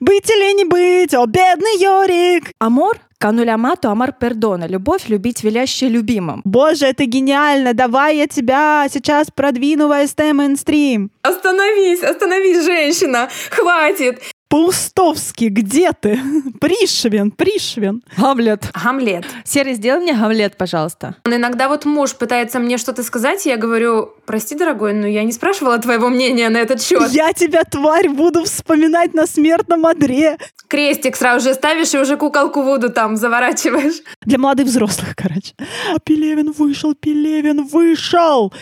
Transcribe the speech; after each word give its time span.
Быть 0.00 0.30
или 0.30 0.56
не 0.56 0.64
быть, 0.64 1.14
о, 1.14 1.26
бедный 1.26 1.80
Йорик! 1.80 2.52
Амор 2.58 2.98
Кануль 3.18 3.50
амату 3.50 3.90
амар 3.90 4.12
пердона. 4.12 4.68
Любовь 4.68 5.08
любить 5.08 5.42
велящая 5.42 5.90
любимым. 5.90 6.40
Боже, 6.44 6.86
это 6.86 7.04
гениально! 7.04 7.74
Давай 7.74 8.18
я 8.18 8.28
тебя 8.28 8.86
сейчас 8.88 9.28
продвину 9.34 9.88
в 9.88 10.06
СТ 10.06 10.20
мейнстрим. 10.32 11.10
Остановись, 11.22 12.04
остановись, 12.04 12.64
женщина! 12.64 13.28
Хватит! 13.50 14.20
Паустовский, 14.48 15.48
где 15.48 15.92
ты? 15.92 16.18
Пришвин, 16.60 17.30
Пришвин. 17.30 18.02
Гамлет. 18.16 18.70
Гамлет. 18.72 19.26
Серый, 19.44 19.74
сделай 19.74 20.00
мне 20.00 20.14
Гамлет, 20.14 20.56
пожалуйста. 20.56 21.16
Иногда 21.26 21.68
вот 21.68 21.84
муж 21.84 22.14
пытается 22.14 22.58
мне 22.58 22.78
что-то 22.78 23.02
сказать, 23.02 23.44
и 23.44 23.50
я 23.50 23.58
говорю, 23.58 24.14
прости, 24.24 24.54
дорогой, 24.54 24.94
но 24.94 25.06
я 25.06 25.24
не 25.24 25.32
спрашивала 25.32 25.78
твоего 25.78 26.08
мнения 26.08 26.48
на 26.48 26.58
этот 26.58 26.82
счет. 26.82 27.10
Я 27.10 27.34
тебя, 27.34 27.64
тварь, 27.64 28.08
буду 28.08 28.44
вспоминать 28.44 29.12
на 29.12 29.26
смертном 29.26 29.84
одре. 29.84 30.38
Крестик 30.68 31.16
сразу 31.16 31.48
же 31.48 31.54
ставишь 31.54 31.92
и 31.92 31.98
уже 31.98 32.16
куколку 32.16 32.62
Вуду 32.62 32.90
там 32.90 33.16
заворачиваешь. 33.16 34.02
Для 34.22 34.38
молодых 34.38 34.66
взрослых, 34.66 35.14
короче. 35.14 35.54
А 35.94 35.98
Пелевин 35.98 36.52
вышел, 36.52 36.94
Пелевин 36.94 37.66
вышел! 37.66 38.52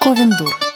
Ковендур. 0.00 0.69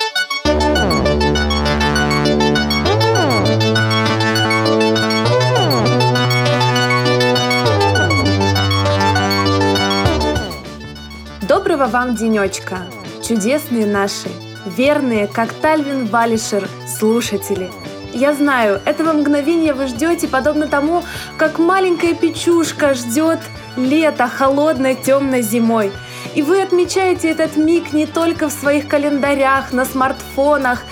Доброго 11.64 11.88
вам 11.88 12.14
денечка, 12.14 12.80
чудесные 13.26 13.86
наши, 13.86 14.28
верные, 14.66 15.26
как 15.26 15.50
Тальвин 15.50 16.04
Валишер, 16.04 16.68
слушатели. 16.86 17.70
Я 18.12 18.34
знаю, 18.34 18.82
этого 18.84 19.14
мгновения 19.14 19.72
вы 19.72 19.86
ждете, 19.86 20.28
подобно 20.28 20.66
тому, 20.68 21.02
как 21.38 21.58
маленькая 21.58 22.12
печушка 22.12 22.92
ждет 22.92 23.38
лето 23.78 24.28
холодной 24.28 24.94
темной 24.94 25.40
зимой. 25.40 25.90
И 26.34 26.42
вы 26.42 26.60
отмечаете 26.60 27.30
этот 27.30 27.56
миг 27.56 27.94
не 27.94 28.04
только 28.04 28.50
в 28.50 28.52
своих 28.52 28.86
календарях, 28.86 29.72
на 29.72 29.86
смартфонах, 29.86 30.82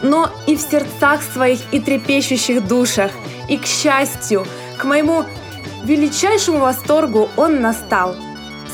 но 0.00 0.30
и 0.46 0.56
в 0.56 0.60
сердцах 0.62 1.20
своих 1.22 1.60
и 1.70 1.80
трепещущих 1.80 2.66
душах. 2.66 3.10
И 3.50 3.58
к 3.58 3.66
счастью, 3.66 4.46
к 4.78 4.84
моему 4.84 5.26
величайшему 5.84 6.60
восторгу 6.60 7.28
он 7.36 7.60
настал. 7.60 8.16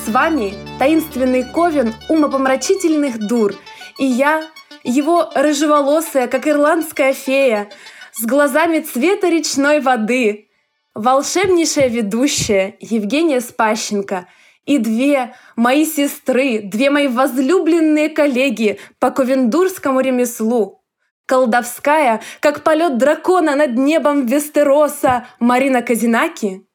С 0.05 0.09
вами 0.09 0.55
таинственный 0.79 1.45
ковен 1.45 1.95
умопомрачительных 2.09 3.19
дур, 3.19 3.55
и 3.99 4.07
я, 4.07 4.49
его 4.83 5.31
рыжеволосая, 5.35 6.27
как 6.27 6.49
ирландская 6.49 7.13
фея, 7.13 7.69
с 8.13 8.25
глазами 8.25 8.81
цвета 8.81 9.29
речной 9.29 9.81
воды, 9.81 10.49
волшебнейшая 10.95 11.89
ведущая 11.89 12.77
Евгения 12.81 13.43
Спащенко 13.43 14.27
и 14.65 14.79
две 14.79 15.35
мои 15.55 15.85
сестры, 15.85 16.61
две 16.63 16.89
мои 16.89 17.07
возлюбленные 17.07 18.09
коллеги 18.09 18.79
по 19.01 19.11
ковендурскому 19.11 20.01
ремеслу, 20.01 20.83
колдовская, 21.27 22.23
как 22.41 22.65
полет 22.65 22.97
дракона 22.97 23.55
над 23.55 23.77
небом 23.77 24.25
Вестероса 24.25 25.27
Марина 25.39 25.83
Казинаки 25.83 26.67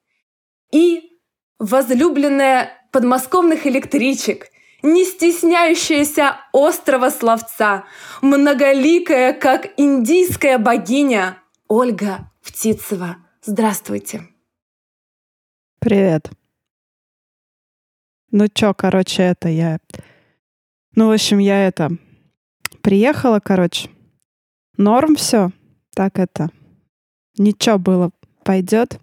и 0.72 1.10
возлюбленная 1.58 2.85
подмосковных 2.96 3.68
электричек, 3.68 4.48
не 4.82 5.04
стесняющаяся 5.04 6.38
острого 6.54 7.10
словца, 7.10 7.84
многоликая, 8.22 9.34
как 9.34 9.74
индийская 9.76 10.58
богиня 10.58 11.38
Ольга 11.68 12.32
Птицева. 12.42 13.18
Здравствуйте. 13.44 14.30
Привет. 15.80 16.30
Ну 18.32 18.48
чё, 18.48 18.74
короче, 18.74 19.24
это 19.24 19.50
я... 19.50 19.80
Ну, 20.96 21.10
в 21.10 21.12
общем, 21.12 21.40
я 21.40 21.68
это... 21.68 21.90
Приехала, 22.82 23.42
короче. 23.42 23.90
Норм 24.78 25.18
все. 25.18 25.52
Так 25.94 26.18
это... 26.18 26.50
Ничего 27.38 27.78
было. 27.78 28.12
Пойдет. 28.46 29.02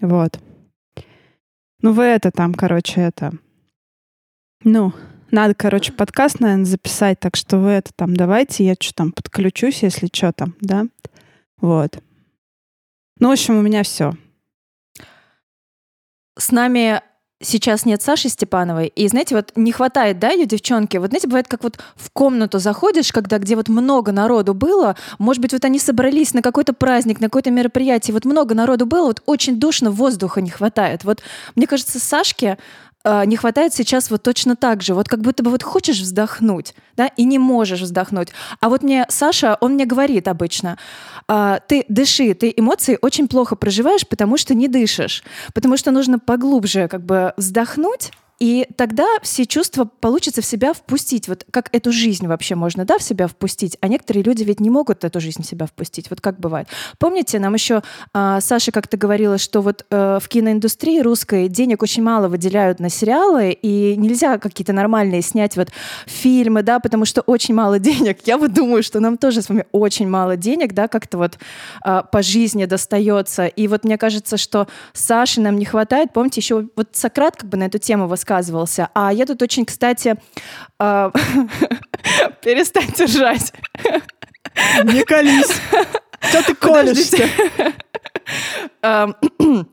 Вот. 0.00 0.38
Ну, 1.84 1.92
вы 1.92 2.04
это 2.04 2.30
там, 2.30 2.54
короче, 2.54 3.02
это... 3.02 3.32
Ну, 4.62 4.94
надо, 5.30 5.52
короче, 5.54 5.92
подкаст, 5.92 6.40
наверное, 6.40 6.64
записать, 6.64 7.20
так 7.20 7.36
что 7.36 7.58
вы 7.58 7.72
это 7.72 7.92
там 7.94 8.16
давайте, 8.16 8.64
я 8.64 8.72
что 8.80 8.94
там 8.94 9.12
подключусь, 9.12 9.82
если 9.82 10.08
что 10.10 10.32
там, 10.32 10.54
да? 10.62 10.86
Вот. 11.58 12.02
Ну, 13.20 13.28
в 13.28 13.32
общем, 13.32 13.58
у 13.58 13.60
меня 13.60 13.82
все. 13.82 14.14
С 16.38 16.52
нами 16.52 17.02
сейчас 17.44 17.84
нет 17.84 18.02
Саши 18.02 18.28
Степановой, 18.28 18.88
и, 18.88 19.06
знаете, 19.08 19.36
вот 19.36 19.52
не 19.56 19.72
хватает, 19.72 20.18
да, 20.18 20.30
ее 20.30 20.46
девчонки? 20.46 20.96
Вот, 20.96 21.10
знаете, 21.10 21.28
бывает, 21.28 21.48
как 21.48 21.62
вот 21.62 21.78
в 21.96 22.10
комнату 22.10 22.58
заходишь, 22.58 23.12
когда 23.12 23.38
где 23.38 23.56
вот 23.56 23.68
много 23.68 24.12
народу 24.12 24.54
было, 24.54 24.96
может 25.18 25.40
быть, 25.42 25.52
вот 25.52 25.64
они 25.64 25.78
собрались 25.78 26.34
на 26.34 26.42
какой-то 26.42 26.72
праздник, 26.72 27.20
на 27.20 27.26
какое-то 27.26 27.50
мероприятие, 27.50 28.14
вот 28.14 28.24
много 28.24 28.54
народу 28.54 28.86
было, 28.86 29.06
вот 29.06 29.22
очень 29.26 29.58
душно, 29.60 29.90
воздуха 29.90 30.40
не 30.40 30.50
хватает. 30.50 31.04
Вот, 31.04 31.22
мне 31.54 31.66
кажется, 31.66 31.98
Сашке 31.98 32.58
не 33.04 33.36
хватает 33.36 33.74
сейчас 33.74 34.10
вот 34.10 34.22
точно 34.22 34.56
так 34.56 34.82
же. 34.82 34.94
Вот 34.94 35.08
как 35.08 35.20
будто 35.20 35.42
бы 35.42 35.50
вот 35.50 35.62
хочешь 35.62 36.00
вздохнуть, 36.00 36.74
да, 36.96 37.08
и 37.08 37.24
не 37.24 37.38
можешь 37.38 37.80
вздохнуть. 37.80 38.28
А 38.60 38.68
вот 38.68 38.82
мне 38.82 39.06
Саша, 39.08 39.56
он 39.60 39.74
мне 39.74 39.84
говорит 39.84 40.28
обычно, 40.28 40.78
э, 41.28 41.58
ты 41.68 41.84
дыши, 41.88 42.34
ты 42.34 42.52
эмоции 42.56 42.98
очень 43.00 43.28
плохо 43.28 43.56
проживаешь, 43.56 44.06
потому 44.06 44.36
что 44.36 44.54
не 44.54 44.68
дышишь, 44.68 45.24
потому 45.52 45.76
что 45.76 45.90
нужно 45.90 46.18
поглубже 46.18 46.88
как 46.88 47.04
бы 47.04 47.34
вздохнуть, 47.36 48.10
и 48.40 48.66
тогда 48.76 49.06
все 49.22 49.46
чувства 49.46 49.84
получится 49.84 50.42
в 50.42 50.44
себя 50.44 50.72
впустить. 50.72 51.28
Вот 51.28 51.44
как 51.50 51.68
эту 51.72 51.92
жизнь 51.92 52.26
вообще 52.26 52.54
можно, 52.54 52.84
да, 52.84 52.98
в 52.98 53.02
себя 53.02 53.28
впустить. 53.28 53.76
А 53.80 53.88
некоторые 53.88 54.24
люди 54.24 54.42
ведь 54.42 54.60
не 54.60 54.70
могут 54.70 55.04
эту 55.04 55.20
жизнь 55.20 55.42
в 55.42 55.46
себя 55.46 55.66
впустить. 55.66 56.10
Вот 56.10 56.20
как 56.20 56.40
бывает. 56.40 56.68
Помните, 56.98 57.38
нам 57.38 57.54
еще 57.54 57.82
э, 58.12 58.38
Саша 58.40 58.72
как-то 58.72 58.96
говорила, 58.96 59.38
что 59.38 59.60
вот 59.60 59.86
э, 59.90 60.18
в 60.20 60.28
киноиндустрии 60.28 61.00
русской 61.00 61.48
денег 61.48 61.82
очень 61.82 62.02
мало 62.02 62.28
выделяют 62.28 62.80
на 62.80 62.88
сериалы, 62.88 63.52
и 63.52 63.96
нельзя 63.96 64.38
какие-то 64.38 64.72
нормальные 64.72 65.22
снять 65.22 65.56
вот 65.56 65.68
фильмы, 66.06 66.62
да, 66.62 66.80
потому 66.80 67.04
что 67.04 67.20
очень 67.20 67.54
мало 67.54 67.78
денег. 67.78 68.18
Я 68.24 68.36
вот 68.36 68.52
думаю, 68.52 68.82
что 68.82 68.98
нам 69.00 69.16
тоже 69.16 69.42
с 69.42 69.48
вами 69.48 69.64
очень 69.72 70.08
мало 70.08 70.36
денег, 70.36 70.72
да, 70.72 70.88
как-то 70.88 71.18
вот 71.18 71.38
э, 71.84 72.02
по 72.10 72.22
жизни 72.22 72.64
достается. 72.64 73.46
И 73.46 73.68
вот 73.68 73.84
мне 73.84 73.96
кажется, 73.96 74.36
что 74.36 74.66
Саше 74.92 75.40
нам 75.40 75.56
не 75.56 75.64
хватает. 75.64 76.12
Помните, 76.12 76.40
еще 76.40 76.68
вот 76.74 76.88
Сократ 76.92 77.36
как 77.36 77.48
бы 77.48 77.56
на 77.56 77.64
эту 77.64 77.78
тему 77.78 78.08
высказывался. 78.24 78.88
А 78.94 79.12
я 79.12 79.26
тут 79.26 79.42
очень, 79.42 79.64
кстати, 79.64 80.16
э, 80.80 81.10
перестаньте 82.42 83.04
ржать. 83.04 83.52
Не 84.84 85.04
колись. 85.04 85.60
Что 86.20 86.42
ты 86.42 86.54
колешься? 86.54 87.28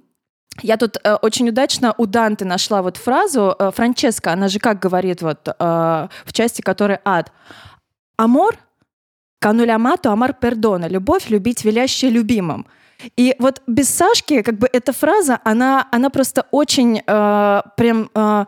Я 0.63 0.77
тут 0.77 0.97
э, 1.03 1.15
очень 1.21 1.49
удачно 1.49 1.95
у 1.97 2.05
Данты 2.05 2.45
нашла 2.45 2.81
вот 2.81 2.97
фразу. 2.97 3.55
Э, 3.57 3.71
Франческа, 3.73 4.33
она 4.33 4.47
же 4.47 4.59
как 4.59 4.79
говорит 4.79 5.21
вот 5.21 5.47
э, 5.47 5.53
в 5.59 6.33
части, 6.33 6.61
которой 6.61 6.99
ад. 7.05 7.31
Амор, 8.17 8.57
кануль 9.39 9.71
амату, 9.71 10.11
амар 10.11 10.33
пердона. 10.33 10.87
Любовь 10.87 11.29
любить 11.29 11.63
велящая 11.63 12.11
любимым. 12.11 12.67
И 13.17 13.35
вот 13.39 13.61
без 13.67 13.89
Сашки, 13.89 14.41
как 14.41 14.57
бы 14.57 14.69
эта 14.71 14.93
фраза, 14.93 15.39
она, 15.43 15.87
она 15.91 16.09
просто 16.09 16.45
очень 16.51 17.01
э, 17.05 17.61
прям 17.77 18.09
э, 18.13 18.45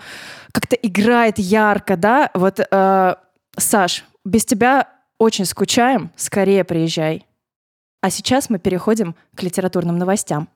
как-то 0.51 0.75
играет 0.75 1.39
ярко, 1.39 1.97
да? 1.97 2.29
Вот, 2.33 2.59
э, 2.59 3.15
Саш, 3.57 4.05
без 4.25 4.45
тебя 4.45 4.87
очень 5.17 5.45
скучаем, 5.45 6.11
скорее 6.15 6.63
приезжай. 6.63 7.25
А 8.01 8.09
сейчас 8.09 8.49
мы 8.49 8.59
переходим 8.59 9.15
к 9.35 9.43
литературным 9.43 9.97
новостям. 9.97 10.49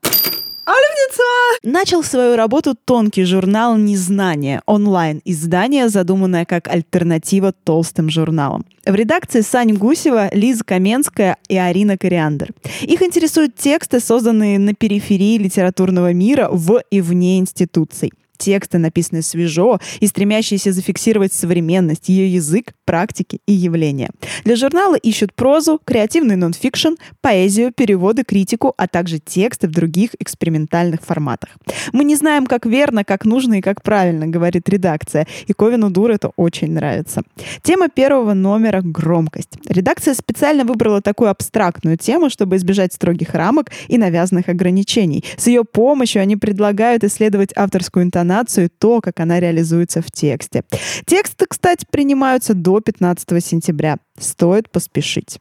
Начал 1.64 2.04
свою 2.04 2.36
работу 2.36 2.75
тонкий 2.75 3.25
журнал 3.25 3.78
«Незнание» 3.78 4.62
онлайн-издание, 4.66 5.90
задуманное 5.90 6.46
как 6.46 6.68
альтернатива 6.68 7.52
толстым 7.52 8.10
журналам. 8.10 8.66
В 8.86 8.96
редакции 8.96 9.42
Сань 9.42 9.74
Гусева, 9.74 10.30
Лиза 10.34 10.64
Каменская 10.64 11.38
и 11.50 11.58
Арина 11.58 11.98
Кориандр. 11.98 12.54
Их 12.81 13.02
интересуют 13.02 13.56
тексты, 13.56 14.00
созданные 14.00 14.60
на 14.60 14.74
периферии 14.74 15.38
литературного 15.38 16.14
мира 16.14 16.48
в 16.52 16.81
и 16.90 17.02
вне 17.02 17.40
институций. 17.40 18.12
Тексты, 18.38 18.78
написанные 18.78 19.24
свежо 19.24 19.80
и 20.00 20.07
стремящиеся 20.07 20.72
зафиксировать 20.72 21.34
современность, 21.34 22.10
ее 22.10 22.31
язык, 22.34 22.74
практики 22.86 23.39
и 23.45 23.54
явления. 23.54 24.10
Для 24.45 24.56
журнала 24.56 24.95
ищут 24.95 25.34
прозу, 25.34 25.80
креативный 25.84 26.36
нонфикшн, 26.36 26.94
поэзию, 27.22 27.72
переводы, 27.74 28.24
критику, 28.24 28.74
а 28.78 28.88
также 28.88 29.19
тексты 29.19 29.68
в 29.68 29.72
других 29.72 30.12
экспериментальных 30.19 31.01
форматах. 31.01 31.50
Мы 31.92 32.04
не 32.04 32.16
знаем, 32.16 32.45
как 32.45 32.66
верно, 32.66 33.04
как 33.04 33.25
нужно 33.25 33.56
и 33.56 33.62
как 33.62 33.81
правильно, 33.81 34.28
говорит 34.28 34.69
редакция. 34.69 35.28
И 35.48 35.54
Ковину 35.54 35.90
Дур 35.90 36.12
это 36.12 36.31
очень 36.36 36.72
нравится. 36.72 37.24
Тема 37.63 37.90
первого 37.90 38.33
номера— 38.33 38.81
громкость. 38.83 39.57
Редакция 39.68 40.13
специально 40.13 40.63
выбрала 40.63 41.01
такую 41.01 41.30
абстрактную 41.30 41.98
тему, 41.98 42.30
чтобы 42.30 42.56
избежать 42.56 42.94
строгих 42.94 43.33
рамок 43.33 43.72
и 43.88 43.98
навязанных 43.98 44.50
ограничений. 44.50 45.24
С 45.38 45.48
ее 45.48 45.63
помощью 45.63 46.22
они 46.22 46.38
предлагают 46.38 47.04
исследовать 47.04 47.51
авторскую 47.56 48.04
интонацию 48.06 48.26
и 48.63 48.68
то, 48.68 49.01
как 49.01 49.19
она 49.19 49.39
реализуется 49.39 50.01
в 50.01 50.12
тексте. 50.12 50.63
Тексты, 51.06 51.45
кстати, 51.50 51.85
принимаются 51.89 52.53
до 52.53 52.79
15 52.79 53.44
сентября. 53.44 53.97
Стоит 54.19 54.69
поспешить. 54.69 55.39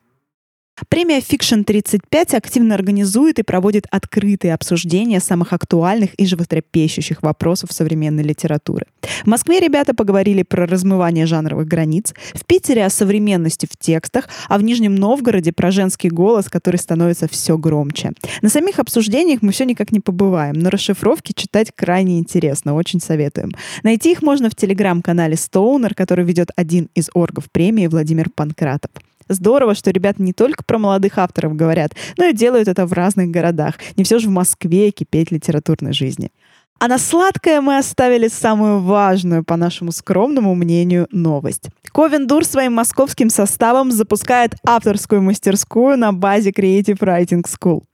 Премия 0.89 1.21
Fiction 1.21 1.65
35 1.65 2.35
активно 2.35 2.75
организует 2.75 3.39
и 3.39 3.43
проводит 3.43 3.87
открытые 3.91 4.53
обсуждения 4.53 5.21
самых 5.21 5.55
актуальных 5.55 6.15
и 6.15 6.27
животрепещущих 6.27 7.23
вопросов 7.23 7.73
современной 7.73 8.23
литературы. 8.23 8.87
В 9.25 9.27
Москве 9.27 9.59
ребята 9.59 9.95
поговорили 9.95 10.43
про 10.43 10.67
размывание 10.67 11.25
жанровых 11.25 11.67
границ, 11.67 12.15
в 12.35 12.45
Питере 12.45 12.85
о 12.85 12.91
современности 12.91 13.67
в 13.71 13.77
текстах, 13.79 14.29
а 14.49 14.59
в 14.59 14.63
Нижнем 14.63 14.95
Новгороде 14.95 15.53
про 15.53 15.71
женский 15.71 16.11
голос, 16.11 16.49
который 16.49 16.77
становится 16.77 17.27
все 17.27 17.57
громче. 17.57 18.13
На 18.43 18.51
самих 18.51 18.79
обсуждениях 18.79 19.41
мы 19.41 19.53
все 19.53 19.65
никак 19.65 19.93
не 19.93 20.01
побываем, 20.01 20.55
но 20.55 20.69
расшифровки 20.69 21.33
читать 21.33 21.73
крайне 21.75 22.19
интересно, 22.19 22.75
очень 22.75 23.01
советуем. 23.01 23.51
Найти 23.83 24.13
их 24.13 24.23
можно 24.23 24.51
в 24.51 24.55
телеграм-канале 24.55 25.35
Stoner, 25.35 25.95
который 25.95 26.25
ведет 26.25 26.51
один 26.55 26.91
из 26.95 27.09
оргов 27.15 27.51
премии 27.51 27.87
Владимир 27.87 28.29
Панкратов. 28.29 28.91
Здорово, 29.29 29.75
что 29.75 29.91
ребята 29.91 30.23
не 30.23 30.33
только 30.33 30.63
про 30.65 30.79
молодых 30.79 31.19
авторов 31.19 31.57
говорят, 31.57 31.93
но 32.17 32.27
и 32.27 32.33
делают 32.33 32.69
это 32.69 32.87
в 32.87 32.93
разных 32.93 33.31
городах. 33.31 33.75
Не 33.97 34.05
все 34.05 34.19
же 34.19 34.29
в 34.29 34.33
Москве 34.33 34.91
кипеть 34.91 35.31
литературной 35.31 35.93
жизни. 35.93 36.31
А 36.79 36.89
на 36.89 36.99
сладкое 36.99 37.63
мы 37.63 37.79
оставили 37.79 38.29
самую 38.29 38.81
важную, 38.81 39.45
по 39.45 39.57
нашему 39.57 39.93
скромному 39.93 40.55
мнению, 40.55 41.09
новость. 41.11 41.71
Ковендур 41.97 42.45
своим 42.45 42.75
московским 42.75 43.31
составом 43.31 43.91
запускает 43.91 44.55
авторскую 44.67 45.23
мастерскую 45.23 45.97
на 45.97 46.13
базе 46.13 46.51
Creative 46.51 46.99
Writing 46.99 47.43
School. 47.47 47.85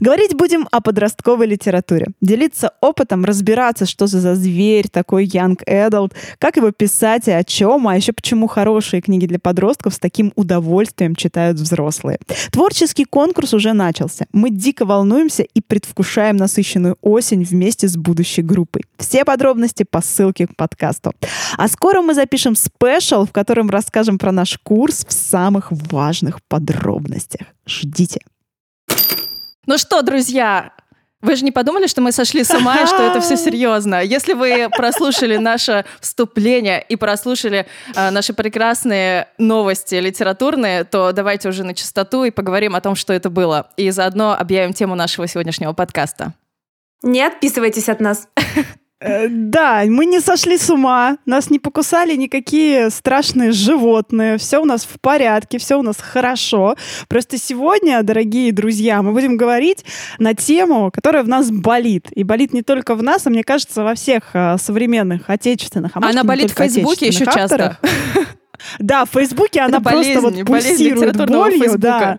Говорить 0.00 0.34
будем 0.34 0.68
о 0.70 0.80
подростковой 0.80 1.46
литературе. 1.46 2.08
Делиться 2.20 2.72
опытом, 2.80 3.24
разбираться, 3.24 3.86
что 3.86 4.06
за 4.06 4.34
зверь 4.34 4.88
такой 4.88 5.26
young 5.26 5.56
adult, 5.66 6.12
как 6.38 6.56
его 6.56 6.70
писать 6.70 7.26
и 7.26 7.30
о 7.30 7.42
чем, 7.42 7.88
а 7.88 7.96
еще 7.96 8.12
почему 8.12 8.46
хорошие 8.46 9.00
книги 9.00 9.26
для 9.26 9.38
подростков 9.38 9.94
с 9.94 9.98
таким 9.98 10.32
удовольствием 10.36 11.16
читают 11.16 11.58
взрослые. 11.58 12.18
Творческий 12.52 13.04
конкурс 13.04 13.54
уже 13.54 13.72
начался. 13.72 14.26
Мы 14.32 14.50
дико 14.50 14.84
волнуемся 14.84 15.42
и 15.42 15.60
предвкушаем 15.60 16.36
насыщенную 16.36 16.98
осень 17.00 17.42
вместе 17.44 17.88
с 17.88 17.96
будущей 17.96 18.42
группой. 18.42 18.84
Все 18.98 19.24
подробности 19.24 19.84
по 19.90 20.00
ссылке 20.02 20.46
к 20.46 20.54
подкасту. 20.54 21.14
А 21.56 21.66
скоро 21.66 22.02
мы 22.02 22.14
запишем 22.14 22.54
спешл, 22.54 23.24
в 23.24 23.32
котором 23.38 23.70
расскажем 23.70 24.18
про 24.18 24.32
наш 24.32 24.58
курс 24.58 25.06
в 25.08 25.12
самых 25.12 25.68
важных 25.70 26.42
подробностях. 26.48 27.46
Ждите. 27.66 28.20
Ну 29.64 29.78
что, 29.78 30.02
друзья, 30.02 30.72
вы 31.20 31.36
же 31.36 31.44
не 31.44 31.52
подумали, 31.52 31.86
что 31.86 32.00
мы 32.00 32.10
сошли 32.10 32.42
с 32.42 32.50
ума 32.50 32.82
и 32.82 32.86
что 32.86 33.00
это 33.00 33.20
все 33.20 33.36
серьезно? 33.46 34.02
Если 34.02 34.32
вы 34.32 34.68
прослушали 34.70 35.36
наше 35.36 35.84
вступление 36.00 36.84
и 36.88 36.96
прослушали 36.96 37.66
э, 37.94 38.10
наши 38.10 38.32
прекрасные 38.32 39.28
новости 39.38 39.94
литературные, 39.94 40.82
то 40.82 41.12
давайте 41.12 41.48
уже 41.48 41.62
на 41.62 41.74
чистоту 41.74 42.24
и 42.24 42.32
поговорим 42.32 42.74
о 42.74 42.80
том, 42.80 42.96
что 42.96 43.12
это 43.12 43.30
было. 43.30 43.70
И 43.76 43.90
заодно 43.90 44.36
объявим 44.36 44.72
тему 44.72 44.96
нашего 44.96 45.28
сегодняшнего 45.28 45.74
подкаста. 45.74 46.32
Не 47.04 47.22
отписывайтесь 47.22 47.88
от 47.88 48.00
нас. 48.00 48.26
Э, 49.00 49.28
да, 49.28 49.84
мы 49.86 50.06
не 50.06 50.20
сошли 50.20 50.58
с 50.58 50.68
ума, 50.70 51.18
нас 51.24 51.50
не 51.50 51.58
покусали 51.58 52.16
никакие 52.16 52.90
страшные 52.90 53.52
животные, 53.52 54.38
все 54.38 54.60
у 54.60 54.64
нас 54.64 54.84
в 54.84 55.00
порядке, 55.00 55.58
все 55.58 55.78
у 55.78 55.82
нас 55.82 55.96
хорошо. 56.00 56.74
Просто 57.06 57.38
сегодня, 57.38 58.02
дорогие 58.02 58.52
друзья, 58.52 59.02
мы 59.02 59.12
будем 59.12 59.36
говорить 59.36 59.84
на 60.18 60.34
тему, 60.34 60.90
которая 60.92 61.22
в 61.22 61.28
нас 61.28 61.50
болит. 61.50 62.08
И 62.12 62.24
болит 62.24 62.52
не 62.52 62.62
только 62.62 62.96
в 62.96 63.02
нас, 63.02 63.26
а 63.26 63.30
мне 63.30 63.44
кажется, 63.44 63.84
во 63.84 63.94
всех 63.94 64.30
а, 64.34 64.58
современных 64.58 65.30
отечественных. 65.30 65.92
А 65.94 66.00
Она 66.04 66.24
болит 66.24 66.50
в 66.50 66.54
Фейсбуке 66.54 67.06
еще 67.08 67.24
часто. 67.24 67.78
Да, 68.80 69.04
в 69.04 69.10
Фейсбуке 69.10 69.60
она 69.60 69.80
просто 69.80 70.20
вот 70.20 70.44
пульсирует 70.44 71.16
болью, 71.28 71.78
да. 71.78 72.18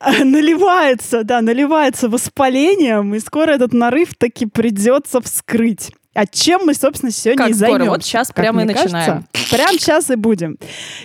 наливается, 0.24 1.24
да, 1.24 1.40
наливается 1.40 2.08
воспалением, 2.08 3.14
и 3.14 3.20
скоро 3.20 3.52
этот 3.52 3.72
нарыв 3.72 4.14
таки 4.14 4.46
придется 4.46 5.20
вскрыть. 5.20 5.90
А 6.14 6.26
чем 6.26 6.62
мы, 6.64 6.74
собственно, 6.74 7.12
сегодня 7.12 7.44
как 7.44 7.50
и 7.50 7.52
займемся. 7.52 7.90
Вот 7.90 8.04
сейчас 8.04 8.32
прямо 8.32 8.62
и 8.62 8.64
начинаем. 8.64 9.26
Прямо 9.50 9.72
сейчас 9.78 10.10
и 10.10 10.16
будем. 10.16 10.58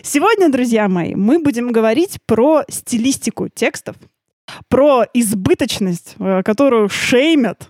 Сегодня, 0.04 0.50
друзья 0.50 0.88
мои, 0.88 1.16
мы 1.16 1.40
будем 1.40 1.72
говорить 1.72 2.18
про 2.26 2.64
стилистику 2.70 3.50
текстов, 3.50 3.98
про 4.70 5.06
избыточность, 5.14 6.16
э, 6.18 6.44
которую 6.44 6.88
шеймят, 6.88 7.70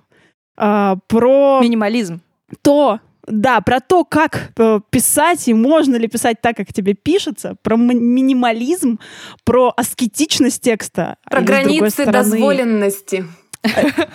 а, 0.55 0.97
про... 1.07 1.61
Минимализм. 1.61 2.21
То, 2.61 2.99
да, 3.27 3.61
про 3.61 3.79
то, 3.79 4.03
как 4.03 4.51
э, 4.57 4.79
писать 4.89 5.47
и 5.47 5.53
можно 5.53 5.95
ли 5.95 6.07
писать 6.07 6.41
так, 6.41 6.57
как 6.57 6.73
тебе 6.73 6.93
пишется, 6.93 7.55
про 7.61 7.75
минимализм, 7.75 8.99
про 9.43 9.73
аскетичность 9.75 10.61
текста. 10.61 11.17
Про 11.29 11.41
границы 11.41 11.89
стороны... 11.89 12.11
дозволенности. 12.11 13.25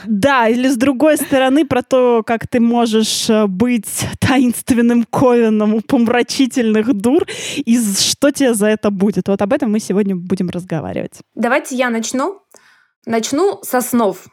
Да, 0.07 0.49
или 0.49 0.69
с 0.69 0.77
другой 0.77 1.17
стороны 1.17 1.65
про 1.65 1.83
то, 1.83 2.23
как 2.27 2.49
ты 2.49 2.59
можешь 2.61 3.31
э, 3.31 3.47
быть 3.47 4.07
таинственным 4.19 5.05
ковеном 5.05 5.75
у 5.75 5.81
помрачительных 5.81 6.93
дур, 6.95 7.27
и 7.57 7.79
что 7.79 8.31
тебе 8.33 8.55
за 8.55 8.67
это 8.67 8.91
будет. 8.91 9.29
Вот 9.29 9.41
об 9.43 9.53
этом 9.53 9.71
мы 9.71 9.81
сегодня 9.81 10.17
будем 10.17 10.51
разговаривать. 10.51 11.21
Давайте 11.35 11.77
я 11.77 11.91
начну. 11.91 12.41
Начну 13.07 13.61
со 13.63 13.81
снов. 13.81 14.27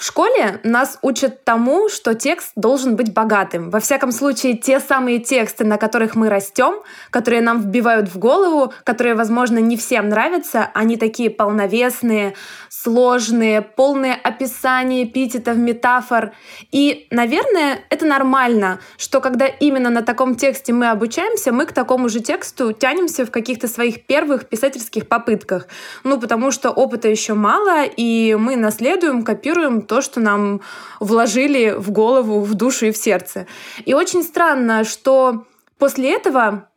В 0.00 0.04
школе 0.06 0.60
нас 0.64 0.98
учат 1.02 1.44
тому, 1.44 1.90
что 1.90 2.14
текст 2.14 2.52
должен 2.56 2.96
быть 2.96 3.12
богатым. 3.12 3.68
Во 3.68 3.80
всяком 3.80 4.12
случае, 4.12 4.56
те 4.56 4.80
самые 4.80 5.18
тексты, 5.18 5.66
на 5.66 5.76
которых 5.76 6.16
мы 6.16 6.30
растем, 6.30 6.76
которые 7.10 7.42
нам 7.42 7.60
вбивают 7.60 8.08
в 8.08 8.18
голову, 8.18 8.72
которые, 8.84 9.14
возможно, 9.14 9.58
не 9.58 9.76
всем 9.76 10.08
нравятся, 10.08 10.70
они 10.72 10.96
такие 10.96 11.28
полновесные, 11.28 12.34
сложные, 12.70 13.60
полные 13.60 14.14
описаний, 14.14 15.04
эпитетов, 15.04 15.58
метафор. 15.58 16.32
И, 16.72 17.06
наверное, 17.10 17.80
это 17.90 18.06
нормально, 18.06 18.80
что 18.96 19.20
когда 19.20 19.44
именно 19.46 19.90
на 19.90 20.00
таком 20.00 20.34
тексте 20.34 20.72
мы 20.72 20.88
обучаемся, 20.88 21.52
мы 21.52 21.66
к 21.66 21.72
такому 21.72 22.08
же 22.08 22.20
тексту 22.20 22.72
тянемся 22.72 23.26
в 23.26 23.30
каких-то 23.30 23.68
своих 23.68 24.06
первых 24.06 24.48
писательских 24.48 25.08
попытках. 25.08 25.66
Ну, 26.04 26.18
потому 26.18 26.52
что 26.52 26.70
опыта 26.70 27.08
еще 27.08 27.34
мало, 27.34 27.84
и 27.84 28.34
мы 28.34 28.56
наследуем, 28.56 29.24
копируем 29.24 29.82
то, 29.90 30.02
что 30.02 30.20
нам 30.20 30.60
вложили 31.00 31.74
в 31.76 31.90
голову, 31.90 32.42
в 32.42 32.54
душу 32.54 32.86
и 32.86 32.92
в 32.92 32.96
сердце. 32.96 33.48
И 33.84 33.92
очень 33.92 34.22
странно, 34.22 34.84
что 34.84 35.46
после 35.78 36.14
этого 36.14 36.68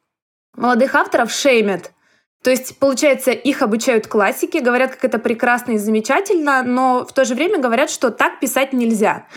молодых 0.57 0.95
авторов 0.95 1.31
шеймят. 1.31 1.91
То 2.43 2.49
есть, 2.49 2.79
получается, 2.79 3.29
их 3.29 3.61
обучают 3.61 4.07
классике, 4.07 4.61
говорят, 4.61 4.95
как 4.95 5.05
это 5.05 5.19
прекрасно 5.19 5.73
и 5.73 5.77
замечательно, 5.77 6.63
но 6.63 7.05
в 7.05 7.13
то 7.13 7.23
же 7.23 7.35
время 7.35 7.59
говорят, 7.59 7.91
что 7.91 8.09
так 8.09 8.39
писать 8.39 8.73
нельзя. 8.73 9.27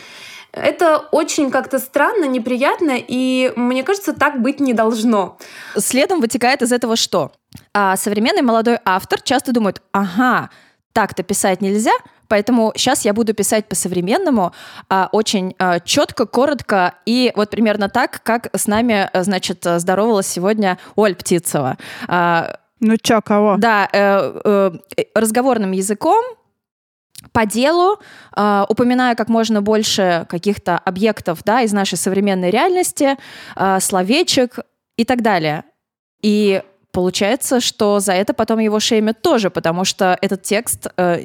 Это 0.53 0.97
очень 1.13 1.51
как-то 1.51 1.79
странно, 1.79 2.25
неприятно, 2.25 2.95
и 2.97 3.53
мне 3.57 3.83
кажется, 3.83 4.15
так 4.15 4.41
быть 4.41 4.59
не 4.59 4.73
должно. 4.73 5.37
Следом 5.77 6.21
вытекает 6.21 6.63
из 6.63 6.73
этого 6.73 6.97
что? 6.97 7.33
А 7.75 7.95
современный 7.99 8.41
молодой 8.41 8.79
автор 8.87 9.21
часто 9.21 9.53
думает, 9.53 9.83
ага, 9.93 10.49
так-то 10.95 11.23
писать 11.23 11.61
нельзя, 11.61 11.93
Поэтому 12.29 12.73
сейчас 12.77 13.05
я 13.05 13.13
буду 13.13 13.35
писать 13.35 13.67
по-современному, 13.69 14.53
а, 14.89 15.09
очень 15.13 15.55
а, 15.59 15.81
четко, 15.81 16.27
коротко 16.27 16.95
и 17.07 17.33
вот 17.37 17.51
примерно 17.51 17.89
так, 17.89 18.21
как 18.23 18.49
с 18.57 18.67
нами, 18.67 19.09
а, 19.13 19.23
значит, 19.23 19.65
здоровалась 19.65 20.27
сегодня 20.27 20.79
Оль 20.95 21.15
Птицева. 21.15 21.77
А, 22.09 22.59
ну 22.81 22.97
чё, 22.97 23.21
кого? 23.23 23.57
Да, 23.59 23.89
э, 23.93 24.41
э, 24.45 24.71
разговорным 25.15 25.73
языком, 25.73 26.25
по 27.33 27.47
делу, 27.47 27.99
э, 28.37 28.65
упоминая 28.69 29.15
как 29.15 29.29
можно 29.29 29.63
больше 29.63 30.27
каких-то 30.29 30.79
объектов 30.79 31.43
да, 31.45 31.63
из 31.63 31.73
нашей 31.73 31.97
современной 31.99 32.51
реальности, 32.51 33.17
э, 33.57 33.81
словечек 33.81 34.61
и 34.97 35.05
так 35.05 35.23
далее. 35.23 35.65
И 36.23 36.63
получается, 36.93 37.61
что 37.61 38.01
за 38.01 38.13
это 38.13 38.35
потом 38.35 38.59
его 38.59 38.81
шеймят 38.81 39.23
тоже, 39.23 39.51
потому 39.51 39.85
что 39.85 40.17
этот 40.21 40.43
текст 40.43 40.89
э, 40.97 41.25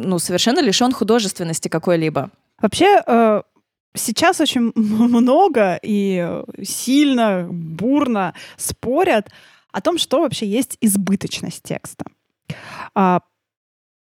ну, 0.00 0.18
совершенно 0.18 0.60
лишен 0.60 0.92
художественности 0.92 1.68
какой-либо. 1.68 2.30
Вообще, 2.60 3.02
э, 3.06 3.42
сейчас 3.94 4.40
очень 4.40 4.72
много 4.74 5.78
и 5.82 6.42
сильно, 6.62 7.48
бурно 7.50 8.34
спорят 8.56 9.30
о 9.72 9.80
том, 9.80 9.98
что 9.98 10.20
вообще 10.20 10.46
есть 10.46 10.78
избыточность 10.80 11.62
текста. 11.62 12.04
А, 12.94 13.20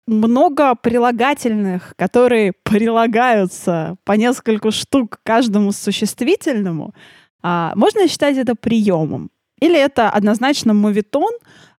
много 0.08 0.76
прилагательных, 0.76 1.94
которые 1.96 2.54
прилагаются 2.64 3.96
по 4.04 4.14
несколько 4.14 4.72
штук 4.72 5.20
каждому 5.24 5.72
существительному, 5.72 6.94
а, 7.44 7.74
можно 7.76 8.08
считать 8.08 8.38
это 8.38 8.56
приемом. 8.56 9.30
Или 9.60 9.80
это 9.80 10.10
однозначно 10.10 10.74
мовитон, 10.74 11.32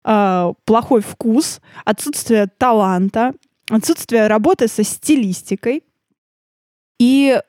а, 0.03 0.53
плохой 0.65 1.01
вкус, 1.01 1.59
отсутствие 1.85 2.47
таланта, 2.57 3.33
отсутствие 3.69 4.27
работы 4.27 4.67
со 4.67 4.83
стилистикой. 4.83 5.83
И 6.99 7.39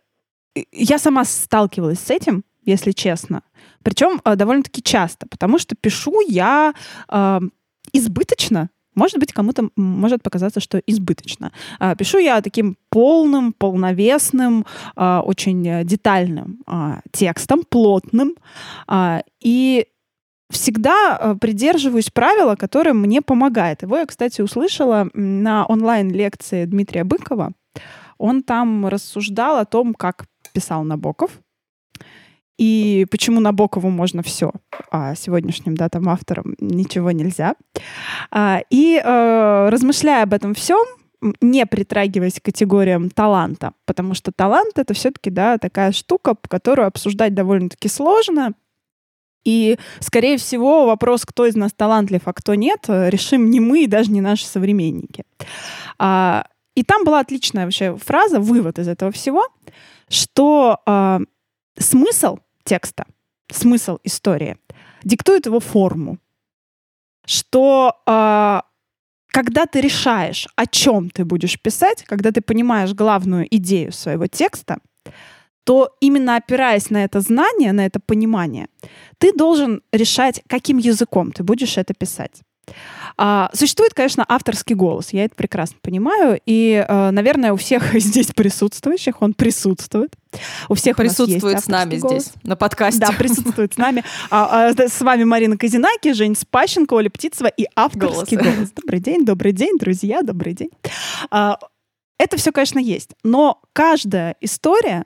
я 0.73 0.99
сама 0.99 1.25
сталкивалась 1.25 2.01
с 2.01 2.11
этим, 2.11 2.45
если 2.65 2.93
честно. 2.93 3.43
Причем 3.83 4.21
э, 4.25 4.37
довольно-таки 4.37 4.83
часто, 4.83 5.27
потому 5.27 5.59
что 5.59 5.75
пишу 5.75 6.21
я 6.29 6.75
э, 7.09 7.41
избыточно. 7.93 8.71
Может 8.95 9.19
быть, 9.19 9.33
кому-то 9.33 9.69
может 9.77 10.23
показаться, 10.23 10.61
что 10.61 10.79
избыточно. 10.79 11.53
Э, 11.81 11.95
пишу 11.97 12.19
я 12.19 12.41
таким 12.41 12.77
полным, 12.89 13.53
полновесным, 13.53 14.65
э, 14.97 15.19
очень 15.19 15.85
детальным 15.85 16.61
текстом, 17.13 17.65
плотным. 17.65 18.37
И 19.41 19.87
всегда 20.51 21.19
э, 21.19 21.35
придерживаюсь 21.41 22.11
правила, 22.11 22.57
которое 22.57 22.93
мне 22.93 23.23
помогает. 23.23 23.83
Его 23.83 23.97
я, 23.99 24.07
кстати, 24.07 24.41
услышала 24.41 25.09
на 25.15 25.67
онлайн-лекции 25.67 26.65
Дмитрия 26.65 27.05
Быкова. 27.05 27.53
Он 28.19 28.43
там 28.43 28.87
рассуждал 28.87 29.59
о 29.59 29.65
том, 29.65 29.95
как 29.95 30.27
писал 30.53 30.85
Набоков, 30.85 31.41
и 32.57 33.07
почему 33.11 33.41
Набокову 33.41 33.91
можно 33.91 34.23
все, 34.23 34.53
а 34.91 35.15
сегодняшним 35.17 35.77
да, 35.77 35.89
там, 35.89 36.09
авторам 36.09 36.55
ничего 36.61 37.11
нельзя. 37.11 37.57
А, 38.31 38.61
и 38.71 39.01
э, 39.03 39.69
размышляя 39.71 40.23
об 40.23 40.35
этом 40.35 40.55
всем, 40.55 40.85
не 41.41 41.67
притрагиваясь 41.67 42.39
к 42.41 42.45
категориям 42.45 43.11
таланта, 43.11 43.73
потому 43.87 44.15
что 44.15 44.31
талант 44.31 44.79
это 44.79 44.95
все-таки 44.95 45.31
да, 45.31 45.59
такая 45.59 45.91
штука, 45.93 46.37
которую 46.49 46.87
обсуждать 46.87 47.35
довольно-таки 47.35 47.89
сложно. 47.89 48.53
И, 49.45 49.79
скорее 50.01 50.37
всего, 50.39 50.87
вопрос, 50.87 51.25
кто 51.25 51.47
из 51.47 51.55
нас 51.55 51.73
талантлив, 51.73 52.23
а 52.25 52.33
кто 52.33 52.55
нет, 52.55 52.85
решим 52.89 53.51
не 53.51 53.61
мы 53.61 53.85
и 53.85 53.87
даже 53.87 54.11
не 54.11 54.21
наши 54.21 54.47
современники. 54.47 55.25
А, 55.99 56.47
и 56.75 56.83
там 56.83 57.05
была 57.05 57.21
отличная 57.21 57.65
вообще 57.65 57.97
фраза, 57.97 58.41
вывод 58.41 58.79
из 58.79 58.89
этого 58.89 59.13
всего, 59.13 59.47
что 60.09 60.81
э, 60.87 61.21
смысл 61.79 62.39
текста, 62.65 63.07
смысл 63.53 63.99
истории 64.05 64.57
диктует 65.05 65.47
его 65.47 65.61
форму. 65.61 66.19
Что 67.27 67.95
э, 68.07 68.61
когда 69.29 69.67
ты 69.67 69.81
решаешь, 69.81 70.49
о 70.57 70.67
чем 70.67 71.11
ты 71.11 71.25
будешь 71.25 71.61
писать, 71.61 72.05
когда 72.05 72.33
ты 72.33 72.41
понимаешь 72.41 72.93
главную 72.93 73.47
идею 73.57 73.93
своего 73.93 74.27
текста, 74.27 74.79
то 75.65 75.97
именно 76.01 76.37
опираясь 76.37 76.91
на 76.91 77.05
это 77.05 77.21
знание, 77.21 77.73
на 77.73 77.87
это 77.87 78.01
понимание, 78.01 78.69
ты 79.19 79.33
должен 79.33 79.83
решать, 79.93 80.43
каким 80.47 80.79
языком 80.79 81.33
ты 81.33 81.43
будешь 81.43 81.79
это 81.79 81.95
писать. 81.95 82.43
А, 83.17 83.51
существует, 83.53 83.95
конечно, 83.95 84.25
авторский 84.29 84.75
голос, 84.75 85.13
я 85.13 85.25
это 85.25 85.35
прекрасно 85.35 85.77
понимаю, 85.81 86.41
и, 86.47 86.85
а, 86.87 87.11
наверное, 87.13 87.53
у 87.53 87.57
всех 87.57 87.95
здесь 88.01 88.29
присутствующих 88.29 89.23
он 89.23 89.35
присутствует. 89.35 90.15
У 90.69 90.75
всех 90.75 90.97
присутствует 90.97 91.61
с 91.61 91.69
нами 91.69 91.97
голос. 91.97 92.25
здесь 92.25 92.35
на 92.43 92.57
подкасте. 92.57 93.01
Да, 93.01 93.13
присутствует 93.13 93.75
с 93.75 93.77
нами. 93.77 94.03
А, 94.31 94.71
а, 94.71 94.89
с 94.89 95.01
вами 95.01 95.25
Марина 95.25 95.57
Казинаки, 95.57 96.13
Жень 96.13 96.37
Спащенко, 96.37 96.95
Оля 96.95 97.11
Птицева 97.11 97.49
и 97.49 97.67
авторский 97.77 98.37
голос. 98.37 98.55
голос. 98.55 98.73
Добрый 98.75 99.01
день, 99.01 99.25
добрый 99.25 99.53
день, 99.53 99.79
друзья, 99.79 100.23
добрый 100.23 100.55
день. 100.55 100.71
А, 101.31 101.59
это 102.19 102.37
все, 102.37 102.53
конечно, 102.53 102.79
есть. 102.79 103.11
Но 103.23 103.61
каждая 103.73 104.37
история, 104.41 105.05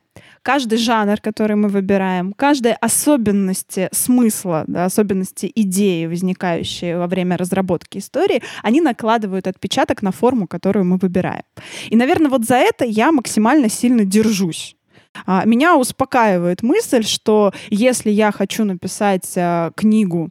каждый 0.49 0.79
жанр, 0.79 1.21
который 1.21 1.57
мы 1.57 1.69
выбираем, 1.69 2.33
каждая 2.33 2.75
особенности 2.81 3.91
смысла, 3.93 4.65
да, 4.67 4.87
особенности 4.87 5.53
идеи, 5.55 6.07
возникающие 6.07 6.97
во 6.97 7.07
время 7.07 7.37
разработки 7.37 7.99
истории, 7.99 8.43
они 8.63 8.81
накладывают 8.81 9.47
отпечаток 9.47 10.01
на 10.01 10.11
форму, 10.11 10.47
которую 10.47 10.87
мы 10.87 10.97
выбираем. 10.97 11.43
И, 11.91 11.97
наверное, 11.97 12.31
вот 12.31 12.47
за 12.47 12.55
это 12.55 12.87
я 12.87 13.13
максимально 13.13 13.69
сильно 13.69 14.07
держусь. 14.07 14.75
А, 15.27 15.45
меня 15.45 15.77
успокаивает 15.77 16.63
мысль, 16.63 17.03
что 17.03 17.53
если 17.69 18.11
я 18.11 18.33
хочу 18.33 18.65
написать 18.65 19.31
а, 19.37 19.73
книгу 19.77 20.31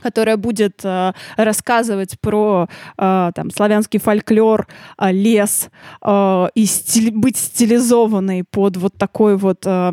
которая 0.00 0.36
будет 0.36 0.80
э, 0.84 1.12
рассказывать 1.36 2.18
про 2.20 2.68
э, 2.96 3.30
там, 3.34 3.50
славянский 3.50 4.00
фольклор, 4.00 4.66
э, 4.98 5.12
лес 5.12 5.70
э, 6.04 6.46
и 6.54 6.64
стили- 6.64 7.10
быть 7.10 7.36
стилизованной 7.36 8.44
под 8.44 8.76
вот 8.76 8.94
такой 8.94 9.36
вот 9.36 9.66
э, 9.66 9.92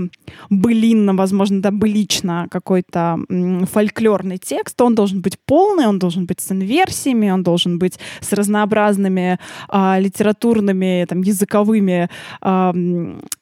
былинно, 0.50 1.14
возможно, 1.14 1.62
да, 1.62 1.72
былично 1.72 2.48
какой-то 2.50 3.18
э, 3.30 3.66
фольклорный 3.66 4.38
текст. 4.38 4.82
Он 4.82 4.96
должен 4.96 5.22
быть 5.22 5.38
полный, 5.46 5.88
он 5.88 6.00
должен 6.00 6.26
быть 6.26 6.42
с 6.42 6.52
инверсиями, 6.52 7.30
он 7.30 7.44
должен 7.44 7.80
быть 7.80 8.00
с 8.22 8.34
разнообразными 8.34 9.40
э, 9.72 10.00
литературными, 10.00 11.06
там, 11.08 11.22
языковыми 11.22 12.10
э, 12.42 12.74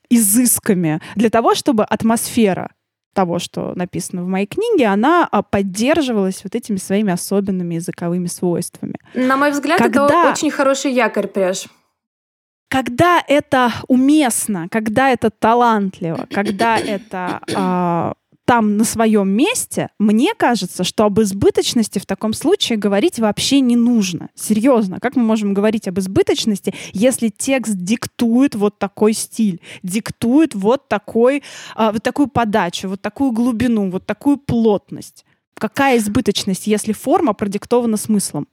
изысками 0.09 1.01
для 1.15 1.29
того, 1.29 1.55
чтобы 1.55 1.83
атмосфера 1.83 2.69
того, 3.13 3.39
что 3.39 3.73
написано 3.75 4.23
в 4.23 4.27
моей 4.27 4.47
книге, 4.47 4.87
она 4.87 5.27
а, 5.31 5.41
поддерживалась 5.41 6.43
вот 6.43 6.55
этими 6.55 6.77
своими 6.77 7.13
особенными 7.13 7.75
языковыми 7.75 8.27
свойствами. 8.27 8.95
На 9.13 9.37
мой 9.37 9.51
взгляд, 9.51 9.79
когда... 9.79 10.05
это 10.05 10.31
очень 10.31 10.51
хороший 10.51 10.91
якорь 10.91 11.27
пряж. 11.27 11.67
Когда 12.69 13.23
это 13.27 13.71
уместно, 13.87 14.67
когда 14.71 15.11
это 15.11 15.29
талантливо, 15.29 16.27
когда 16.31 16.77
это 16.77 17.39
а, 17.55 18.13
там 18.45 18.77
на 18.77 18.83
своем 18.83 19.29
месте, 19.29 19.89
мне 19.99 20.33
кажется, 20.35 20.83
что 20.83 21.05
об 21.05 21.21
избыточности 21.21 21.99
в 21.99 22.05
таком 22.05 22.33
случае 22.33 22.77
говорить 22.77 23.19
вообще 23.19 23.61
не 23.61 23.75
нужно. 23.75 24.29
Серьезно, 24.35 24.99
как 24.99 25.15
мы 25.15 25.23
можем 25.23 25.53
говорить 25.53 25.87
об 25.87 25.99
избыточности, 25.99 26.73
если 26.91 27.29
текст 27.29 27.75
диктует 27.75 28.55
вот 28.55 28.79
такой 28.79 29.13
стиль, 29.13 29.61
диктует 29.81 30.55
вот, 30.55 30.87
такой, 30.87 31.43
э, 31.75 31.91
вот 31.93 32.03
такую 32.03 32.27
подачу, 32.27 32.89
вот 32.89 33.01
такую 33.01 33.31
глубину, 33.31 33.89
вот 33.89 34.05
такую 34.05 34.37
плотность? 34.37 35.25
Какая 35.55 35.97
избыточность, 35.97 36.67
если 36.67 36.91
форма 36.91 37.33
продиктована 37.33 37.97
смыслом? 37.97 38.47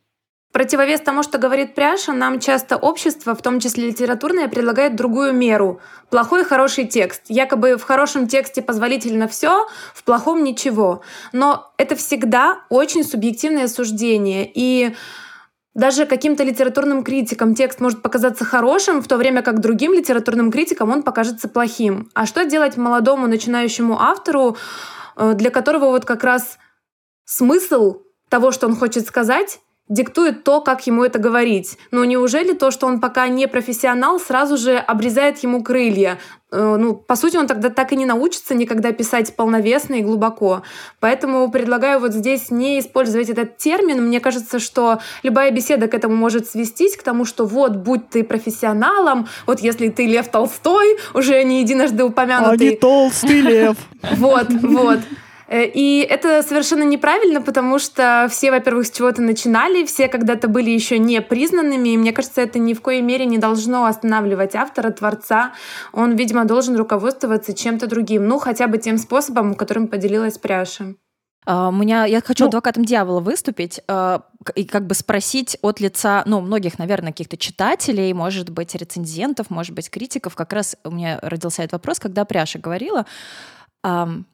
Противовес 0.52 1.00
тому, 1.00 1.22
что 1.22 1.38
говорит 1.38 1.76
Пряша, 1.76 2.12
нам 2.12 2.40
часто 2.40 2.76
общество, 2.76 3.36
в 3.36 3.42
том 3.42 3.60
числе 3.60 3.86
литературное, 3.86 4.48
предлагает 4.48 4.96
другую 4.96 5.32
меру. 5.32 5.80
Плохой 6.10 6.40
и 6.40 6.44
хороший 6.44 6.86
текст. 6.86 7.22
Якобы 7.28 7.76
в 7.76 7.82
хорошем 7.84 8.26
тексте 8.26 8.60
позволительно 8.60 9.28
все, 9.28 9.68
в 9.94 10.02
плохом 10.02 10.42
ничего. 10.42 11.02
Но 11.32 11.72
это 11.76 11.94
всегда 11.94 12.64
очень 12.68 13.04
субъективное 13.04 13.68
суждение. 13.68 14.50
И 14.52 14.96
даже 15.74 16.04
каким-то 16.04 16.42
литературным 16.42 17.04
критикам 17.04 17.54
текст 17.54 17.78
может 17.78 18.02
показаться 18.02 18.44
хорошим, 18.44 19.02
в 19.02 19.06
то 19.06 19.18
время 19.18 19.42
как 19.42 19.60
другим 19.60 19.92
литературным 19.92 20.50
критикам 20.50 20.90
он 20.90 21.04
покажется 21.04 21.48
плохим. 21.48 22.10
А 22.12 22.26
что 22.26 22.44
делать 22.44 22.76
молодому 22.76 23.28
начинающему 23.28 24.00
автору, 24.00 24.56
э, 25.16 25.34
для 25.34 25.50
которого 25.50 25.86
вот 25.86 26.04
как 26.04 26.24
раз 26.24 26.58
смысл 27.24 28.02
того, 28.28 28.50
что 28.50 28.66
он 28.66 28.74
хочет 28.74 29.06
сказать, 29.06 29.60
диктует 29.90 30.44
то, 30.44 30.62
как 30.62 30.86
ему 30.86 31.04
это 31.04 31.18
говорить. 31.18 31.76
Но 31.90 32.04
неужели 32.06 32.54
то, 32.54 32.70
что 32.70 32.86
он 32.86 33.00
пока 33.00 33.28
не 33.28 33.46
профессионал, 33.46 34.18
сразу 34.18 34.56
же 34.56 34.76
обрезает 34.76 35.38
ему 35.42 35.62
крылья? 35.62 36.18
Э, 36.52 36.76
ну, 36.78 36.94
по 36.94 37.16
сути, 37.16 37.36
он 37.36 37.46
тогда 37.46 37.70
так 37.70 37.92
и 37.92 37.96
не 37.96 38.06
научится 38.06 38.54
никогда 38.54 38.92
писать 38.92 39.34
полновесно 39.34 39.94
и 39.94 40.02
глубоко. 40.02 40.62
Поэтому 41.00 41.50
предлагаю 41.50 42.00
вот 42.00 42.12
здесь 42.12 42.50
не 42.50 42.78
использовать 42.78 43.28
этот 43.28 43.56
термин. 43.58 44.02
Мне 44.06 44.20
кажется, 44.20 44.60
что 44.60 45.00
любая 45.22 45.50
беседа 45.50 45.88
к 45.88 45.94
этому 45.94 46.14
может 46.14 46.48
свестись, 46.48 46.96
к 46.96 47.02
тому, 47.02 47.24
что 47.24 47.44
вот, 47.44 47.76
будь 47.76 48.08
ты 48.08 48.24
профессионалом, 48.24 49.28
вот 49.46 49.60
если 49.60 49.88
ты 49.88 50.06
Лев 50.06 50.28
Толстой, 50.28 50.98
уже 51.14 51.42
не 51.42 51.60
единожды 51.62 52.04
упомянутый. 52.04 52.68
А 52.68 52.70
не 52.70 52.76
толстый 52.76 53.40
лев. 53.40 53.76
Вот, 54.16 54.48
вот. 54.48 55.00
Э, 55.50 55.66
и 55.66 56.06
это 56.08 56.42
совершенно 56.42 56.84
неправильно, 56.84 57.42
потому 57.42 57.78
что 57.78 58.28
все, 58.30 58.50
во-первых, 58.50 58.86
с 58.86 58.90
чего-то 58.90 59.20
начинали, 59.20 59.84
все 59.84 60.08
когда-то 60.08 60.48
были 60.48 60.70
еще 60.70 60.98
не 60.98 61.20
признанными, 61.20 61.90
и 61.90 61.98
мне 61.98 62.12
кажется, 62.12 62.40
это 62.40 62.58
ни 62.58 62.72
в 62.72 62.80
коей 62.80 63.02
мере 63.02 63.26
не 63.26 63.38
должно 63.38 63.84
останавливать 63.84 64.54
автора, 64.54 64.90
творца. 64.90 65.52
Он, 65.92 66.14
видимо, 66.14 66.44
должен 66.44 66.76
руководствоваться 66.76 67.52
чем-то 67.52 67.88
другим, 67.88 68.26
ну, 68.28 68.38
хотя 68.38 68.68
бы 68.68 68.78
тем 68.78 68.96
способом, 68.96 69.54
которым 69.56 69.88
поделилась 69.88 70.38
Пряша. 70.38 70.94
Uh, 71.46 71.70
у 71.70 71.72
меня, 71.72 72.04
я 72.04 72.20
хочу 72.20 72.44
ну, 72.44 72.48
адвокатом 72.48 72.84
дьявола 72.84 73.20
выступить 73.20 73.80
uh, 73.88 74.22
и 74.54 74.64
как 74.66 74.86
бы 74.86 74.94
спросить 74.94 75.56
от 75.62 75.80
лица, 75.80 76.22
ну, 76.26 76.42
многих, 76.42 76.78
наверное, 76.78 77.12
каких-то 77.12 77.38
читателей, 77.38 78.12
может 78.12 78.50
быть, 78.50 78.74
рецензентов, 78.74 79.48
может 79.48 79.74
быть, 79.74 79.88
критиков. 79.88 80.34
Как 80.34 80.52
раз 80.52 80.76
у 80.84 80.90
меня 80.90 81.18
родился 81.22 81.62
этот 81.62 81.72
вопрос, 81.72 81.98
когда 81.98 82.26
Пряша 82.26 82.58
говорила, 82.58 83.06
um, 83.84 84.24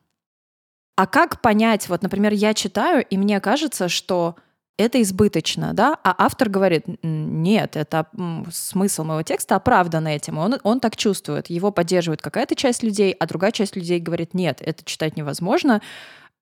а 0.97 1.07
как 1.07 1.41
понять, 1.43 1.89
вот, 1.89 2.03
например, 2.03 2.33
я 2.33 2.55
читаю, 2.55 3.05
и 3.09 3.17
мне 3.17 3.39
кажется, 3.41 3.89
что 3.89 4.37
это 4.79 5.01
избыточно, 5.01 5.73
да, 5.73 5.99
а 6.03 6.15
автор 6.19 6.49
говорит, 6.49 6.85
нет, 7.03 7.77
это 7.77 8.07
смысл 8.51 9.05
моего 9.05 9.23
текста 9.23 9.57
оправдан 9.57 10.07
этим, 10.07 10.39
он, 10.39 10.59
он 10.63 10.81
так 10.81 10.97
чувствует, 10.97 11.49
его 11.49 11.71
поддерживает 11.71 12.21
какая-то 12.21 12.55
часть 12.57 12.83
людей, 12.83 13.13
а 13.13 13.27
другая 13.27 13.53
часть 13.53 13.77
людей 13.77 14.01
говорит, 14.01 14.35
нет, 14.35 14.61
это 14.61 14.85
читать 14.85 15.17
невозможно, 15.17 15.81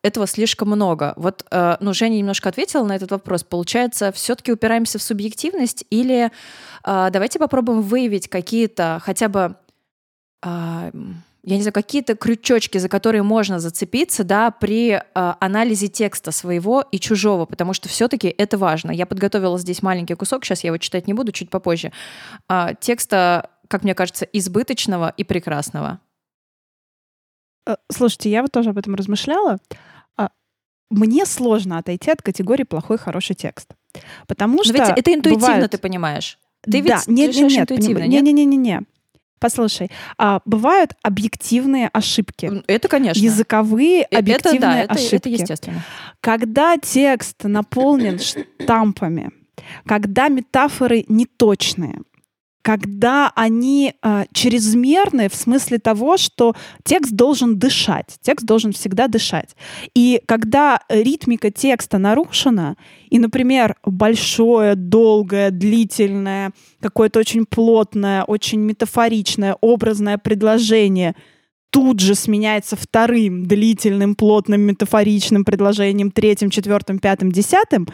этого 0.03 0.27
слишком 0.27 0.69
много. 0.69 1.15
Вот, 1.17 1.47
э, 1.51 1.77
ну, 1.81 1.95
Женя 1.95 2.19
немножко 2.19 2.51
ответила 2.51 2.85
на 2.85 2.95
этот 2.95 3.11
вопрос. 3.11 3.43
Получается, 3.43 4.13
все-таки 4.13 4.53
упираемся 4.53 4.99
в 4.99 5.03
субъективность 5.03 5.87
или 5.89 6.31
э, 6.85 7.09
давайте 7.11 7.39
попробуем 7.39 7.81
выявить 7.81 8.29
какие-то 8.29 9.01
хотя 9.03 9.29
бы 9.29 9.57
э, 10.45 10.91
я 11.47 11.57
не 11.57 11.63
знаю, 11.63 11.75
какие-то 11.75 12.17
крючочки, 12.17 12.79
за 12.79 12.89
которые 12.89 13.23
можно 13.23 13.61
зацепиться, 13.61 14.25
да, 14.25 14.51
при 14.51 14.93
э, 14.93 15.01
анализе 15.15 15.89
текста 15.89 16.33
своего 16.33 16.83
и 16.91 16.99
чужого, 16.99 17.45
потому 17.45 17.75
что 17.75 17.89
все-таки 17.89 18.29
это 18.29 18.57
важно. 18.57 18.91
Я 18.91 19.05
подготовила 19.05 19.59
здесь 19.59 19.83
маленький 19.83 20.15
кусок, 20.15 20.45
сейчас 20.45 20.65
я 20.65 20.69
его 20.69 20.79
читать 20.79 21.07
не 21.07 21.13
буду, 21.13 21.33
чуть 21.33 21.51
попозже. 21.51 21.93
Э, 22.49 22.69
текста, 22.81 23.51
как 23.69 23.85
мне 23.85 23.95
кажется, 23.95 24.25
избыточного 24.25 25.13
и 25.17 25.25
прекрасного. 25.25 26.01
Э, 27.67 27.77
слушайте, 27.93 28.31
я 28.31 28.41
вот 28.41 28.51
тоже 28.51 28.71
об 28.71 28.79
этом 28.79 28.95
размышляла. 28.95 29.59
А, 30.17 30.31
мне 30.91 31.27
сложно 31.27 31.77
отойти 31.77 32.11
от 32.11 32.23
категории 32.23 32.65
плохой 32.65 32.97
хороший 32.97 33.37
текст, 33.37 33.69
потому 34.27 34.57
Но 34.57 34.65
что 34.65 34.73
ведь 34.73 34.99
это 34.99 35.13
интуитивно 35.13 35.47
бывают... 35.47 35.71
ты 35.71 35.77
понимаешь. 35.77 36.39
Ты 36.63 36.83
да, 36.83 36.97
ведь 36.97 37.09
нет, 37.09 37.35
нет, 37.35 37.51
нет, 37.51 37.61
интуитивно, 37.61 38.05
нет? 38.07 38.23
Не, 38.23 38.33
не, 38.33 38.45
не, 38.47 38.57
не. 38.57 38.81
Послушай, 39.39 39.91
а, 40.17 40.41
бывают 40.45 40.93
объективные 41.03 41.89
ошибки. 41.93 42.63
Это, 42.67 42.89
конечно. 42.89 43.21
Языковые 43.21 44.05
объективные 44.05 44.85
это, 44.85 44.89
да, 44.89 44.95
ошибки. 44.95 45.15
Это, 45.15 45.29
это 45.29 45.29
естественно. 45.29 45.83
Когда 46.21 46.79
текст 46.79 47.45
наполнен 47.45 48.19
штампами, 48.19 49.31
когда 49.87 50.29
метафоры 50.29 51.05
неточные, 51.09 52.01
когда 52.65 53.31
они 53.37 53.93
э, 54.03 54.25
чрезмерны 54.33 55.29
в 55.29 55.35
смысле 55.35 55.79
того, 55.79 56.17
что 56.17 56.55
текст 56.83 57.13
должен 57.13 57.59
дышать, 57.59 58.17
текст 58.23 58.47
должен 58.47 58.73
всегда 58.73 59.07
дышать. 59.07 59.55
И 59.95 60.23
когда 60.25 60.81
ритмика 60.89 61.51
текста 61.51 61.99
нарушена, 61.99 62.77
и, 63.11 63.19
например, 63.19 63.77
большое, 63.85 64.77
долгое, 64.77 65.51
длительное, 65.51 66.53
какое-то 66.81 67.21
очень 67.21 67.45
плотное, 67.45 68.25
очень 68.25 68.61
метафоричное, 68.61 69.59
образное 69.61 70.17
предложение 70.17 71.15
тут 71.69 72.01
же 72.01 72.15
сменяется 72.15 72.77
вторым 72.77 73.45
длительным, 73.45 74.15
плотным, 74.15 74.63
метафоричным 74.63 75.45
предложением, 75.45 76.11
третьим, 76.11 76.49
четвертым, 76.49 76.99
пятым, 76.99 77.31
десятым, 77.31 77.87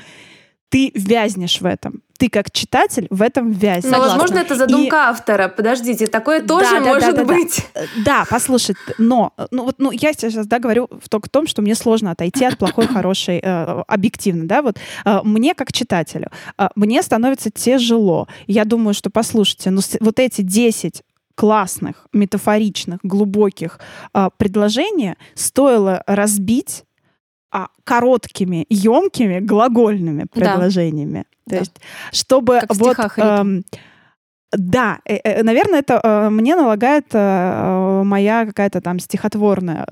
ты 0.69 0.93
вязнешь 0.95 1.61
в 1.61 1.67
этом. 1.67 2.05
Ты 2.21 2.29
как 2.29 2.51
читатель 2.51 3.07
в 3.09 3.23
этом 3.23 3.51
вязнешь. 3.51 3.91
Но, 3.91 3.99
возможно, 3.99 4.41
это 4.41 4.55
задумка 4.55 4.97
и... 4.97 4.99
автора. 4.99 5.49
Подождите, 5.49 6.07
такое 6.07 6.43
тоже 6.43 6.71
да, 6.71 6.81
может 6.81 7.17
да, 7.17 7.25
да, 7.25 7.25
быть. 7.25 7.67
Да, 7.75 7.81
да, 8.05 8.25
послушай, 8.29 8.75
но 8.99 9.33
ну, 9.51 9.65
вот, 9.65 9.77
ну, 9.79 9.91
я 9.91 10.13
сейчас 10.13 10.47
да, 10.47 10.59
говорю 10.59 10.91
только 11.09 11.29
в 11.29 11.31
том, 11.31 11.47
что 11.47 11.63
мне 11.63 11.75
сложно 11.75 12.11
отойти 12.11 12.45
от 12.45 12.59
плохой, 12.59 12.87
хорошей, 12.93 13.41
э, 13.43 13.83
объективно. 13.89 14.47
Да, 14.47 14.61
вот, 14.61 14.77
э, 15.07 15.21
мне 15.25 15.55
как 15.55 15.73
читателю, 15.73 16.29
э, 16.59 16.69
мне 16.75 17.03
становится 17.03 17.51
тяжело. 17.51 18.29
Я 18.47 18.67
думаю, 18.67 18.93
что, 18.93 19.09
послушайте, 19.09 19.71
ну, 19.71 19.81
вот 20.01 20.19
эти 20.19 20.43
10 20.43 21.03
классных, 21.35 22.07
метафоричных, 22.13 23.01
глубоких 23.03 23.81
э, 24.13 24.29
предложения 24.37 25.17
стоило 25.35 26.03
разбить 26.07 26.85
а, 27.53 27.69
короткими, 27.83 28.65
емкими, 28.69 29.41
глагольными 29.41 30.27
предложениями. 30.31 31.25
То 31.51 31.57
да. 31.57 31.59
есть, 31.59 31.81
чтобы 32.13 32.61
как 32.61 32.77
вот... 32.77 32.97
Эм, 33.17 33.65
да, 34.53 34.99
э, 35.05 35.19
э, 35.23 35.43
наверное, 35.45 35.79
это 35.79 36.01
э, 36.03 36.29
мне 36.31 36.57
налагает 36.57 37.13
моя 37.13 38.47
какая-то 38.47 38.81
там 38.81 38.99
стихотворная 38.99 39.87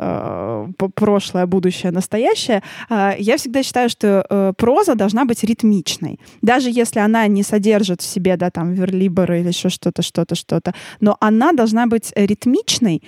прошлое, 0.95 1.47
будущее, 1.47 1.93
настоящее. 1.93 2.63
Я 2.91 3.37
всегда 3.37 3.63
считаю, 3.63 3.89
что 3.89 4.55
проза 4.57 4.95
должна 4.95 5.25
быть 5.25 5.45
ритмичной, 5.45 6.19
даже 6.43 6.71
если 6.71 7.01
она 7.01 7.27
не 7.29 7.43
содержит 7.43 8.01
в 8.01 8.07
себе, 8.07 8.37
да, 8.37 8.51
там 8.51 8.73
верлиберы 8.73 9.41
или 9.41 9.49
еще 9.49 9.69
что-то, 9.69 10.03
что-то, 10.03 10.35
что-то, 10.35 10.75
но 11.01 11.17
она 11.21 11.53
должна 11.53 11.87
быть 11.87 12.13
ритмичной, 12.17 13.03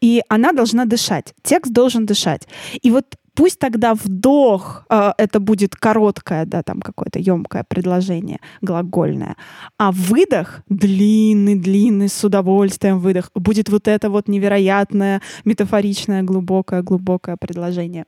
и 0.00 0.22
она 0.28 0.52
должна 0.52 0.86
дышать. 0.86 1.34
Текст 1.42 1.72
должен 1.72 2.06
дышать. 2.06 2.48
И 2.82 2.90
вот 2.90 3.04
пусть 3.34 3.58
тогда 3.58 3.94
вдох 3.94 4.84
э, 4.90 5.12
это 5.18 5.40
будет 5.40 5.76
короткое, 5.76 6.44
да, 6.46 6.62
там 6.62 6.80
какое-то 6.80 7.18
емкое 7.18 7.64
предложение, 7.64 8.38
глагольное, 8.60 9.36
а 9.78 9.92
выдох 9.92 10.60
длинный, 10.68 11.56
длинный, 11.56 12.08
с 12.08 12.24
удовольствием 12.24 12.98
выдох 12.98 13.30
будет 13.34 13.68
вот 13.68 13.88
это 13.88 14.10
вот 14.10 14.28
невероятное, 14.28 15.20
метафоричное, 15.44 16.22
глубокое, 16.22 16.82
глубокое 16.82 17.36
предложение 17.36 18.04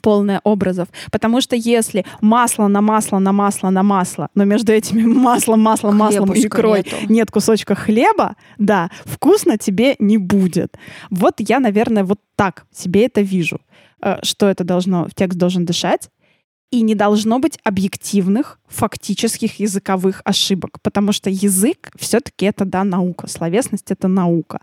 полное 0.00 0.40
образов. 0.44 0.88
Потому 1.10 1.40
что 1.40 1.56
если 1.56 2.04
масло 2.20 2.68
на 2.68 2.80
масло 2.80 3.18
на 3.18 3.32
масло 3.32 3.70
на 3.70 3.82
масло, 3.82 4.28
но 4.34 4.44
между 4.44 4.72
этими 4.72 5.02
маслом, 5.06 5.60
маслом, 5.60 5.96
маслом 5.96 6.32
и 6.32 6.46
икрой 6.46 6.78
нету. 6.78 6.96
нет 7.08 7.30
кусочка 7.30 7.74
хлеба, 7.74 8.36
да, 8.58 8.90
вкусно 9.04 9.58
тебе 9.58 9.96
не 9.98 10.18
будет. 10.18 10.76
Вот 11.10 11.34
я, 11.38 11.60
наверное, 11.60 12.04
вот 12.04 12.18
так 12.36 12.66
себе 12.72 13.06
это 13.06 13.20
вижу. 13.20 13.60
Э, 14.02 14.18
что 14.22 14.48
это 14.48 14.64
должно, 14.64 15.08
текст 15.14 15.38
должен 15.38 15.64
дышать, 15.64 16.10
и 16.70 16.82
не 16.82 16.94
должно 16.94 17.40
быть 17.40 17.58
объективных 17.64 18.60
фактических 18.68 19.58
языковых 19.58 20.22
ошибок, 20.24 20.78
потому 20.82 21.12
что 21.12 21.28
язык 21.28 21.90
все-таки 21.98 22.46
это, 22.46 22.64
да, 22.64 22.84
наука, 22.84 23.26
словесность— 23.26 23.86
это 23.90 24.06
наука. 24.06 24.60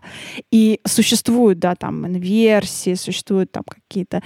И 0.50 0.80
существуют, 0.86 1.58
да, 1.58 1.74
там, 1.74 2.06
инверсии, 2.06 2.94
существуют 2.94 3.52
там 3.52 3.64
какие-то 3.88 4.22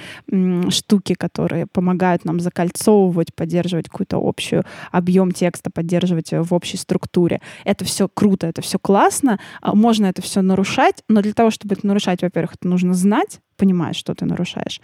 штуки, 0.71 1.15
которые 1.15 1.67
помогают 1.67 2.25
нам 2.25 2.41
закольцовывать, 2.41 3.35
поддерживать 3.35 3.89
какой-то 3.89 4.19
общий 4.19 4.63
объем 4.91 5.33
текста, 5.33 5.71
поддерживать 5.71 6.33
в 6.33 6.53
общей 6.53 6.77
структуре. 6.77 7.41
Это 7.65 7.85
все 7.85 8.09
круто, 8.09 8.47
это 8.47 8.63
все 8.63 8.79
классно, 8.79 9.39
а 9.61 9.75
можно 9.75 10.07
это 10.07 10.23
все 10.23 10.43
нарушать, 10.43 11.03
но 11.09 11.23
для 11.23 11.33
того, 11.33 11.51
чтобы 11.51 11.75
это 11.75 11.87
нарушать, 11.87 12.23
во-первых, 12.23 12.55
это 12.55 12.69
нужно 12.69 12.95
знать, 12.95 13.41
понимаешь, 13.57 13.97
что 13.97 14.15
ты 14.15 14.25
нарушаешь. 14.25 14.81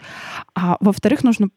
А 0.55 0.77
во-вторых, 0.79 1.23
нужно 1.23 1.49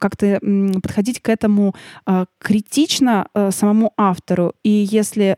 как-то 0.00 0.40
подходить 0.82 1.20
к 1.20 1.28
этому 1.28 1.74
э, 2.06 2.26
критично 2.40 3.28
э, 3.34 3.50
самому 3.52 3.92
автору. 3.96 4.52
И 4.64 4.70
если 4.70 5.24
э, 5.24 5.36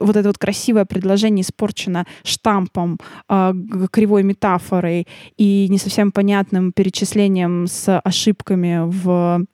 вот 0.00 0.16
это 0.16 0.28
вот 0.28 0.38
красивое 0.38 0.84
предложение 0.84 1.42
испорчено 1.42 2.06
штампом, 2.24 2.98
э, 3.28 3.52
кривой 3.90 4.22
метафорой 4.22 5.06
и 5.36 5.68
не 5.68 5.78
совсем 5.78 6.12
понятным 6.12 6.72
перечислением 6.72 7.66
с 7.66 7.98
ошибками 7.98 8.80
в 8.84 9.44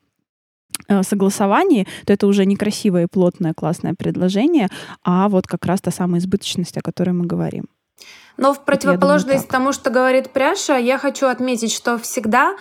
э, 0.89 1.03
согласовании, 1.03 1.87
то 2.05 2.13
это 2.13 2.27
уже 2.27 2.47
некрасивое 2.47 3.05
и 3.05 3.07
плотное 3.07 3.55
классное 3.55 3.95
предложение, 3.95 4.69
а 5.05 5.29
вот 5.29 5.47
как 5.47 5.67
раз 5.67 5.81
та 5.81 5.91
самая 5.91 6.21
избыточность, 6.21 6.77
о 6.77 6.83
которой 6.83 7.11
мы 7.11 7.27
говорим. 7.27 7.65
Но 8.37 8.55
в 8.55 8.65
противоположность 8.65 9.49
думаю, 9.49 9.51
тому, 9.51 9.73
что 9.73 9.91
говорит 9.91 10.31
Пряша, 10.31 10.77
я 10.77 10.99
хочу 10.99 11.27
отметить, 11.27 11.73
что 11.73 11.99
всегда 11.99 12.55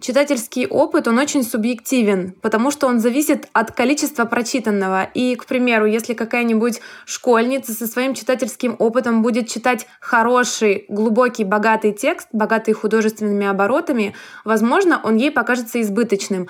читательский 0.00 0.66
опыт, 0.66 1.08
он 1.08 1.18
очень 1.18 1.42
субъективен, 1.42 2.32
потому 2.40 2.70
что 2.70 2.86
он 2.86 3.00
зависит 3.00 3.48
от 3.52 3.72
количества 3.72 4.24
прочитанного. 4.24 5.04
И, 5.14 5.34
к 5.34 5.46
примеру, 5.46 5.86
если 5.86 6.14
какая-нибудь 6.14 6.80
школьница 7.04 7.72
со 7.72 7.86
своим 7.86 8.14
читательским 8.14 8.76
опытом 8.78 9.22
будет 9.22 9.48
читать 9.48 9.86
хороший, 10.00 10.86
глубокий, 10.88 11.44
богатый 11.44 11.92
текст, 11.92 12.28
богатый 12.32 12.72
художественными 12.72 13.46
оборотами, 13.46 14.14
возможно, 14.44 15.00
он 15.02 15.16
ей 15.16 15.30
покажется 15.30 15.80
избыточным. 15.80 16.48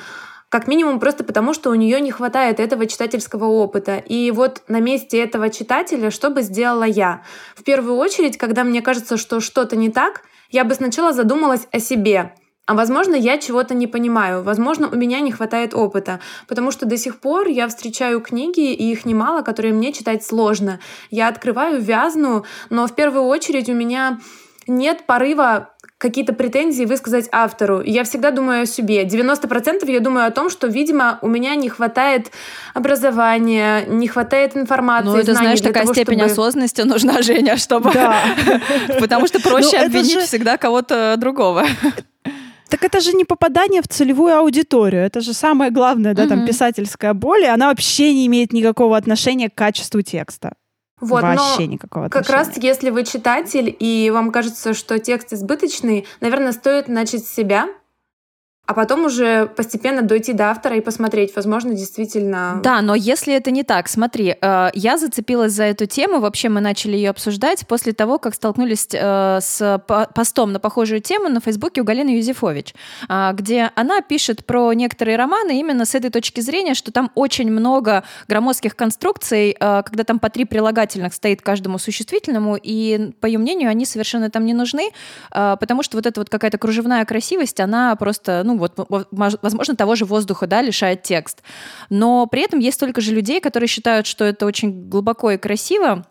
Как 0.48 0.66
минимум 0.66 0.98
просто 0.98 1.24
потому, 1.24 1.52
что 1.52 1.70
у 1.70 1.74
нее 1.74 2.00
не 2.00 2.10
хватает 2.10 2.58
этого 2.58 2.86
читательского 2.86 3.44
опыта. 3.44 3.96
И 3.98 4.30
вот 4.30 4.62
на 4.66 4.80
месте 4.80 5.18
этого 5.18 5.50
читателя 5.50 6.10
что 6.10 6.30
бы 6.30 6.40
сделала 6.40 6.84
я? 6.84 7.22
В 7.54 7.64
первую 7.64 7.96
очередь, 7.96 8.38
когда 8.38 8.64
мне 8.64 8.80
кажется, 8.80 9.18
что 9.18 9.40
что-то 9.40 9.76
не 9.76 9.90
так, 9.90 10.22
я 10.50 10.64
бы 10.64 10.74
сначала 10.74 11.12
задумалась 11.12 11.68
о 11.70 11.80
себе. 11.80 12.32
А 12.68 12.74
возможно, 12.74 13.14
я 13.14 13.38
чего-то 13.38 13.72
не 13.72 13.86
понимаю, 13.86 14.42
возможно, 14.42 14.90
у 14.92 14.94
меня 14.94 15.20
не 15.20 15.32
хватает 15.32 15.72
опыта, 15.72 16.20
потому 16.46 16.70
что 16.70 16.84
до 16.84 16.98
сих 16.98 17.18
пор 17.18 17.48
я 17.48 17.66
встречаю 17.66 18.20
книги, 18.20 18.74
и 18.74 18.92
их 18.92 19.06
немало, 19.06 19.40
которые 19.40 19.72
мне 19.72 19.90
читать 19.90 20.22
сложно. 20.22 20.78
Я 21.10 21.28
открываю, 21.28 21.80
вязну, 21.80 22.44
но 22.68 22.86
в 22.86 22.94
первую 22.94 23.24
очередь 23.24 23.70
у 23.70 23.72
меня 23.72 24.20
нет 24.66 25.06
порыва 25.06 25.70
какие-то 25.96 26.34
претензии 26.34 26.84
высказать 26.84 27.30
автору. 27.32 27.80
Я 27.80 28.04
всегда 28.04 28.32
думаю 28.32 28.64
о 28.64 28.66
себе. 28.66 29.04
90% 29.04 29.90
я 29.90 30.00
думаю 30.00 30.26
о 30.26 30.30
том, 30.30 30.50
что, 30.50 30.66
видимо, 30.66 31.18
у 31.22 31.26
меня 31.26 31.54
не 31.54 31.70
хватает 31.70 32.30
образования, 32.74 33.86
не 33.86 34.08
хватает 34.08 34.58
информации, 34.58 35.08
Ну, 35.08 35.16
это, 35.16 35.32
знаешь, 35.32 35.60
такая 35.60 35.84
того, 35.84 35.94
степень 35.94 36.18
чтобы... 36.18 36.32
осознанности 36.32 36.82
нужна, 36.82 37.22
Женя, 37.22 37.56
чтобы... 37.56 37.90
Потому 39.00 39.26
что 39.26 39.40
проще 39.40 39.78
Ну, 39.78 39.86
обвинить 39.86 40.20
всегда 40.20 40.58
кого-то 40.58 41.14
другого. 41.16 41.64
Так 42.68 42.84
это 42.84 43.00
же 43.00 43.12
не 43.12 43.24
попадание 43.24 43.80
в 43.82 43.88
целевую 43.88 44.36
аудиторию. 44.36 45.02
Это 45.02 45.20
же 45.20 45.32
самое 45.32 45.70
главное, 45.70 46.14
да, 46.14 46.26
там 46.26 46.38
Мгм. 46.40 46.46
писательская 46.46 47.14
боль, 47.14 47.42
и 47.42 47.46
она 47.46 47.68
вообще 47.68 48.12
не 48.12 48.26
имеет 48.26 48.52
никакого 48.52 48.96
отношения 48.96 49.48
к 49.48 49.54
качеству 49.54 50.02
текста. 50.02 50.52
Вот, 51.00 51.22
вообще 51.22 51.66
но 51.66 51.72
никакого 51.72 52.08
как 52.08 52.22
отношения. 52.22 52.48
раз 52.48 52.56
если 52.62 52.90
вы 52.90 53.04
читатель, 53.04 53.74
и 53.78 54.10
вам 54.12 54.32
кажется, 54.32 54.74
что 54.74 54.98
текст 54.98 55.32
избыточный, 55.32 56.06
наверное, 56.20 56.52
стоит 56.52 56.88
начать 56.88 57.24
с 57.24 57.32
себя, 57.32 57.68
а 58.68 58.74
потом 58.74 59.06
уже 59.06 59.46
постепенно 59.46 60.02
дойти 60.02 60.34
до 60.34 60.50
автора 60.50 60.76
и 60.76 60.82
посмотреть, 60.82 61.34
возможно, 61.34 61.72
действительно... 61.72 62.60
Да, 62.62 62.82
но 62.82 62.94
если 62.94 63.32
это 63.32 63.50
не 63.50 63.62
так, 63.62 63.88
смотри, 63.88 64.36
э, 64.38 64.68
я 64.74 64.98
зацепилась 64.98 65.52
за 65.52 65.64
эту 65.64 65.86
тему, 65.86 66.20
вообще 66.20 66.50
мы 66.50 66.60
начали 66.60 66.94
ее 66.94 67.08
обсуждать 67.08 67.66
после 67.66 67.94
того, 67.94 68.18
как 68.18 68.34
столкнулись 68.34 68.86
э, 68.92 69.38
с 69.40 69.82
по- 69.88 70.06
постом 70.14 70.52
на 70.52 70.60
похожую 70.60 71.00
тему 71.00 71.30
на 71.30 71.40
Фейсбуке 71.40 71.80
у 71.80 71.84
Галины 71.84 72.10
Юзефович, 72.18 72.74
а, 73.08 73.32
где 73.32 73.70
она 73.74 74.02
пишет 74.02 74.44
про 74.44 74.74
некоторые 74.74 75.16
романы 75.16 75.58
именно 75.58 75.86
с 75.86 75.94
этой 75.94 76.10
точки 76.10 76.42
зрения, 76.42 76.74
что 76.74 76.92
там 76.92 77.10
очень 77.14 77.50
много 77.50 78.04
громоздких 78.28 78.76
конструкций, 78.76 79.56
э, 79.58 79.82
когда 79.82 80.04
там 80.04 80.18
по 80.18 80.28
три 80.28 80.44
прилагательных 80.44 81.14
стоит 81.14 81.40
каждому 81.40 81.78
существительному, 81.78 82.58
и, 82.62 83.12
по 83.22 83.24
ее 83.24 83.38
мнению, 83.38 83.70
они 83.70 83.86
совершенно 83.86 84.28
там 84.28 84.44
не 84.44 84.52
нужны, 84.52 84.90
потому 85.30 85.82
что 85.82 85.96
вот 85.96 86.04
эта 86.04 86.20
вот 86.20 86.28
какая-то 86.28 86.58
кружевная 86.58 87.06
красивость, 87.06 87.60
она 87.60 87.96
просто, 87.96 88.42
ну 88.44 88.57
вот, 88.58 88.74
возможно, 89.10 89.74
того 89.76 89.94
же 89.94 90.04
воздуха, 90.04 90.46
да, 90.46 90.62
лишает 90.62 91.02
текст. 91.02 91.42
Но 91.90 92.26
при 92.26 92.42
этом 92.42 92.58
есть 92.58 92.76
столько 92.76 93.00
же 93.00 93.12
людей, 93.12 93.40
которые 93.40 93.68
считают, 93.68 94.06
что 94.06 94.24
это 94.24 94.46
очень 94.46 94.88
глубоко 94.88 95.30
и 95.30 95.36
красиво. 95.38 96.06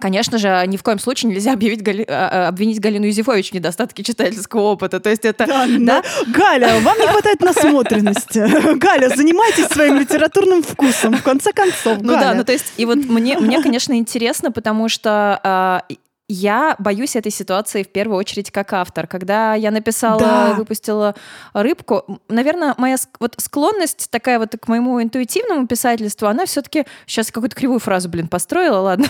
Конечно 0.00 0.38
же, 0.38 0.64
ни 0.66 0.78
в 0.78 0.82
коем 0.82 0.98
случае 0.98 1.30
нельзя 1.30 1.52
объявить 1.52 1.82
Гали- 1.82 2.06
а, 2.08 2.46
а, 2.46 2.48
обвинить 2.48 2.80
Галину 2.80 3.04
Юзефович 3.04 3.50
в 3.50 3.54
недостатке 3.54 4.02
читательского 4.02 4.62
опыта. 4.62 4.98
То 4.98 5.10
есть 5.10 5.26
это... 5.26 5.46
Да, 5.46 5.66
Да? 5.66 6.02
но- 6.26 6.32
Галя, 6.32 6.80
вам 6.80 6.98
не 6.98 7.06
хватает 7.06 7.40
насмотренности. 7.42 8.38
Галя, 8.78 9.14
занимайтесь 9.14 9.66
своим 9.66 9.98
литературным 10.00 10.62
вкусом, 10.62 11.12
в 11.18 11.22
конце 11.22 11.52
концов. 11.52 11.98
Ну 12.00 12.14
да, 12.14 12.20
Галя. 12.20 12.34
ну 12.38 12.44
то 12.44 12.52
есть, 12.52 12.72
и 12.78 12.86
вот 12.86 12.96
мне, 12.96 13.38
мне 13.38 13.62
конечно, 13.62 13.92
интересно, 13.92 14.50
потому 14.50 14.88
что 14.88 15.38
а, 15.44 15.82
я 16.32 16.76
боюсь 16.78 17.16
этой 17.16 17.32
ситуации 17.32 17.82
в 17.82 17.88
первую 17.88 18.18
очередь 18.18 18.50
как 18.50 18.72
автор. 18.72 19.06
Когда 19.06 19.54
я 19.54 19.70
написала, 19.70 20.20
Да. 20.20 20.54
выпустила 20.54 21.14
рыбку, 21.52 22.20
наверное, 22.28 22.74
моя 22.78 22.96
вот 23.18 23.34
склонность 23.38 24.08
такая 24.10 24.38
вот 24.38 24.54
к 24.60 24.68
моему 24.68 25.02
интуитивному 25.02 25.66
писательству, 25.66 26.28
она 26.28 26.46
все-таки 26.46 26.84
сейчас 27.06 27.30
какую-то 27.30 27.56
кривую 27.56 27.80
фразу, 27.80 28.08
блин, 28.08 28.28
построила, 28.28 28.78
ладно, 28.80 29.06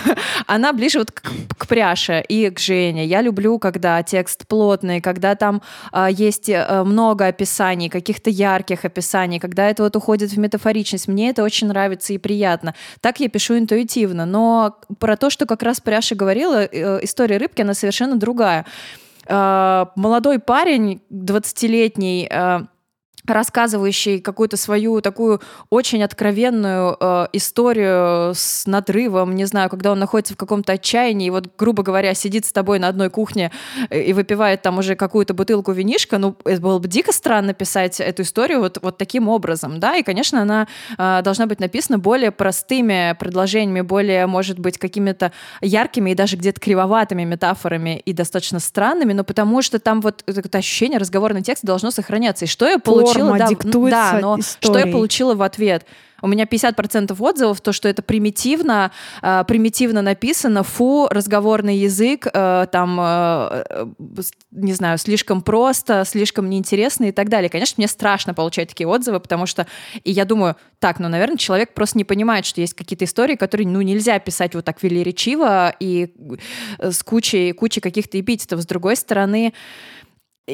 она 0.47 0.73
ближе 0.73 0.99
вот 0.99 1.11
к, 1.11 1.21
к 1.57 1.67
пряше 1.67 2.23
и 2.27 2.49
к 2.49 2.59
Жене. 2.59 3.05
Я 3.05 3.21
люблю, 3.21 3.59
когда 3.59 4.01
текст 4.03 4.47
плотный, 4.47 5.01
когда 5.01 5.35
там 5.35 5.61
а, 5.91 6.09
есть 6.09 6.49
э, 6.49 6.83
много 6.83 7.27
описаний, 7.27 7.89
каких-то 7.89 8.29
ярких 8.29 8.85
описаний, 8.85 9.39
когда 9.39 9.69
это 9.69 9.83
вот 9.83 9.95
уходит 9.95 10.31
в 10.31 10.39
метафоричность. 10.39 11.07
Мне 11.07 11.29
это 11.29 11.43
очень 11.43 11.67
нравится 11.67 12.13
и 12.13 12.17
приятно. 12.17 12.73
Так 12.99 13.19
я 13.19 13.29
пишу 13.29 13.57
интуитивно. 13.57 14.25
Но 14.25 14.77
про 14.99 15.17
то, 15.17 15.29
что 15.29 15.45
как 15.45 15.63
раз 15.63 15.79
Пряша 15.79 16.15
говорила, 16.15 16.63
э, 16.63 17.03
история 17.11 17.37
рыбки, 17.37 17.61
она 17.61 17.73
совершенно 17.73 18.15
другая. 18.15 18.65
Э, 19.27 19.85
Молодой 19.95 20.39
парень, 20.39 21.01
20-летний, 21.11 22.27
э, 22.31 22.59
рассказывающий 23.27 24.19
какую-то 24.19 24.57
свою 24.57 25.01
такую 25.01 25.41
очень 25.69 26.03
откровенную 26.03 26.97
э, 26.99 27.27
историю 27.33 28.33
с 28.35 28.65
надрывом, 28.65 29.35
не 29.35 29.45
знаю, 29.45 29.69
когда 29.69 29.91
он 29.91 29.99
находится 29.99 30.33
в 30.33 30.37
каком-то 30.37 30.73
отчаянии, 30.73 31.27
и 31.27 31.29
вот, 31.29 31.49
грубо 31.57 31.83
говоря, 31.83 32.13
сидит 32.13 32.45
с 32.45 32.51
тобой 32.51 32.79
на 32.79 32.87
одной 32.87 33.09
кухне 33.09 33.51
э, 33.89 34.01
и 34.01 34.13
выпивает 34.13 34.61
там 34.61 34.79
уже 34.79 34.95
какую-то 34.95 35.33
бутылку 35.33 35.71
винишка, 35.71 36.17
ну, 36.17 36.35
это 36.45 36.61
было 36.61 36.79
бы 36.79 36.87
дико 36.87 37.11
странно 37.11 37.53
писать 37.53 37.99
эту 37.99 38.23
историю 38.23 38.59
вот, 38.59 38.79
вот 38.81 38.97
таким 38.97 39.27
образом, 39.27 39.79
да, 39.79 39.95
и, 39.95 40.03
конечно, 40.03 40.41
она 40.41 40.67
э, 40.97 41.21
должна 41.23 41.45
быть 41.45 41.59
написана 41.59 41.99
более 41.99 42.31
простыми 42.31 43.15
предложениями, 43.19 43.81
более, 43.81 44.27
может 44.27 44.59
быть, 44.59 44.77
какими-то 44.77 45.31
яркими 45.61 46.11
и 46.11 46.15
даже 46.15 46.37
где-то 46.37 46.59
кривоватыми 46.59 47.23
метафорами 47.23 48.01
и 48.05 48.13
достаточно 48.13 48.59
странными, 48.59 49.13
но 49.13 49.23
потому 49.23 49.61
что 49.61 49.79
там 49.79 50.01
вот 50.01 50.23
это, 50.25 50.57
ощущение 50.57 50.99
разговорный 50.99 51.41
текст 51.41 51.63
должно 51.63 51.91
сохраняться. 51.91 52.45
И 52.45 52.47
что 52.47 52.67
я 52.67 52.79
получила? 52.79 53.10
Форма 53.13 53.37
да, 53.37 53.47
да, 53.89 54.19
но 54.21 54.37
что 54.37 54.47
я 54.73 54.79
историей. 54.79 54.91
получила 54.91 55.35
в 55.35 55.41
ответ? 55.41 55.85
У 56.21 56.27
меня 56.27 56.45
50% 56.45 57.15
отзывов, 57.19 57.61
то, 57.61 57.73
что 57.73 57.89
это 57.89 58.01
примитивно, 58.01 58.91
э, 59.21 59.43
примитивно 59.47 60.01
написано, 60.01 60.63
фу, 60.63 61.07
разговорный 61.09 61.77
язык, 61.77 62.27
э, 62.31 62.67
там, 62.71 62.99
э, 63.01 63.63
э, 63.69 63.85
не 64.51 64.73
знаю, 64.73 64.97
слишком 64.97 65.41
просто, 65.41 66.03
слишком 66.05 66.49
неинтересно 66.49 67.05
и 67.05 67.11
так 67.11 67.29
далее. 67.29 67.49
Конечно, 67.49 67.75
мне 67.77 67.87
страшно 67.87 68.33
получать 68.33 68.69
такие 68.69 68.87
отзывы, 68.87 69.19
потому 69.19 69.45
что, 69.45 69.65
и 70.03 70.11
я 70.11 70.25
думаю, 70.25 70.55
так, 70.79 70.99
ну, 70.99 71.09
наверное, 71.09 71.37
человек 71.37 71.73
просто 71.73 71.97
не 71.97 72.03
понимает, 72.03 72.45
что 72.45 72.61
есть 72.61 72.73
какие-то 72.73 73.05
истории, 73.05 73.35
которые, 73.35 73.67
ну, 73.67 73.81
нельзя 73.81 74.19
писать 74.19 74.55
вот 74.55 74.65
так 74.65 74.81
велеречиво 74.83 75.73
и 75.79 76.13
э, 76.79 76.91
с 76.91 77.01
кучей, 77.03 77.51
кучей 77.53 77.81
каких-то 77.81 78.19
эпитетов. 78.19 78.61
С 78.61 78.65
другой 78.65 78.95
стороны, 78.95 79.53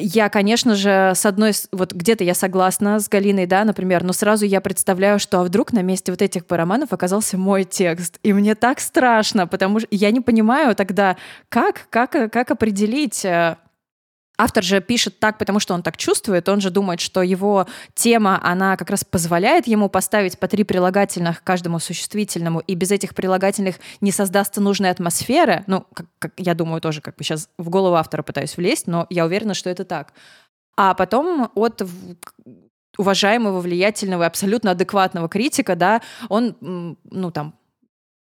я, 0.00 0.28
конечно 0.28 0.74
же, 0.74 1.12
с 1.14 1.26
одной, 1.26 1.52
вот 1.72 1.92
где-то 1.92 2.24
я 2.24 2.34
согласна 2.34 2.98
с 3.00 3.08
Галиной, 3.08 3.46
да, 3.46 3.64
например, 3.64 4.04
но 4.04 4.12
сразу 4.12 4.44
я 4.44 4.60
представляю, 4.60 5.18
что 5.18 5.40
а 5.40 5.44
вдруг 5.44 5.72
на 5.72 5.82
месте 5.82 6.12
вот 6.12 6.22
этих 6.22 6.42
романов 6.48 6.92
оказался 6.92 7.36
мой 7.38 7.64
текст. 7.64 8.18
И 8.22 8.32
мне 8.32 8.54
так 8.54 8.80
страшно, 8.80 9.46
потому 9.46 9.80
что 9.80 9.88
я 9.90 10.10
не 10.10 10.20
понимаю 10.20 10.74
тогда, 10.74 11.16
как, 11.48 11.86
как, 11.90 12.12
как 12.32 12.50
определить, 12.50 13.24
э, 13.24 13.56
Автор 14.40 14.62
же 14.62 14.80
пишет 14.80 15.18
так, 15.18 15.36
потому 15.36 15.58
что 15.58 15.74
он 15.74 15.82
так 15.82 15.96
чувствует, 15.96 16.48
он 16.48 16.60
же 16.60 16.70
думает, 16.70 17.00
что 17.00 17.22
его 17.22 17.66
тема, 17.94 18.40
она 18.40 18.76
как 18.76 18.88
раз 18.88 19.02
позволяет 19.04 19.66
ему 19.66 19.88
поставить 19.88 20.38
по 20.38 20.46
три 20.46 20.62
прилагательных 20.62 21.42
каждому 21.42 21.80
существительному, 21.80 22.60
и 22.60 22.76
без 22.76 22.92
этих 22.92 23.16
прилагательных 23.16 23.76
не 24.00 24.12
создастся 24.12 24.60
нужной 24.60 24.90
атмосферы. 24.90 25.64
Ну, 25.66 25.84
как, 25.92 26.06
как 26.20 26.32
я 26.36 26.54
думаю, 26.54 26.80
тоже 26.80 27.00
как 27.00 27.16
бы 27.16 27.24
сейчас 27.24 27.48
в 27.58 27.68
голову 27.68 27.96
автора 27.96 28.22
пытаюсь 28.22 28.56
влезть, 28.56 28.86
но 28.86 29.08
я 29.10 29.24
уверена, 29.24 29.54
что 29.54 29.70
это 29.70 29.84
так. 29.84 30.12
А 30.76 30.94
потом 30.94 31.50
от 31.56 31.82
уважаемого, 32.96 33.60
влиятельного, 33.60 34.24
абсолютно 34.24 34.70
адекватного 34.70 35.28
критика, 35.28 35.74
да, 35.74 36.00
он, 36.28 36.56
ну, 36.60 37.30
там, 37.32 37.54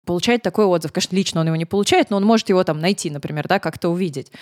получает 0.07 0.40
такой 0.40 0.64
отзыв. 0.64 0.92
Конечно, 0.92 1.14
лично 1.14 1.40
он 1.40 1.48
его 1.48 1.57
не 1.57 1.66
получает, 1.66 2.09
но 2.09 2.16
он 2.16 2.24
может 2.24 2.48
его 2.48 2.64
там 2.64 2.81
найти, 2.81 3.11
например, 3.11 3.46
да, 3.48 3.59
как-то 3.59 3.90
увидеть. 3.90 4.33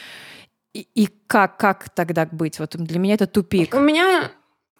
И, 0.75 1.09
как, 1.29 1.57
как 1.57 1.89
тогда 1.91 2.27
быть? 2.31 2.59
Вот 2.59 2.77
для 2.77 2.99
меня 2.99 3.15
это 3.15 3.27
тупик. 3.27 3.75
У 3.75 3.79
меня 3.79 4.31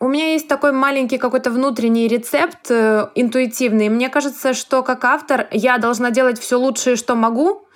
у 0.01 0.09
меня 0.09 0.33
есть 0.33 0.49
такой 0.49 0.73
маленький 0.73 1.19
какой-то 1.19 1.51
внутренний 1.51 2.09
рецепт 2.09 2.71
э, 2.71 3.09
интуитивный. 3.15 3.89
Мне 3.89 4.09
кажется, 4.09 4.53
что 4.53 4.83
как 4.83 5.05
автор 5.05 5.47
я 5.51 5.79
должна 5.79 6.11
делать 6.11 6.39
все 6.39 6.59
лучшее, 6.59 6.97
что 6.97 7.15
могу, 7.15 7.67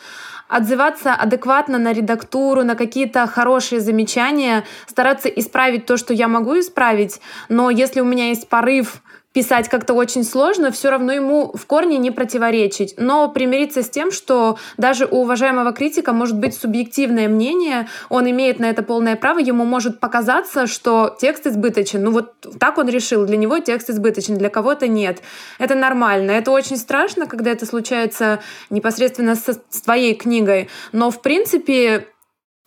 отзываться 0.48 1.14
адекватно 1.14 1.78
на 1.78 1.92
редактуру, 1.92 2.64
на 2.64 2.74
какие-то 2.74 3.26
хорошие 3.26 3.80
замечания, 3.80 4.64
стараться 4.86 5.28
исправить 5.28 5.86
то, 5.86 5.96
что 5.96 6.12
я 6.12 6.26
могу 6.26 6.58
исправить. 6.58 7.20
Но 7.48 7.70
если 7.70 8.00
у 8.00 8.04
меня 8.04 8.28
есть 8.28 8.48
порыв 8.48 9.02
писать 9.38 9.68
как-то 9.68 9.94
очень 9.94 10.24
сложно, 10.24 10.72
все 10.72 10.90
равно 10.90 11.12
ему 11.12 11.52
в 11.54 11.64
корне 11.64 11.96
не 11.96 12.10
противоречить. 12.10 12.94
Но 12.96 13.28
примириться 13.28 13.84
с 13.84 13.88
тем, 13.88 14.10
что 14.10 14.58
даже 14.78 15.06
у 15.06 15.18
уважаемого 15.18 15.72
критика 15.72 16.12
может 16.12 16.36
быть 16.36 16.54
субъективное 16.54 17.28
мнение, 17.28 17.86
он 18.08 18.28
имеет 18.28 18.58
на 18.58 18.64
это 18.64 18.82
полное 18.82 19.14
право, 19.14 19.38
ему 19.38 19.64
может 19.64 20.00
показаться, 20.00 20.66
что 20.66 21.16
текст 21.20 21.46
избыточен. 21.46 22.02
Ну 22.02 22.10
вот 22.10 22.32
так 22.58 22.78
он 22.78 22.88
решил, 22.88 23.26
для 23.26 23.36
него 23.36 23.60
текст 23.60 23.90
избыточен, 23.90 24.38
для 24.38 24.48
кого-то 24.48 24.88
нет. 24.88 25.22
Это 25.60 25.76
нормально. 25.76 26.32
Это 26.32 26.50
очень 26.50 26.76
страшно, 26.76 27.26
когда 27.26 27.52
это 27.52 27.64
случается 27.64 28.40
непосредственно 28.70 29.36
со, 29.36 29.52
с 29.52 29.80
твоей 29.82 30.16
книгой. 30.16 30.68
Но 30.90 31.12
в 31.12 31.22
принципе 31.22 32.08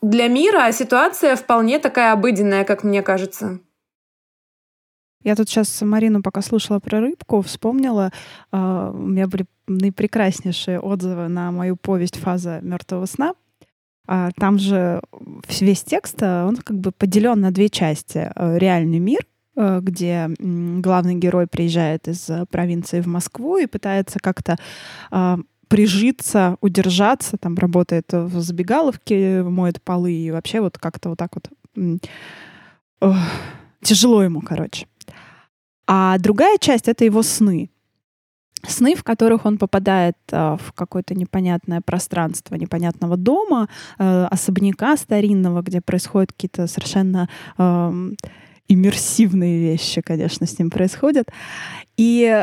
для 0.02 0.30
мира 0.30 0.72
ситуация 0.72 1.36
вполне 1.36 1.80
такая 1.80 2.14
обыденная, 2.14 2.64
как 2.64 2.86
мне 2.86 3.02
кажется. 3.02 3.60
Я 5.24 5.36
тут 5.36 5.50
сейчас 5.50 5.82
Марину, 5.82 6.22
пока 6.22 6.42
слушала 6.42 6.80
про 6.80 7.00
рыбку, 7.00 7.42
вспомнила, 7.42 8.12
э, 8.52 8.92
у 8.94 9.08
меня 9.08 9.28
были 9.28 9.46
наипрекраснейшие 9.68 10.80
отзывы 10.80 11.28
на 11.28 11.52
мою 11.52 11.76
повесть 11.76 12.18
«Фаза 12.18 12.60
мертвого 12.62 13.06
сна». 13.06 13.34
А 14.08 14.32
там 14.36 14.58
же 14.58 15.00
весь 15.60 15.84
текст, 15.84 16.22
э, 16.22 16.46
он 16.46 16.58
как 16.58 16.78
бы 16.78 16.92
поделен 16.92 17.40
на 17.40 17.52
две 17.52 17.70
части. 17.70 18.32
Реальный 18.36 19.00
мир, 19.00 19.22
где 19.56 20.30
главный 20.40 21.16
герой 21.16 21.46
приезжает 21.46 22.08
из 22.08 22.32
провинции 22.50 23.02
в 23.02 23.08
Москву 23.08 23.58
и 23.58 23.68
пытается 23.68 24.18
как-то 24.20 24.58
прижиться, 25.68 26.58
удержаться, 26.62 27.38
там 27.38 27.56
работает 27.56 28.12
в 28.12 28.42
забегаловке, 28.42 29.44
моет 29.44 29.82
полы 29.82 30.14
и 30.14 30.32
вообще 30.32 30.62
вот 30.62 30.78
как-то 30.78 31.10
вот 31.10 31.20
так 31.20 31.32
вот 31.36 31.50
тяжело 33.82 34.24
ему, 34.24 34.42
короче. 34.42 34.88
А 35.94 36.18
другая 36.20 36.58
часть— 36.58 36.88
это 36.88 37.04
его 37.04 37.22
сны. 37.22 37.70
Сны, 38.66 38.96
в 38.96 39.04
которых 39.04 39.46
он 39.46 39.58
попадает 39.58 40.16
э, 40.32 40.56
в 40.58 40.72
какое-то 40.72 41.16
непонятное 41.16 41.82
пространство 41.82 42.56
непонятного 42.56 43.18
дома, 43.18 43.68
э, 44.00 44.28
особняка 44.32 44.96
старинного, 44.96 45.62
где 45.62 45.82
происходят 45.82 46.32
какие-то 46.32 46.68
совершенно 46.68 47.28
э, 47.58 47.92
иммерсивные 48.70 49.60
вещи, 49.60 50.00
конечно, 50.00 50.48
с 50.48 50.58
ним 50.58 50.70
происходят. 50.70 51.30
И 51.98 52.42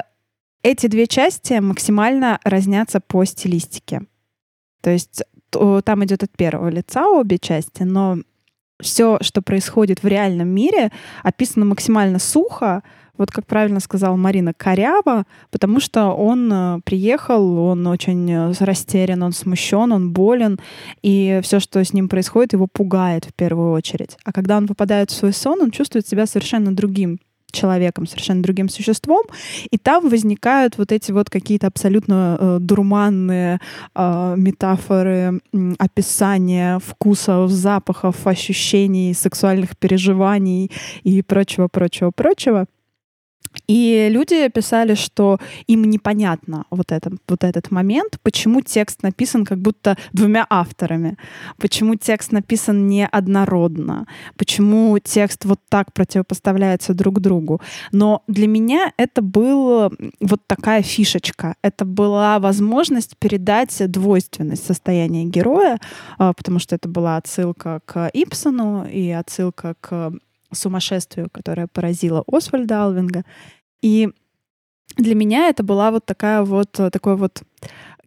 эти 0.62 0.86
две 0.86 1.06
части 1.06 1.54
максимально 1.54 2.40
разнятся 2.44 3.00
по 3.00 3.24
стилистике. 3.24 4.02
То 4.82 4.90
есть 4.90 5.22
там 5.50 6.04
идет 6.04 6.22
от 6.22 6.32
первого 6.32 6.68
лица 6.68 7.08
обе 7.08 7.38
части, 7.38 7.82
но 7.82 8.18
все, 8.78 9.16
что 9.22 9.40
происходит 9.40 10.02
в 10.02 10.06
реальном 10.06 10.48
мире, 10.48 10.92
описано 11.22 11.64
максимально 11.64 12.18
сухо, 12.18 12.82
вот 13.18 13.30
как 13.30 13.46
правильно 13.46 13.80
сказала 13.80 14.16
Марина, 14.16 14.54
коряво, 14.54 15.24
потому 15.50 15.80
что 15.80 16.12
он 16.12 16.50
э, 16.52 16.80
приехал, 16.84 17.58
он 17.58 17.86
очень 17.86 18.30
э, 18.30 18.52
растерян, 18.60 19.22
он 19.22 19.32
смущен, 19.32 19.92
он 19.92 20.12
болен, 20.12 20.58
и 21.02 21.40
все, 21.42 21.60
что 21.60 21.84
с 21.84 21.92
ним 21.92 22.08
происходит, 22.08 22.52
его 22.52 22.66
пугает 22.72 23.26
в 23.26 23.34
первую 23.34 23.72
очередь. 23.72 24.16
А 24.24 24.32
когда 24.32 24.56
он 24.56 24.66
попадает 24.66 25.10
в 25.10 25.14
свой 25.14 25.32
сон, 25.32 25.60
он 25.60 25.70
чувствует 25.70 26.06
себя 26.06 26.26
совершенно 26.26 26.74
другим 26.74 27.18
человеком, 27.50 28.06
совершенно 28.06 28.42
другим 28.42 28.68
существом, 28.68 29.24
и 29.70 29.78
там 29.78 30.08
возникают 30.08 30.78
вот 30.78 30.92
эти 30.92 31.12
вот 31.12 31.30
какие-то 31.30 31.66
абсолютно 31.66 32.36
э, 32.38 32.58
дурманные 32.60 33.60
э, 33.94 34.34
метафоры, 34.36 35.40
э, 35.52 35.72
описания 35.78 36.78
вкусов, 36.78 37.50
запахов, 37.50 38.26
ощущений, 38.26 39.14
сексуальных 39.14 39.76
переживаний 39.78 40.70
и 41.04 41.22
прочего, 41.22 41.68
прочего, 41.68 42.10
прочего. 42.10 42.66
И 43.66 44.08
люди 44.10 44.48
писали, 44.48 44.94
что 44.94 45.38
им 45.66 45.84
непонятно 45.84 46.64
вот, 46.70 46.92
это, 46.92 47.12
вот 47.28 47.44
этот 47.44 47.70
момент, 47.70 48.18
почему 48.22 48.60
текст 48.60 49.02
написан 49.02 49.44
как 49.44 49.58
будто 49.58 49.96
двумя 50.12 50.46
авторами, 50.48 51.16
почему 51.58 51.94
текст 51.94 52.32
написан 52.32 52.86
неоднородно, 52.86 54.06
почему 54.36 54.98
текст 54.98 55.44
вот 55.44 55.60
так 55.68 55.92
противопоставляется 55.92 56.94
друг 56.94 57.20
другу. 57.20 57.60
Но 57.92 58.22
для 58.26 58.46
меня 58.46 58.92
это 58.96 59.22
была 59.22 59.90
вот 60.20 60.40
такая 60.46 60.82
фишечка. 60.82 61.54
Это 61.62 61.84
была 61.84 62.38
возможность 62.38 63.16
передать 63.18 63.82
двойственность 63.90 64.64
состояния 64.64 65.24
героя, 65.24 65.78
а, 66.18 66.32
потому 66.32 66.58
что 66.58 66.74
это 66.74 66.88
была 66.88 67.16
отсылка 67.16 67.80
к 67.84 68.10
Ипсону 68.12 68.86
и 68.86 69.10
отсылка 69.10 69.74
к 69.80 70.12
сумасшествию, 70.52 71.28
которое 71.30 71.66
поразило 71.66 72.24
Освальда 72.26 72.84
Алвинга. 72.84 73.24
И 73.82 74.10
для 74.96 75.14
меня 75.14 75.48
это 75.48 75.62
была 75.62 75.90
вот 75.90 76.06
такая 76.06 76.42
вот 76.42 76.72
такой 76.72 77.16
вот 77.16 77.42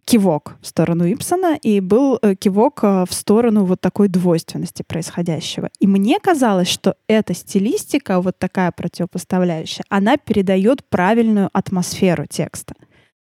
кивок 0.04 0.56
в 0.60 0.66
сторону 0.66 1.04
Ипсона 1.04 1.56
и 1.62 1.80
был 1.80 2.18
э, 2.20 2.34
кивок 2.34 2.80
э, 2.82 3.04
в 3.08 3.12
сторону 3.14 3.64
вот 3.64 3.80
такой 3.80 4.08
двойственности 4.08 4.82
происходящего. 4.82 5.70
И 5.78 5.86
мне 5.86 6.18
казалось, 6.18 6.68
что 6.68 6.96
эта 7.06 7.34
стилистика, 7.34 8.20
вот 8.20 8.38
такая 8.38 8.72
противопоставляющая, 8.72 9.84
она 9.88 10.16
передает 10.16 10.84
правильную 10.84 11.50
атмосферу 11.52 12.26
текста. 12.26 12.74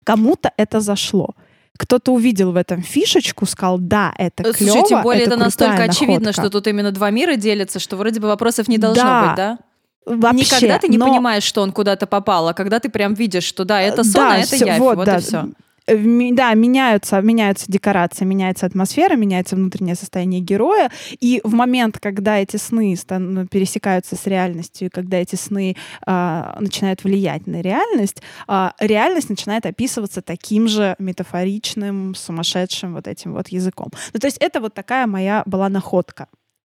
Кому-то 0.04 0.52
это 0.56 0.80
зашло 0.80 1.34
кто-то 1.78 2.12
увидел 2.12 2.52
в 2.52 2.56
этом 2.56 2.82
фишечку, 2.82 3.46
сказал, 3.46 3.78
да, 3.78 4.12
это 4.18 4.42
клево, 4.52 4.72
Слушай, 4.72 4.88
тем 4.88 5.02
более 5.02 5.22
это, 5.22 5.34
это 5.34 5.44
настолько 5.44 5.76
находка. 5.76 5.92
очевидно, 5.92 6.32
что 6.32 6.50
тут 6.50 6.66
именно 6.66 6.90
два 6.90 7.10
мира 7.10 7.36
делятся, 7.36 7.78
что 7.78 7.96
вроде 7.96 8.20
бы 8.20 8.26
вопросов 8.26 8.68
не 8.68 8.78
должно 8.78 9.02
да. 9.02 9.26
быть, 9.26 9.36
да? 9.36 9.58
Вообще, 10.04 10.56
Никогда 10.56 10.78
ты 10.78 10.88
не 10.88 10.98
но... 10.98 11.06
понимаешь, 11.06 11.44
что 11.44 11.62
он 11.62 11.72
куда-то 11.72 12.06
попал, 12.06 12.48
а 12.48 12.54
когда 12.54 12.80
ты 12.80 12.88
прям 12.88 13.14
видишь, 13.14 13.44
что 13.44 13.64
да, 13.64 13.80
это 13.80 14.02
сон, 14.02 14.12
да, 14.12 14.34
а 14.34 14.38
это 14.38 14.56
всё, 14.56 14.66
явь, 14.66 14.78
вот, 14.78 14.96
вот 14.96 15.06
да. 15.06 15.18
и 15.18 15.20
все. 15.20 15.44
Да, 15.88 16.54
меняются, 16.54 17.20
меняются 17.20 17.64
декорации, 17.68 18.24
меняется 18.24 18.66
атмосфера, 18.66 19.16
меняется 19.16 19.56
внутреннее 19.56 19.94
состояние 19.94 20.40
героя. 20.40 20.90
И 21.18 21.40
в 21.44 21.54
момент, 21.54 21.98
когда 21.98 22.38
эти 22.38 22.56
сны 22.56 22.94
стан- 22.96 23.48
пересекаются 23.48 24.14
с 24.16 24.26
реальностью, 24.26 24.88
и 24.88 24.90
когда 24.90 25.16
эти 25.16 25.36
сны 25.36 25.76
а, 26.06 26.56
начинают 26.60 27.04
влиять 27.04 27.46
на 27.46 27.62
реальность, 27.62 28.22
а, 28.46 28.74
реальность 28.78 29.30
начинает 29.30 29.64
описываться 29.64 30.20
таким 30.20 30.68
же 30.68 30.94
метафоричным, 30.98 32.14
сумасшедшим 32.14 32.94
вот 32.94 33.08
этим 33.08 33.32
вот 33.32 33.48
языком. 33.48 33.88
Ну, 34.12 34.20
то 34.20 34.26
есть 34.26 34.38
это 34.38 34.60
вот 34.60 34.74
такая 34.74 35.06
моя 35.06 35.42
была 35.46 35.68
находка. 35.68 36.28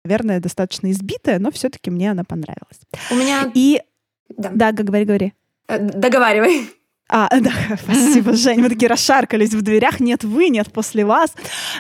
Наверное, 0.06 0.39
достаточно 0.39 0.91
избитая, 0.91 1.39
но 1.39 1.52
все-таки 1.52 1.89
мне 1.89 2.12
она 2.12 2.24
понравилась. 2.24 2.80
У 3.12 3.15
меня... 3.15 3.52
И... 3.54 3.82
Да, 4.30 4.52
да 4.54 4.72
говори, 4.72 5.06
говори. 5.06 5.34
Э, 5.67 5.80
Договаривай. 5.80 6.69
А, 7.10 7.28
да, 7.39 7.52
спасибо, 7.82 8.34
Жень. 8.36 8.62
Мы 8.62 8.69
такие 8.69 8.88
расшаркались 8.88 9.54
в 9.54 9.62
дверях. 9.62 10.00
Нет 10.00 10.24
вы, 10.24 10.50
нет 10.50 10.72
после 10.72 11.04
вас. 11.04 11.34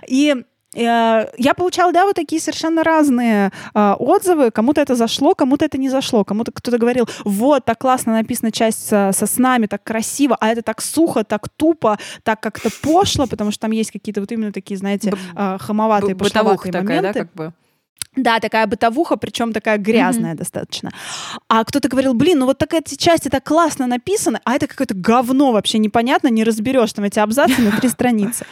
И 0.07 0.35
э, 0.75 1.27
я 1.37 1.53
получала, 1.55 1.93
да, 1.93 2.05
вот 2.05 2.15
такие 2.15 2.41
совершенно 2.41 2.83
разные 2.83 3.51
э, 3.73 3.93
отзывы. 3.99 4.49
Кому-то 4.49 4.81
это 4.81 4.95
зашло, 4.95 5.35
кому-то 5.35 5.65
это 5.65 5.77
не 5.77 5.89
зашло. 5.89 6.23
Кому-то 6.23 6.51
кто-то 6.51 6.79
говорил, 6.79 7.07
вот, 7.23 7.65
так 7.65 7.77
классно 7.77 8.13
написана 8.13 8.51
часть 8.51 8.87
со, 8.87 9.11
со 9.13 9.27
снами, 9.27 9.67
так 9.67 9.83
красиво, 9.83 10.35
а 10.39 10.49
это 10.49 10.63
так 10.63 10.81
сухо, 10.81 11.23
так 11.23 11.47
тупо, 11.49 11.99
так 12.23 12.41
как-то 12.41 12.69
пошло, 12.81 13.27
потому 13.27 13.51
что 13.51 13.61
там 13.61 13.71
есть 13.71 13.91
какие-то 13.91 14.21
вот 14.21 14.31
именно 14.31 14.51
такие, 14.51 14.77
знаете, 14.77 15.13
э, 15.35 15.57
хамоватые, 15.59 16.15
пошловатые 16.15 16.71
такая, 16.71 17.01
моменты. 17.01 17.19
да, 17.19 17.25
как 17.25 17.33
бы? 17.33 17.53
Да, 18.15 18.39
такая 18.39 18.65
бытовуха, 18.67 19.17
причем 19.17 19.53
такая 19.53 19.77
грязная 19.77 20.33
mm-hmm. 20.33 20.37
достаточно. 20.37 20.91
А 21.47 21.63
кто-то 21.63 21.87
говорил, 21.87 22.13
блин, 22.13 22.39
ну 22.39 22.45
вот 22.45 22.57
такая 22.57 22.81
часть 22.81 23.27
это 23.27 23.39
классно 23.39 23.87
написано, 23.87 24.41
а 24.43 24.55
это 24.55 24.67
какое-то 24.67 24.95
говно 24.95 25.51
вообще 25.51 25.77
непонятно, 25.77 26.27
не 26.27 26.43
разберешь 26.43 26.93
там 26.93 27.05
эти 27.05 27.19
абзацы 27.19 27.61
на 27.61 27.71
три 27.71 27.87
страницы. 27.89 28.45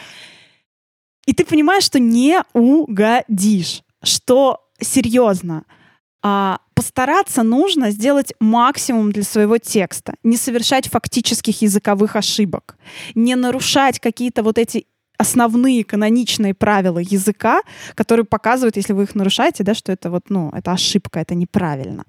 И 1.26 1.34
ты 1.34 1.44
понимаешь, 1.44 1.84
что 1.84 1.98
не 1.98 2.42
угодишь, 2.54 3.82
что 4.02 4.64
серьезно. 4.80 5.64
А, 6.22 6.58
постараться 6.74 7.42
нужно 7.42 7.90
сделать 7.90 8.32
максимум 8.40 9.12
для 9.12 9.24
своего 9.24 9.58
текста, 9.58 10.14
не 10.22 10.36
совершать 10.36 10.88
фактических 10.88 11.62
языковых 11.62 12.16
ошибок, 12.16 12.76
не 13.14 13.34
нарушать 13.34 14.00
какие-то 14.00 14.42
вот 14.42 14.58
эти 14.58 14.86
основные 15.18 15.84
каноничные 15.84 16.54
правила 16.54 16.98
языка, 16.98 17.62
которые 17.94 18.24
показывают, 18.24 18.76
если 18.76 18.94
вы 18.94 19.02
их 19.02 19.14
нарушаете, 19.14 19.64
да, 19.64 19.74
что 19.74 19.92
это 19.92 20.10
вот, 20.10 20.30
ну, 20.30 20.50
это 20.54 20.72
ошибка, 20.72 21.20
это 21.20 21.34
неправильно. 21.34 22.04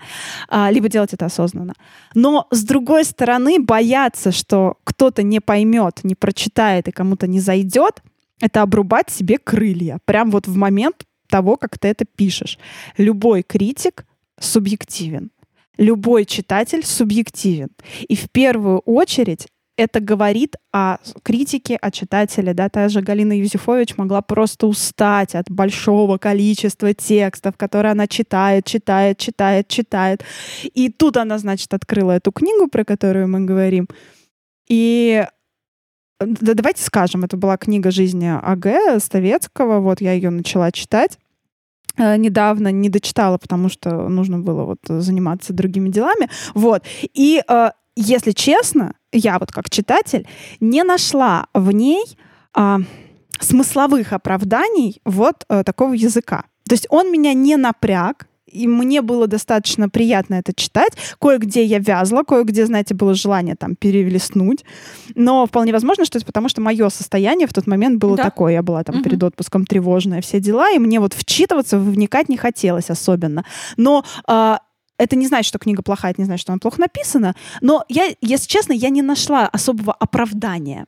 А, 0.48 0.72
либо 0.72 0.88
делать 0.88 1.14
это 1.14 1.26
осознанно. 1.26 1.74
Но, 2.14 2.48
с 2.52 2.64
другой 2.64 3.04
стороны, 3.04 3.60
бояться, 3.60 4.32
что 4.32 4.78
кто-то 4.84 5.24
не 5.24 5.40
поймет, 5.40 6.02
не 6.04 6.16
прочитает 6.16 6.88
и 6.88 6.92
кому-то 6.92 7.28
не 7.28 7.40
зайдет, 7.40 8.02
это 8.40 8.62
обрубать 8.62 9.10
себе 9.10 9.38
крылья. 9.38 10.00
Прям 10.06 10.30
вот 10.30 10.48
в 10.48 10.56
момент 10.56 11.06
того, 11.28 11.58
как 11.58 11.78
ты 11.78 11.88
это 11.90 12.06
пишешь. 12.06 12.60
Любой 12.98 13.44
критик 13.44 14.06
субъективен. 14.40 15.32
Любой 15.78 16.26
читатель 16.26 16.86
субъективен. 16.86 17.70
И 18.08 18.16
в 18.16 18.30
первую 18.30 18.80
очередь 18.80 19.48
это 19.80 20.02
говорит 20.02 20.58
о 20.74 20.98
критике, 21.24 21.78
о 21.78 21.90
читателе. 21.90 22.54
Да? 22.54 22.68
Та 22.68 22.90
же 22.90 23.02
Галина 23.02 23.32
Юзефович 23.32 23.98
могла 23.98 24.22
просто 24.22 24.68
устать 24.68 25.36
от 25.36 25.50
большого 25.50 26.18
количества 26.18 26.94
текстов, 26.94 27.56
которые 27.56 27.94
она 27.94 28.06
читает, 28.08 28.66
читает, 28.66 29.18
читает, 29.18 29.70
читает. 29.70 30.24
И 30.64 30.90
тут 30.90 31.16
она, 31.16 31.38
значит, 31.38 31.74
открыла 31.74 32.12
эту 32.12 32.34
книгу, 32.34 32.68
про 32.68 32.84
которую 32.84 33.30
мы 33.30 33.46
говорим. 33.46 33.88
И 34.68 35.26
да, 36.20 36.54
давайте 36.54 36.84
скажем, 36.84 37.24
это 37.24 37.38
была 37.38 37.56
книга 37.56 37.90
жизни 37.90 38.28
А.Г. 38.28 39.00
Ставецкого. 39.00 39.80
Вот 39.80 40.02
я 40.02 40.12
ее 40.12 40.30
начала 40.30 40.72
читать 40.72 41.18
недавно 41.98 42.72
не 42.72 42.88
дочитала, 42.88 43.38
потому 43.38 43.68
что 43.68 44.08
нужно 44.08 44.40
было 44.40 44.64
вот 44.64 44.80
заниматься 44.88 45.52
другими 45.52 45.90
делами. 45.90 46.30
Вот. 46.54 46.84
И 47.14 47.42
если 47.98 48.32
честно, 48.32 48.94
я 49.12 49.40
вот 49.40 49.52
как 49.52 49.70
читатель 49.70 50.28
не 50.60 50.84
нашла 50.84 51.48
в 51.54 51.72
ней 51.72 52.04
а, 52.54 52.80
смысловых 53.40 54.14
оправданий 54.14 55.02
вот 55.06 55.46
а, 55.48 55.64
такого 55.64 55.94
языка. 55.94 56.44
То 56.68 56.74
есть 56.74 56.88
он 56.90 57.12
меня 57.12 57.34
не 57.34 57.58
напряг, 57.58 58.28
и 58.52 58.68
мне 58.68 59.02
было 59.02 59.28
достаточно 59.28 59.90
приятно 59.90 60.36
это 60.36 60.54
читать. 60.54 60.94
Кое-где 61.20 61.64
я 61.64 61.80
вязла, 61.80 62.24
кое-где, 62.24 62.66
знаете, 62.66 62.96
было 62.96 63.14
желание 63.14 63.56
там 63.56 63.76
перелистнуть. 63.76 64.66
Но 65.16 65.46
вполне 65.46 65.72
возможно, 65.72 66.06
что 66.06 66.18
это 66.18 66.26
потому, 66.26 66.50
что 66.50 66.62
мое 66.62 66.90
состояние 66.90 67.48
в 67.48 67.54
тот 67.54 67.68
момент 67.68 68.00
было 68.00 68.18
да. 68.18 68.24
такое. 68.24 68.54
Я 68.54 68.64
была 68.64 68.84
там 68.84 68.98
угу. 68.98 69.04
перед 69.04 69.24
отпуском 69.24 69.66
тревожная, 69.66 70.22
все 70.22 70.40
дела, 70.40 70.72
и 70.72 70.80
мне 70.80 71.00
вот 71.00 71.14
вчитываться, 71.14 71.78
вникать 71.78 72.30
не 72.30 72.38
хотелось 72.38 72.90
особенно. 72.90 73.46
Но 73.78 74.04
а, 74.26 74.60
это 75.00 75.16
не 75.16 75.28
значит, 75.28 75.48
что 75.48 75.58
книга 75.58 75.82
плохая, 75.82 76.12
это 76.12 76.22
не 76.22 76.26
значит, 76.26 76.42
что 76.42 76.52
она 76.52 76.60
плохо 76.60 76.80
написана. 76.80 77.36
Но 77.62 77.84
я, 77.90 78.10
если 78.22 78.48
честно, 78.48 78.74
я 78.74 78.90
не 78.90 79.02
нашла 79.02 79.48
особого 79.48 79.94
оправдания 79.94 80.86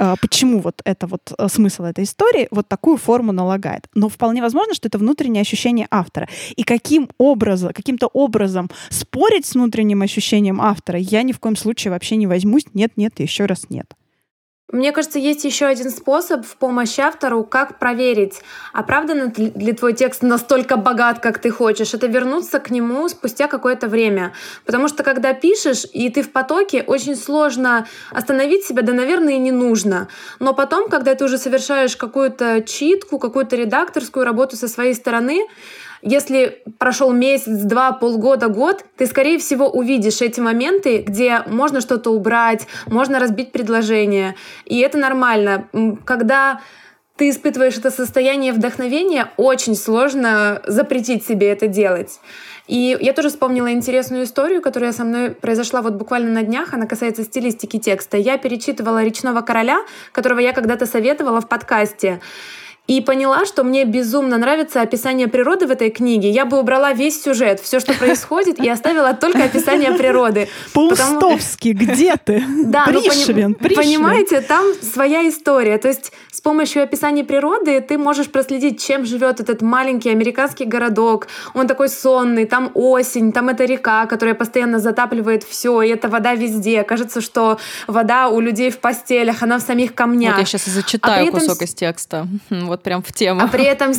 а, 0.00 0.14
почему 0.16 0.60
вот 0.60 0.80
это 0.84 1.08
вот 1.08 1.32
э, 1.36 1.48
смысл 1.48 1.82
этой 1.82 2.04
истории 2.04 2.46
вот 2.52 2.68
такую 2.68 2.98
форму 2.98 3.32
налагает. 3.32 3.88
Но 3.94 4.08
вполне 4.08 4.40
возможно, 4.40 4.74
что 4.74 4.86
это 4.86 4.96
внутреннее 4.96 5.40
ощущение 5.40 5.88
автора. 5.90 6.28
И 6.54 6.62
каким 6.62 7.08
образом, 7.18 7.72
каким-то 7.72 8.06
образом 8.06 8.70
спорить 8.90 9.44
с 9.44 9.54
внутренним 9.54 10.02
ощущением 10.02 10.60
автора 10.60 11.00
я 11.00 11.22
ни 11.22 11.32
в 11.32 11.40
коем 11.40 11.56
случае 11.56 11.90
вообще 11.90 12.14
не 12.14 12.28
возьмусь. 12.28 12.66
Нет, 12.74 12.92
нет, 12.96 13.18
еще 13.18 13.46
раз 13.46 13.70
нет. 13.70 13.92
Мне 14.70 14.92
кажется, 14.92 15.18
есть 15.18 15.44
еще 15.44 15.64
один 15.64 15.88
способ 15.88 16.44
в 16.44 16.58
помощь 16.58 16.98
автору, 16.98 17.42
как 17.42 17.78
проверить, 17.78 18.42
оправдан 18.74 19.32
ли 19.34 19.72
твой 19.72 19.94
текст 19.94 20.20
настолько 20.20 20.76
богат, 20.76 21.20
как 21.20 21.38
ты 21.38 21.50
хочешь. 21.50 21.94
Это 21.94 22.06
вернуться 22.06 22.60
к 22.60 22.70
нему 22.70 23.08
спустя 23.08 23.48
какое-то 23.48 23.88
время. 23.88 24.34
Потому 24.66 24.88
что 24.88 25.04
когда 25.04 25.32
пишешь, 25.32 25.86
и 25.90 26.10
ты 26.10 26.20
в 26.20 26.32
потоке, 26.32 26.82
очень 26.82 27.16
сложно 27.16 27.86
остановить 28.10 28.64
себя, 28.64 28.82
да, 28.82 28.92
наверное, 28.92 29.36
и 29.36 29.38
не 29.38 29.52
нужно. 29.52 30.08
Но 30.38 30.52
потом, 30.52 30.90
когда 30.90 31.14
ты 31.14 31.24
уже 31.24 31.38
совершаешь 31.38 31.96
какую-то 31.96 32.60
читку, 32.60 33.18
какую-то 33.18 33.56
редакторскую 33.56 34.26
работу 34.26 34.56
со 34.56 34.68
своей 34.68 34.92
стороны, 34.92 35.46
если 36.02 36.62
прошел 36.78 37.12
месяц, 37.12 37.62
два, 37.62 37.92
полгода, 37.92 38.48
год, 38.48 38.84
ты, 38.96 39.06
скорее 39.06 39.38
всего, 39.38 39.68
увидишь 39.68 40.20
эти 40.20 40.40
моменты, 40.40 40.98
где 40.98 41.42
можно 41.46 41.80
что-то 41.80 42.10
убрать, 42.10 42.66
можно 42.86 43.18
разбить 43.18 43.52
предложение. 43.52 44.34
И 44.64 44.78
это 44.78 44.98
нормально. 44.98 45.68
Когда 46.04 46.60
ты 47.16 47.30
испытываешь 47.30 47.76
это 47.76 47.90
состояние 47.90 48.52
вдохновения, 48.52 49.32
очень 49.36 49.74
сложно 49.74 50.62
запретить 50.66 51.26
себе 51.26 51.50
это 51.50 51.66
делать. 51.66 52.20
И 52.68 52.96
я 53.00 53.12
тоже 53.12 53.30
вспомнила 53.30 53.72
интересную 53.72 54.24
историю, 54.24 54.62
которая 54.62 54.92
со 54.92 55.02
мной 55.02 55.30
произошла 55.30 55.82
вот 55.82 55.94
буквально 55.94 56.30
на 56.30 56.42
днях. 56.42 56.74
Она 56.74 56.86
касается 56.86 57.24
стилистики 57.24 57.78
текста. 57.78 58.18
Я 58.18 58.38
перечитывала 58.38 59.02
«Речного 59.02 59.40
короля», 59.40 59.80
которого 60.12 60.38
я 60.38 60.52
когда-то 60.52 60.86
советовала 60.86 61.40
в 61.40 61.48
подкасте 61.48 62.20
и 62.88 63.02
поняла, 63.02 63.44
что 63.44 63.64
мне 63.64 63.84
безумно 63.84 64.38
нравится 64.38 64.80
описание 64.80 65.28
природы 65.28 65.66
в 65.66 65.70
этой 65.70 65.90
книге. 65.90 66.30
Я 66.30 66.46
бы 66.46 66.58
убрала 66.58 66.94
весь 66.94 67.22
сюжет, 67.22 67.60
все, 67.60 67.80
что 67.80 67.92
происходит, 67.92 68.58
и 68.58 68.68
оставила 68.68 69.12
только 69.12 69.44
описание 69.44 69.92
природы. 69.92 70.48
Паустовский, 70.72 71.72
где 71.74 72.16
ты? 72.16 72.42
Да, 72.64 72.86
Пришвин, 72.86 73.56
ну, 73.60 73.68
понимаете, 73.68 74.40
там 74.40 74.64
своя 74.80 75.28
история. 75.28 75.76
То 75.76 75.88
есть 75.88 76.12
с 76.32 76.40
помощью 76.40 76.82
описания 76.82 77.24
природы 77.24 77.80
ты 77.82 77.98
можешь 77.98 78.30
проследить, 78.30 78.82
чем 78.82 79.04
живет 79.04 79.40
этот 79.40 79.60
маленький 79.60 80.08
американский 80.08 80.64
городок. 80.64 81.28
Он 81.52 81.66
такой 81.66 81.90
сонный, 81.90 82.46
там 82.46 82.70
осень, 82.72 83.32
там 83.32 83.50
эта 83.50 83.66
река, 83.66 84.06
которая 84.06 84.34
постоянно 84.34 84.78
затапливает 84.78 85.44
все, 85.44 85.82
и 85.82 85.88
это 85.88 86.08
вода 86.08 86.34
везде. 86.34 86.84
Кажется, 86.84 87.20
что 87.20 87.58
вода 87.86 88.28
у 88.28 88.40
людей 88.40 88.70
в 88.70 88.78
постелях, 88.78 89.42
она 89.42 89.58
в 89.58 89.62
самих 89.62 89.94
камнях. 89.94 90.36
Вот 90.36 90.40
я 90.40 90.46
сейчас 90.46 90.64
зачитаю 90.64 91.28
а 91.28 91.30
кусок 91.30 91.56
этом... 91.56 91.66
из 91.66 91.74
текста. 91.74 92.26
Вот 92.68 92.77
вот 92.78 92.82
прям 92.82 93.02
в 93.02 93.12
тему. 93.12 93.42
А 93.42 93.48
при 93.48 93.64
этом 93.64 93.92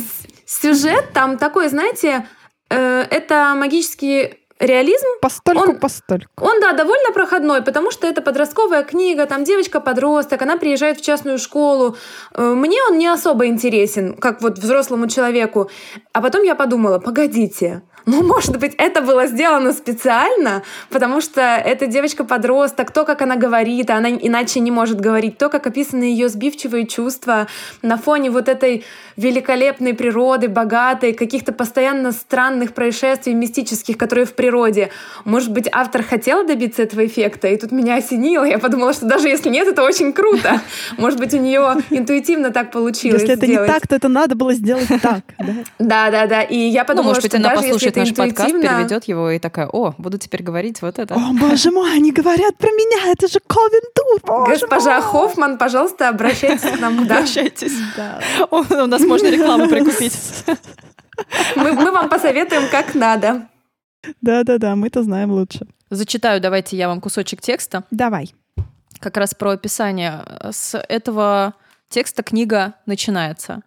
сюжет 0.46 1.12
там 1.12 1.38
такой, 1.38 1.68
знаете, 1.68 2.26
э, 2.70 3.06
это 3.10 3.54
магический 3.56 4.34
реализм. 4.58 5.06
Постольку, 5.22 5.70
он, 5.70 5.78
постольку. 5.78 6.44
Он, 6.44 6.60
да, 6.60 6.72
довольно 6.72 7.12
проходной, 7.12 7.62
потому 7.62 7.90
что 7.90 8.06
это 8.06 8.20
подростковая 8.20 8.82
книга, 8.82 9.26
там 9.26 9.44
девочка-подросток, 9.44 10.42
она 10.42 10.56
приезжает 10.56 10.98
в 10.98 11.04
частную 11.04 11.38
школу. 11.38 11.96
Э, 12.34 12.42
мне 12.54 12.78
он 12.88 12.98
не 12.98 13.06
особо 13.06 13.46
интересен, 13.46 14.14
как 14.14 14.42
вот 14.42 14.58
взрослому 14.58 15.08
человеку. 15.08 15.70
А 16.12 16.20
потом 16.20 16.42
я 16.42 16.54
подумала, 16.54 16.98
погодите, 16.98 17.82
ну, 18.06 18.22
может 18.22 18.56
быть, 18.58 18.74
это 18.78 19.02
было 19.02 19.26
сделано 19.26 19.72
специально, 19.72 20.62
потому 20.90 21.20
что 21.20 21.40
эта 21.40 21.86
девочка-подросток, 21.86 22.90
то, 22.90 23.04
как 23.04 23.22
она 23.22 23.36
говорит, 23.36 23.90
а 23.90 23.96
она 23.96 24.10
иначе 24.10 24.60
не 24.60 24.70
может 24.70 25.00
говорить, 25.00 25.38
то, 25.38 25.48
как 25.48 25.66
описаны 25.66 26.04
ее 26.04 26.28
сбивчивые 26.28 26.86
чувства 26.86 27.46
на 27.82 27.96
фоне 27.96 28.30
вот 28.30 28.48
этой 28.48 28.84
великолепной 29.16 29.94
природы, 29.94 30.48
богатой, 30.48 31.12
каких-то 31.12 31.52
постоянно 31.52 32.12
странных 32.12 32.72
происшествий 32.72 33.34
мистических, 33.34 33.98
которые 33.98 34.24
в 34.24 34.34
природе. 34.34 34.90
Может 35.24 35.52
быть, 35.52 35.68
автор 35.70 36.02
хотел 36.02 36.46
добиться 36.46 36.82
этого 36.82 37.06
эффекта, 37.06 37.48
и 37.48 37.56
тут 37.56 37.72
меня 37.72 37.96
осенило. 37.96 38.44
Я 38.44 38.58
подумала, 38.58 38.92
что 38.94 39.06
даже 39.06 39.28
если 39.28 39.50
нет, 39.50 39.68
это 39.68 39.82
очень 39.82 40.12
круто. 40.12 40.60
Может 40.96 41.18
быть, 41.18 41.34
у 41.34 41.38
нее 41.38 41.76
интуитивно 41.90 42.50
так 42.50 42.72
получилось 42.72 43.20
Если 43.22 43.34
это 43.34 43.46
не 43.46 43.56
так, 43.56 43.86
то 43.86 43.94
это 43.94 44.08
надо 44.08 44.34
было 44.34 44.54
сделать 44.54 44.88
так. 45.02 45.20
Да, 45.78 46.10
да, 46.10 46.26
да. 46.26 46.42
И 46.42 46.56
я 46.56 46.84
подумала, 46.84 47.14
что 47.14 47.38
даже 47.38 47.66
если 47.66 47.89
послушает 47.90 48.18
наш 48.18 48.28
подкаст, 48.28 48.52
переведет 48.52 49.04
его 49.04 49.30
и 49.30 49.38
такая, 49.38 49.68
о, 49.68 49.94
буду 49.98 50.18
теперь 50.18 50.42
говорить 50.42 50.82
вот 50.82 50.98
это. 50.98 51.14
О, 51.14 51.32
боже 51.32 51.70
мой, 51.70 51.92
они 51.94 52.12
говорят 52.12 52.56
про 52.56 52.68
меня, 52.68 53.12
это 53.12 53.28
же 53.28 53.38
Ковен 53.46 53.82
Тур, 53.94 54.46
Госпожа 54.48 55.00
Хоффман, 55.00 55.58
пожалуйста, 55.58 56.08
обращайтесь 56.08 56.70
к 56.70 56.80
нам. 56.80 57.00
Обращайтесь. 57.02 57.72
У 58.50 58.86
нас 58.86 59.02
можно 59.02 59.26
рекламу 59.28 59.68
прикупить. 59.68 60.16
Мы, 61.56 61.72
мы 61.72 61.92
вам 61.92 62.08
посоветуем, 62.08 62.62
как 62.70 62.94
надо. 62.94 63.48
Да-да-да, 64.22 64.76
мы-то 64.76 65.02
знаем 65.02 65.30
лучше. 65.30 65.66
Зачитаю, 65.90 66.40
давайте 66.40 66.76
я 66.76 66.88
вам 66.88 67.00
кусочек 67.00 67.40
текста. 67.40 67.84
Давай. 67.90 68.34
Как 69.00 69.16
раз 69.16 69.34
про 69.34 69.50
описание. 69.50 70.24
С 70.50 70.78
этого 70.88 71.54
текста 71.88 72.22
книга 72.22 72.74
начинается. 72.86 73.62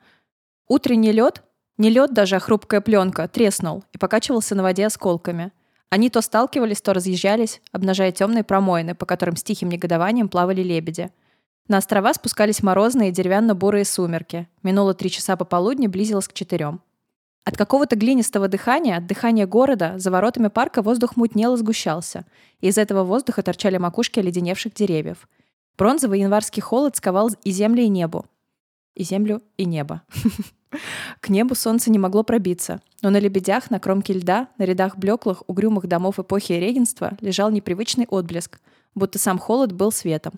Утренний 0.68 1.12
лед 1.12 1.44
не 1.78 1.90
лед 1.90 2.14
даже, 2.14 2.36
а 2.36 2.40
хрупкая 2.40 2.82
пленка, 2.82 3.28
треснул 3.28 3.84
и 3.94 3.98
покачивался 3.98 4.56
на 4.56 4.64
воде 4.64 4.86
осколками. 4.86 5.52
Они 5.90 6.10
то 6.10 6.22
сталкивались, 6.22 6.82
то 6.82 6.94
разъезжались, 6.94 7.62
обнажая 7.72 8.12
темные 8.12 8.44
промоины, 8.44 8.96
по 8.96 9.06
которым 9.06 9.36
с 9.36 9.44
тихим 9.44 9.70
негодованием 9.70 10.30
плавали 10.30 10.62
лебеди. 10.62 11.12
На 11.68 11.78
острова 11.78 12.14
спускались 12.14 12.62
морозные 12.62 13.12
деревянно-бурые 13.12 13.86
сумерки. 13.86 14.48
Минуло 14.64 14.94
три 14.94 15.10
часа 15.10 15.36
пополудни, 15.36 15.88
близилось 15.88 16.28
к 16.28 16.34
четырем. 16.34 16.82
От 17.46 17.58
какого-то 17.58 17.96
глинистого 17.96 18.48
дыхания, 18.48 18.98
от 18.98 19.06
дыхания 19.06 19.46
города, 19.48 19.96
за 19.98 20.12
воротами 20.12 20.48
парка 20.48 20.82
воздух 20.82 21.16
мутнел 21.16 21.56
и 21.56 21.58
сгущался. 21.58 22.26
И 22.62 22.68
из 22.68 22.78
этого 22.78 23.04
воздуха 23.04 23.44
торчали 23.44 23.78
макушки 23.78 24.20
оледеневших 24.20 24.74
деревьев. 24.74 25.28
Бронзовый 25.78 26.22
январский 26.22 26.62
холод 26.62 26.96
сковал 26.96 27.32
и 27.44 27.52
землю, 27.52 27.84
и 27.84 27.90
небо. 27.90 28.26
И 28.96 29.04
землю, 29.04 29.42
и 29.58 29.66
небо. 29.66 30.04
К 31.20 31.30
небу 31.30 31.56
солнце 31.56 31.92
не 31.92 32.00
могло 32.00 32.24
пробиться, 32.24 32.82
но 33.02 33.10
на 33.10 33.18
лебедях, 33.18 33.70
на 33.72 33.80
кромке 33.80 34.14
льда, 34.14 34.48
на 34.58 34.64
рядах 34.64 34.98
блеклых, 34.98 35.44
угрюмых 35.48 35.88
домов 35.88 36.20
эпохи 36.20 36.54
регенства 36.54 37.18
лежал 37.22 37.52
непривычный 37.52 38.08
отблеск, 38.10 38.60
будто 38.96 39.20
сам 39.20 39.40
холод 39.40 39.72
был 39.72 39.92
светом. 39.92 40.34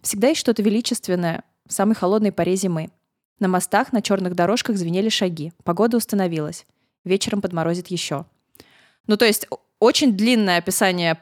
Всегда 0.00 0.28
есть 0.28 0.40
что-то 0.40 0.62
величественное 0.62 1.44
в 1.66 1.72
самой 1.72 1.94
холодной 1.94 2.32
поре 2.32 2.56
зимы. 2.56 2.90
На 3.38 3.48
мостах, 3.48 3.92
на 3.92 4.02
черных 4.02 4.34
дорожках 4.34 4.76
звенели 4.76 5.08
шаги. 5.08 5.52
Погода 5.64 5.96
установилась. 5.96 6.66
Вечером 7.04 7.40
подморозит 7.40 7.88
еще. 7.88 8.26
Ну, 9.06 9.16
то 9.16 9.24
есть 9.24 9.46
очень 9.84 10.16
длинное 10.16 10.58
описание 10.58 11.18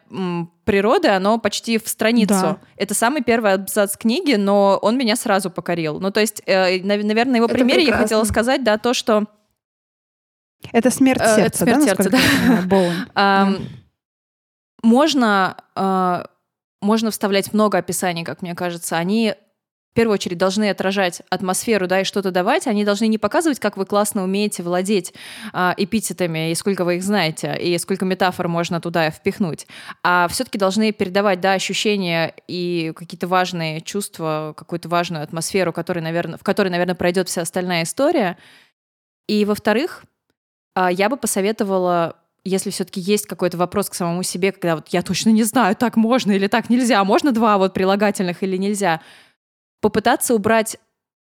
природы, 0.64 1.08
оно 1.08 1.38
почти 1.38 1.78
в 1.78 1.88
страницу. 1.88 2.34
Да. 2.34 2.58
Это 2.76 2.94
самый 2.94 3.22
первый 3.22 3.54
абзац 3.54 3.96
книги, 3.96 4.34
но 4.34 4.78
он 4.80 4.96
меня 4.96 5.16
сразу 5.16 5.50
покорил. 5.50 6.00
Ну, 6.00 6.10
то 6.10 6.20
есть, 6.20 6.42
э, 6.46 6.82
наверное, 6.82 7.24
на 7.24 7.36
его 7.36 7.46
Это 7.46 7.54
примере 7.54 7.80
прекрасно. 7.80 8.00
я 8.00 8.02
хотела 8.02 8.24
сказать, 8.24 8.64
да, 8.64 8.78
то, 8.78 8.94
что... 8.94 9.26
Это 10.72 10.90
смерть 10.90 11.18
сердца, 11.18 11.40
э, 11.40 11.46
Это 11.46 11.58
смерть 11.58 11.78
да? 11.78 11.86
сердца, 11.86 12.10
да. 13.14 13.52
Можно, 14.84 15.56
э, 15.76 16.24
можно 16.80 17.10
вставлять 17.10 17.52
много 17.52 17.78
описаний, 17.78 18.24
как 18.24 18.42
мне 18.42 18.54
кажется. 18.54 18.96
Они 18.96 19.34
в 19.92 19.94
первую 19.94 20.14
очередь 20.14 20.38
должны 20.38 20.70
отражать 20.70 21.20
атмосферу, 21.28 21.86
да, 21.86 22.00
и 22.00 22.04
что-то 22.04 22.30
давать. 22.30 22.66
Они 22.66 22.82
должны 22.82 23.08
не 23.08 23.18
показывать, 23.18 23.60
как 23.60 23.76
вы 23.76 23.84
классно 23.84 24.24
умеете 24.24 24.62
владеть 24.62 25.12
а, 25.52 25.74
эпитетами 25.76 26.50
и 26.50 26.54
сколько 26.54 26.86
вы 26.86 26.96
их 26.96 27.02
знаете, 27.02 27.54
и 27.60 27.76
сколько 27.76 28.06
метафор 28.06 28.48
можно 28.48 28.80
туда 28.80 29.10
впихнуть, 29.10 29.66
а 30.02 30.28
все-таки 30.28 30.56
должны 30.56 30.92
передавать, 30.92 31.40
да, 31.42 31.52
ощущения 31.52 32.34
и 32.48 32.94
какие-то 32.96 33.26
важные 33.26 33.82
чувства, 33.82 34.54
какую-то 34.56 34.88
важную 34.88 35.24
атмосферу, 35.24 35.74
который, 35.74 36.02
наверное, 36.02 36.38
в 36.38 36.42
которой, 36.42 36.68
наверное, 36.68 36.94
пройдет 36.94 37.28
вся 37.28 37.42
остальная 37.42 37.82
история. 37.82 38.38
И, 39.28 39.44
во-вторых, 39.44 40.04
а, 40.74 40.90
я 40.90 41.10
бы 41.10 41.18
посоветовала 41.18 42.16
если 42.44 42.70
все-таки 42.70 43.00
есть 43.00 43.26
какой-то 43.26 43.56
вопрос 43.56 43.88
к 43.88 43.94
самому 43.94 44.24
себе, 44.24 44.50
когда 44.50 44.74
вот 44.74 44.88
я 44.88 45.02
точно 45.02 45.30
не 45.30 45.44
знаю, 45.44 45.76
так 45.76 45.96
можно 45.96 46.32
или 46.32 46.48
так 46.48 46.70
нельзя, 46.70 47.04
можно 47.04 47.30
два 47.30 47.56
вот 47.56 47.72
прилагательных 47.72 48.42
или 48.42 48.56
нельзя, 48.56 49.00
попытаться 49.82 50.34
убрать 50.34 50.78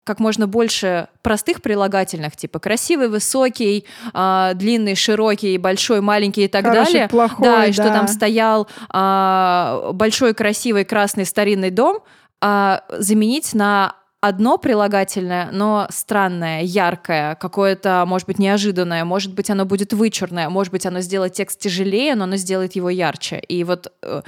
как 0.05 0.19
можно 0.19 0.49
больше 0.49 1.09
простых 1.23 1.63
прилагательных, 1.63 2.37
типа 2.37 2.59
красивый, 2.59 3.09
высокий, 3.09 3.87
э, 4.13 4.51
длинный, 4.55 4.97
широкий, 4.97 5.57
большой, 5.59 6.01
маленький 6.01 6.45
и 6.45 6.49
так 6.49 6.65
Хороший, 6.65 6.93
далее. 6.93 7.09
Плохой, 7.09 7.45
да, 7.47 7.57
да, 7.59 7.67
и 7.67 7.73
что 7.73 7.85
там 7.85 8.09
стоял 8.09 8.67
э, 8.93 9.91
большой, 9.93 10.35
красивый, 10.35 10.85
красный 10.85 11.25
старинный 11.25 11.71
дом, 11.71 12.01
э, 12.43 12.79
заменить 12.99 13.55
на 13.55 13.95
одно 14.21 14.59
прилагательное, 14.59 15.51
но 15.53 15.87
странное, 15.91 16.63
яркое, 16.63 17.37
какое-то, 17.37 18.05
может 18.07 18.27
быть, 18.27 18.39
неожиданное, 18.41 19.05
может 19.05 19.35
быть, 19.35 19.51
оно 19.51 19.67
будет 19.67 19.93
вычурное, 19.93 20.49
может 20.49 20.73
быть, 20.73 20.85
оно 20.85 21.01
сделает 21.01 21.35
текст 21.35 21.61
тяжелее, 21.61 22.17
но 22.17 22.25
оно 22.25 22.37
сделает 22.37 22.75
его 22.75 22.91
ярче. 22.91 23.39
И 23.39 23.63
вот 23.63 23.93
э, 24.03 24.23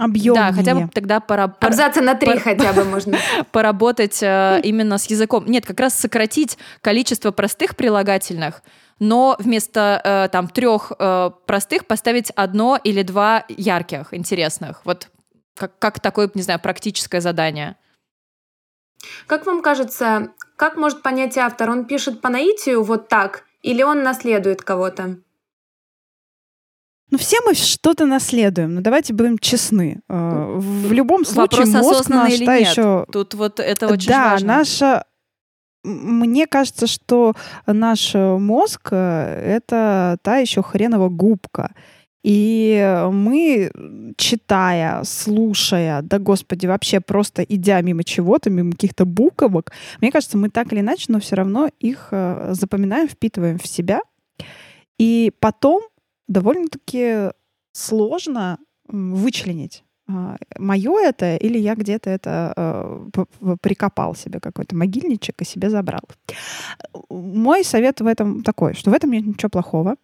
объемнее. 0.00 0.50
Да, 0.50 0.52
хотя 0.52 0.74
бы 0.74 0.88
тогда 0.88 1.20
пора... 1.20 1.54
Абзаца 1.60 2.00
на 2.00 2.14
три 2.14 2.38
хотя 2.38 2.72
бы 2.72 2.84
можно. 2.84 3.18
Поработать 3.52 4.22
э, 4.22 4.60
именно 4.64 4.98
с 4.98 5.06
языком. 5.06 5.44
Нет, 5.46 5.66
как 5.66 5.78
раз 5.78 5.94
сократить 5.94 6.58
количество 6.80 7.30
простых 7.30 7.76
прилагательных, 7.76 8.62
но 8.98 9.36
вместо 9.38 10.00
э, 10.02 10.28
там 10.32 10.48
трех 10.48 10.92
э, 10.98 11.30
простых 11.46 11.86
поставить 11.86 12.30
одно 12.30 12.78
или 12.82 13.02
два 13.02 13.44
ярких, 13.48 14.14
интересных. 14.14 14.80
Вот 14.84 15.08
как, 15.54 15.78
как 15.78 16.00
такое, 16.00 16.30
не 16.34 16.42
знаю, 16.42 16.60
практическое 16.60 17.20
задание. 17.20 17.76
Как 19.26 19.46
вам 19.46 19.62
кажется, 19.62 20.28
как 20.56 20.76
может 20.76 21.02
понять 21.02 21.36
автор? 21.36 21.70
Он 21.70 21.84
пишет 21.84 22.20
по 22.20 22.28
наитию 22.28 22.82
вот 22.82 23.08
так, 23.08 23.44
или 23.62 23.82
он 23.82 24.02
наследует 24.02 24.62
кого-то? 24.62 25.16
Ну, 27.10 27.18
все 27.18 27.38
мы 27.44 27.54
что-то 27.54 28.06
наследуем. 28.06 28.74
Ну, 28.74 28.80
давайте 28.80 29.12
будем 29.12 29.38
честны. 29.38 30.00
Э, 30.08 30.54
в 30.56 30.92
любом 30.92 31.24
случае, 31.24 31.66
Вопрос, 31.66 31.82
мозг 31.82 32.08
наш 32.08 32.32
или 32.32 32.46
та 32.46 32.58
нет. 32.58 32.68
еще... 32.68 33.06
Тут 33.10 33.34
вот 33.34 33.60
это 33.60 33.88
очень 33.88 34.08
да, 34.08 34.30
важно. 34.30 34.46
наша... 34.46 35.04
Мне 35.82 36.46
кажется, 36.46 36.86
что 36.86 37.34
наш 37.66 38.14
мозг 38.14 38.88
э,— 38.92 39.42
это 39.56 40.18
та 40.22 40.36
еще 40.36 40.62
хренова 40.62 41.08
губка. 41.08 41.72
И 42.22 43.08
мы, 43.10 43.72
читая, 44.18 45.02
слушая, 45.04 46.02
да 46.02 46.18
господи, 46.18 46.66
вообще 46.66 47.00
просто 47.00 47.42
идя 47.42 47.80
мимо 47.80 48.04
чего-то, 48.04 48.50
мимо 48.50 48.72
каких-то 48.72 49.06
буквок, 49.06 49.72
мне 50.02 50.12
кажется, 50.12 50.36
мы 50.36 50.50
так 50.50 50.70
или 50.72 50.80
иначе, 50.80 51.06
но 51.08 51.18
все 51.18 51.36
равно 51.36 51.70
их 51.78 52.08
э, 52.10 52.50
запоминаем, 52.52 53.08
впитываем 53.08 53.58
в 53.58 53.66
себя. 53.66 54.02
И 54.98 55.32
потом 55.40 55.80
довольно-таки 56.30 57.32
сложно 57.72 58.58
вычленить, 58.86 59.84
мое 60.58 60.98
это 61.00 61.36
или 61.36 61.58
я 61.58 61.74
где-то 61.74 62.10
это 62.10 63.00
п- 63.12 63.56
прикопал 63.60 64.14
себе 64.14 64.40
какой-то 64.40 64.74
могильничек 64.74 65.40
и 65.42 65.44
себе 65.44 65.70
забрал. 65.70 66.02
Мой 67.08 67.64
совет 67.64 68.00
в 68.00 68.06
этом 68.06 68.42
такой, 68.42 68.74
что 68.74 68.90
в 68.90 68.94
этом 68.94 69.12
нет 69.12 69.26
ничего 69.26 69.50
плохого. 69.50 69.96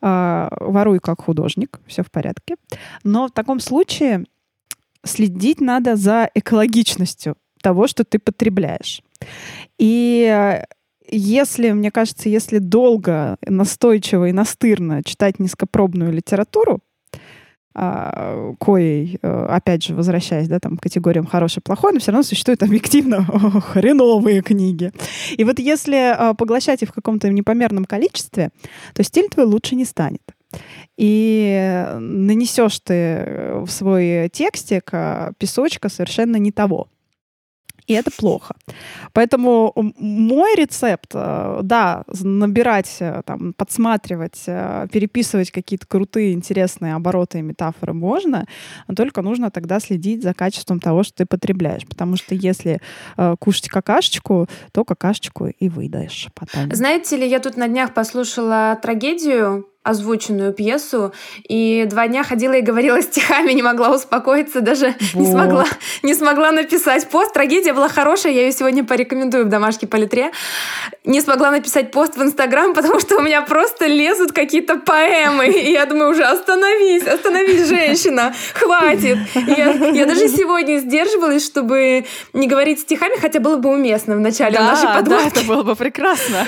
А, 0.00 0.48
Воруй 0.60 0.98
как 0.98 1.22
художник, 1.22 1.80
все 1.86 2.02
в 2.02 2.10
порядке. 2.10 2.56
Но 3.04 3.28
в 3.28 3.30
таком 3.30 3.60
случае 3.60 4.26
следить 5.04 5.60
надо 5.60 5.96
за 5.96 6.28
экологичностью 6.34 7.36
того, 7.62 7.86
что 7.86 8.04
ты 8.04 8.18
потребляешь. 8.18 9.02
И 9.78 10.60
если, 11.16 11.70
мне 11.70 11.90
кажется, 11.90 12.28
если 12.28 12.58
долго, 12.58 13.36
настойчиво 13.46 14.28
и 14.28 14.32
настырно 14.32 15.02
читать 15.02 15.38
низкопробную 15.38 16.12
литературу, 16.12 16.80
а, 17.74 18.52
коей, 18.60 19.18
э, 19.22 19.46
опять 19.48 19.84
же, 19.84 19.94
возвращаясь, 19.94 20.46
да, 20.46 20.60
там, 20.60 20.76
к 20.76 20.82
категориям 20.82 21.24
хороший, 21.24 21.62
плохой, 21.62 21.94
но 21.94 22.00
все 22.00 22.12
равно 22.12 22.22
существуют 22.22 22.62
объективно 22.62 23.24
хреновые 23.72 24.42
книги. 24.42 24.92
И 25.36 25.44
вот 25.44 25.58
если 25.58 26.14
а, 26.14 26.34
поглощать 26.34 26.82
их 26.82 26.90
в 26.90 26.92
каком-то 26.92 27.30
непомерном 27.30 27.86
количестве, 27.86 28.50
то 28.94 29.02
стиль 29.02 29.28
твой 29.28 29.46
лучше 29.46 29.74
не 29.74 29.84
станет. 29.84 30.22
И 30.98 31.86
нанесешь 31.98 32.78
ты 32.80 33.54
в 33.64 33.68
свой 33.68 34.28
текстик 34.28 34.90
песочка 35.38 35.88
совершенно 35.88 36.36
не 36.36 36.52
того. 36.52 36.88
И 37.86 37.94
это 37.94 38.10
плохо. 38.10 38.54
Поэтому 39.12 39.72
мой 39.98 40.54
рецепт, 40.56 41.10
э, 41.14 41.60
да, 41.62 42.04
набирать, 42.22 42.96
э, 43.00 43.22
там, 43.24 43.52
подсматривать, 43.54 44.42
э, 44.46 44.86
переписывать 44.92 45.50
какие-то 45.50 45.86
крутые, 45.86 46.32
интересные 46.32 46.94
обороты 46.94 47.38
и 47.38 47.42
метафоры 47.42 47.92
можно, 47.92 48.46
но 48.86 48.94
только 48.94 49.22
нужно 49.22 49.50
тогда 49.50 49.80
следить 49.80 50.22
за 50.22 50.32
качеством 50.32 50.80
того, 50.80 51.02
что 51.02 51.18
ты 51.18 51.26
потребляешь. 51.26 51.86
Потому 51.86 52.16
что 52.16 52.34
если 52.34 52.80
э, 53.16 53.36
кушать 53.38 53.68
какашечку, 53.68 54.48
то 54.72 54.84
какашечку 54.84 55.46
и 55.46 55.68
выдаешь 55.68 56.28
потом. 56.34 56.72
Знаете 56.72 57.16
ли, 57.16 57.28
я 57.28 57.40
тут 57.40 57.56
на 57.56 57.68
днях 57.68 57.94
послушала 57.94 58.78
трагедию 58.80 59.66
озвученную 59.82 60.52
пьесу, 60.52 61.12
и 61.48 61.84
два 61.88 62.06
дня 62.08 62.22
ходила 62.22 62.52
и 62.52 62.60
говорила 62.60 63.02
стихами, 63.02 63.52
не 63.52 63.62
могла 63.62 63.90
успокоиться, 63.94 64.60
даже 64.60 64.94
не, 65.14 65.26
Вот. 65.26 65.32
смогла, 65.32 65.64
не 66.02 66.14
смогла 66.14 66.52
написать 66.52 67.08
пост. 67.08 67.32
Трагедия 67.32 67.72
была 67.72 67.88
хорошая, 67.88 68.32
я 68.32 68.42
ее 68.46 68.52
сегодня 68.52 68.84
порекомендую 68.84 69.46
в 69.46 69.48
домашке 69.48 69.86
по 69.86 69.96
литре. 69.96 70.30
Не 71.04 71.20
смогла 71.20 71.50
написать 71.50 71.90
пост 71.90 72.16
в 72.16 72.22
Инстаграм, 72.22 72.74
потому 72.74 73.00
что 73.00 73.16
у 73.18 73.20
меня 73.22 73.42
просто 73.42 73.86
лезут 73.86 74.32
какие-то 74.32 74.76
поэмы, 74.76 75.48
и 75.48 75.72
я 75.72 75.86
думаю 75.86 76.10
уже, 76.12 76.22
остановись, 76.22 77.06
остановись, 77.06 77.66
женщина, 77.66 78.34
хватит. 78.54 79.18
Я, 79.34 79.72
я 79.72 80.06
даже 80.06 80.28
сегодня 80.28 80.78
сдерживалась, 80.78 81.44
чтобы 81.44 82.04
не 82.32 82.46
говорить 82.46 82.80
стихами, 82.80 83.16
хотя 83.20 83.40
было 83.40 83.56
бы 83.56 83.70
уместно 83.70 84.14
в 84.16 84.20
начале 84.20 84.58
нашей 84.60 84.82
Да, 84.84 84.92
да, 84.92 84.98
подводки. 85.00 85.38
это 85.38 85.46
было 85.46 85.62
бы 85.62 85.74
прекрасно. 85.74 86.46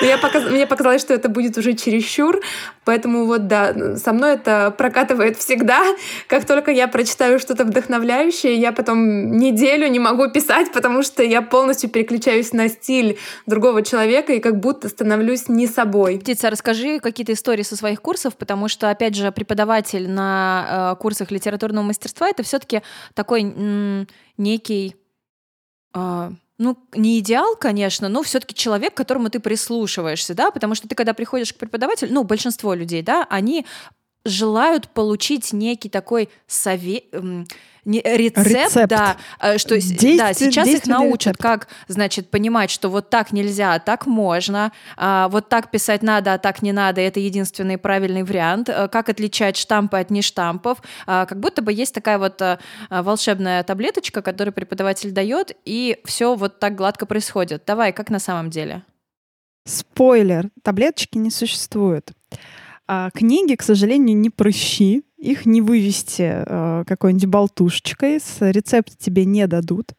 Но 0.00 0.06
я 0.06 0.18
показ- 0.18 0.50
Мне 0.50 0.66
показалось, 0.66 1.00
что 1.00 1.14
это 1.14 1.28
будет 1.28 1.56
уже 1.56 1.74
чересчур, 1.74 2.40
поэтому 2.84 3.26
вот 3.26 3.46
да, 3.46 3.96
со 3.96 4.12
мной 4.12 4.34
это 4.34 4.70
прокатывает 4.76 5.38
всегда. 5.38 5.82
Как 6.26 6.44
только 6.44 6.70
я 6.70 6.88
прочитаю 6.88 7.38
что-то 7.38 7.64
вдохновляющее, 7.64 8.54
я 8.56 8.72
потом 8.72 9.36
неделю 9.36 9.86
не 9.88 9.98
могу 9.98 10.30
писать, 10.30 10.72
потому 10.72 11.02
что 11.02 11.22
я 11.22 11.42
полностью 11.42 11.90
переключаюсь 11.90 12.52
на 12.52 12.68
стиль 12.68 13.18
другого 13.46 13.82
человека 13.82 14.32
и 14.32 14.40
как 14.40 14.58
будто 14.60 14.88
становлюсь 14.88 15.48
не 15.48 15.66
собой. 15.66 16.18
Птица, 16.18 16.50
расскажи 16.50 17.00
какие-то 17.00 17.32
истории 17.32 17.62
со 17.62 17.76
своих 17.76 18.02
курсов, 18.02 18.36
потому 18.36 18.68
что, 18.68 18.90
опять 18.90 19.14
же, 19.14 19.32
преподаватель 19.32 20.08
на 20.10 20.92
э, 20.94 21.00
курсах 21.00 21.30
литературного 21.30 21.84
мастерства 21.84 22.28
это 22.28 22.42
все-таки 22.42 22.82
такой 23.14 23.42
некий, 24.36 24.96
э, 25.94 26.30
ну, 26.58 26.78
не 26.94 27.18
идеал, 27.18 27.56
конечно, 27.56 28.08
но 28.08 28.22
все-таки 28.22 28.54
человек, 28.54 28.94
к 28.94 28.96
которому 28.96 29.28
ты 29.28 29.40
прислушиваешься, 29.40 30.34
да, 30.34 30.50
потому 30.50 30.74
что 30.74 30.88
ты, 30.88 30.94
когда 30.94 31.14
приходишь 31.14 31.52
к 31.52 31.56
преподавателю, 31.56 32.12
ну, 32.12 32.24
большинство 32.24 32.74
людей, 32.74 33.02
да, 33.02 33.26
они 33.28 33.66
желают 34.24 34.88
получить 34.88 35.52
некий 35.52 35.88
такой 35.88 36.28
совет, 36.46 37.04
не, 37.84 38.00
рецепт, 38.02 38.46
Рецепт. 38.46 38.88
да, 38.88 39.16
э, 39.40 39.58
что 39.58 39.78
с- 39.80 39.90
да, 39.90 39.96
Действие- 39.96 40.34
сейчас 40.34 40.68
их 40.68 40.86
научат, 40.86 41.34
рецепт. 41.34 41.42
как, 41.42 41.68
значит, 41.88 42.30
понимать, 42.30 42.70
что 42.70 42.88
вот 42.88 43.10
так 43.10 43.32
нельзя, 43.32 43.74
а 43.74 43.78
так 43.78 44.06
можно, 44.06 44.72
а, 44.96 45.28
вот 45.28 45.48
так 45.48 45.70
писать 45.70 46.02
надо, 46.02 46.34
а 46.34 46.38
так 46.38 46.62
не 46.62 46.72
надо, 46.72 47.00
это 47.00 47.20
единственный 47.20 47.78
правильный 47.78 48.22
вариант, 48.22 48.68
э, 48.68 48.88
как 48.88 49.08
отличать 49.08 49.56
штампы 49.56 49.98
от 49.98 50.10
нештампов, 50.10 50.78
А, 51.06 51.26
как 51.26 51.40
будто 51.40 51.62
бы 51.62 51.72
есть 51.72 51.94
такая 51.94 52.18
вот 52.18 52.40
а, 52.42 52.58
волшебная 52.90 53.62
таблеточка, 53.64 54.22
которую 54.22 54.52
преподаватель 54.54 55.10
дает, 55.12 55.52
и 55.64 55.98
все 56.04 56.34
вот 56.34 56.58
так 56.60 56.74
гладко 56.74 57.06
происходит. 57.06 57.62
Давай, 57.66 57.92
как 57.92 58.10
на 58.10 58.18
самом 58.18 58.50
деле? 58.50 58.82
Спойлер, 59.66 60.50
таблеточки 60.62 61.16
не 61.18 61.30
существует. 61.30 62.10
А 62.86 63.10
книги, 63.10 63.54
к 63.54 63.62
сожалению, 63.62 64.16
не 64.16 64.30
прыщи. 64.30 65.04
Их 65.16 65.46
не 65.46 65.62
вывести 65.62 66.44
э, 66.46 66.84
какой-нибудь 66.86 67.26
болтушечкой. 67.26 68.20
С 68.20 68.36
рецепта 68.40 68.94
тебе 68.98 69.24
не 69.24 69.46
дадут. 69.46 69.92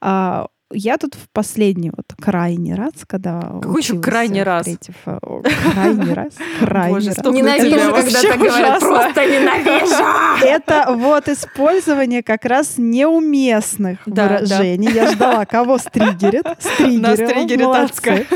А, 0.00 0.46
я 0.74 0.96
тут 0.98 1.14
в 1.14 1.28
последний 1.32 1.90
вот 1.94 2.06
крайний 2.20 2.74
раз, 2.74 2.92
когда 3.06 3.40
Какой 3.40 3.82
еще 3.82 3.92
училась 3.94 4.04
крайний 4.04 4.42
раз? 4.42 4.64
третьем, 4.64 4.94
э, 5.04 5.18
о, 5.22 5.42
крайний 5.72 6.12
раз, 6.14 6.32
крайний 6.60 6.94
Боже, 6.94 7.12
раз. 7.12 7.34
Ненавижу, 7.34 7.92
когда 7.92 8.22
так 8.22 8.38
говорят, 8.38 8.80
просто 8.80 9.26
ненавижу! 9.26 10.46
Это 10.46 10.94
вот 10.96 11.28
использование 11.28 12.22
как 12.22 12.44
раз 12.44 12.74
неуместных 12.78 13.98
Да, 14.06 14.24
выражений. 14.28 14.90
Я 14.92 15.12
ждала, 15.12 15.44
кого 15.44 15.78
стригерит. 15.78 16.46
Стригерила. 16.58 17.00
Нас 17.00 17.18
триггерит 17.18 17.64
Молодцы. 17.64 18.26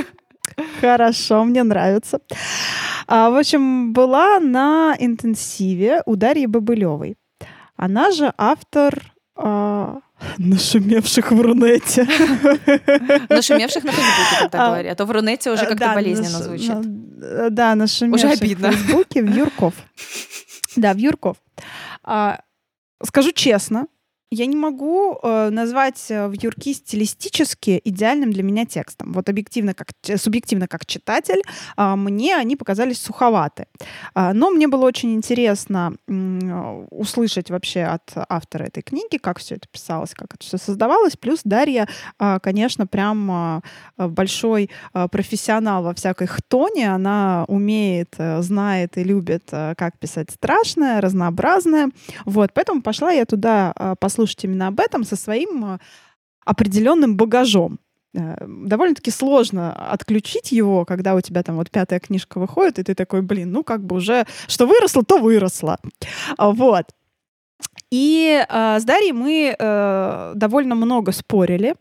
Хорошо, 0.86 1.44
мне 1.44 1.62
нравится. 1.64 2.20
А, 3.06 3.30
в 3.30 3.36
общем, 3.36 3.92
была 3.92 4.38
на 4.38 4.96
интенсиве 4.98 6.02
у 6.06 6.16
Дарьи 6.16 6.46
Бобылевой. 6.46 7.16
Она 7.76 8.10
же 8.10 8.32
автор 8.38 9.12
а, 9.36 9.98
нашумевших 10.38 11.32
в 11.32 11.40
Рунете. 11.40 12.04
Нашумевших 13.28 13.84
на 13.84 13.92
Фейсбуке 13.92 14.40
тогда 14.40 14.66
говори, 14.68 14.88
а 14.88 14.94
то 14.94 15.04
в 15.04 15.10
Рунете 15.10 15.50
уже 15.50 15.66
как-то 15.66 15.92
болезненно 15.94 16.42
звучит. 16.42 17.52
Да, 17.52 17.74
нашумевших 17.74 18.32
в 18.32 18.38
Фейсбуке, 18.38 19.22
в 19.22 19.34
Юрков. 19.34 19.74
Да, 20.76 20.92
в 20.92 20.98
Юрков. 20.98 21.38
А, 22.04 22.38
Скажу 23.02 23.32
честно, 23.32 23.86
я 24.30 24.46
не 24.46 24.56
могу 24.56 25.18
э, 25.22 25.50
назвать 25.50 26.10
э, 26.10 26.26
в 26.26 26.32
Юрки 26.32 26.72
стилистически 26.72 27.80
идеальным 27.84 28.32
для 28.32 28.42
меня 28.42 28.66
текстом. 28.66 29.12
Вот 29.12 29.28
объективно, 29.28 29.72
как 29.72 29.88
субъективно, 30.16 30.66
как 30.66 30.84
читатель, 30.84 31.42
э, 31.76 31.94
мне 31.94 32.36
они 32.36 32.56
показались 32.56 33.00
суховаты. 33.00 33.66
Э, 34.16 34.32
но 34.32 34.50
мне 34.50 34.66
было 34.66 34.84
очень 34.84 35.14
интересно 35.14 35.94
э, 36.08 36.86
услышать 36.90 37.50
вообще 37.50 37.82
от 37.84 38.12
автора 38.28 38.64
этой 38.64 38.82
книги, 38.82 39.16
как 39.16 39.38
все 39.38 39.54
это 39.54 39.68
писалось, 39.70 40.12
как 40.12 40.34
это 40.34 40.44
все 40.44 40.58
создавалось. 40.58 41.16
Плюс 41.16 41.40
Дарья, 41.44 41.86
э, 42.18 42.38
конечно, 42.42 42.88
прям 42.88 43.62
э, 43.96 44.08
большой 44.08 44.70
э, 44.92 45.06
профессионал 45.08 45.84
во 45.84 45.94
всякой 45.94 46.26
хтоне. 46.26 46.92
Она 46.92 47.44
умеет, 47.46 48.16
э, 48.18 48.42
знает 48.42 48.98
и 48.98 49.04
любит, 49.04 49.44
э, 49.52 49.74
как 49.76 50.00
писать 50.00 50.32
страшное, 50.32 51.00
разнообразное. 51.00 51.90
Вот, 52.24 52.52
поэтому 52.52 52.82
пошла 52.82 53.12
я 53.12 53.24
туда 53.24 53.72
э, 53.76 53.94
послушать 54.00 54.15
именно 54.44 54.68
об 54.68 54.80
этом 54.80 55.04
со 55.04 55.16
своим 55.16 55.64
э, 55.64 55.78
определенным 56.44 57.16
багажом. 57.16 57.78
Э, 58.14 58.36
довольно-таки 58.46 59.10
сложно 59.10 59.72
отключить 59.92 60.52
его, 60.52 60.84
когда 60.84 61.14
у 61.14 61.20
тебя 61.20 61.42
там 61.42 61.56
вот 61.56 61.70
пятая 61.70 62.00
книжка 62.00 62.38
выходит, 62.38 62.78
и 62.78 62.82
ты 62.82 62.94
такой, 62.94 63.22
блин, 63.22 63.52
ну 63.52 63.62
как 63.62 63.84
бы 63.84 63.96
уже 63.96 64.26
что 64.48 64.66
выросло, 64.66 65.04
то 65.04 65.18
выросло. 65.18 65.78
Вот. 66.38 66.86
И 67.90 68.44
э, 68.48 68.78
с 68.80 68.84
Дарьей 68.84 69.12
мы 69.12 69.54
э, 69.58 70.32
довольно 70.34 70.74
много 70.74 71.12
спорили 71.12 71.74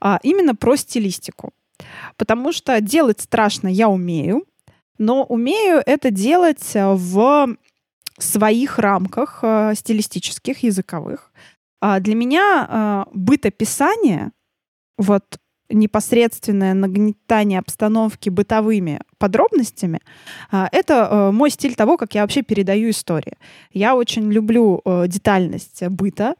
э, 0.00 0.18
именно 0.22 0.54
про 0.54 0.76
стилистику. 0.76 1.52
Потому 2.16 2.52
что 2.52 2.80
делать 2.80 3.20
страшно 3.20 3.68
я 3.68 3.88
умею, 3.88 4.44
но 4.98 5.24
умею 5.24 5.82
это 5.84 6.10
делать 6.10 6.74
в 6.74 7.56
своих 8.18 8.78
рамках 8.78 9.40
э, 9.42 9.72
стилистических, 9.74 10.62
языковых. 10.62 11.32
А 11.82 11.98
для 11.98 12.14
меня 12.14 12.68
э, 12.68 13.10
бытописание, 13.12 14.30
вот 14.98 15.24
непосредственное 15.68 16.74
нагнетание 16.74 17.58
обстановки 17.58 18.30
бытовыми 18.30 19.00
подробностями, 19.18 19.98
э, 20.52 20.66
это 20.70 21.08
э, 21.10 21.30
мой 21.32 21.50
стиль 21.50 21.74
того, 21.74 21.96
как 21.96 22.14
я 22.14 22.22
вообще 22.22 22.42
передаю 22.42 22.90
истории. 22.90 23.36
Я 23.72 23.96
очень 23.96 24.30
люблю 24.30 24.80
э, 24.84 25.08
детальность 25.08 25.82
быта, 25.88 26.36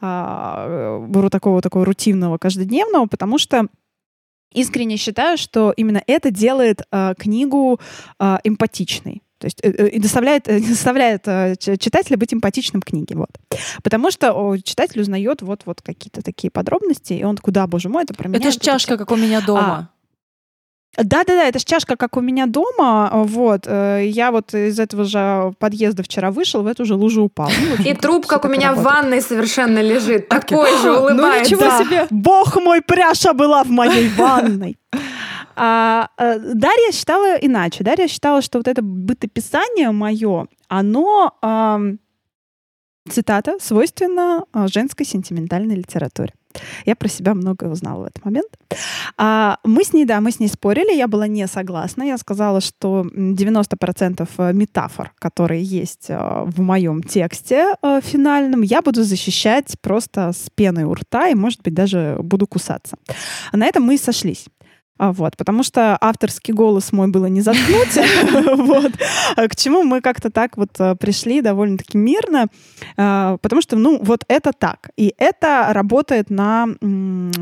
э, 0.00 1.28
такого 1.30 1.62
такого 1.62 1.84
рутинного, 1.84 2.38
каждодневного, 2.38 3.06
потому 3.06 3.38
что 3.38 3.68
искренне 4.52 4.96
считаю, 4.96 5.38
что 5.38 5.72
именно 5.76 6.02
это 6.08 6.32
делает 6.32 6.82
книгу 7.16 7.78
эмпатичной. 8.18 9.22
То 9.40 9.46
есть 9.46 9.58
э, 9.62 9.70
э, 9.70 9.88
и 9.88 9.98
доставляет, 9.98 10.48
э, 10.48 10.58
заставляет 10.60 11.24
читателя 11.58 12.16
быть 12.16 12.32
эмпатичным 12.34 12.82
к 12.82 12.86
книге. 12.86 13.16
Вот. 13.16 13.30
Потому 13.82 14.10
что 14.10 14.56
читатель 14.62 15.00
узнает 15.00 15.42
вот, 15.42 15.62
вот 15.64 15.80
какие-то 15.80 16.22
такие 16.22 16.50
подробности, 16.50 17.14
и 17.14 17.24
он 17.24 17.38
куда, 17.38 17.66
боже 17.66 17.88
мой, 17.88 18.04
это 18.04 18.14
про 18.14 18.28
меня. 18.28 18.38
Это 18.38 18.50
же 18.50 18.58
чашка, 18.58 18.98
как 18.98 19.10
у 19.10 19.16
меня 19.16 19.40
дома. 19.40 19.90
А, 20.96 21.04
да-да-да, 21.04 21.48
это 21.48 21.58
ж 21.58 21.64
чашка, 21.64 21.96
как 21.96 22.16
у 22.18 22.20
меня 22.20 22.46
дома. 22.46 23.10
Вот. 23.14 23.66
Я 23.66 24.30
вот 24.30 24.52
из 24.54 24.78
этого 24.78 25.04
же 25.04 25.54
подъезда 25.58 26.02
вчера 26.02 26.30
вышел, 26.30 26.62
в 26.62 26.66
эту 26.66 26.84
же 26.84 26.94
лужу 26.94 27.22
упал. 27.22 27.48
Ну, 27.78 27.84
и 27.84 27.94
труп, 27.94 28.26
как 28.26 28.44
у 28.44 28.48
меня 28.48 28.74
в 28.74 28.82
ванной 28.82 29.22
совершенно 29.22 29.80
лежит. 29.80 30.28
Такой 30.28 30.70
же, 30.82 30.90
улыбается. 30.90 31.20
Ну 31.22 31.40
ничего 31.40 31.84
себе. 31.84 32.06
Бог 32.10 32.56
мой, 32.56 32.82
пряша 32.82 33.32
была 33.32 33.62
в 33.64 33.70
моей 33.70 34.08
ванной. 34.10 34.76
А, 35.62 36.08
а, 36.16 36.38
Дарья 36.38 36.90
считала 36.90 37.36
иначе. 37.36 37.84
Дарья 37.84 38.08
считала, 38.08 38.40
что 38.40 38.58
вот 38.58 38.66
это 38.66 38.80
бытописание 38.80 39.90
мое, 39.90 40.46
оно, 40.68 41.36
а, 41.42 41.80
цитата, 43.10 43.58
свойственно 43.60 44.46
а, 44.52 44.68
женской 44.68 45.04
сентиментальной 45.04 45.74
литературе. 45.74 46.32
Я 46.86 46.96
про 46.96 47.08
себя 47.08 47.34
многое 47.34 47.70
узнала 47.70 48.04
в 48.04 48.06
этот 48.06 48.24
момент. 48.24 48.48
А, 49.18 49.58
мы 49.62 49.84
с 49.84 49.92
ней, 49.92 50.06
да, 50.06 50.22
мы 50.22 50.30
с 50.30 50.40
ней 50.40 50.48
спорили, 50.48 50.96
я 50.96 51.06
была 51.08 51.26
не 51.26 51.46
согласна. 51.46 52.04
Я 52.04 52.16
сказала, 52.16 52.62
что 52.62 53.04
90% 53.14 54.28
э, 54.38 54.52
метафор, 54.54 55.12
которые 55.18 55.62
есть 55.62 56.06
э, 56.08 56.16
в 56.46 56.58
моем 56.62 57.02
тексте 57.02 57.74
финальном, 57.82 58.62
я 58.62 58.80
буду 58.80 59.04
защищать 59.04 59.76
просто 59.82 60.32
с 60.32 60.48
пеной 60.54 60.84
у 60.84 60.94
рта 60.94 61.28
и, 61.28 61.34
может 61.34 61.60
быть, 61.62 61.74
даже 61.74 62.16
буду 62.22 62.46
кусаться. 62.46 62.96
На 63.52 63.66
этом 63.66 63.82
мы 63.82 63.96
и 63.96 63.98
сошлись. 63.98 64.46
А, 65.00 65.12
вот, 65.12 65.34
потому 65.38 65.62
что 65.62 65.96
авторский 65.98 66.52
голос 66.52 66.92
мой 66.92 67.08
было 67.08 67.24
не 67.24 67.40
заткнуть. 67.40 67.96
вот. 68.58 68.92
А 69.34 69.48
к 69.48 69.56
чему 69.56 69.82
мы 69.82 70.02
как-то 70.02 70.30
так 70.30 70.58
вот 70.58 70.78
э, 70.78 70.94
пришли 70.94 71.40
довольно-таки 71.40 71.96
мирно, 71.96 72.48
а, 72.98 73.38
потому 73.38 73.62
что, 73.62 73.76
ну, 73.76 73.98
вот 74.02 74.24
это 74.28 74.52
так. 74.52 74.90
И 74.98 75.14
это 75.16 75.68
работает 75.70 76.28
на 76.28 76.68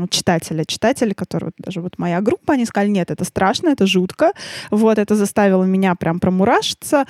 читателя. 0.09 0.63
Читателя, 0.63 1.13
который 1.13 1.51
даже 1.57 1.81
вот 1.81 1.97
моя 1.97 2.21
группа, 2.21 2.53
они 2.53 2.65
сказали, 2.65 2.91
нет, 2.91 3.11
это 3.11 3.25
страшно, 3.25 3.67
это 3.69 3.85
жутко. 3.85 4.31
Вот, 4.71 4.97
это 4.97 5.15
заставило 5.15 5.65
меня 5.65 5.95
прям 5.95 6.21
промурашиться. 6.21 7.05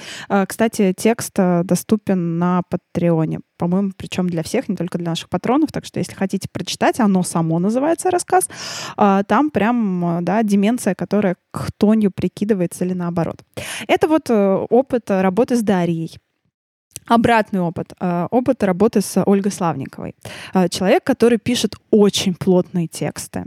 Кстати, 0.48 0.96
текст 0.98 1.34
э, 1.38 1.62
доступен 1.64 2.40
на 2.40 2.64
Патреоне 2.70 3.42
по-моему, 3.60 3.92
причем 3.96 4.30
для 4.30 4.42
всех, 4.42 4.70
не 4.70 4.76
только 4.76 4.98
для 4.98 5.10
наших 5.10 5.30
патронов. 5.30 5.72
Так 5.72 5.86
что, 5.86 6.00
если 6.00 6.16
хотите 6.16 6.48
прочитать, 6.52 7.00
оно 7.00 7.22
само 7.24 7.60
называется 7.60 8.10
рассказ. 8.10 8.50
А, 8.98 9.24
там 9.24 9.52
прям, 9.52 10.20
да, 10.22 10.42
деменция, 10.42 10.96
которая 10.96 11.36
к 11.52 11.72
тонью 11.78 12.10
прикидывается 12.10 12.86
или 12.86 12.94
наоборот. 12.94 13.44
Это 13.88 14.08
вот 14.08 14.30
э, 14.30 14.66
опыт 14.70 15.12
работы 15.12 15.58
с 15.58 15.62
Дарьей. 15.62 16.18
Обратный 17.06 17.60
опыт. 17.60 17.94
Э, 18.00 18.28
опыт 18.32 18.64
работы 18.64 19.02
с 19.02 19.22
Ольгой 19.26 19.52
Славниковой. 19.52 20.16
Э, 20.54 20.70
человек, 20.70 21.04
который 21.04 21.38
пишет 21.38 21.76
очень 21.92 22.36
плотные 22.36 22.88
тексты. 22.88 23.46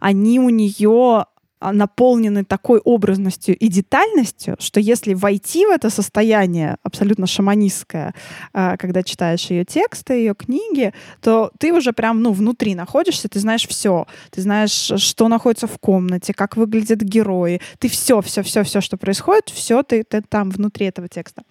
Они 0.00 0.38
у 0.38 0.50
нее 0.50 1.24
наполнены 1.60 2.44
такой 2.44 2.78
образностью 2.78 3.56
и 3.56 3.68
детальностью, 3.68 4.56
что 4.58 4.80
если 4.80 5.14
войти 5.14 5.66
в 5.66 5.70
это 5.70 5.90
состояние 5.90 6.76
абсолютно 6.82 7.26
шаманистское, 7.26 8.14
а, 8.52 8.76
когда 8.76 9.02
читаешь 9.02 9.46
ее 9.50 9.64
тексты, 9.64 10.14
ее 10.14 10.34
книги, 10.34 10.92
то 11.20 11.50
ты 11.58 11.72
уже 11.72 11.92
прям 11.92 12.22
ну, 12.22 12.32
внутри 12.32 12.74
находишься, 12.74 13.28
ты 13.28 13.40
знаешь 13.40 13.66
все. 13.66 14.06
Ты 14.30 14.42
знаешь, 14.42 14.92
что 14.96 15.28
находится 15.28 15.66
в 15.66 15.78
комнате, 15.78 16.32
как 16.32 16.56
выглядят 16.56 17.00
герои. 17.00 17.60
Ты 17.78 17.88
все, 17.88 18.20
все, 18.22 18.42
все, 18.42 18.62
все, 18.62 18.80
что 18.80 18.96
происходит, 18.96 19.48
все 19.48 19.82
ты, 19.82 20.04
ты 20.04 20.22
там 20.22 20.50
внутри 20.50 20.86
этого 20.86 21.08
текста. 21.08 21.42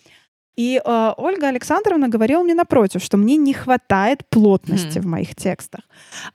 И 0.57 0.81
э, 0.83 1.13
Ольга 1.17 1.47
Александровна 1.49 2.09
говорила 2.09 2.43
мне 2.43 2.55
напротив, 2.55 3.03
что 3.03 3.17
мне 3.17 3.37
не 3.37 3.53
хватает 3.53 4.27
плотности 4.29 4.97
mm. 4.97 5.01
в 5.01 5.05
моих 5.05 5.35
текстах, 5.35 5.81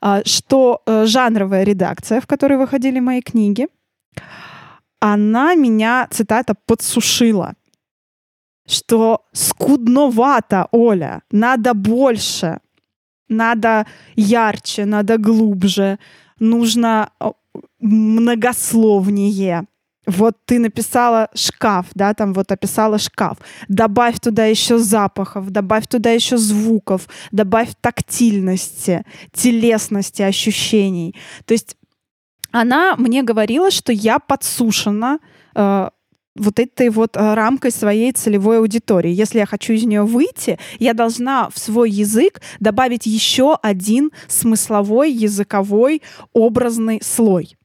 э, 0.01 0.23
что 0.25 0.81
э, 0.87 1.07
жанровая 1.07 1.65
редакция, 1.65 2.21
в 2.21 2.27
которой 2.27 2.57
выходили 2.59 3.01
мои 3.01 3.21
книги, 3.21 3.67
она 5.01 5.55
меня, 5.55 6.07
цитата, 6.11 6.55
подсушила. 6.67 7.55
Что 8.69 9.25
скудновато, 9.33 10.69
Оля, 10.71 11.23
надо 11.33 11.75
больше, 11.75 12.61
надо 13.29 13.87
ярче, 14.15 14.85
надо 14.85 15.19
глубже, 15.19 15.99
нужно 16.39 17.11
многословнее. 17.81 19.67
Вот 20.17 20.37
ты 20.45 20.59
написала 20.59 21.29
шкаф, 21.35 21.87
да, 21.95 22.13
там 22.15 22.33
вот 22.35 22.53
описала 22.53 22.99
шкаф. 22.99 23.39
Добавь 23.69 24.21
туда 24.21 24.45
еще 24.45 24.79
запахов, 24.79 25.51
добавь 25.51 25.87
туда 25.87 26.11
еще 26.11 26.37
звуков, 26.37 27.09
добавь 27.31 27.71
тактильности, 27.81 29.05
телесности, 29.33 30.23
ощущений. 30.23 31.15
То 31.47 31.55
есть 31.55 31.77
она 32.51 32.95
мне 32.97 33.23
говорила, 33.23 33.71
что 33.71 33.93
я 33.93 34.19
подсушена 34.19 35.19
э, 35.55 35.89
вот 36.35 36.59
этой 36.59 36.91
вот 36.91 37.17
э, 37.17 37.35
рамкой 37.35 37.71
своей 37.71 38.13
целевой 38.13 38.59
аудитории. 38.59 39.11
Если 39.11 39.39
я 39.39 39.47
хочу 39.47 39.73
из 39.73 39.85
нее 39.85 40.03
выйти, 40.03 40.59
я 40.79 40.93
должна 40.93 41.49
в 41.49 41.59
свой 41.59 41.91
язык 41.91 42.43
добавить 42.61 43.07
еще 43.07 43.57
один 43.63 44.11
смысловой, 44.29 45.11
языковой, 45.11 46.03
образный 46.35 47.01
слой. 47.03 47.57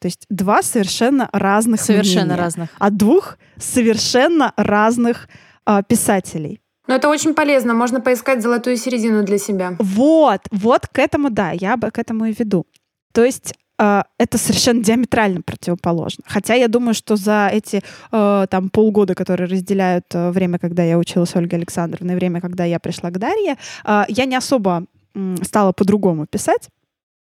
То 0.00 0.06
есть 0.06 0.26
два 0.30 0.62
совершенно 0.62 1.28
разных 1.32 1.80
Совершенно 1.80 2.26
мнения, 2.26 2.42
разных. 2.42 2.70
От 2.78 2.96
двух 2.96 3.38
совершенно 3.56 4.52
разных 4.56 5.28
э, 5.66 5.82
писателей. 5.88 6.60
Но 6.86 6.94
это 6.94 7.08
очень 7.08 7.34
полезно, 7.34 7.74
можно 7.74 8.00
поискать 8.00 8.42
золотую 8.42 8.76
середину 8.76 9.22
для 9.22 9.38
себя. 9.38 9.76
Вот, 9.78 10.40
вот 10.50 10.86
к 10.86 10.98
этому, 10.98 11.30
да, 11.30 11.50
я 11.50 11.76
бы 11.76 11.90
к 11.90 11.98
этому 11.98 12.24
и 12.26 12.32
веду. 12.32 12.66
То 13.12 13.24
есть 13.24 13.54
э, 13.78 14.02
это 14.18 14.38
совершенно 14.38 14.82
диаметрально 14.82 15.42
противоположно. 15.42 16.24
Хотя 16.26 16.54
я 16.54 16.68
думаю, 16.68 16.94
что 16.94 17.16
за 17.16 17.50
эти 17.52 17.82
э, 18.12 18.46
там 18.48 18.70
полгода, 18.70 19.14
которые 19.14 19.48
разделяют 19.48 20.06
э, 20.14 20.30
время, 20.30 20.58
когда 20.58 20.82
я 20.82 20.96
училась 20.96 21.36
Ольгой 21.36 21.58
Александровной, 21.58 22.14
и 22.14 22.16
время, 22.16 22.40
когда 22.40 22.64
я 22.64 22.78
пришла 22.78 23.10
к 23.10 23.18
Дарье, 23.18 23.56
э, 23.84 24.04
я 24.08 24.24
не 24.24 24.36
особо 24.36 24.84
э, 25.14 25.36
стала 25.42 25.72
по-другому 25.72 26.26
писать. 26.26 26.70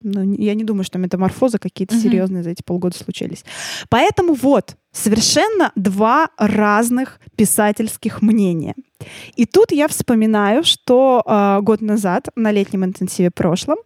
Ну, 0.02 0.34
я 0.34 0.54
не 0.56 0.64
думаю, 0.64 0.84
что 0.84 0.98
метаморфозы 0.98 1.58
какие-то 1.58 1.96
угу. 1.96 2.04
серьезные 2.04 2.44
за 2.44 2.52
эти 2.52 2.64
полгода 2.64 2.98
случились. 2.98 3.44
Поэтому 3.90 4.34
вот, 4.34 4.78
совершенно 4.92 5.72
два 5.76 6.30
разных 6.38 7.20
писательских 7.36 8.22
мнения. 8.22 8.76
И 9.36 9.46
тут 9.46 9.72
я 9.72 9.88
вспоминаю, 9.88 10.64
что 10.64 11.24
э, 11.26 11.62
год 11.62 11.82
назад 11.82 12.30
на 12.36 12.52
летнем 12.52 12.86
интенсиве 12.86 13.30
прошлом 13.30 13.78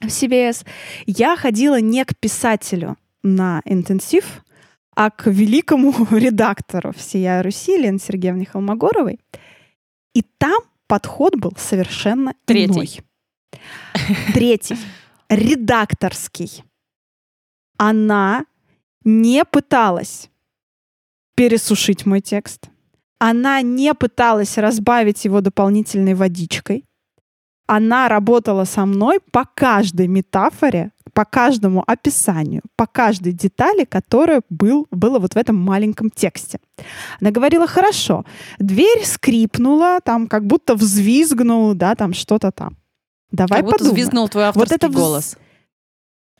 в 0.00 0.06
CBS 0.06 0.64
я 1.06 1.36
ходила 1.36 1.80
не 1.80 2.04
к 2.04 2.16
писателю 2.16 2.96
на 3.22 3.62
интенсив, 3.64 4.42
а 4.94 5.10
к 5.10 5.26
великому 5.30 5.92
редактору 6.10 6.92
всея 6.92 7.42
Руси 7.42 7.76
Лены 7.76 7.98
Сергеевне 7.98 8.46
Холмогоровой. 8.46 9.18
И 10.14 10.22
там 10.38 10.62
подход 10.86 11.36
был 11.36 11.52
совершенно 11.56 12.34
Третий. 12.44 12.72
иной. 12.72 13.00
Третий. 14.34 14.76
Редакторский. 15.34 16.62
Она 17.78 18.44
не 19.02 19.46
пыталась 19.46 20.28
пересушить 21.34 22.04
мой 22.04 22.20
текст. 22.20 22.68
Она 23.18 23.62
не 23.62 23.94
пыталась 23.94 24.58
разбавить 24.58 25.24
его 25.24 25.40
дополнительной 25.40 26.12
водичкой. 26.12 26.84
Она 27.66 28.08
работала 28.08 28.64
со 28.64 28.84
мной 28.84 29.20
по 29.30 29.46
каждой 29.54 30.06
метафоре, 30.06 30.92
по 31.14 31.24
каждому 31.24 31.82
описанию, 31.86 32.60
по 32.76 32.86
каждой 32.86 33.32
детали, 33.32 33.84
которая 33.84 34.42
был, 34.50 34.86
была 34.90 35.18
вот 35.18 35.32
в 35.32 35.38
этом 35.38 35.56
маленьком 35.56 36.10
тексте. 36.10 36.60
Она 37.22 37.30
говорила, 37.30 37.66
хорошо, 37.66 38.26
дверь 38.58 39.02
скрипнула, 39.06 40.00
там 40.04 40.26
как 40.26 40.46
будто 40.46 40.74
взвизгнул, 40.74 41.72
да, 41.72 41.94
там 41.94 42.12
что-то 42.12 42.52
там. 42.52 42.76
Давай 43.32 43.58
как 43.60 43.64
будто 43.64 43.78
подумаем. 43.78 43.94
взвизгнул 43.94 44.28
твой 44.28 44.44
авторский 44.44 44.76
вот 44.76 44.84
это 44.84 44.88
голос. 44.88 45.36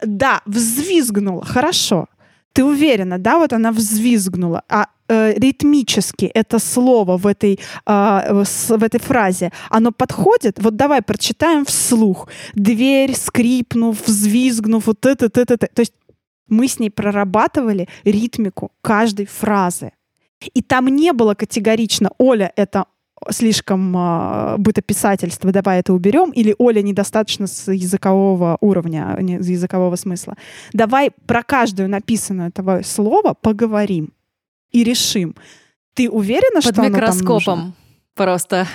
Да, 0.03 0.43
взвизгнула, 0.47 1.45
хорошо. 1.45 2.07
Ты 2.53 2.64
уверена, 2.64 3.18
да, 3.18 3.38
вот 3.38 3.53
она 3.53 3.72
взвизгнула. 3.72 4.62
А 4.68 4.88
э, 5.09 5.32
ритмически 5.38 6.26
это 6.26 6.59
слово 6.59 7.16
в 7.16 7.26
этой, 7.26 7.59
э, 7.86 8.45
в 8.68 8.82
этой 8.82 9.01
фразе, 9.01 9.53
оно 9.70 9.90
подходит? 9.90 10.62
Вот 10.62 10.76
давай 10.76 11.01
прочитаем 11.03 11.64
вслух. 11.64 12.28
Дверь, 12.55 13.16
скрипнув, 13.16 14.07
взвизгнув, 14.07 14.86
вот 14.86 15.07
это, 15.07 15.26
это, 15.26 15.40
это. 15.40 15.66
То 15.66 15.80
есть 15.80 15.95
мы 16.49 16.68
с 16.68 16.78
ней 16.78 16.90
прорабатывали 16.90 17.88
ритмику 18.05 18.72
каждой 18.82 19.26
фразы. 19.26 19.93
И 20.55 20.61
там 20.61 20.88
не 20.88 21.12
было 21.12 21.34
категорично, 21.34 22.11
Оля, 22.18 22.53
это 22.57 22.86
слишком 23.31 23.97
э, 23.97 24.57
бытописательство, 24.59 25.53
давай 25.53 25.81
это 25.81 25.93
уберем, 25.93 26.31
или 26.31 26.55
Оля 26.59 26.83
недостаточно 26.83 27.47
с 27.47 27.70
языкового 27.73 28.59
уровня, 28.61 29.16
не, 29.20 29.41
с 29.43 29.49
языкового 29.49 29.97
смысла. 29.97 30.37
Давай 30.73 31.11
про 31.27 31.43
каждую 31.43 31.89
написанную 31.89 32.49
этого 32.49 32.83
слова 32.83 33.35
поговорим 33.35 34.12
и 34.70 34.85
решим. 34.85 35.35
Ты 35.95 36.09
уверена, 36.09 36.61
Под 36.62 36.75
что 36.75 36.83
микроскопом. 36.83 37.29
оно 37.31 37.41
там 37.41 37.59
нужно? 37.59 37.75
Просто. 38.14 38.66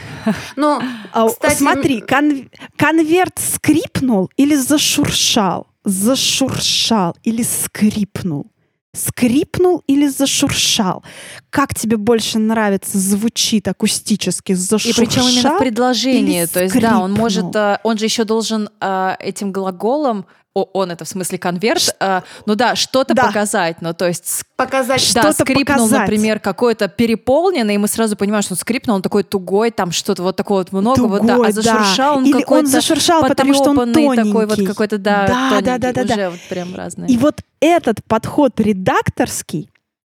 Ну, 0.56 0.80
а, 1.14 1.28
кстати... 1.28 1.58
Смотри, 1.58 2.02
кон- 2.02 2.50
конверт 2.76 3.38
скрипнул 3.38 4.30
или 4.36 4.56
зашуршал? 4.56 5.68
Зашуршал 5.84 7.16
или 7.24 7.44
скрипнул? 7.44 8.52
Скрипнул 8.94 9.84
или 9.88 10.08
зашуршал? 10.08 11.04
Как 11.50 11.74
тебе 11.74 11.98
больше 11.98 12.40
нравится, 12.40 12.98
звучит 12.98 13.68
акустически, 13.68 14.54
зашуршал? 14.54 15.04
И 15.04 15.06
причем 15.08 15.28
именно 15.28 15.56
в 15.56 15.60
предложении, 15.60 16.46
то 16.46 16.64
есть 16.64 16.80
да, 16.80 17.00
он 17.00 17.14
может, 17.14 17.56
э, 17.56 17.80
он 17.84 17.98
же 17.98 18.06
еще 18.06 18.24
должен 18.24 18.70
э, 18.80 19.16
этим 19.20 19.52
глаголом 19.52 20.26
он 20.64 20.92
это 20.92 21.06
в 21.06 21.08
смысле 21.08 21.38
конверт, 21.38 21.96
э, 22.00 22.22
ну 22.46 22.56
да, 22.56 22.76
что-то 22.76 23.14
да. 23.14 23.26
показать, 23.26 23.82
ну 23.82 23.94
то 23.94 24.08
есть 24.08 24.44
показать, 24.56 25.02
да, 25.14 25.22
что-то 25.22 25.44
скрипнул, 25.44 25.88
показать. 25.88 26.00
например, 26.00 26.40
какой-то 26.40 26.88
переполненный, 26.88 27.76
и 27.76 27.78
мы 27.78 27.88
сразу 27.88 28.16
понимаем, 28.16 28.44
что 28.44 28.54
он 28.54 28.58
скрипнул, 28.58 28.96
он 28.96 29.02
такой 29.02 29.24
тугой, 29.24 29.72
там 29.72 29.92
что-то 29.92 30.24
вот 30.24 30.36
такое 30.36 30.60
вот 30.60 30.72
много, 30.72 30.96
тугой, 30.96 31.20
вот 31.20 31.28
да, 31.28 31.36
а 31.46 31.52
зашуршал 31.52 32.14
да. 32.14 32.18
он 32.18 32.26
Или 32.26 32.32
какой-то 32.42 32.66
он 32.66 32.72
зашуршал, 32.72 33.24
потому 33.28 33.54
что 33.54 33.70
он 33.72 33.94
тоненький. 33.94 34.24
такой 34.24 34.46
вот 34.46 34.66
какой-то 34.66 34.98
да, 34.98 35.28
да, 35.28 35.62
да, 35.62 35.78
да, 35.78 35.94
да, 35.94 36.02
уже 36.02 36.16
да. 36.16 36.30
вот 36.30 36.40
прям 36.50 36.76
разные. 36.76 37.10
И 37.10 37.18
вот 37.18 37.42
этот 37.60 38.04
подход 38.06 38.60
редакторский 38.60 39.70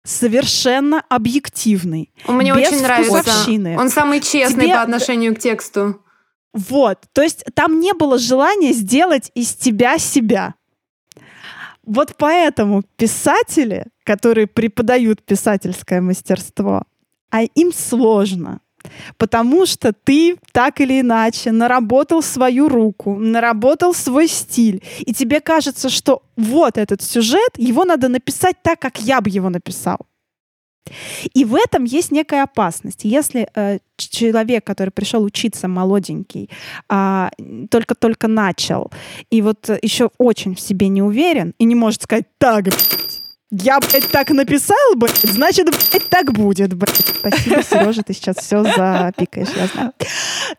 совершенно 0.04 1.04
объективный. 1.10 2.12
Он 2.28 2.38
мне 2.38 2.54
без 2.54 2.68
очень 2.68 2.82
нравится. 2.82 3.22
Вкусовщины. 3.22 3.78
Он 3.78 3.90
самый 3.90 4.22
честный 4.22 4.66
Тебе... 4.66 4.76
по 4.76 4.82
отношению 4.82 5.36
к 5.36 5.40
тексту. 5.40 6.02
Вот, 6.54 7.00
то 7.14 7.22
есть 7.22 7.44
там 7.54 7.80
не 7.80 7.94
было 7.94 8.18
желания 8.18 8.74
сделать 8.74 9.32
из 9.36 9.54
тебя 9.54 9.98
себя. 10.00 10.56
Вот 11.84 12.16
поэтому 12.18 12.84
писатели, 12.98 13.86
которые 14.04 14.48
преподают 14.48 15.24
писательское 15.24 16.02
мастерство, 16.02 16.84
а 17.32 17.44
им 17.44 17.72
сложно. 17.74 18.62
Потому 19.18 19.66
что 19.66 19.92
ты 19.92 20.38
так 20.52 20.82
или 20.82 21.02
иначе 21.02 21.52
наработал 21.52 22.22
свою 22.22 22.70
руку, 22.70 23.16
наработал 23.16 23.94
свой 23.94 24.28
стиль, 24.28 24.84
и 25.00 25.14
тебе 25.14 25.42
кажется, 25.42 25.90
что 25.90 26.24
вот 26.38 26.78
этот 26.78 27.02
сюжет, 27.02 27.52
его 27.58 27.86
надо 27.86 28.08
написать 28.08 28.56
так, 28.62 28.80
как 28.80 29.02
я 29.02 29.22
бы 29.22 29.30
его 29.30 29.50
написал. 29.50 29.98
И 31.34 31.46
в 31.46 31.56
этом 31.56 31.84
есть 31.84 32.12
некая 32.12 32.44
опасность. 32.44 33.02
Если 33.04 33.48
э, 33.56 33.80
человек, 33.98 34.66
который 34.66 34.92
пришел 34.92 35.24
учиться 35.24 35.68
молоденький, 35.68 36.50
э, 36.90 37.30
только-только 37.70 38.28
начал, 38.28 38.92
и 39.30 39.42
вот 39.42 39.70
еще 39.82 40.10
очень 40.18 40.56
в 40.56 40.60
себе 40.60 40.88
не 40.88 41.02
уверен, 41.02 41.54
и 41.58 41.66
не 41.66 41.76
может 41.76 42.04
сказать, 42.04 42.26
так, 42.38 42.66
я, 43.52 43.80
блядь, 43.80 44.10
так 44.12 44.30
написал 44.30 44.96
бы, 44.96 45.08
значит, 45.24 45.68
блядь, 45.68 46.10
так 46.10 46.32
будет, 46.34 46.74
блядь. 46.74 46.96
Спасибо, 47.20 47.64
Сережа, 47.64 48.04
ты 48.04 48.14
сейчас 48.14 48.38
все 48.38 48.64
запикаешь, 48.64 49.50
я 49.56 49.68
знаю. 49.68 49.94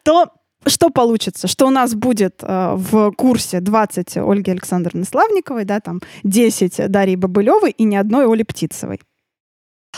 То 0.03 0.31
что 0.67 0.91
получится? 0.91 1.49
Что 1.49 1.67
у 1.67 1.71
нас 1.71 1.95
будет 1.95 2.43
э, 2.43 2.75
в 2.77 3.13
курсе 3.13 3.61
20 3.61 4.19
Ольги 4.19 4.51
Александровны 4.51 5.05
Славниковой, 5.05 5.65
да, 5.65 5.81
там 5.81 6.01
10 6.25 6.91
Дарьи 6.91 7.17
Бобылевой 7.17 7.71
и 7.71 7.85
ни 7.85 7.97
одной 7.97 8.27
Оли 8.31 8.43
Птицевой. 8.43 9.01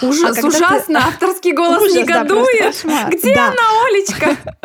Ужас, 0.01 0.39
а 0.43 0.47
ужасно, 0.47 1.01
ты... 1.01 1.07
авторский 1.07 1.53
голос 1.53 1.83
Ужас, 1.83 1.95
негодует. 1.95 2.83
Да, 2.85 3.11
Где 3.11 3.35
да. 3.35 3.49
она, 3.49 3.87
Олечка? 3.89 4.37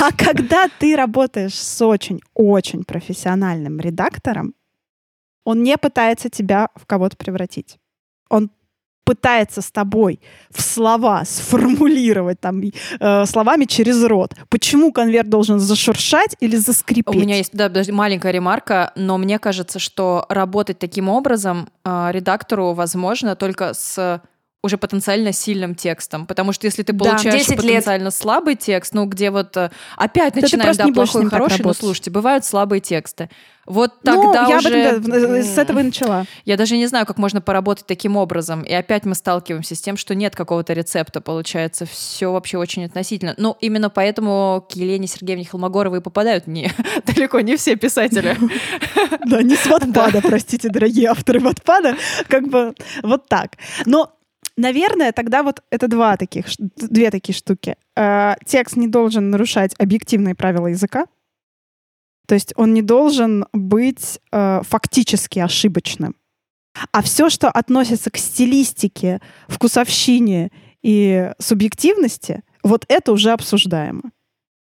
А 0.00 0.10
когда 0.10 0.68
ты 0.80 0.96
работаешь 0.96 1.54
с 1.54 1.84
очень-очень 1.84 2.82
профессиональным 2.82 3.78
редактором, 3.78 4.54
он 5.44 5.62
не 5.62 5.78
пытается 5.78 6.28
тебя 6.28 6.68
в 6.74 6.84
кого-то 6.84 7.16
превратить. 7.16 7.78
Он 8.28 8.50
пытается 9.04 9.62
с 9.62 9.70
тобой 9.70 10.20
в 10.50 10.60
слова 10.60 11.24
сформулировать 11.24 12.40
там 12.40 12.60
э, 12.60 13.24
словами 13.24 13.64
через 13.64 14.04
рот. 14.04 14.34
Почему 14.50 14.92
конверт 14.92 15.30
должен 15.30 15.58
зашуршать 15.60 16.36
или 16.40 16.56
заскрипеть? 16.56 17.16
У 17.16 17.18
меня 17.18 17.36
есть 17.36 17.52
да, 17.54 17.72
маленькая 17.90 18.32
ремарка, 18.32 18.92
но 18.96 19.16
мне 19.16 19.38
кажется, 19.38 19.78
что 19.78 20.26
работать 20.28 20.78
таким 20.78 21.08
образом 21.08 21.70
э, 21.84 22.08
редактору 22.12 22.74
возможно 22.74 23.34
только 23.34 23.72
с 23.72 24.20
уже 24.62 24.76
потенциально 24.76 25.32
сильным 25.32 25.74
текстом. 25.74 26.26
Потому 26.26 26.52
что 26.52 26.66
если 26.66 26.82
ты 26.82 26.92
получаешь 26.92 27.46
да, 27.46 27.56
потенциально 27.56 28.04
лет. 28.06 28.14
слабый 28.14 28.56
текст, 28.56 28.92
ну, 28.92 29.06
где 29.06 29.30
вот 29.30 29.56
э, 29.56 29.70
опять 29.96 30.34
да 30.34 30.40
начинаем, 30.40 30.74
да, 30.74 30.88
плохой, 30.88 31.26
хороший, 31.26 31.64
ну, 31.64 31.72
слушайте, 31.72 32.10
бывают 32.10 32.44
слабые 32.44 32.80
тексты. 32.80 33.30
Вот 33.66 33.92
ну, 34.02 34.32
тогда 34.32 34.42
ну, 34.44 34.48
я 34.48 34.56
уже... 34.56 34.68
Я 34.70 34.98
бы 34.98 35.42
с 35.42 35.58
этого 35.58 35.80
и 35.80 35.82
начала. 35.82 36.24
Я 36.44 36.56
даже 36.56 36.76
не 36.76 36.86
знаю, 36.86 37.06
как 37.06 37.18
можно 37.18 37.40
поработать 37.40 37.86
таким 37.86 38.16
образом. 38.16 38.62
И 38.62 38.72
опять 38.72 39.04
мы 39.04 39.14
сталкиваемся 39.14 39.74
с 39.74 39.80
тем, 39.80 39.96
что 39.96 40.14
нет 40.14 40.34
какого-то 40.34 40.72
рецепта, 40.72 41.20
получается. 41.20 41.84
Все 41.86 42.32
вообще 42.32 42.56
очень 42.58 42.86
относительно. 42.86 43.34
Ну, 43.36 43.56
именно 43.60 43.90
поэтому 43.90 44.66
к 44.68 44.72
Елене 44.74 45.06
Сергеевне 45.06 45.44
Холмогоровой 45.44 46.00
попадают 46.00 46.46
не, 46.46 46.72
далеко 47.06 47.40
не 47.40 47.56
все 47.56 47.76
писатели. 47.76 48.36
Да, 49.26 49.42
не 49.42 49.54
с 49.54 49.66
Ватпада, 49.66 50.20
простите, 50.22 50.70
дорогие 50.70 51.10
авторы 51.10 51.38
Ватпада. 51.38 51.94
Как 52.26 52.48
бы 52.48 52.74
вот 53.02 53.28
так. 53.28 53.52
Но 53.84 54.17
Наверное, 54.58 55.12
тогда 55.12 55.44
вот 55.44 55.62
это 55.70 55.86
два 55.86 56.16
таких, 56.16 56.46
две 56.58 57.12
такие 57.12 57.32
штуки. 57.32 57.76
Э, 57.96 58.34
текст 58.44 58.74
не 58.74 58.88
должен 58.88 59.30
нарушать 59.30 59.72
объективные 59.78 60.34
правила 60.34 60.66
языка. 60.66 61.06
То 62.26 62.34
есть 62.34 62.52
он 62.56 62.74
не 62.74 62.82
должен 62.82 63.46
быть 63.52 64.18
э, 64.32 64.62
фактически 64.68 65.38
ошибочным. 65.38 66.16
А 66.90 67.02
все, 67.02 67.30
что 67.30 67.48
относится 67.48 68.10
к 68.10 68.16
стилистике, 68.16 69.20
вкусовщине 69.46 70.50
и 70.82 71.30
субъективности, 71.38 72.42
вот 72.64 72.84
это 72.88 73.12
уже 73.12 73.30
обсуждаемо. 73.30 74.10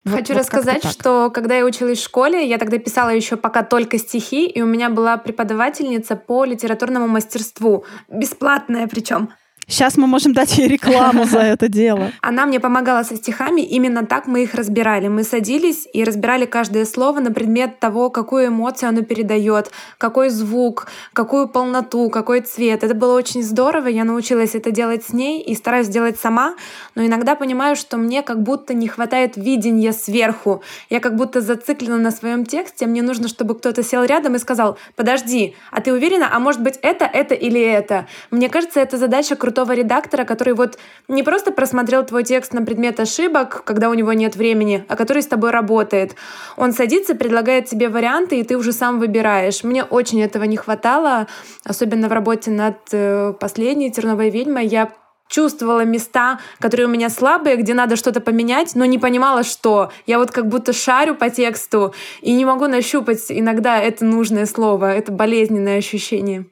Хочу 0.05 0.33
вот, 0.33 0.39
рассказать, 0.39 0.85
что 0.85 1.29
когда 1.29 1.57
я 1.57 1.65
училась 1.65 1.99
в 1.99 2.03
школе, 2.03 2.47
я 2.47 2.57
тогда 2.57 2.77
писала 2.77 3.09
еще 3.09 3.35
пока 3.35 3.63
только 3.63 3.97
стихи, 3.97 4.47
и 4.47 4.61
у 4.61 4.65
меня 4.65 4.89
была 4.89 5.17
преподавательница 5.17 6.15
по 6.15 6.45
литературному 6.45 7.09
мастерству, 7.09 7.83
бесплатная 8.07 8.87
причем. 8.87 9.29
Сейчас 9.67 9.97
мы 9.97 10.07
можем 10.07 10.33
дать 10.33 10.57
ей 10.57 10.67
рекламу 10.67 11.25
за 11.25 11.39
это 11.53 11.67
дело. 11.67 12.11
Она 12.21 12.45
мне 12.45 12.59
помогала 12.59 13.03
со 13.03 13.15
стихами, 13.15 13.61
именно 13.61 14.05
так 14.05 14.27
мы 14.27 14.43
их 14.43 14.53
разбирали. 14.53 15.07
Мы 15.07 15.23
садились 15.23 15.87
и 15.93 16.03
разбирали 16.03 16.45
каждое 16.45 16.85
слово 16.85 17.19
на 17.19 17.31
предмет 17.31 17.79
того, 17.79 18.09
какую 18.09 18.47
эмоцию 18.47 18.89
оно 18.89 19.01
передает, 19.01 19.71
какой 19.97 20.29
звук, 20.29 20.87
какую 21.13 21.47
полноту, 21.47 22.09
какой 22.09 22.41
цвет. 22.41 22.83
Это 22.83 22.93
было 22.93 23.15
очень 23.15 23.43
здорово, 23.43 23.87
я 23.87 24.03
научилась 24.03 24.55
это 24.55 24.71
делать 24.71 25.05
с 25.05 25.13
ней 25.13 25.41
и 25.41 25.55
стараюсь 25.55 25.87
делать 25.87 26.19
сама, 26.19 26.55
но 26.95 27.05
иногда 27.05 27.35
понимаю, 27.35 27.75
что 27.75 27.97
мне 27.97 28.21
как 28.21 28.43
будто 28.43 28.73
не 28.73 28.87
хватает 28.87 29.37
видения 29.37 29.93
сверху. 29.93 30.61
Я 30.89 30.99
как 30.99 31.15
будто 31.15 31.41
зациклена 31.41 31.97
на 31.97 32.11
своем 32.11 32.45
тексте, 32.45 32.85
мне 32.85 33.01
нужно, 33.01 33.27
чтобы 33.27 33.55
кто-то 33.55 33.83
сел 33.83 34.03
рядом 34.03 34.35
и 34.35 34.39
сказал, 34.39 34.77
подожди, 34.95 35.55
а 35.71 35.81
ты 35.81 35.93
уверена, 35.93 36.29
а 36.31 36.39
может 36.39 36.61
быть 36.61 36.77
это, 36.81 37.05
это 37.05 37.33
или 37.33 37.61
это? 37.61 38.07
Мне 38.29 38.49
кажется, 38.49 38.79
это 38.79 38.97
задача 38.97 39.35
крутого 39.35 39.52
крутого 39.53 39.73
редактора, 39.73 40.25
который 40.25 40.55
вот 40.55 40.79
не 41.07 41.21
просто 41.21 41.51
просмотрел 41.51 42.03
твой 42.03 42.23
текст 42.23 42.53
на 42.53 42.63
предмет 42.63 42.99
ошибок, 42.99 43.63
когда 43.65 43.89
у 43.89 43.93
него 43.93 44.13
нет 44.13 44.35
времени, 44.35 44.83
а 44.87 44.95
который 44.95 45.21
с 45.21 45.27
тобой 45.27 45.51
работает. 45.51 46.15
Он 46.57 46.73
садится, 46.73 47.13
предлагает 47.13 47.65
тебе 47.65 47.89
варианты, 47.89 48.39
и 48.39 48.43
ты 48.43 48.57
уже 48.57 48.71
сам 48.71 48.99
выбираешь. 48.99 49.63
Мне 49.63 49.83
очень 49.83 50.21
этого 50.21 50.45
не 50.45 50.57
хватало, 50.57 51.27
особенно 51.63 52.07
в 52.07 52.11
работе 52.11 52.49
над 52.49 52.77
э, 52.91 53.33
последней 53.39 53.91
«Терновой 53.91 54.31
ведьмой». 54.31 54.65
Я 54.65 54.91
чувствовала 55.27 55.85
места, 55.85 56.39
которые 56.59 56.87
у 56.87 56.89
меня 56.89 57.09
слабые, 57.09 57.55
где 57.55 57.75
надо 57.75 57.95
что-то 57.95 58.21
поменять, 58.21 58.75
но 58.75 58.85
не 58.85 58.97
понимала, 58.97 59.43
что. 59.43 59.91
Я 60.07 60.17
вот 60.17 60.31
как 60.31 60.47
будто 60.47 60.73
шарю 60.73 61.15
по 61.15 61.29
тексту 61.29 61.93
и 62.21 62.33
не 62.33 62.45
могу 62.45 62.65
нащупать 62.67 63.25
иногда 63.29 63.79
это 63.79 64.03
нужное 64.03 64.47
слово. 64.47 64.93
Это 64.93 65.11
болезненное 65.11 65.77
ощущение. 65.77 66.45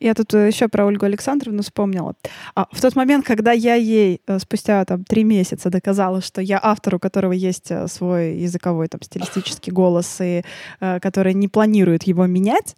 Я 0.00 0.14
тут 0.14 0.34
э, 0.34 0.48
еще 0.48 0.68
про 0.68 0.86
Ольгу 0.86 1.06
Александровну 1.06 1.62
вспомнила. 1.62 2.14
А, 2.54 2.66
в 2.72 2.80
тот 2.80 2.96
момент, 2.96 3.24
когда 3.24 3.52
я 3.52 3.74
ей 3.74 4.20
э, 4.26 4.38
спустя 4.38 4.84
там 4.84 5.04
три 5.04 5.24
месяца 5.24 5.70
доказала, 5.70 6.20
что 6.20 6.40
я 6.40 6.58
автор, 6.62 6.96
у 6.96 6.98
которого 6.98 7.32
есть 7.32 7.70
э, 7.70 7.86
свой 7.86 8.36
языковой 8.36 8.88
там 8.88 9.00
стилистический 9.02 9.72
голос 9.72 10.20
и 10.20 10.42
э, 10.80 11.00
который 11.00 11.34
не 11.34 11.48
планирует 11.48 12.04
его 12.04 12.26
менять, 12.26 12.74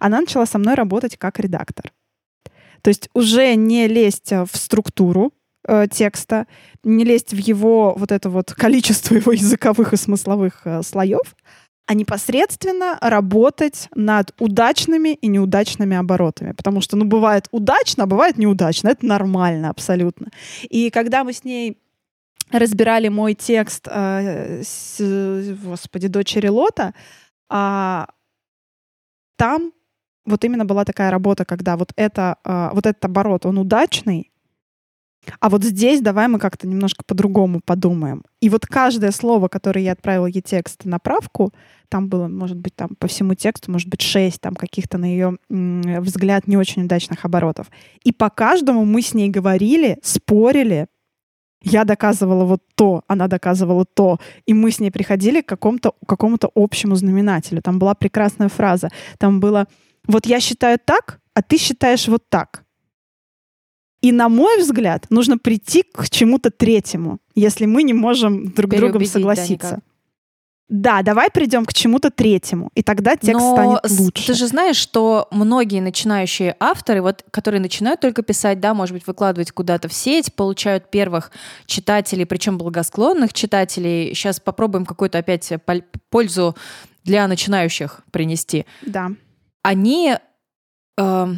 она 0.00 0.20
начала 0.20 0.46
со 0.46 0.58
мной 0.58 0.74
работать 0.74 1.18
как 1.18 1.38
редактор. 1.38 1.92
То 2.80 2.88
есть 2.88 3.08
уже 3.14 3.54
не 3.54 3.86
лезть 3.86 4.30
в 4.30 4.56
структуру 4.56 5.32
э, 5.66 5.86
текста, 5.90 6.46
не 6.82 7.04
лезть 7.04 7.32
в 7.32 7.38
его 7.38 7.94
вот 7.96 8.12
это 8.12 8.30
вот 8.30 8.52
количество 8.52 9.14
его 9.14 9.32
языковых 9.32 9.92
и 9.92 9.96
смысловых 9.96 10.62
э, 10.64 10.82
слоев, 10.82 11.34
а 11.86 11.94
непосредственно 11.94 12.98
работать 13.00 13.88
над 13.94 14.34
удачными 14.38 15.10
и 15.10 15.26
неудачными 15.26 15.96
оборотами. 15.96 16.52
Потому 16.52 16.80
что, 16.80 16.96
ну, 16.96 17.04
бывает 17.04 17.48
удачно, 17.50 18.04
а 18.04 18.06
бывает 18.06 18.38
неудачно. 18.38 18.88
Это 18.88 19.04
нормально 19.06 19.70
абсолютно. 19.70 20.28
И 20.62 20.90
когда 20.90 21.24
мы 21.24 21.32
с 21.32 21.44
ней 21.44 21.76
разбирали 22.50 23.08
мой 23.08 23.34
текст, 23.34 23.86
э, 23.90 24.62
с, 24.62 24.98
господи, 25.62 26.08
дочери 26.08 26.48
Лота, 26.48 26.94
э, 27.50 28.04
там 29.36 29.72
вот 30.24 30.44
именно 30.44 30.64
была 30.64 30.84
такая 30.84 31.10
работа, 31.10 31.44
когда 31.44 31.76
вот, 31.76 31.92
это, 31.96 32.36
э, 32.44 32.70
вот 32.72 32.86
этот 32.86 33.04
оборот, 33.04 33.44
он 33.44 33.58
удачный, 33.58 34.30
а 35.40 35.48
вот 35.48 35.64
здесь 35.64 36.00
давай 36.00 36.28
мы 36.28 36.38
как-то 36.38 36.66
немножко 36.66 37.02
по-другому 37.06 37.60
подумаем. 37.64 38.24
И 38.40 38.48
вот 38.48 38.66
каждое 38.66 39.10
слово, 39.10 39.48
которое 39.48 39.82
я 39.82 39.92
отправила 39.92 40.26
ей 40.26 40.42
текст 40.42 40.84
на 40.84 40.98
правку, 40.98 41.52
там 41.88 42.08
было, 42.08 42.28
может 42.28 42.58
быть, 42.58 42.74
там 42.74 42.90
по 42.98 43.06
всему 43.06 43.34
тексту, 43.34 43.70
может 43.70 43.88
быть, 43.88 44.02
шесть 44.02 44.40
там 44.40 44.54
каких-то 44.54 44.98
на 44.98 45.04
ее 45.04 45.38
взгляд 45.48 46.46
не 46.46 46.56
очень 46.56 46.84
удачных 46.84 47.24
оборотов. 47.24 47.68
И 48.02 48.12
по 48.12 48.30
каждому 48.30 48.84
мы 48.84 49.02
с 49.02 49.14
ней 49.14 49.30
говорили, 49.30 49.98
спорили, 50.02 50.88
я 51.64 51.84
доказывала 51.84 52.44
вот 52.44 52.62
то, 52.74 53.02
она 53.08 53.26
доказывала 53.26 53.86
то, 53.86 54.18
и 54.44 54.52
мы 54.52 54.70
с 54.70 54.80
ней 54.80 54.90
приходили 54.90 55.40
к 55.40 55.46
какому-то 55.46 55.94
какому 56.06 56.38
общему 56.54 56.94
знаменателю. 56.94 57.62
Там 57.62 57.78
была 57.78 57.94
прекрасная 57.94 58.48
фраза. 58.48 58.90
Там 59.18 59.40
было 59.40 59.66
«Вот 60.06 60.26
я 60.26 60.40
считаю 60.40 60.78
так, 60.84 61.20
а 61.32 61.42
ты 61.42 61.56
считаешь 61.56 62.06
вот 62.06 62.28
так». 62.28 62.63
И, 64.04 64.12
на 64.12 64.28
мой 64.28 64.58
взгляд, 64.58 65.06
нужно 65.08 65.38
прийти 65.38 65.82
к 65.82 66.10
чему-то 66.10 66.50
третьему, 66.50 67.20
если 67.34 67.64
мы 67.64 67.82
не 67.82 67.94
можем 67.94 68.52
друг 68.52 68.74
с 68.74 68.76
другом 68.76 69.02
согласиться. 69.06 69.80
Да, 70.68 70.98
да, 70.98 71.02
давай 71.02 71.30
придем 71.30 71.64
к 71.64 71.72
чему-то 71.72 72.10
третьему, 72.10 72.70
и 72.74 72.82
тогда 72.82 73.16
текст 73.16 73.40
Но 73.40 73.54
станет 73.54 74.00
лучше. 74.00 74.26
Ты 74.26 74.34
же 74.34 74.46
знаешь, 74.46 74.76
что 74.76 75.26
многие 75.30 75.80
начинающие 75.80 76.54
авторы, 76.60 77.00
вот, 77.00 77.24
которые 77.30 77.62
начинают 77.62 78.00
только 78.00 78.20
писать, 78.22 78.60
да, 78.60 78.74
может 78.74 78.92
быть, 78.92 79.06
выкладывать 79.06 79.52
куда-то 79.52 79.88
в 79.88 79.94
сеть, 79.94 80.34
получают 80.34 80.90
первых 80.90 81.32
читателей, 81.64 82.26
причем 82.26 82.58
благосклонных 82.58 83.32
читателей. 83.32 84.14
Сейчас 84.14 84.38
попробуем 84.38 84.84
какую-то 84.84 85.16
опять 85.16 85.50
пользу 86.10 86.54
для 87.04 87.26
начинающих 87.26 88.02
принести. 88.10 88.66
Да. 88.84 89.12
Они 89.62 90.14
э, 90.98 91.34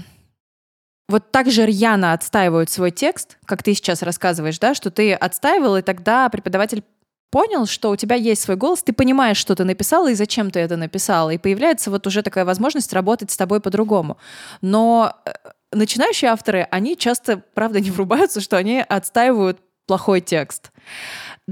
вот 1.09 1.31
так 1.31 1.51
же 1.51 1.67
рьяно 1.67 2.13
отстаивают 2.13 2.71
свой 2.71 2.91
текст, 2.91 3.39
как 3.45 3.63
ты 3.63 3.75
сейчас 3.75 4.03
рассказываешь, 4.03 4.59
да, 4.59 4.75
что 4.75 4.91
ты 4.91 5.13
отстаивал, 5.13 5.77
и 5.77 5.83
тогда 5.83 6.29
преподаватель 6.29 6.83
понял, 7.31 7.67
что 7.67 7.91
у 7.91 7.97
тебя 7.97 8.17
есть 8.17 8.43
свой 8.43 8.57
голос, 8.57 8.83
ты 8.83 8.93
понимаешь, 8.93 9.37
что 9.37 9.55
ты 9.55 9.65
написала 9.65 10.11
и 10.11 10.15
зачем 10.15 10.51
ты 10.51 10.61
это 10.61 10.77
написала, 10.77 11.31
и 11.31 11.39
появляется 11.39 11.91
вот 11.91 12.07
уже 12.07 12.23
такая 12.23 12.45
возможность 12.45 12.93
работать 12.93 13.31
с 13.31 13.37
тобой 13.37 13.61
по-другому. 13.61 14.17
Но 14.63 15.15
э, 15.25 15.33
начинающие 15.73 16.31
авторы, 16.31 16.67
они 16.71 16.97
часто, 16.97 17.43
правда, 17.55 17.81
не 17.81 17.91
врубаются, 17.91 18.41
что 18.41 18.57
они 18.57 18.81
отстаивают 18.81 19.59
плохой 19.87 20.21
текст. 20.21 20.73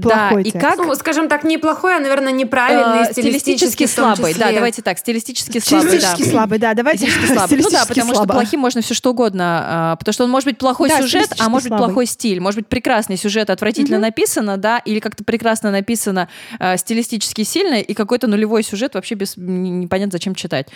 Плохой 0.01 0.43
да, 0.43 0.51
текст. 0.51 0.55
и 0.55 0.59
как... 0.59 0.77
Ну, 0.77 0.93
скажем 0.95 1.29
так, 1.29 1.45
неплохой, 1.45 1.95
а, 1.95 1.99
наверное, 1.99 2.33
неправильный, 2.33 3.07
э, 3.07 3.13
стилистически, 3.13 3.85
слабый. 3.85 4.33
Да, 4.33 4.51
давайте 4.51 4.81
так, 4.81 4.99
стилистически 4.99 5.59
слабый. 5.59 5.87
Стилистически 5.87 6.23
да. 6.23 6.29
слабый, 6.31 6.59
да, 6.59 6.73
давайте. 6.73 7.07
Стилистически 7.07 7.33
слабый. 7.33 7.57
Ну 7.59 7.69
да, 7.69 7.85
потому 7.85 8.13
слабо. 8.13 8.25
что 8.25 8.33
плохим 8.33 8.59
можно 8.59 8.81
все 8.81 8.93
что 8.93 9.11
угодно, 9.11 9.63
а, 9.65 9.95
потому 9.95 10.11
что 10.11 10.25
он 10.25 10.31
может 10.31 10.49
быть 10.49 10.57
плохой 10.57 10.89
да, 10.89 11.01
сюжет, 11.01 11.33
а 11.39 11.47
может 11.47 11.69
быть 11.69 11.77
плохой 11.77 12.07
стиль, 12.07 12.41
может 12.41 12.59
быть 12.59 12.67
прекрасный 12.67 13.15
сюжет, 13.15 13.49
отвратительно 13.49 13.97
угу. 13.97 14.05
написано, 14.05 14.57
да, 14.57 14.79
или 14.79 14.99
как-то 14.99 15.23
прекрасно 15.23 15.71
написано, 15.71 16.27
а, 16.59 16.75
стилистически 16.75 17.43
сильно, 17.43 17.75
и 17.75 17.93
какой-то 17.93 18.27
нулевой 18.27 18.63
сюжет 18.63 18.95
вообще 18.95 19.15
без 19.15 19.37
непонятно 19.37 20.11
зачем 20.11 20.35
читать. 20.35 20.67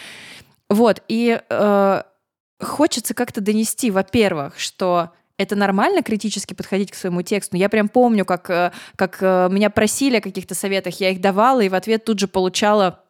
Вот, 0.69 1.01
и 1.09 1.41
э, 1.49 2.03
хочется 2.61 3.13
как-то 3.13 3.41
донести, 3.41 3.91
во-первых, 3.91 4.59
что 4.59 5.11
это 5.39 5.55
нормально 5.55 6.03
критически 6.03 6.53
подходить 6.53 6.91
к 6.91 6.95
своему 6.95 7.21
тексту. 7.21 7.55
Я 7.55 7.69
прям 7.69 7.87
помню, 7.87 8.25
как, 8.25 8.49
э, 8.49 8.71
как 8.97 9.17
э, 9.21 9.47
меня 9.49 9.69
просили 9.69 10.17
о 10.17 10.21
каких-то 10.21 10.53
советах, 10.53 10.99
я 10.99 11.11
их 11.11 11.21
давала, 11.21 11.61
и 11.61 11.69
в 11.69 11.75
ответ 11.75 12.03
тут 12.03 12.19
же 12.19 12.27
получала 12.27 13.03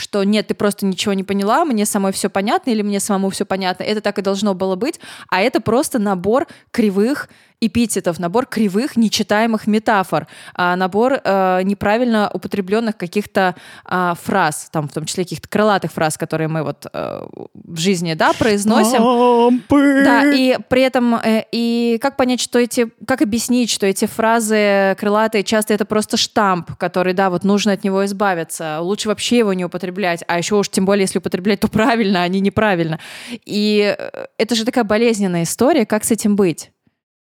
что 0.00 0.22
нет, 0.22 0.46
ты 0.46 0.54
просто 0.54 0.86
ничего 0.86 1.12
не 1.12 1.24
поняла, 1.24 1.64
мне 1.64 1.84
самой 1.84 2.12
все 2.12 2.30
понятно 2.30 2.70
или 2.70 2.82
мне 2.82 3.00
самому 3.00 3.30
все 3.30 3.44
понятно. 3.44 3.82
Это 3.82 4.00
так 4.00 4.18
и 4.18 4.22
должно 4.22 4.54
было 4.54 4.76
быть, 4.76 5.00
а 5.28 5.40
это 5.40 5.60
просто 5.60 5.98
набор 5.98 6.46
кривых 6.70 7.28
эпитетов, 7.60 8.18
набор 8.18 8.46
кривых, 8.46 8.96
нечитаемых 8.96 9.66
метафор, 9.66 10.26
а 10.54 10.76
набор 10.76 11.20
э, 11.22 11.62
неправильно 11.64 12.30
употребленных 12.32 12.96
каких-то 12.96 13.54
э, 13.84 14.12
фраз, 14.22 14.68
там 14.72 14.88
в 14.88 14.92
том 14.92 15.04
числе 15.04 15.24
каких-то 15.24 15.48
крылатых 15.48 15.92
фраз, 15.92 16.16
которые 16.16 16.48
мы 16.48 16.62
вот 16.62 16.86
э, 16.92 17.20
в 17.54 17.78
жизни, 17.78 18.14
да, 18.14 18.32
произносим. 18.32 19.02
Лампы. 19.02 20.02
Да, 20.04 20.32
и 20.32 20.56
при 20.68 20.82
этом, 20.82 21.16
э, 21.16 21.44
и 21.50 21.98
как 22.00 22.16
понять, 22.16 22.40
что 22.40 22.58
эти, 22.58 22.90
как 23.06 23.22
объяснить, 23.22 23.70
что 23.70 23.86
эти 23.86 24.06
фразы 24.06 24.96
крылатые 24.98 25.42
часто 25.42 25.74
это 25.74 25.84
просто 25.84 26.16
штамп, 26.16 26.76
который, 26.76 27.12
да, 27.12 27.30
вот 27.30 27.44
нужно 27.44 27.72
от 27.72 27.82
него 27.82 28.04
избавиться, 28.04 28.80
лучше 28.80 29.08
вообще 29.08 29.38
его 29.38 29.52
не 29.52 29.64
употреблять, 29.64 30.22
а 30.28 30.38
еще 30.38 30.56
уж 30.56 30.68
тем 30.68 30.84
более, 30.84 31.02
если 31.02 31.18
употреблять, 31.18 31.60
то 31.60 31.68
правильно, 31.68 32.22
а 32.22 32.28
не 32.28 32.40
неправильно. 32.40 33.00
И 33.44 33.96
э, 33.98 34.26
это 34.38 34.54
же 34.54 34.64
такая 34.64 34.84
болезненная 34.84 35.42
история, 35.42 35.84
как 35.86 36.04
с 36.04 36.10
этим 36.12 36.36
быть? 36.36 36.70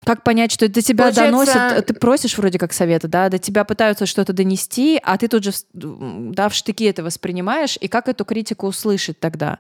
Как 0.05 0.23
понять, 0.23 0.51
что 0.51 0.67
до 0.67 0.81
тебя 0.81 1.05
Получается... 1.05 1.53
доносят, 1.53 1.85
ты 1.87 1.93
просишь 1.93 2.37
вроде 2.37 2.57
как 2.57 2.73
совета, 2.73 3.07
да, 3.07 3.29
до 3.29 3.37
тебя 3.37 3.65
пытаются 3.65 4.05
что-то 4.05 4.31
донести, 4.33 4.99
а 5.03 5.17
ты 5.17 5.27
тут 5.27 5.43
же 5.43 5.51
да, 5.73 6.49
в 6.49 6.53
штыки 6.53 6.85
это 6.85 7.03
воспринимаешь, 7.03 7.77
и 7.79 7.87
как 7.87 8.07
эту 8.07 8.23
критику 8.23 8.67
услышать 8.67 9.19
тогда? 9.19 9.59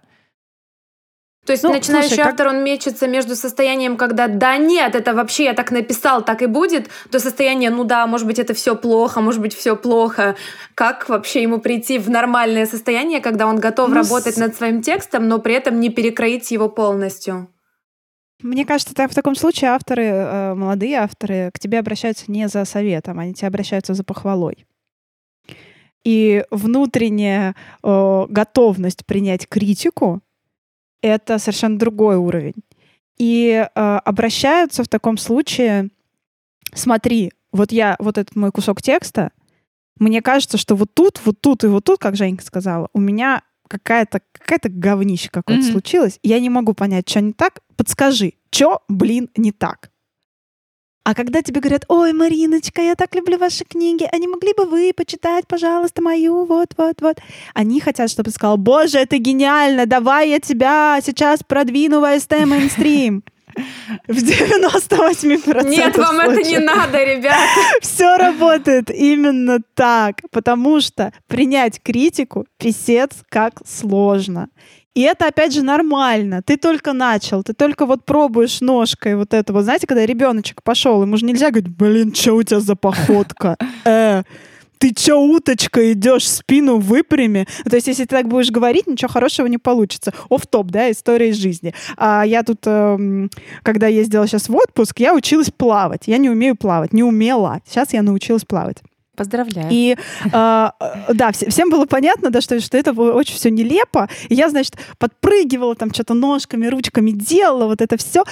То 1.45 1.53
есть 1.53 1.63
ну, 1.63 1.71
начинающий 1.71 2.09
слушай, 2.09 2.29
автор, 2.29 2.47
как... 2.47 2.55
он 2.55 2.63
мечется 2.63 3.07
между 3.07 3.35
состоянием, 3.35 3.97
когда 3.97 4.27
да 4.27 4.57
нет, 4.57 4.93
это 4.93 5.13
вообще 5.13 5.45
я 5.45 5.53
так 5.53 5.71
написал, 5.71 6.23
так 6.23 6.41
и 6.41 6.45
будет, 6.45 6.89
до 7.11 7.19
состояния, 7.19 7.69
ну 7.71 7.83
да, 7.83 8.05
может 8.07 8.27
быть, 8.27 8.39
это 8.39 8.53
все 8.53 8.75
плохо, 8.75 9.19
может 9.19 9.41
быть, 9.41 9.55
все 9.55 9.75
плохо. 9.75 10.35
Как 10.75 11.09
вообще 11.09 11.41
ему 11.41 11.59
прийти 11.59 11.97
в 11.97 12.09
нормальное 12.09 12.65
состояние, 12.65 13.19
когда 13.19 13.47
он 13.47 13.59
готов 13.59 13.89
ну, 13.89 13.95
работать 13.95 14.35
с... 14.35 14.37
над 14.37 14.55
своим 14.55 14.83
текстом, 14.83 15.27
но 15.27 15.39
при 15.39 15.55
этом 15.55 15.79
не 15.79 15.89
перекроить 15.89 16.51
его 16.51 16.69
полностью? 16.69 17.49
Мне 18.41 18.65
кажется, 18.65 18.93
в 18.95 19.15
таком 19.15 19.35
случае 19.35 19.71
авторы, 19.71 20.05
э, 20.05 20.53
молодые 20.53 20.95
авторы, 20.97 21.51
к 21.53 21.59
тебе 21.59 21.79
обращаются 21.79 22.31
не 22.31 22.47
за 22.47 22.63
советом, 22.65 23.19
они 23.19 23.33
к 23.33 23.37
тебе 23.37 23.47
обращаются 23.49 23.93
за 23.93 24.03
похвалой. 24.03 24.65
И 26.05 26.45
внутренняя 26.49 27.55
э, 27.83 28.25
готовность 28.29 29.05
принять 29.05 29.47
критику— 29.47 30.21
это 31.01 31.37
совершенно 31.39 31.77
другой 31.77 32.15
уровень. 32.15 32.55
и 33.17 33.67
э, 33.75 33.99
обращаются 34.05 34.83
в 34.83 34.87
таком 34.87 35.17
случае, 35.17 35.89
смотри, 36.73 37.33
вот 37.51 37.71
я, 37.73 37.97
вот 37.99 38.17
этот 38.17 38.35
мой 38.37 38.51
кусок 38.51 38.81
текста, 38.81 39.31
мне 39.99 40.21
кажется, 40.21 40.57
что 40.57 40.75
вот 40.75 40.93
тут, 40.93 41.19
вот 41.25 41.41
тут 41.41 41.65
и 41.65 41.67
вот 41.67 41.83
тут, 41.83 41.99
как 41.99 42.15
Женька 42.15 42.45
сказала, 42.45 42.87
у 42.93 42.99
меня 42.99 43.43
какая-то 43.69 44.21
какая-то 44.33 44.67
говнище 44.69 45.29
какое-то 45.31 45.63
Мгм. 45.63 45.71
случилось, 45.71 46.19
я 46.23 46.39
не 46.41 46.49
могу 46.49 46.73
понять, 46.73 47.07
что 47.07 47.21
не 47.21 47.31
так. 47.31 47.59
Подскажи, 47.77 48.33
что, 48.51 48.81
блин, 48.89 49.29
не 49.37 49.53
так? 49.53 49.89
А 51.05 51.15
когда 51.15 51.41
тебе 51.41 51.61
говорят, 51.61 51.85
ой, 51.87 52.13
Мариночка, 52.13 52.81
я 52.81 52.93
так 52.95 53.15
люблю 53.15 53.37
ваши 53.37 53.63
книги, 53.63 54.07
а 54.11 54.17
не 54.17 54.27
могли 54.27 54.53
бы 54.53 54.65
вы 54.65 54.91
почитать, 54.95 55.47
пожалуйста, 55.47 56.01
мою, 56.01 56.45
вот, 56.45 56.73
вот, 56.77 57.01
вот. 57.01 57.17
Они 57.55 57.79
хотят, 57.79 58.11
чтобы 58.11 58.29
ты 58.29 58.35
сказал, 58.35 58.57
боже, 58.57 58.99
это 58.99 59.17
гениально, 59.17 59.85
давай 59.85 60.29
я 60.29 60.39
тебя 60.39 60.99
сейчас 61.03 61.39
продвину 61.41 62.01
в 62.01 62.03
АСТ 62.03 62.31
мейнстрим. 62.45 63.23
В 64.07 64.17
98% 64.17 65.67
Нет, 65.67 65.97
вам 65.97 66.19
это 66.19 66.37
не 66.37 66.43
случаев. 66.43 66.75
надо, 66.75 67.03
ребята. 67.03 67.37
Все 67.81 68.17
работает 68.17 68.89
именно 68.89 69.59
так, 69.73 70.21
потому 70.31 70.81
что 70.81 71.11
принять 71.27 71.81
критику 71.81 72.45
писец 72.57 73.11
как 73.29 73.61
сложно. 73.65 74.49
И 74.95 75.01
это, 75.01 75.27
опять 75.27 75.53
же, 75.53 75.63
нормально. 75.63 76.41
Ты 76.41 76.57
только 76.57 76.93
начал, 76.93 77.43
ты 77.43 77.53
только 77.53 77.85
вот 77.85 78.05
пробуешь 78.05 78.59
ножкой 78.59 79.15
вот 79.15 79.33
это 79.33 79.53
вот. 79.53 79.63
Знаете, 79.63 79.87
когда 79.87 80.05
ребеночек 80.05 80.63
пошел, 80.63 81.01
ему 81.01 81.15
же 81.15 81.25
нельзя 81.25 81.51
говорить, 81.51 81.69
блин, 81.69 82.13
что 82.13 82.33
у 82.33 82.43
тебя 82.43 82.59
за 82.59 82.75
походка? 82.75 83.55
Э, 83.85 84.23
ты 84.79 84.93
чё, 84.93 85.19
уточка, 85.19 85.91
идешь, 85.91 86.27
спину 86.27 86.77
выпрями? 86.77 87.45
То 87.69 87.75
есть, 87.75 87.87
если 87.87 88.03
ты 88.05 88.15
так 88.15 88.27
будешь 88.27 88.49
говорить, 88.49 88.87
ничего 88.87 89.09
хорошего 89.09 89.45
не 89.47 89.57
получится. 89.57 90.13
оф 90.29 90.47
топ 90.47 90.67
да, 90.71 90.89
история 90.89 91.29
из 91.29 91.35
жизни. 91.35 91.73
А 91.97 92.23
я 92.25 92.43
тут, 92.43 92.61
эм, 92.65 93.29
когда 93.61 93.87
ездила 93.87 94.25
сейчас 94.25 94.49
в 94.49 94.55
отпуск, 94.55 94.99
я 94.99 95.13
училась 95.13 95.51
плавать. 95.51 96.03
Я 96.07 96.17
не 96.17 96.29
умею 96.29 96.55
плавать, 96.55 96.93
не 96.93 97.03
умела. 97.03 97.59
Сейчас 97.67 97.93
я 97.93 98.01
научилась 98.01 98.45
плавать. 98.45 98.77
Поздравляю. 99.17 99.67
И 99.69 99.97
э, 100.23 100.27
э, 100.31 101.13
да, 101.13 101.31
все- 101.33 101.49
всем 101.49 101.69
было 101.69 101.85
понятно, 101.85 102.29
да, 102.29 102.39
что, 102.39 102.61
что 102.61 102.77
это 102.77 102.93
было 102.93 103.11
очень 103.11 103.35
все 103.35 103.51
нелепо. 103.51 104.07
И 104.29 104.35
я, 104.35 104.49
значит, 104.49 104.77
подпрыгивала 104.97 105.75
там 105.75 105.93
что-то 105.93 106.13
ножками, 106.13 106.67
ручками 106.67 107.11
делала, 107.11 107.65
вот 107.65 107.81
это 107.81 107.97
все. 107.97 108.23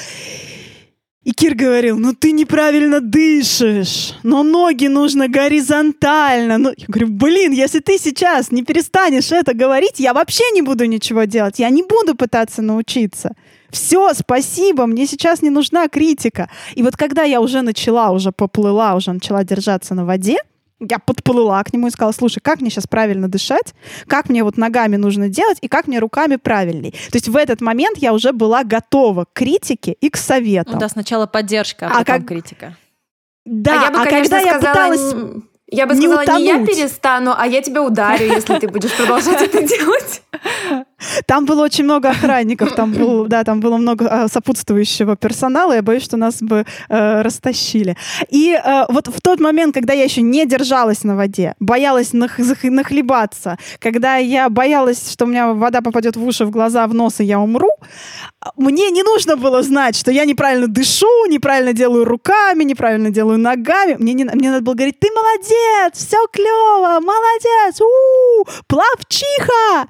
И 1.27 1.33
Кир 1.33 1.55
говорил, 1.55 1.97
ну 1.99 2.13
ты 2.13 2.31
неправильно 2.31 3.01
дышишь, 3.01 4.13
но 4.23 4.43
ноги 4.43 4.87
нужно 4.87 5.27
горизонтально. 5.27 6.57
Ну, 6.57 6.69
я 6.77 6.85
говорю, 6.87 7.07
блин, 7.09 7.51
если 7.51 7.79
ты 7.79 7.97
сейчас 7.97 8.49
не 8.49 8.63
перестанешь 8.63 9.33
это 9.33 9.53
говорить, 9.53 9.99
я 9.99 10.13
вообще 10.13 10.43
не 10.53 10.61
буду 10.61 10.85
ничего 10.85 11.25
делать, 11.25 11.59
я 11.59 11.69
не 11.69 11.83
буду 11.83 12.15
пытаться 12.15 12.61
научиться. 12.61 13.35
Все, 13.69 14.13
спасибо, 14.13 14.85
мне 14.85 15.05
сейчас 15.05 15.41
не 15.41 15.49
нужна 15.49 15.89
критика. 15.89 16.49
И 16.75 16.81
вот 16.81 16.95
когда 16.95 17.23
я 17.23 17.41
уже 17.41 17.61
начала, 17.61 18.11
уже 18.11 18.31
поплыла, 18.31 18.95
уже 18.95 19.11
начала 19.11 19.43
держаться 19.43 19.95
на 19.95 20.05
воде, 20.05 20.37
я 20.79 20.99
подплыла 20.99 21.63
к 21.63 21.73
нему 21.73 21.87
и 21.87 21.91
сказала, 21.91 22.11
слушай, 22.11 22.39
как 22.39 22.61
мне 22.61 22.69
сейчас 22.69 22.87
правильно 22.87 23.27
дышать, 23.27 23.73
как 24.07 24.29
мне 24.29 24.43
вот 24.43 24.57
ногами 24.57 24.95
нужно 24.95 25.27
делать 25.29 25.57
и 25.61 25.67
как 25.67 25.87
мне 25.87 25.99
руками 25.99 26.35
правильней. 26.35 26.91
То 26.91 27.15
есть 27.15 27.27
в 27.27 27.35
этот 27.35 27.61
момент 27.61 27.97
я 27.97 28.13
уже 28.13 28.31
была 28.31 28.63
готова 28.63 29.25
к 29.25 29.33
критике 29.33 29.93
и 29.93 30.09
к 30.09 30.17
советам. 30.17 30.73
Ну 30.75 30.79
да, 30.79 30.89
сначала 30.89 31.25
поддержка, 31.25 31.87
а, 31.87 31.89
А 31.89 31.99
потом 31.99 32.05
как- 32.19 32.27
критика. 32.27 32.77
Да, 33.45 33.81
а 33.81 33.83
я 33.85 33.91
бы, 33.91 33.97
а 33.97 34.05
конечно, 34.05 34.37
когда 34.37 34.39
я 34.39 34.59
сказала... 34.59 34.91
пыталась... 34.91 35.43
Я 35.69 35.85
бы 35.85 35.95
не 35.95 36.07
сказала, 36.07 36.37
не 36.37 36.45
я 36.45 36.55
утонуть. 36.55 36.75
перестану, 36.75 37.33
а 37.37 37.45
я 37.45 37.61
тебя 37.61 37.83
ударю, 37.83 38.25
если 38.25 38.57
ты 38.57 38.67
будешь 38.69 38.95
продолжать 38.95 39.41
это 39.41 39.61
делать. 39.63 40.21
Там 41.25 41.45
было 41.45 41.63
очень 41.63 41.83
много 41.83 42.09
охранников, 42.09 42.73
там, 42.73 42.91
был, 42.93 43.25
да, 43.27 43.43
там 43.43 43.59
было 43.59 43.77
много 43.77 44.05
э, 44.05 44.27
сопутствующего 44.31 45.15
персонала, 45.15 45.73
я 45.73 45.81
боюсь, 45.81 46.03
что 46.03 46.17
нас 46.17 46.41
бы 46.41 46.65
э, 46.89 47.21
растащили. 47.21 47.95
И 48.29 48.53
э, 48.53 48.85
вот 48.89 49.07
в 49.07 49.21
тот 49.21 49.39
момент, 49.39 49.75
когда 49.75 49.93
я 49.93 50.03
еще 50.03 50.21
не 50.21 50.45
держалась 50.45 51.03
на 51.03 51.15
воде, 51.15 51.53
боялась 51.59 52.13
нах- 52.13 52.63
нахлебаться, 52.63 53.57
когда 53.79 54.15
я 54.15 54.49
боялась, 54.49 55.11
что 55.11 55.25
у 55.25 55.27
меня 55.27 55.53
вода 55.53 55.81
попадет 55.81 56.15
в 56.15 56.25
уши, 56.25 56.45
в 56.45 56.49
глаза, 56.49 56.87
в 56.87 56.93
нос, 56.93 57.19
и 57.19 57.25
я 57.25 57.39
умру, 57.39 57.69
а, 58.39 58.51
мне 58.57 58.89
не 58.89 59.03
нужно 59.03 59.35
было 59.35 59.61
знать, 59.63 59.95
что 59.95 60.11
я 60.11 60.25
неправильно 60.25 60.67
дышу, 60.67 61.25
неправильно 61.27 61.73
делаю 61.73 62.05
руками, 62.05 62.63
неправильно 62.63 63.09
делаю 63.11 63.37
ногами. 63.37 63.97
Мне, 63.99 64.13
не, 64.13 64.23
мне 64.25 64.49
надо 64.49 64.63
было 64.63 64.73
говорить, 64.73 64.99
ты 64.99 65.09
молодец, 65.13 65.56
все 65.93 66.17
клево, 66.31 66.99
молодец, 66.99 67.81
у 67.81 68.45
плавчиха. 68.67 69.87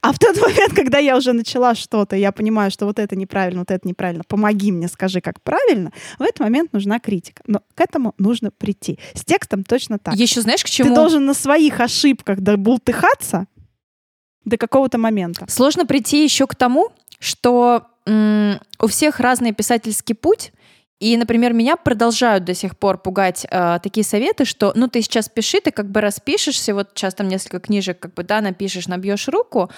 А 0.00 0.12
в 0.12 0.18
тот 0.18 0.40
момент, 0.40 0.74
когда 0.74 0.98
я 0.98 1.16
уже 1.16 1.32
начала 1.32 1.74
что-то, 1.74 2.14
я 2.14 2.30
понимаю, 2.30 2.70
что 2.70 2.86
вот 2.86 2.98
это 3.00 3.16
неправильно, 3.16 3.60
вот 3.60 3.70
это 3.70 3.86
неправильно, 3.86 4.22
помоги 4.26 4.70
мне, 4.70 4.86
скажи, 4.88 5.20
как 5.20 5.42
правильно, 5.42 5.92
в 6.18 6.22
этот 6.22 6.40
момент 6.40 6.72
нужна 6.72 7.00
критика. 7.00 7.42
Но 7.46 7.62
к 7.74 7.80
этому 7.80 8.14
нужно 8.16 8.50
прийти. 8.52 8.98
С 9.14 9.24
текстом 9.24 9.64
точно 9.64 9.98
так. 9.98 10.14
Еще 10.14 10.40
знаешь, 10.40 10.62
к 10.62 10.66
Ты 10.66 10.72
чему? 10.72 10.94
должен 10.94 11.24
на 11.26 11.34
своих 11.34 11.80
ошибках 11.80 12.40
добултыхаться 12.40 13.46
до 14.44 14.56
какого-то 14.56 14.98
момента. 14.98 15.46
Сложно 15.48 15.84
прийти 15.84 16.22
еще 16.22 16.46
к 16.46 16.54
тому, 16.54 16.92
что 17.18 17.88
у 18.06 18.86
всех 18.86 19.20
разный 19.20 19.52
писательский 19.52 20.14
путь. 20.14 20.52
И, 21.00 21.16
например, 21.16 21.52
меня 21.52 21.76
продолжают 21.76 22.44
до 22.44 22.54
сих 22.54 22.76
пор 22.76 22.98
пугать 22.98 23.46
э, 23.48 23.78
такие 23.82 24.04
советы, 24.04 24.44
что, 24.44 24.72
ну, 24.74 24.88
ты 24.88 25.00
сейчас 25.00 25.28
пиши, 25.28 25.60
ты 25.60 25.70
как 25.70 25.90
бы 25.90 26.00
распишешься, 26.00 26.74
вот 26.74 26.90
сейчас 26.94 27.14
там 27.14 27.28
несколько 27.28 27.60
книжек, 27.60 28.00
как 28.00 28.14
бы, 28.14 28.24
да, 28.24 28.40
напишешь, 28.40 28.88
набьешь 28.88 29.28
руку, 29.28 29.70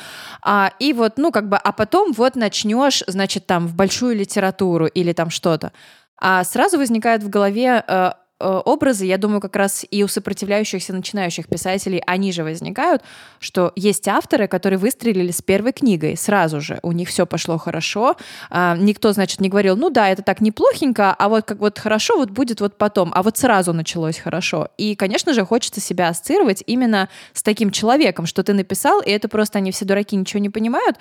а, 0.43 0.73
и 0.79 0.95
вот, 0.95 1.18
ну, 1.18 1.31
как 1.31 1.49
бы, 1.51 1.59
а 1.59 1.73
потом 1.73 2.12
вот 2.12 2.37
начнешь, 2.37 3.05
значит, 3.07 3.47
там, 3.47 3.66
в 3.66 3.75
большую 3.75 4.16
литературу 4.16 4.87
или 4.87 5.12
там 5.12 5.29
что-то. 5.29 5.73
А 6.18 6.43
сразу 6.45 6.79
возникают 6.79 7.23
в 7.23 7.29
голове 7.29 7.85
э, 7.87 8.12
образы, 8.41 9.05
я 9.05 9.18
думаю, 9.18 9.41
как 9.41 9.57
раз 9.57 9.84
и 9.91 10.03
у 10.03 10.09
сопротивляющихся 10.09 10.93
начинающих 10.93 11.49
писателей 11.49 12.03
они 12.07 12.32
же 12.32 12.45
возникают, 12.45 13.03
что 13.38 13.72
есть 13.76 14.09
авторы, 14.09 14.49
которые 14.49 14.78
выстрелили 14.78 15.30
с 15.30 15.43
первой 15.43 15.72
книгой 15.72 16.16
сразу 16.16 16.61
же, 16.61 16.80
у 16.82 16.93
них 16.93 17.09
все 17.09 17.26
пошло 17.26 17.59
хорошо, 17.59 18.16
а, 18.51 18.76
никто, 18.76 19.12
значит, 19.12 19.41
не 19.41 19.49
говорил, 19.49 19.76
ну 19.76 19.91
да, 19.91 20.09
это 20.09 20.22
так 20.22 20.41
неплохенько, 20.41 21.12
а 21.12 21.28
вот 21.28 21.45
как 21.45 21.59
вот 21.59 21.78
хорошо 21.78 22.16
вот 22.16 22.30
будет 22.30 22.61
вот 22.61 22.78
потом, 22.78 23.12
а 23.14 23.22
вот 23.22 23.36
сразу 23.36 23.72
началось 23.72 24.18
хорошо. 24.18 24.68
И, 24.78 24.95
конечно 24.95 25.32
же, 25.34 25.45
хочется 25.45 25.80
себя 25.80 26.09
ассоциировать 26.09 26.62
именно 26.66 27.09
с 27.32 27.43
таким 27.43 27.70
человеком, 27.70 28.26
что 28.26 28.43
ты 28.43 28.53
написал, 28.53 29.01
и 29.01 29.11
это 29.11 29.28
просто 29.28 29.59
они 29.59 29.72
все 29.72 29.84
дураки 29.84 30.16
ничего 30.16 30.41
не 30.41 30.51
понимают, 30.51 30.97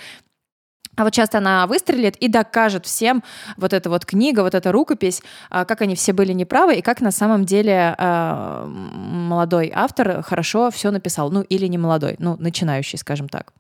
а 0.96 1.04
вот 1.04 1.14
часто 1.14 1.38
она 1.38 1.66
выстрелит 1.68 2.18
и 2.18 2.28
докажет 2.28 2.86
всем 2.86 3.24
вот 3.58 3.74
эта 3.74 3.90
вот 3.90 4.06
книга, 4.06 4.42
вот 4.42 4.54
эта 4.54 4.72
рукопись, 4.72 5.22
а, 5.50 5.66
как 5.66 5.82
они 5.82 5.96
все 5.96 6.14
были 6.14 6.34
неправы 6.34 6.76
и 6.76 6.82
как 6.82 7.00
на 7.02 7.12
самом 7.12 7.46
деле 7.46 7.96
а, 7.98 8.66
молодой 8.66 9.72
автор 9.74 10.22
хорошо 10.24 10.72
все 10.72 10.92
написал. 10.92 11.32
Ну, 11.32 11.42
или 11.42 11.68
не 11.68 11.78
молодой, 11.78 12.16
ну, 12.20 12.36
начинающий, 12.40 12.98
скажем 12.98 13.30
так. 13.30 13.54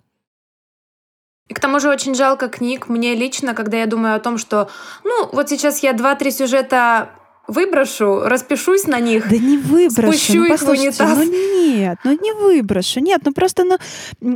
И 1.47 1.53
к 1.53 1.59
тому 1.59 1.80
же 1.80 1.89
очень 1.89 2.13
жалко 2.13 2.47
книг 2.47 2.89
мне 2.89 3.15
лично, 3.15 3.55
когда 3.55 3.77
я 3.77 3.88
думаю 3.88 4.15
о 4.15 4.19
том, 4.19 4.38
что, 4.38 4.69
ну, 5.03 5.30
вот 5.32 5.49
сейчас 5.49 5.82
я 5.82 5.93
два-три 5.93 6.32
сюжета 6.32 7.09
выброшу, 7.50 8.22
распишусь 8.26 8.86
на 8.86 9.00
них. 9.00 9.30
Да 9.30 9.38
не 9.38 9.58
выброшу. 9.58 10.18
Спущу 10.18 10.39
ну, 10.39 10.54
их 10.54 10.62
в 10.62 10.70
унитаз. 10.70 11.18
ну 11.18 11.24
нет, 11.24 11.97
ну 12.04 12.12
не 12.12 12.34
выброшу. 12.34 13.00
Нет, 13.00 13.22
ну 13.26 13.34
просто, 13.34 13.64
ну, 13.64 13.78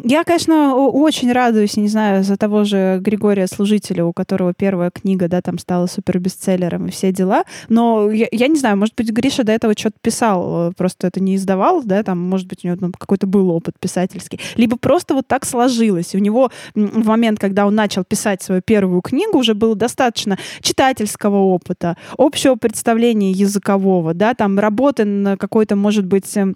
я, 0.03 0.23
конечно, 0.23 0.75
очень 0.75 1.31
радуюсь, 1.31 1.77
не 1.77 1.87
знаю, 1.87 2.23
за 2.23 2.37
того 2.37 2.63
же 2.63 2.99
Григория 2.99 3.47
Служителя, 3.47 4.05
у 4.05 4.13
которого 4.13 4.53
первая 4.53 4.91
книга, 4.91 5.27
да, 5.27 5.41
там 5.41 5.57
стала 5.59 5.87
супер 5.87 6.19
бестселлером 6.19 6.87
и 6.87 6.91
все 6.91 7.11
дела. 7.11 7.43
Но 7.69 8.11
я, 8.11 8.27
я 8.31 8.47
не 8.47 8.57
знаю, 8.57 8.77
может 8.77 8.95
быть, 8.95 9.11
Гриша 9.11 9.43
до 9.43 9.51
этого 9.51 9.73
что-то 9.77 9.97
писал, 10.01 10.73
просто 10.73 11.07
это 11.07 11.19
не 11.19 11.35
издавал, 11.35 11.83
да, 11.83 12.03
там, 12.03 12.19
может 12.19 12.47
быть, 12.47 12.63
у 12.63 12.67
него 12.67 12.77
там 12.77 12.91
какой-то 12.91 13.27
был 13.27 13.49
опыт 13.51 13.75
писательский. 13.79 14.39
Либо 14.55 14.77
просто 14.77 15.13
вот 15.13 15.27
так 15.27 15.45
сложилось. 15.45 16.13
И 16.13 16.17
у 16.17 16.19
него 16.19 16.51
в 16.75 17.07
момент, 17.07 17.39
когда 17.39 17.67
он 17.67 17.75
начал 17.75 18.03
писать 18.03 18.41
свою 18.41 18.61
первую 18.61 19.01
книгу, 19.01 19.37
уже 19.37 19.53
было 19.53 19.75
достаточно 19.75 20.37
читательского 20.61 21.37
опыта, 21.37 21.97
общего 22.17 22.55
представления 22.55 23.02
языкового, 23.11 24.13
да, 24.13 24.33
там 24.33 24.59
работы 24.59 25.05
на 25.05 25.37
какой-то, 25.37 25.75
может 25.75 26.05
быть, 26.05 26.37
эм, 26.37 26.55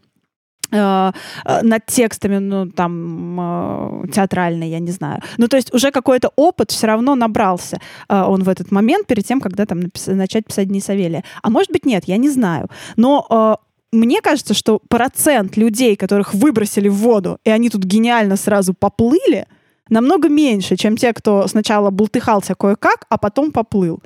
э, 0.72 1.12
э, 1.46 1.62
над 1.62 1.86
текстами, 1.86 2.38
ну, 2.38 2.72
там, 2.72 3.40
э, 3.40 4.08
театральной, 4.14 4.70
я 4.70 4.80
не 4.80 4.92
знаю. 4.92 5.22
Ну, 5.38 5.48
то 5.48 5.58
есть 5.58 5.74
уже 5.74 5.92
какой-то 5.92 6.32
опыт 6.36 6.72
все 6.72 6.88
равно 6.88 7.16
набрался 7.16 7.80
он 8.10 8.44
в 8.44 8.50
этот 8.50 8.72
момент, 8.72 9.08
перед 9.08 9.26
тем, 9.26 9.40
когда 9.42 9.66
там 9.66 9.80
начать 10.08 10.46
писать 10.46 10.68
Дни 10.68 10.82
Савелия. 10.82 11.24
А 11.44 11.50
может 11.50 11.72
быть, 11.72 11.86
нет, 11.86 12.04
я 12.08 12.18
не 12.18 12.30
знаю. 12.30 12.70
Но 12.96 13.60
мне 13.92 14.22
кажется, 14.22 14.54
что 14.54 14.80
процент 14.90 15.58
людей, 15.58 15.96
которых 15.96 16.34
выбросили 16.34 16.90
в 16.90 16.96
воду, 16.96 17.40
и 17.46 17.50
они 17.50 17.70
тут 17.70 17.84
гениально 17.84 18.36
сразу 18.36 18.74
поплыли, 18.74 19.48
намного 19.90 20.30
меньше, 20.30 20.76
чем 20.76 20.98
те, 20.98 21.14
кто 21.14 21.48
сначала 21.48 21.90
бултыхался 21.90 22.56
кое-как, 22.56 23.06
а 23.10 23.18
потом 23.18 23.52
поплыл. 23.52 24.02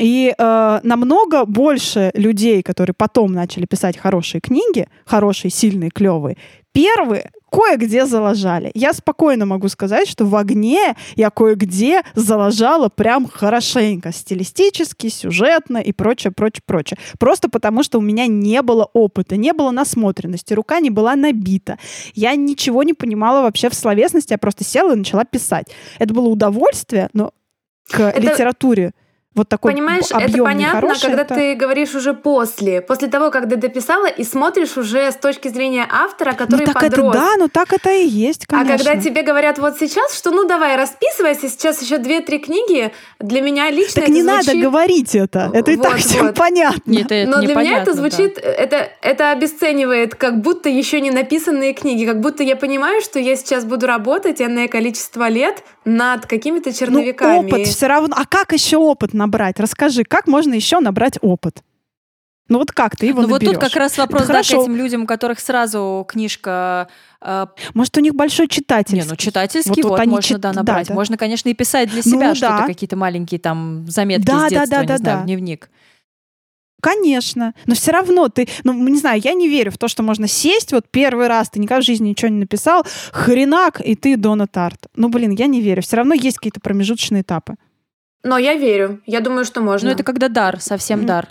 И 0.00 0.34
э, 0.36 0.80
намного 0.82 1.44
больше 1.44 2.10
людей, 2.14 2.62
которые 2.62 2.94
потом 2.94 3.32
начали 3.32 3.66
писать 3.66 3.98
хорошие 3.98 4.40
книги, 4.40 4.88
хорошие, 5.04 5.50
сильные, 5.50 5.90
клевые, 5.90 6.38
первые 6.72 7.30
кое-где 7.50 8.06
залажали. 8.06 8.70
Я 8.74 8.92
спокойно 8.92 9.44
могу 9.44 9.68
сказать, 9.68 10.08
что 10.08 10.24
в 10.24 10.36
огне 10.36 10.94
я 11.16 11.30
кое-где 11.30 12.02
залажала 12.14 12.88
прям 12.88 13.28
хорошенько, 13.28 14.12
стилистически, 14.12 15.08
сюжетно 15.08 15.78
и 15.78 15.92
прочее, 15.92 16.32
прочее, 16.32 16.62
прочее. 16.64 16.96
Просто 17.18 17.50
потому, 17.50 17.82
что 17.82 17.98
у 17.98 18.02
меня 18.02 18.26
не 18.26 18.62
было 18.62 18.88
опыта, 18.92 19.36
не 19.36 19.52
было 19.52 19.72
насмотренности, 19.72 20.54
рука 20.54 20.80
не 20.80 20.90
была 20.90 21.16
набита. 21.16 21.78
Я 22.14 22.36
ничего 22.36 22.84
не 22.84 22.94
понимала 22.94 23.42
вообще 23.42 23.68
в 23.68 23.74
словесности, 23.74 24.32
я 24.32 24.38
просто 24.38 24.64
села 24.64 24.92
и 24.92 24.96
начала 24.96 25.24
писать. 25.24 25.66
Это 25.98 26.14
было 26.14 26.28
удовольствие, 26.28 27.10
но 27.12 27.32
к 27.90 27.98
Это- 28.00 28.20
литературе 28.20 28.92
вот 29.36 29.48
такой 29.48 29.72
Понимаешь, 29.72 30.06
это 30.10 30.42
понятно, 30.42 30.80
хороший, 30.80 31.02
когда 31.02 31.22
это- 31.22 31.34
ты 31.36 31.54
говоришь 31.54 31.94
уже 31.94 32.14
после, 32.14 32.80
после 32.80 33.06
того, 33.06 33.30
как 33.30 33.48
ты 33.48 33.54
дописала 33.56 34.06
и 34.06 34.24
смотришь 34.24 34.76
уже 34.76 35.12
с 35.12 35.14
точки 35.14 35.46
зрения 35.46 35.86
автора, 35.88 36.32
Ну 36.32 36.36
который 36.36 36.66
так 36.66 36.74
подрос. 36.80 37.14
это 37.14 37.24
да, 37.24 37.30
ну 37.38 37.48
так 37.48 37.72
это 37.72 37.92
и 37.92 38.06
есть, 38.08 38.46
конечно. 38.46 38.74
А 38.74 38.76
когда 38.78 38.96
тебе 38.96 39.22
говорят 39.22 39.58
вот 39.60 39.78
сейчас, 39.78 40.16
что 40.18 40.32
ну 40.32 40.48
давай 40.48 40.76
расписывайся, 40.76 41.48
сейчас 41.48 41.80
еще 41.80 41.98
две-три 41.98 42.40
книги, 42.40 42.90
для 43.20 43.40
меня 43.40 43.70
лично 43.70 43.94
Так 44.00 44.04
это 44.04 44.12
не 44.12 44.22
надо 44.24 44.42
звучит- 44.42 44.62
говорить 44.62 45.14
это. 45.14 45.50
Это 45.54 45.70
и 45.70 45.76
так 45.76 45.92
Вот, 45.92 46.00
всем 46.00 46.26
вот. 46.26 46.34
понятно. 46.34 46.80
Нет, 46.90 47.06
это 47.12 47.30
Но 47.30 47.40
для 47.40 47.54
меня 47.54 47.78
это 47.82 47.92
да. 47.92 47.98
звучит, 47.98 48.36
это, 48.36 48.88
это 49.00 49.30
обесценивает, 49.30 50.16
как 50.16 50.40
будто 50.40 50.68
еще 50.68 51.00
не 51.00 51.12
написанные 51.12 51.72
книги, 51.72 52.04
как 52.04 52.18
будто 52.20 52.42
я 52.42 52.56
понимаю, 52.56 53.00
что 53.00 53.20
я 53.20 53.36
сейчас 53.36 53.64
буду 53.64 53.86
работать 53.86 54.40
энное 54.42 54.66
количество 54.66 55.28
лет 55.28 55.62
над 55.84 56.26
какими-то 56.26 56.70
Ну, 56.70 56.74
черновиками. 56.76 57.46
опыт 57.46 57.66
все 57.68 57.86
равно. 57.86 58.16
А 58.18 58.26
как 58.26 58.52
еще 58.52 58.76
опыт 58.76 59.14
набрать? 59.20 59.60
Расскажи, 59.60 60.02
как 60.04 60.26
можно 60.26 60.54
еще 60.54 60.80
набрать 60.80 61.18
опыт? 61.22 61.62
Ну 62.48 62.58
вот 62.58 62.72
как 62.72 62.96
ты 62.96 63.06
его 63.06 63.22
Ну 63.22 63.28
вот 63.28 63.40
тут 63.40 63.52
наберешь? 63.52 63.62
как 63.70 63.76
раз 63.78 63.96
вопрос, 63.96 64.22
Это 64.24 64.32
да, 64.32 64.42
к 64.42 64.44
этим 64.50 64.74
людям, 64.74 65.02
у 65.02 65.06
которых 65.06 65.38
сразу 65.38 66.04
книжка... 66.08 66.88
э, 67.20 67.46
Может, 67.74 67.96
у 67.96 68.00
них 68.00 68.14
большой 68.16 68.48
читатель. 68.48 68.96
не, 68.96 69.04
ну 69.04 69.14
читательский, 69.14 69.82
Вот- 69.82 69.90
вот, 69.90 69.98
вот 70.00 70.06
можно, 70.06 70.22
чит- 70.22 70.40
да, 70.40 70.50
да, 70.52 70.56
набрать. 70.60 70.88
да. 70.88 70.94
Можно, 70.94 71.16
конечно, 71.16 71.48
и 71.48 71.54
писать 71.54 71.90
для 71.90 72.02
Ну 72.04 72.10
себя 72.10 72.34
что-то, 72.34 72.58
да. 72.62 72.66
какие-то 72.66 72.96
маленькие 72.96 73.38
там 73.38 73.86
заметки 73.88 74.26
Да, 74.26 74.32
с 74.32 74.42
да, 74.42 74.48
детства, 74.48 74.76
да, 74.78 74.80
не 74.82 74.86
да, 74.88 74.98
знаю, 74.98 75.18
да. 75.18 75.24
дневник. 75.26 75.70
Конечно. 76.82 77.54
Но 77.66 77.74
все 77.74 77.92
равно 77.92 78.28
ты, 78.28 78.48
ну, 78.64 78.72
не 78.72 78.98
знаю, 78.98 79.20
я 79.22 79.34
не 79.34 79.48
верю 79.48 79.70
в 79.70 79.76
то, 79.78 79.86
что 79.86 80.02
можно 80.02 80.26
сесть 80.26 80.72
вот 80.72 80.86
первый 80.90 81.28
раз, 81.28 81.50
ты 81.50 81.60
никогда 81.60 81.82
в 81.82 81.84
жизни 81.84 82.08
ничего 82.08 82.30
не 82.30 82.38
написал, 82.38 82.84
хренак, 83.12 83.80
и 83.80 83.94
ты 83.94 84.16
Дона 84.16 84.46
Тарт. 84.46 84.86
Ну, 84.96 85.08
блин, 85.08 85.30
я 85.32 85.46
не 85.46 85.60
верю. 85.60 85.82
Все 85.82 85.96
равно 85.98 86.14
есть 86.14 86.38
какие-то 86.38 86.60
промежуточные 86.60 87.20
этапы. 87.22 87.54
Но 88.22 88.38
я 88.38 88.54
верю, 88.54 89.00
я 89.06 89.20
думаю, 89.20 89.44
что 89.44 89.60
можно. 89.60 89.88
Ну 89.88 89.94
это 89.94 90.02
когда 90.04 90.28
дар, 90.28 90.60
совсем 90.60 91.00
М. 91.00 91.06
дар. 91.06 91.28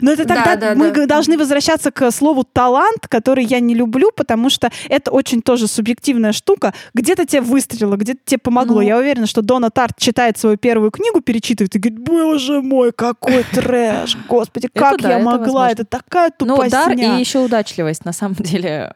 Но 0.00 0.10
это 0.10 0.24
Да, 0.24 0.34
тогда 0.34 0.56
да, 0.56 0.74
мы 0.74 0.90
да. 0.90 1.06
должны 1.06 1.38
возвращаться 1.38 1.92
к 1.92 2.10
слову 2.10 2.42
талант, 2.42 3.06
который 3.08 3.44
я 3.44 3.60
не 3.60 3.76
люблю, 3.76 4.10
потому 4.10 4.50
что 4.50 4.72
это 4.88 5.12
очень 5.12 5.40
тоже 5.40 5.68
субъективная 5.68 6.32
штука. 6.32 6.74
Где-то 6.94 7.26
тебе 7.26 7.42
выстрелило, 7.42 7.94
где-то 7.94 8.18
тебе 8.24 8.38
помогло. 8.38 8.80
Ну. 8.80 8.88
Я 8.88 8.98
уверена, 8.98 9.28
что 9.28 9.40
Дона 9.40 9.70
Тарт 9.70 9.96
читает 9.96 10.36
свою 10.36 10.56
первую 10.56 10.90
книгу, 10.90 11.20
перечитывает 11.20 11.76
и 11.76 11.78
говорит, 11.78 12.00
боже 12.00 12.60
мой, 12.60 12.90
какой 12.90 13.44
трэш, 13.44 14.16
господи, 14.28 14.66
Это 14.66 14.80
как 14.80 15.00
да, 15.00 15.10
я 15.10 15.14
это 15.18 15.24
могла, 15.24 15.38
возможно. 15.44 15.72
это 15.72 15.84
такая 15.84 16.32
Ну, 16.40 16.46
тупосня. 16.56 16.70
дар 16.70 16.92
и 16.94 17.20
еще 17.20 17.38
удачливость, 17.38 18.04
на 18.04 18.12
самом 18.12 18.34
деле. 18.34 18.94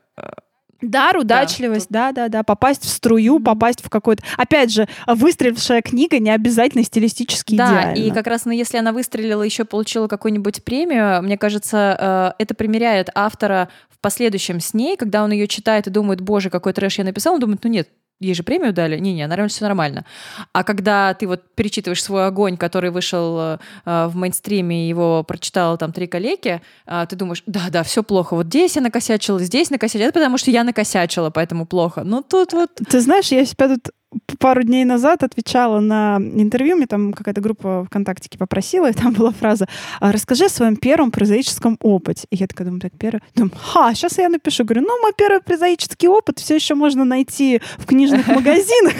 Дар, 0.82 1.16
удачливость, 1.16 1.86
тут- 1.88 1.92
да, 1.92 2.12
да, 2.12 2.28
да, 2.28 2.42
попасть 2.42 2.84
в 2.84 2.88
струю, 2.88 3.40
попасть 3.40 3.82
в 3.84 3.88
какой-то... 3.88 4.22
Опять 4.36 4.72
же, 4.72 4.88
выстрелившая 5.06 5.80
книга 5.82 6.18
не 6.18 6.30
обязательно 6.30 6.84
стилистически 6.84 7.56
Да, 7.56 7.68
идеальна. 7.92 8.02
и 8.04 8.10
как 8.10 8.26
раз, 8.26 8.44
ну, 8.44 8.52
если 8.52 8.76
она 8.78 8.92
выстрелила, 8.92 9.42
еще 9.42 9.64
получила 9.64 10.08
какую-нибудь 10.08 10.64
премию, 10.64 11.22
мне 11.22 11.38
кажется, 11.38 12.34
э, 12.38 12.42
это 12.42 12.54
примеряет 12.54 13.08
автора 13.14 13.68
в 13.88 13.98
последующем 14.00 14.58
с 14.60 14.74
ней, 14.74 14.96
когда 14.96 15.22
он 15.22 15.30
ее 15.30 15.46
читает 15.46 15.86
и 15.86 15.90
думает, 15.90 16.20
боже, 16.20 16.50
какой 16.50 16.72
трэш 16.72 16.98
я 16.98 17.04
написал, 17.04 17.34
он 17.34 17.40
думает, 17.40 17.60
ну 17.62 17.70
нет, 17.70 17.88
ей 18.22 18.34
же 18.34 18.42
премию 18.42 18.72
дали, 18.72 18.98
не-не, 18.98 19.26
наверное, 19.26 19.48
все 19.48 19.64
нормально. 19.64 20.04
А 20.52 20.64
когда 20.64 21.14
ты 21.14 21.26
вот 21.26 21.42
перечитываешь 21.54 22.02
свой 22.02 22.26
огонь, 22.26 22.56
который 22.56 22.90
вышел 22.90 23.38
э, 23.38 23.58
в 23.84 24.12
мейнстриме, 24.14 24.88
его 24.88 25.22
прочитала 25.24 25.76
там 25.76 25.92
три 25.92 26.06
коллеги, 26.06 26.60
э, 26.86 27.06
ты 27.08 27.16
думаешь, 27.16 27.42
да-да, 27.46 27.82
все 27.82 28.02
плохо, 28.02 28.34
вот 28.34 28.46
здесь 28.46 28.76
я 28.76 28.82
накосячила, 28.82 29.38
здесь 29.40 29.70
накосячила, 29.70 30.08
это 30.08 30.18
потому 30.18 30.38
что 30.38 30.50
я 30.50 30.64
накосячила, 30.64 31.30
поэтому 31.30 31.66
плохо. 31.66 32.02
Ну 32.04 32.22
тут 32.22 32.52
вот 32.52 32.70
Ты 32.74 33.00
знаешь, 33.00 33.28
я 33.32 33.44
себя 33.44 33.68
тут 33.68 33.90
пару 34.38 34.62
дней 34.62 34.84
назад 34.84 35.22
отвечала 35.22 35.80
на 35.80 36.18
интервью, 36.18 36.76
мне 36.76 36.86
там 36.86 37.12
какая-то 37.12 37.40
группа 37.40 37.84
ВКонтакте 37.86 38.38
попросила, 38.38 38.90
и 38.90 38.92
там 38.92 39.12
была 39.12 39.30
фраза 39.30 39.66
«А 40.00 40.12
«Расскажи 40.12 40.46
о 40.46 40.48
своем 40.48 40.76
первом 40.76 41.10
прозаическом 41.10 41.78
опыте». 41.80 42.26
И 42.30 42.36
я 42.36 42.46
такая 42.46 42.66
думаю, 42.66 42.80
так, 42.80 42.92
первый... 42.98 43.20
Думаю, 43.34 43.52
ха, 43.56 43.94
сейчас 43.94 44.18
я 44.18 44.28
напишу. 44.28 44.64
Говорю, 44.64 44.82
ну, 44.82 45.00
мой 45.00 45.12
первый 45.16 45.40
прозаический 45.40 46.08
опыт 46.08 46.38
все 46.38 46.56
еще 46.56 46.74
можно 46.74 47.04
найти 47.04 47.60
в 47.78 47.86
книжных 48.12 48.36
магазинах. 48.36 48.92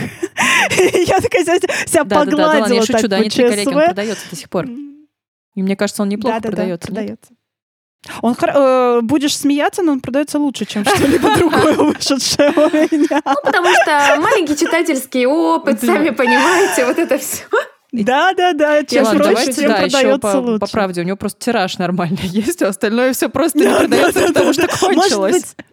Я 1.09 1.21
такая 1.21 1.45
себя- 1.45 1.87
себя 1.87 2.05
Да, 2.05 2.25
да, 2.25 2.25
да, 2.25 2.37
да, 2.37 2.47
ладно, 2.47 2.61
погладила 2.61 2.77
я 2.77 2.83
шучу, 2.83 3.09
да, 3.09 3.19
не 3.19 3.31
коллеги, 3.31 3.69
он 3.69 3.85
продается 3.85 4.25
до 4.31 4.37
сих 4.37 4.49
пор. 4.51 4.67
И 5.55 5.63
мне 5.63 5.77
кажется, 5.77 6.03
он 6.03 6.09
неплохо 6.09 6.41
продается. 6.41 6.87
продается. 6.89 7.31
Он 8.21 8.35
хор- 8.35 8.51
э, 8.53 9.01
будешь 9.03 9.37
смеяться, 9.37 9.83
но 9.83 9.93
он 9.93 10.01
продается 10.01 10.39
лучше, 10.41 10.65
чем 10.65 10.85
что-либо 10.85 11.35
другое 11.39 11.75
вышедшее 11.75 12.51
у 12.51 12.61
меня. 12.71 13.23
Ну, 13.25 13.35
потому 13.45 13.69
что 13.69 14.17
маленький 14.21 14.57
читательский 14.57 15.25
опыт, 15.27 15.81
сами 15.81 16.11
понимаете, 16.11 16.85
вот 16.87 16.99
это 16.99 17.19
все. 17.19 17.45
Да, 17.93 18.33
да, 18.35 18.55
да. 18.55 18.83
Чем 18.85 19.05
Ладно, 19.05 19.19
проще, 19.21 19.35
давайте, 19.35 19.53
тем 19.53 19.71
да, 19.71 19.79
еще 19.83 19.91
продается 19.99 20.19
по, 20.33 20.37
лучше. 20.39 20.59
по 20.61 20.67
правде, 20.67 21.01
у 21.03 21.05
него 21.05 21.17
просто 21.19 21.39
тираж 21.45 21.77
нормальный 21.79 22.19
есть, 22.23 22.63
а 22.63 22.69
остальное 22.69 23.13
все 23.13 23.29
просто 23.29 23.59
не 23.59 23.65
Да, 23.67 23.79
продается, 23.81 24.15
да, 24.15 24.21
да, 24.21 24.27
потому 24.29 24.47
да, 24.47 24.53
что 24.55 24.67
да. 24.67 24.77
кончилось. 24.81 25.33
Может 25.35 25.57
быть, 25.57 25.67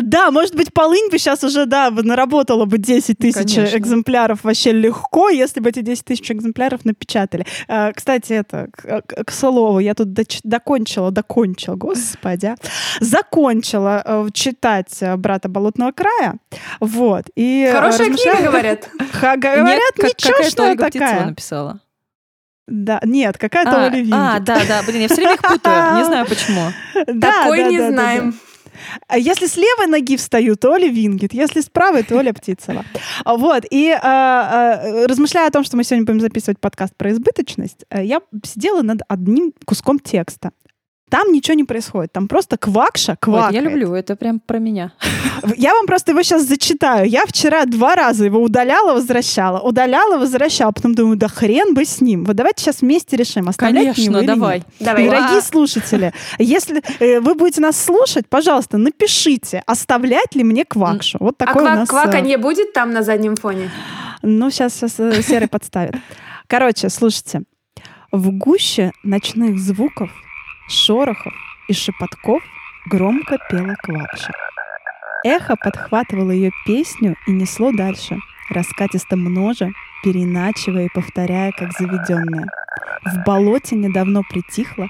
да, 0.00 0.30
может 0.30 0.54
быть, 0.54 0.72
полынь 0.72 1.10
бы 1.10 1.18
сейчас 1.18 1.42
уже, 1.44 1.66
да, 1.66 1.90
бы 1.90 2.02
наработала 2.02 2.64
бы 2.64 2.78
10 2.78 3.18
тысяч 3.18 3.54
Конечно. 3.54 3.76
экземпляров 3.78 4.44
вообще 4.44 4.72
легко, 4.72 5.28
если 5.28 5.60
бы 5.60 5.70
эти 5.70 5.80
10 5.80 6.04
тысяч 6.04 6.30
экземпляров 6.30 6.84
напечатали. 6.84 7.46
А, 7.68 7.92
Кстати, 7.92 8.32
это, 8.34 8.68
к, 8.72 9.02
к- 9.02 9.24
к 9.24 9.30
слову, 9.32 9.78
я 9.78 9.94
тут 9.94 10.08
доч- 10.08 10.40
докончила, 10.42 11.10
докончила, 11.10 11.74
господи, 11.76 12.46
а, 12.46 12.56
закончила 13.00 14.02
э, 14.04 14.28
читать 14.32 14.96
э, 15.00 15.16
«Брата 15.16 15.48
болотного 15.48 15.92
края», 15.92 16.36
вот, 16.80 17.24
и... 17.34 17.66
э, 17.68 17.72
Хорошая 17.72 18.08
размышляла- 18.08 18.36
книга, 18.36 18.42
говорят. 18.50 18.90
Ха, 19.12 19.36
говорят, 19.36 19.66
Нет, 19.66 19.92
как- 19.96 20.04
ничего, 20.10 20.32
какая-то 20.32 20.50
что 20.50 20.76
такая. 20.76 21.26
написала. 21.26 21.80
Да, 22.68 23.00
нет, 23.04 23.38
какая-то 23.38 23.86
А, 23.86 23.88
Вингет. 23.90 24.12
а, 24.12 24.40
да, 24.40 24.60
да, 24.66 24.82
блин, 24.84 25.02
я 25.02 25.06
все 25.06 25.16
время 25.18 25.34
их 25.34 25.42
путаю, 25.42 25.96
не 25.98 26.04
знаю 26.04 26.26
почему. 26.26 26.62
Да, 27.06 27.42
Такой 27.44 27.58
да, 27.62 27.68
не 27.70 27.78
да, 27.78 27.90
да, 27.90 27.96
да. 27.96 28.32
А 29.08 29.18
Если 29.18 29.46
с 29.46 29.56
левой 29.56 29.86
ноги 29.86 30.16
встаю, 30.16 30.56
то 30.56 30.72
Оля 30.72 30.88
Вингет. 30.88 31.32
Если 31.32 31.60
с 31.60 31.68
правой, 31.68 32.02
то 32.02 32.16
Оля 32.16 32.32
Птицева. 32.32 32.84
Вот. 33.24 33.64
И 33.70 33.90
а, 33.90 34.00
а, 34.02 35.06
размышляя 35.06 35.48
о 35.48 35.50
том, 35.50 35.64
что 35.64 35.76
мы 35.76 35.84
сегодня 35.84 36.06
будем 36.06 36.20
записывать 36.20 36.60
подкаст 36.60 36.94
про 36.96 37.10
избыточность, 37.10 37.84
э, 37.90 38.04
я 38.04 38.20
сидела 38.44 38.82
над 38.82 39.00
одним 39.08 39.52
куском 39.64 39.98
текста. 39.98 40.50
Там 41.08 41.30
ничего 41.32 41.54
не 41.54 41.62
происходит. 41.62 42.12
Там 42.12 42.26
просто 42.26 42.56
квакша 42.56 43.12
Вот, 43.12 43.18
квакает. 43.20 43.54
я 43.54 43.60
люблю, 43.60 43.94
это 43.94 44.16
прям 44.16 44.40
про 44.40 44.58
меня. 44.58 44.92
Я 45.56 45.74
вам 45.74 45.86
просто 45.86 46.10
его 46.12 46.22
сейчас 46.22 46.42
зачитаю. 46.44 47.08
Я 47.08 47.24
вчера 47.26 47.64
два 47.66 47.94
раза 47.94 48.24
его 48.24 48.40
удаляла, 48.42 48.94
возвращала. 48.94 49.60
Удаляла, 49.60 50.18
возвращала. 50.18 50.72
Потом 50.72 50.94
думаю, 50.94 51.16
да 51.16 51.28
хрен 51.28 51.74
бы 51.74 51.84
с 51.84 52.00
ним. 52.00 52.24
Вот 52.24 52.34
давайте 52.34 52.64
сейчас 52.64 52.80
вместе 52.80 53.16
решим, 53.16 53.48
оставлять 53.48 53.96
его 53.98 54.12
Конечно, 54.14 54.18
или 54.18 54.26
давай. 54.26 54.56
нет. 54.58 54.66
Давай. 54.80 55.04
Дорогие 55.08 55.38
А. 55.38 55.42
слушатели, 55.42 56.12
если 56.38 56.82
э, 57.00 57.20
вы 57.20 57.34
будете 57.34 57.60
нас 57.60 57.80
слушать, 57.80 58.26
пожалуйста, 58.28 58.76
напишите, 58.78 59.62
оставлять 59.66 60.34
ли 60.34 60.42
мне 60.42 60.64
квакшу. 60.64 61.18
Вот 61.20 61.36
А 61.40 61.46
такой 61.46 61.62
у 61.62 61.66
ква- 61.66 61.74
нас... 61.76 61.88
э, 61.88 61.90
кваканье 61.92 62.38
будет 62.38 62.72
там 62.72 62.90
на 62.92 63.02
заднем 63.02 63.36
фоне? 63.36 63.70
Ну, 64.22 64.50
сейчас, 64.50 64.74
сейчас 64.74 64.98
э, 64.98 65.22
Серый 65.22 65.48
подставит. 65.48 65.94
Короче, 66.48 66.88
слушайте. 66.88 67.42
В 68.10 68.30
гуще 68.32 68.90
ночных 69.04 69.58
звуков, 69.58 70.10
шорохов 70.68 71.32
и 71.68 71.72
шепотков 71.72 72.42
громко 72.86 73.38
пела 73.50 73.74
квакша. 73.82 74.32
Эхо 75.24 75.56
подхватывало 75.56 76.30
ее 76.30 76.50
песню 76.64 77.16
и 77.26 77.32
несло 77.32 77.72
дальше, 77.72 78.18
раскатисто 78.50 79.16
множа, 79.16 79.70
переначивая 80.04 80.86
и 80.86 80.92
повторяя, 80.94 81.52
как 81.52 81.72
заведенное. 81.72 82.46
В 83.04 83.24
болоте 83.24 83.76
недавно 83.76 84.22
притихло, 84.22 84.88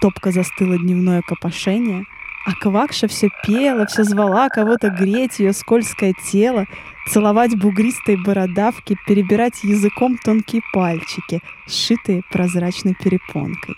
топка 0.00 0.30
застыло 0.30 0.78
дневное 0.78 1.22
копошение, 1.22 2.04
а 2.46 2.52
квакша 2.54 3.08
все 3.08 3.28
пела, 3.44 3.86
все 3.86 4.04
звала 4.04 4.48
кого-то 4.48 4.88
греть 4.88 5.40
ее 5.40 5.52
скользкое 5.52 6.14
тело, 6.30 6.66
целовать 7.08 7.58
бугристые 7.58 8.16
бородавки, 8.16 8.96
перебирать 9.06 9.64
языком 9.64 10.16
тонкие 10.16 10.62
пальчики, 10.72 11.42
сшитые 11.66 12.22
прозрачной 12.30 12.94
перепонкой. 12.94 13.74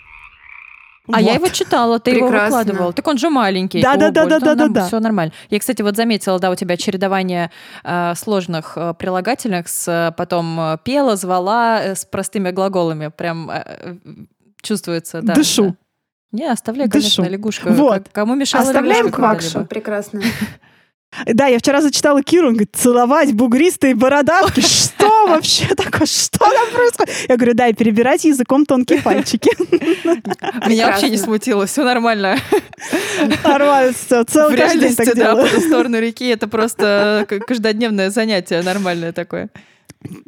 А 1.11 1.21
я 1.21 1.33
Вот. 1.33 1.35
его 1.35 1.47
читала, 1.49 1.99
ты 1.99 2.11
его 2.11 2.27
Прекрасно. 2.27 2.59
выкладывал. 2.59 2.93
Так 2.93 3.07
он 3.07 3.17
же 3.17 3.29
маленький. 3.29 3.81
Да, 3.81 3.95
да, 3.95 4.11
да, 4.11 4.25
да, 4.25 4.39
да, 4.39 4.55
да, 4.55 4.67
да. 4.67 4.87
Все 4.87 4.99
нормально. 4.99 5.33
Я, 5.49 5.59
кстати, 5.59 5.81
вот 5.81 5.95
заметила, 5.95 6.39
да, 6.39 6.51
у 6.51 6.55
тебя 6.55 6.77
чередование 6.77 7.51
э, 7.83 8.13
сложных 8.15 8.73
э, 8.75 8.93
прилагательных 8.97 9.67
с 9.67 9.87
э, 9.87 10.11
потом 10.15 10.59
э, 10.59 10.77
пела, 10.83 11.15
звала 11.15 11.81
э, 11.81 11.95
с 11.95 12.05
простыми 12.05 12.51
глаголами. 12.51 13.07
Прям 13.15 13.49
э, 13.49 13.63
э, 13.65 13.95
чувствуется, 14.61 15.21
да. 15.21 15.33
Дышу. 15.33 15.63
да. 15.63 15.75
Не, 16.31 16.45
оставляй, 16.51 16.87
Дышу. 16.87 17.17
конечно, 17.17 17.23
лягушку. 17.33 17.69
Вот. 17.69 18.03
Как- 18.03 18.11
Кому 18.11 18.35
мешало 18.35 18.63
Оставляем 18.65 19.09
квакшу. 19.11 19.65
Прекрасно. 19.65 20.21
Да, 21.25 21.47
я 21.47 21.57
вчера 21.59 21.81
зачитала 21.81 22.21
Киру, 22.23 22.47
он 22.47 22.53
говорит, 22.53 22.75
целовать 22.75 23.33
бугристые 23.33 23.95
бородавки. 23.95 24.61
Что 24.61 25.27
вообще 25.27 25.65
такое? 25.75 26.05
Что 26.05 26.39
там 26.39 26.67
происходит? 26.73 27.13
Я 27.27 27.35
говорю, 27.35 27.53
да, 27.55 27.67
и 27.67 27.73
перебирать 27.73 28.25
языком 28.25 28.65
тонкие 28.65 29.01
пальчики. 29.01 29.49
Меня 30.67 30.87
вообще 30.87 31.09
не 31.09 31.17
смутило, 31.17 31.65
все 31.65 31.83
нормально. 31.83 32.37
Нормально, 33.43 33.93
все, 33.93 34.23
целый 34.23 34.57
каждый 34.57 34.81
день 34.81 34.95
так 34.95 35.15
да, 35.15 35.35
по 35.35 35.47
ту 35.47 35.59
сторону 35.59 35.99
реки 35.99 36.27
это 36.27 36.47
просто 36.47 37.25
к- 37.27 37.39
каждодневное 37.39 38.11
занятие 38.11 38.61
нормальное 38.61 39.11
такое. 39.11 39.49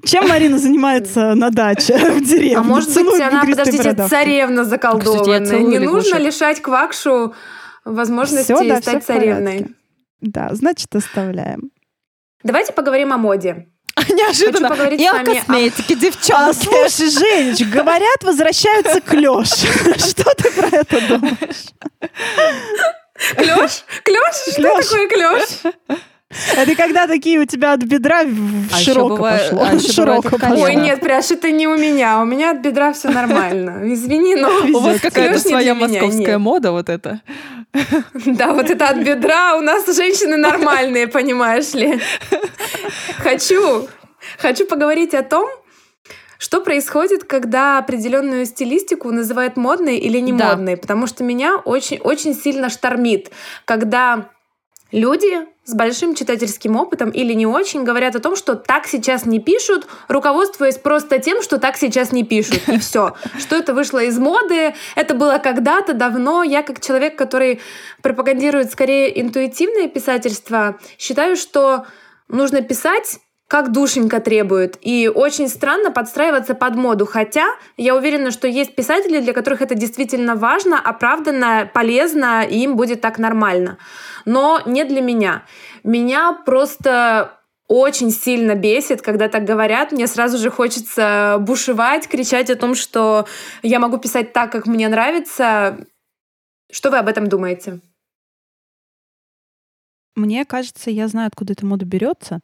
Чем 0.03 0.27
Марина 0.27 0.57
занимается 0.57 1.33
на 1.33 1.49
даче 1.49 1.97
в 1.97 2.21
деревне? 2.21 2.57
А 2.57 2.63
может 2.63 2.93
быть, 2.93 3.21
она, 3.21 3.45
подождите, 3.45 3.77
бородавки. 3.77 4.09
царевна 4.09 4.65
заколдованная. 4.65 5.59
Не 5.59 5.79
нужно 5.79 6.17
лишать 6.17 6.61
Квакшу 6.61 7.33
возможности 7.85 8.51
да, 8.67 8.81
стать 8.81 9.03
в 9.03 9.07
царевной. 9.07 9.67
Да, 10.21 10.49
значит, 10.53 10.95
оставляем. 10.95 11.71
Давайте 12.43 12.73
поговорим 12.73 13.11
о 13.13 13.17
моде. 13.17 13.67
Неожиданно. 14.09 14.69
Хочу 14.69 14.77
поговорить 14.79 15.01
И 15.01 15.05
с 15.05 15.09
о 15.09 15.13
вами 15.13 15.31
о- 15.31 15.35
косметике, 15.35 15.93
А, 15.93 15.97
девчонки. 15.97 16.63
слушай, 16.63 17.09
Женечка, 17.11 17.65
говорят, 17.65 18.23
возвращаются 18.23 19.01
к 19.01 19.13
Лёше. 19.13 19.67
Что 19.99 20.33
ты 20.35 20.51
про 20.51 20.67
это 20.77 21.07
думаешь? 21.07 21.65
Клёш? 23.35 23.83
Клёш? 24.03 24.35
Что 24.35 24.55
Клёш. 24.55 24.85
такое 24.85 25.07
клёш? 25.09 25.43
Это 26.55 26.75
когда 26.75 27.07
такие 27.07 27.39
у 27.39 27.45
тебя 27.45 27.73
от 27.73 27.83
бедра 27.83 28.21
А 28.21 28.75
широко 28.77 29.15
бывает- 29.17 29.49
пошло. 29.49 29.61
а 29.61 29.65
бывает 29.71 29.91
Широко 29.91 30.37
пошло. 30.37 30.63
Ой, 30.63 30.75
нет, 30.75 30.99
пряж, 31.01 31.31
это 31.31 31.51
не 31.51 31.67
у 31.67 31.75
меня. 31.77 32.21
У 32.21 32.25
меня 32.25 32.51
от 32.51 32.59
бедра 32.61 32.93
все 32.93 33.09
нормально. 33.19 33.81
Извини, 33.93 34.35
но... 34.35 34.49
У 34.73 34.79
вас 34.79 34.99
какая-то 35.01 35.39
своя 35.39 35.75
московская 35.75 36.37
мода 36.37 36.71
вот 36.71 36.89
это. 36.89 37.21
Да, 38.25 38.51
вот 38.53 38.69
это 38.69 38.89
от 38.89 38.97
бедра 38.97 39.55
у 39.55 39.61
нас 39.61 39.85
женщины 39.95 40.35
нормальные, 40.37 41.07
понимаешь 41.07 41.73
ли. 41.73 41.99
Хочу, 43.19 43.87
хочу 44.37 44.65
поговорить 44.65 45.13
о 45.13 45.23
том, 45.23 45.47
что 46.37 46.59
происходит, 46.61 47.23
когда 47.23 47.77
определенную 47.77 48.45
стилистику 48.45 49.11
называют 49.11 49.57
модной 49.57 49.97
или 49.97 50.17
не 50.19 50.33
Да. 50.33 50.49
модной, 50.49 50.75
потому 50.75 51.07
что 51.07 51.23
меня 51.23 51.57
очень, 51.57 51.99
очень 51.99 52.33
сильно 52.33 52.69
штормит, 52.69 53.31
когда 53.65 54.29
люди 54.91 55.31
с 55.63 55.73
большим 55.75 56.15
читательским 56.15 56.75
опытом 56.75 57.11
или 57.11 57.33
не 57.33 57.45
очень 57.45 57.83
говорят 57.83 58.15
о 58.15 58.19
том, 58.19 58.35
что 58.35 58.55
так 58.55 58.87
сейчас 58.87 59.25
не 59.25 59.39
пишут, 59.39 59.87
руководствуясь 60.07 60.77
просто 60.77 61.19
тем, 61.19 61.41
что 61.43 61.59
так 61.59 61.77
сейчас 61.77 62.11
не 62.11 62.23
пишут. 62.23 62.67
И 62.67 62.79
все. 62.79 63.15
Что 63.37 63.55
это 63.55 63.73
вышло 63.73 64.03
из 64.03 64.17
моды, 64.17 64.73
это 64.95 65.13
было 65.13 65.37
когда-то 65.37 65.93
давно. 65.93 66.43
Я 66.43 66.63
как 66.63 66.81
человек, 66.81 67.15
который 67.15 67.61
пропагандирует 68.01 68.71
скорее 68.71 69.21
интуитивное 69.21 69.87
писательство, 69.87 70.79
считаю, 70.97 71.35
что 71.35 71.85
нужно 72.27 72.61
писать 72.61 73.19
как 73.51 73.73
душенька 73.73 74.21
требует. 74.21 74.77
И 74.79 75.11
очень 75.13 75.49
странно 75.49 75.91
подстраиваться 75.91 76.55
под 76.55 76.75
моду. 76.75 77.05
Хотя 77.05 77.47
я 77.75 77.97
уверена, 77.97 78.31
что 78.31 78.47
есть 78.47 78.75
писатели, 78.75 79.19
для 79.19 79.33
которых 79.33 79.61
это 79.61 79.75
действительно 79.75 80.37
важно, 80.37 80.79
оправданно, 80.79 81.69
полезно, 81.73 82.43
и 82.43 82.59
им 82.59 82.77
будет 82.77 83.01
так 83.01 83.19
нормально. 83.19 83.77
Но 84.23 84.61
не 84.65 84.85
для 84.85 85.01
меня. 85.01 85.43
Меня 85.83 86.31
просто 86.45 87.41
очень 87.67 88.11
сильно 88.11 88.55
бесит, 88.55 89.01
когда 89.01 89.27
так 89.27 89.43
говорят. 89.43 89.91
Мне 89.91 90.07
сразу 90.07 90.37
же 90.37 90.49
хочется 90.49 91.35
бушевать, 91.41 92.07
кричать 92.07 92.49
о 92.49 92.55
том, 92.55 92.73
что 92.73 93.27
я 93.63 93.79
могу 93.79 93.97
писать 93.97 94.31
так, 94.31 94.49
как 94.49 94.65
мне 94.65 94.87
нравится. 94.87 95.77
Что 96.71 96.89
вы 96.89 96.99
об 96.99 97.09
этом 97.09 97.27
думаете? 97.27 97.81
Мне 100.15 100.45
кажется, 100.45 100.89
я 100.89 101.09
знаю, 101.09 101.27
откуда 101.27 101.51
эта 101.51 101.65
мода 101.65 101.85
берется. 101.85 102.39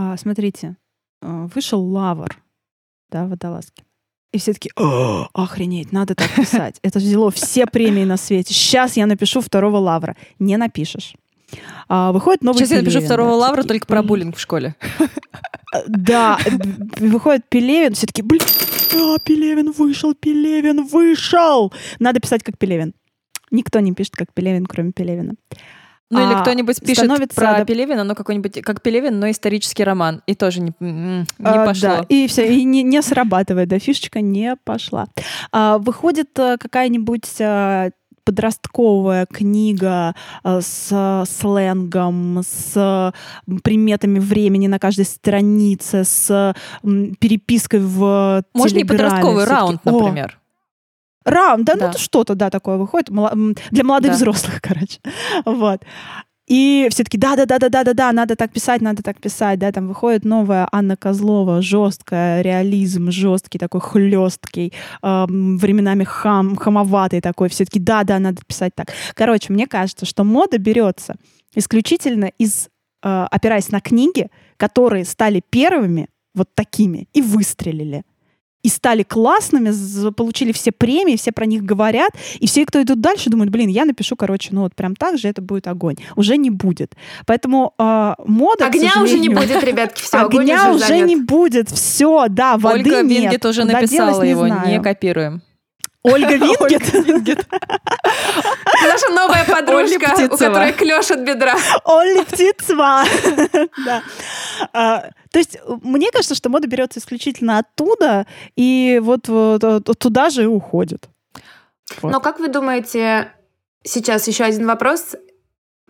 А, 0.00 0.16
смотрите, 0.16 0.76
а, 1.20 1.48
вышел 1.52 1.82
лавр, 1.82 2.40
да, 3.10 3.26
водолазки. 3.26 3.82
И 4.32 4.38
все 4.38 4.52
таки 4.52 4.70
охренеть, 4.76 5.90
надо 5.90 6.14
так 6.14 6.32
писать. 6.36 6.78
Это 6.82 7.00
взяло 7.00 7.32
все 7.32 7.66
премии 7.66 8.04
на 8.04 8.16
свете. 8.16 8.54
Сейчас 8.54 8.96
я 8.96 9.06
напишу 9.06 9.40
второго 9.40 9.78
лавра. 9.78 10.16
Не 10.38 10.56
напишешь. 10.56 11.14
А, 11.88 12.12
выходит 12.12 12.42
новый 12.44 12.58
Сейчас 12.58 12.70
я 12.70 12.76
напишу 12.76 12.98
Пелевин, 12.98 13.08
второго 13.08 13.30
да, 13.30 13.36
лавра 13.36 13.62
такие, 13.62 13.68
только 13.68 13.86
про 13.88 14.02
буллинг 14.04 14.36
в 14.36 14.40
школе. 14.40 14.76
А, 15.00 15.82
Да, 15.88 16.38
выходит 17.00 17.48
Пелевин, 17.48 17.94
все 17.94 18.06
таки 18.06 18.22
блин, 18.22 18.42
а, 18.94 19.18
Пелевин 19.18 19.72
вышел, 19.72 20.14
Пелевин 20.14 20.86
вышел. 20.86 21.72
Надо 21.98 22.20
писать 22.20 22.44
как 22.44 22.56
Пелевин. 22.56 22.94
Никто 23.50 23.80
не 23.80 23.92
пишет 23.94 24.14
как 24.14 24.32
Пелевин, 24.32 24.66
кроме 24.66 24.92
Пелевина. 24.92 25.34
Ну 26.10 26.20
или 26.26 26.34
А, 26.34 26.40
кто-нибудь 26.40 26.80
пишет 26.80 27.04
становится 27.04 27.36
про 27.36 27.58
адап- 27.60 27.66
Пелевина, 27.66 28.02
но 28.02 28.14
какой-нибудь 28.14 28.62
как 28.62 28.80
Пелевин, 28.80 29.18
но 29.20 29.30
исторический 29.30 29.84
роман. 29.84 30.22
И 30.26 30.34
тоже 30.34 30.60
не, 30.62 30.72
не 30.80 31.26
А, 31.44 31.66
пошло. 31.66 31.88
Да, 31.88 32.06
и 32.08 32.26
все, 32.28 32.50
и 32.50 32.64
не, 32.64 32.82
не 32.82 33.02
срабатывает, 33.02 33.68
да, 33.68 33.78
фишечка 33.78 34.20
не 34.22 34.56
пошла. 34.64 35.06
А, 35.52 35.76
выходит 35.78 36.30
а, 36.38 36.56
какая-нибудь 36.56 37.40
а, 37.40 37.90
подростковая 38.24 39.26
книга 39.26 40.14
а, 40.42 40.60
с 40.62 41.24
сленгом, 41.28 42.40
с 42.42 43.12
приметами 43.62 44.18
времени 44.18 44.66
на 44.66 44.78
каждой 44.78 45.04
странице, 45.04 46.04
с 46.04 46.54
перепиской 47.20 47.80
в 47.80 48.44
Может, 48.54 48.76
не 48.76 48.82
Телеграме. 48.84 49.10
подростковый 49.10 49.44
раунд, 49.44 49.80
«О, 49.84 50.28
Раунд, 51.30 51.64
да, 51.64 51.74
Да. 51.74 51.90
ну 51.92 51.98
что-то, 51.98 52.34
да, 52.34 52.50
такое 52.50 52.76
выходит. 52.76 53.08
Для 53.70 53.84
молодых 53.84 54.10
Да. 54.12 54.16
взрослых, 54.16 54.60
короче. 54.62 54.98
Вот. 55.44 55.82
И 56.46 56.88
все 56.90 57.04
таки 57.04 57.18
да, 57.18 57.36
да, 57.36 57.44
да, 57.44 57.58
да, 57.58 57.68
да, 57.68 57.84
да, 57.84 57.92
да, 57.92 58.12
надо 58.12 58.34
так 58.34 58.50
писать, 58.52 58.80
надо 58.80 59.02
так 59.02 59.20
писать, 59.20 59.58
да, 59.58 59.70
там 59.70 59.86
выходит 59.86 60.24
новая 60.24 60.66
Анна 60.72 60.96
Козлова, 60.96 61.60
жесткая, 61.60 62.40
реализм 62.40 63.10
жесткий, 63.10 63.58
такой 63.58 63.82
хлесткий, 63.82 64.72
временами 65.02 66.04
хам, 66.04 66.56
хамоватый 66.56 67.20
такой, 67.20 67.50
все 67.50 67.66
таки 67.66 67.78
да, 67.78 68.02
да, 68.02 68.18
надо 68.18 68.40
писать 68.46 68.74
так. 68.74 68.88
Короче, 69.12 69.52
мне 69.52 69.66
кажется, 69.66 70.06
что 70.06 70.24
мода 70.24 70.56
берется 70.56 71.16
исключительно 71.54 72.26
из, 72.38 72.68
э, 73.02 73.26
опираясь 73.30 73.70
на 73.70 73.80
книги, 73.80 74.30
которые 74.56 75.04
стали 75.04 75.42
первыми 75.50 76.08
вот 76.34 76.48
такими 76.54 77.08
и 77.12 77.20
выстрелили 77.20 78.04
и 78.62 78.68
стали 78.68 79.02
классными, 79.02 79.72
получили 80.10 80.52
все 80.52 80.72
премии, 80.72 81.16
все 81.16 81.32
про 81.32 81.46
них 81.46 81.62
говорят, 81.62 82.12
и 82.38 82.46
все, 82.46 82.66
кто 82.66 82.82
идут 82.82 83.00
дальше, 83.00 83.30
думают, 83.30 83.50
блин, 83.50 83.68
я 83.68 83.84
напишу, 83.84 84.16
короче, 84.16 84.48
ну 84.52 84.62
вот 84.62 84.74
прям 84.74 84.96
так 84.96 85.18
же 85.18 85.28
это 85.28 85.40
будет 85.40 85.66
огонь. 85.66 85.96
Уже 86.16 86.36
не 86.36 86.50
будет. 86.50 86.94
Поэтому 87.26 87.74
э, 87.78 88.14
мода, 88.26 88.66
Огня 88.66 89.02
уже 89.02 89.18
не 89.18 89.28
будет, 89.28 89.62
ребятки, 89.62 90.02
все, 90.02 90.18
огонь 90.18 90.42
Огня 90.42 90.72
уже 90.72 91.00
не 91.00 91.16
будет, 91.16 91.70
все, 91.70 92.26
да, 92.28 92.58
воды 92.58 92.90
Ольга 92.90 93.02
нет. 93.02 93.22
Вингет 93.22 93.46
уже 93.46 93.62
Куда 93.62 93.74
написала 93.74 94.22
его, 94.22 94.46
не 94.48 94.80
копируем. 94.80 95.42
Ольга 96.12 96.34
Вингет? 96.36 97.46
Наша 98.82 99.08
новая 99.10 99.44
подружка, 99.44 100.14
у 100.30 100.36
которой 100.36 100.72
клеш 100.72 101.10
от 101.10 101.20
бедра. 101.20 101.54
Оля 101.84 102.24
Птицва. 102.24 103.04
А, 104.72 105.10
То 105.30 105.38
есть 105.38 105.56
мне 105.82 106.10
кажется, 106.10 106.34
что 106.34 106.48
мода 106.48 106.66
берется 106.66 106.98
исключительно 106.98 107.58
оттуда, 107.58 108.26
и 108.56 109.00
вот 109.02 109.22
туда 109.98 110.30
же 110.30 110.42
и 110.42 110.46
уходит. 110.46 111.08
Но 112.02 112.20
как 112.20 112.40
вы 112.40 112.48
думаете, 112.48 113.32
сейчас 113.84 114.26
еще 114.26 114.44
один 114.44 114.66
вопрос. 114.66 115.14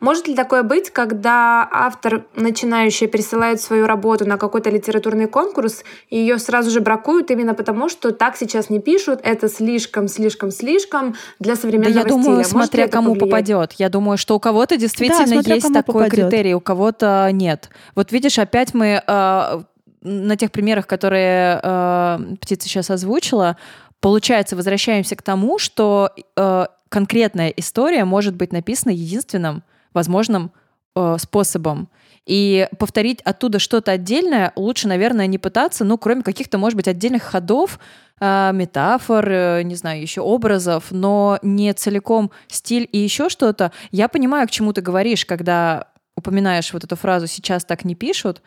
Может 0.00 0.28
ли 0.28 0.34
такое 0.34 0.62
быть, 0.62 0.90
когда 0.90 1.68
автор, 1.70 2.24
начинающий, 2.36 3.08
присылает 3.08 3.60
свою 3.60 3.86
работу 3.86 4.24
на 4.28 4.36
какой-то 4.36 4.70
литературный 4.70 5.26
конкурс, 5.26 5.82
и 6.08 6.18
ее 6.18 6.38
сразу 6.38 6.70
же 6.70 6.80
бракуют 6.80 7.30
именно 7.30 7.54
потому, 7.54 7.88
что 7.88 8.12
так 8.12 8.36
сейчас 8.36 8.70
не 8.70 8.80
пишут, 8.80 9.20
это 9.24 9.48
слишком, 9.48 10.06
слишком, 10.06 10.52
слишком 10.52 11.16
для 11.40 11.54
Да 11.54 11.60
современного 11.60 11.98
я 11.98 12.04
думаю, 12.04 12.22
стиля. 12.22 12.36
Может 12.36 12.50
смотря 12.50 12.84
это 12.84 12.92
кому 12.92 13.14
повлиять? 13.14 13.30
попадет. 13.30 13.72
Я 13.72 13.88
думаю, 13.88 14.18
что 14.18 14.36
у 14.36 14.40
кого-то 14.40 14.76
действительно 14.76 15.26
смотря 15.26 15.54
есть 15.56 15.72
такой 15.72 16.04
попадет. 16.04 16.28
критерий, 16.28 16.54
у 16.54 16.60
кого-то 16.60 17.28
нет. 17.32 17.70
Вот 17.96 18.12
видишь, 18.12 18.38
опять 18.38 18.74
мы 18.74 19.02
э, 19.04 19.62
на 20.02 20.36
тех 20.36 20.52
примерах, 20.52 20.86
которые 20.86 21.60
э, 21.62 22.18
птица 22.40 22.68
сейчас 22.68 22.90
озвучила, 22.90 23.56
получается, 24.00 24.54
возвращаемся 24.54 25.16
к 25.16 25.22
тому, 25.22 25.58
что 25.58 26.10
э, 26.36 26.66
конкретная 26.88 27.48
история 27.48 28.04
может 28.04 28.36
быть 28.36 28.52
написана 28.52 28.92
единственным 28.92 29.64
возможным 29.98 30.52
э, 30.96 31.16
способом. 31.18 31.88
И 32.24 32.68
повторить 32.78 33.20
оттуда 33.22 33.58
что-то 33.58 33.90
отдельное 33.92 34.52
лучше, 34.54 34.86
наверное, 34.86 35.26
не 35.26 35.38
пытаться, 35.38 35.84
ну, 35.84 35.98
кроме 35.98 36.22
каких-то, 36.22 36.58
может 36.58 36.76
быть, 36.76 36.86
отдельных 36.86 37.22
ходов, 37.22 37.80
э, 38.20 38.52
метафор, 38.52 39.28
э, 39.28 39.62
не 39.64 39.74
знаю, 39.74 40.00
еще 40.00 40.20
образов, 40.20 40.86
но 40.90 41.38
не 41.42 41.72
целиком 41.72 42.30
стиль 42.48 42.88
и 42.92 42.98
еще 42.98 43.28
что-то. 43.28 43.72
Я 43.90 44.08
понимаю, 44.08 44.46
к 44.46 44.50
чему 44.50 44.72
ты 44.72 44.82
говоришь, 44.82 45.24
когда 45.26 45.88
упоминаешь 46.16 46.72
вот 46.72 46.84
эту 46.84 46.96
фразу 46.96 47.26
«сейчас 47.26 47.64
так 47.64 47.84
не 47.84 47.94
пишут». 47.94 48.42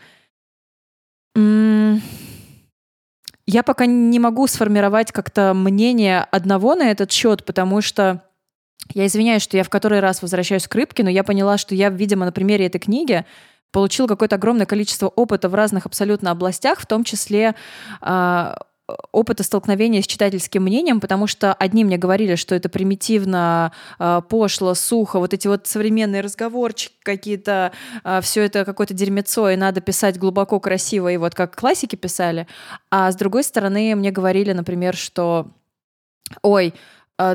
М, 1.35 2.01
Я 3.47 3.63
пока 3.63 3.85
не 3.85 4.19
могу 4.19 4.47
сформировать 4.47 5.11
как-то 5.11 5.53
мнение 5.53 6.19
одного 6.31 6.75
на 6.75 6.91
этот 6.91 7.11
счет, 7.11 7.43
потому 7.43 7.81
что 7.81 8.21
я 8.93 9.05
извиняюсь, 9.05 9.41
что 9.41 9.57
я 9.57 9.63
в 9.63 9.69
который 9.69 9.99
раз 9.99 10.21
возвращаюсь 10.21 10.67
к 10.67 10.75
рыбке, 10.75 11.03
но 11.03 11.09
я 11.09 11.23
поняла, 11.23 11.57
что 11.57 11.75
я, 11.75 11.89
видимо, 11.89 12.25
на 12.25 12.32
примере 12.32 12.65
этой 12.65 12.79
книги 12.79 13.25
получил 13.71 14.07
какое-то 14.07 14.36
огромное 14.36 14.65
количество 14.65 15.07
опыта 15.07 15.49
в 15.49 15.55
разных 15.55 15.86
абсолютно 15.86 16.32
областях, 16.32 16.79
в 16.79 16.86
том 16.86 17.03
числе 17.03 17.55
э, 18.01 18.53
опыта 19.12 19.43
столкновения 19.43 20.01
с 20.01 20.08
читательским 20.08 20.63
мнением, 20.63 20.99
потому 20.99 21.28
что 21.28 21.53
одни 21.53 21.83
мне 21.83 21.97
говорили, 21.97 22.36
что 22.36 22.55
это 22.55 22.70
примитивно, 22.70 23.71
э, 23.99 24.21
пошло, 24.28 24.74
сухо, 24.74 25.20
вот 25.20 25.33
эти 25.33 25.47
вот 25.47 25.67
современные 25.67 26.21
разговорчики 26.21 26.95
какие-то, 27.03 27.71
э, 28.03 28.20
все 28.21 28.41
это 28.43 28.66
какое-то 28.66 28.93
дерьмецо, 28.93 29.49
и 29.49 29.55
надо 29.55 29.82
писать 29.82 30.17
глубоко, 30.17 30.59
красиво, 30.59 31.09
и 31.12 31.17
вот 31.17 31.36
как 31.36 31.55
классики 31.55 31.95
писали. 31.95 32.47
А 32.89 33.12
с 33.12 33.16
другой 33.16 33.43
стороны, 33.43 33.95
мне 33.95 34.12
говорили, 34.12 34.51
например, 34.51 34.95
что 34.95 35.47
ой, 36.41 36.74
а, 36.74 36.78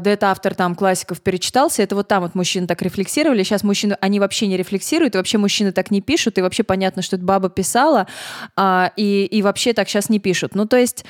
да 0.00 0.10
это 0.10 0.30
автор 0.30 0.54
там 0.54 0.74
классиков 0.74 1.20
перечитался, 1.20 1.82
это 1.82 1.94
вот 1.94 2.08
там 2.08 2.22
вот 2.22 2.34
мужчины 2.34 2.66
так 2.66 2.82
рефлексировали, 2.82 3.42
сейчас 3.42 3.62
мужчины, 3.62 3.96
они 4.00 4.18
вообще 4.18 4.46
не 4.46 4.56
рефлексируют, 4.56 5.14
и 5.14 5.18
вообще 5.18 5.38
мужчины 5.38 5.70
так 5.70 5.90
не 5.90 6.00
пишут, 6.00 6.38
и 6.38 6.42
вообще 6.42 6.62
понятно, 6.62 7.02
что 7.02 7.16
это 7.16 7.24
баба 7.24 7.48
писала, 7.50 8.06
а, 8.56 8.92
и, 8.96 9.24
и 9.26 9.42
вообще 9.42 9.72
так 9.74 9.88
сейчас 9.88 10.08
не 10.08 10.18
пишут. 10.18 10.54
Ну, 10.54 10.66
то 10.66 10.76
есть, 10.76 11.04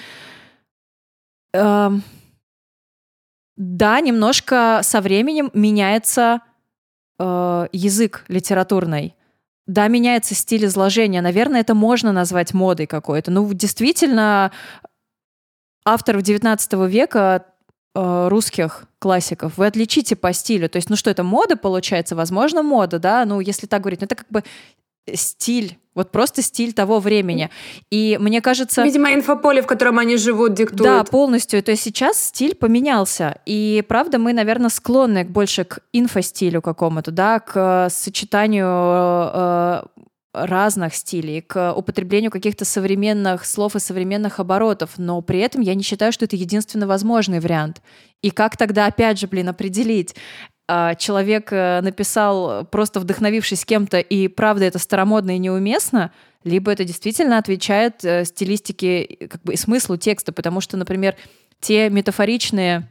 э, 1.55 1.91
да, 3.57 4.01
немножко 4.01 4.81
со 4.83 5.01
временем 5.01 5.51
меняется 5.55 6.41
э, 7.19 7.69
язык 7.73 8.25
литературный. 8.29 9.15
Да, 9.67 9.89
меняется 9.89 10.35
стиль 10.35 10.67
изложения. 10.67 11.23
Наверное, 11.23 11.63
это 11.63 11.75
можно 11.75 12.13
назвать 12.13 12.55
модой 12.55 12.87
какой-то. 12.87 13.31
Ну, 13.31 13.53
действительно, 13.53 14.53
авторов 15.85 16.23
XIX 16.23 16.89
века 16.89 17.47
Э, 17.99 18.29
русских 18.29 18.85
классиков, 18.99 19.57
вы 19.57 19.67
отличите 19.67 20.17
по 20.17 20.35
стилю. 20.35 20.69
То 20.69 20.77
есть, 20.77 20.91
ну 20.91 20.97
что, 20.97 21.09
это 21.09 21.23
мода 21.23 21.57
получается? 21.57 22.15
Возможно, 22.15 22.63
мода, 22.63 22.99
да? 22.99 23.25
Ну, 23.25 23.41
если 23.41 23.67
так 23.67 23.81
говорить, 23.81 24.03
ну 24.03 24.05
это 24.05 24.17
как 24.17 24.27
бы 24.29 24.45
стиль, 25.15 25.79
вот 25.95 26.11
просто 26.11 26.43
стиль 26.43 26.75
того 26.75 26.99
времени. 26.99 27.49
И 27.91 28.19
мне 28.21 28.43
кажется... 28.43 28.83
Видимо, 28.83 29.15
инфополе, 29.15 29.63
в 29.63 29.67
котором 29.67 29.99
они 29.99 30.19
живут, 30.19 30.53
диктует. 30.53 30.83
Да, 30.83 31.05
полностью. 31.05 31.63
То 31.63 31.71
есть 31.71 31.85
сейчас 31.85 32.23
стиль 32.23 32.55
поменялся. 32.55 33.41
И 33.47 33.83
правда, 33.89 34.19
мы, 34.19 34.35
наверное, 34.35 34.69
склонны 34.69 35.25
больше 35.25 35.65
к 35.65 35.79
инфостилю 35.95 36.61
какому-то, 36.61 37.13
да, 37.13 37.41
к 37.41 37.89
сочетанию 37.89 38.67
э, 38.69 39.83
разных 40.37 40.95
стилей, 40.95 41.41
к 41.41 41.73
употреблению 41.73 42.31
каких-то 42.31 42.65
современных 42.65 43.45
слов 43.45 43.77
и 43.77 43.81
современных 43.81 44.39
оборотов, 44.41 44.99
но 44.99 45.21
при 45.23 45.41
этом 45.41 45.61
я 45.61 45.75
не 45.75 45.83
считаю, 45.83 46.13
что 46.13 46.25
это 46.25 46.37
единственно 46.37 46.87
возможный 46.87 47.41
вариант. 47.41 47.83
И 48.23 48.31
как 48.31 48.57
тогда, 48.57 48.87
опять 48.87 49.19
же, 49.19 49.27
блин, 49.27 49.49
определить, 49.49 50.15
а, 50.69 50.95
человек 50.97 51.53
э, 51.53 51.81
написал, 51.81 52.65
просто 52.65 52.99
вдохновившись 52.99 53.65
кем-то, 53.65 54.01
и 54.01 54.27
правда 54.29 54.65
это 54.65 54.79
старомодно 54.79 55.37
и 55.37 55.39
неуместно, 55.39 56.13
либо 56.43 56.73
это 56.73 56.85
действительно 56.85 57.39
отвечает 57.39 58.05
э, 58.05 58.25
стилистике 58.25 59.29
как 59.31 59.43
бы, 59.43 59.55
и 59.55 59.57
смыслу 59.57 59.97
текста, 59.97 60.33
потому 60.33 60.61
что, 60.61 60.77
например, 60.77 61.17
те 61.61 61.89
метафоричные 61.89 62.91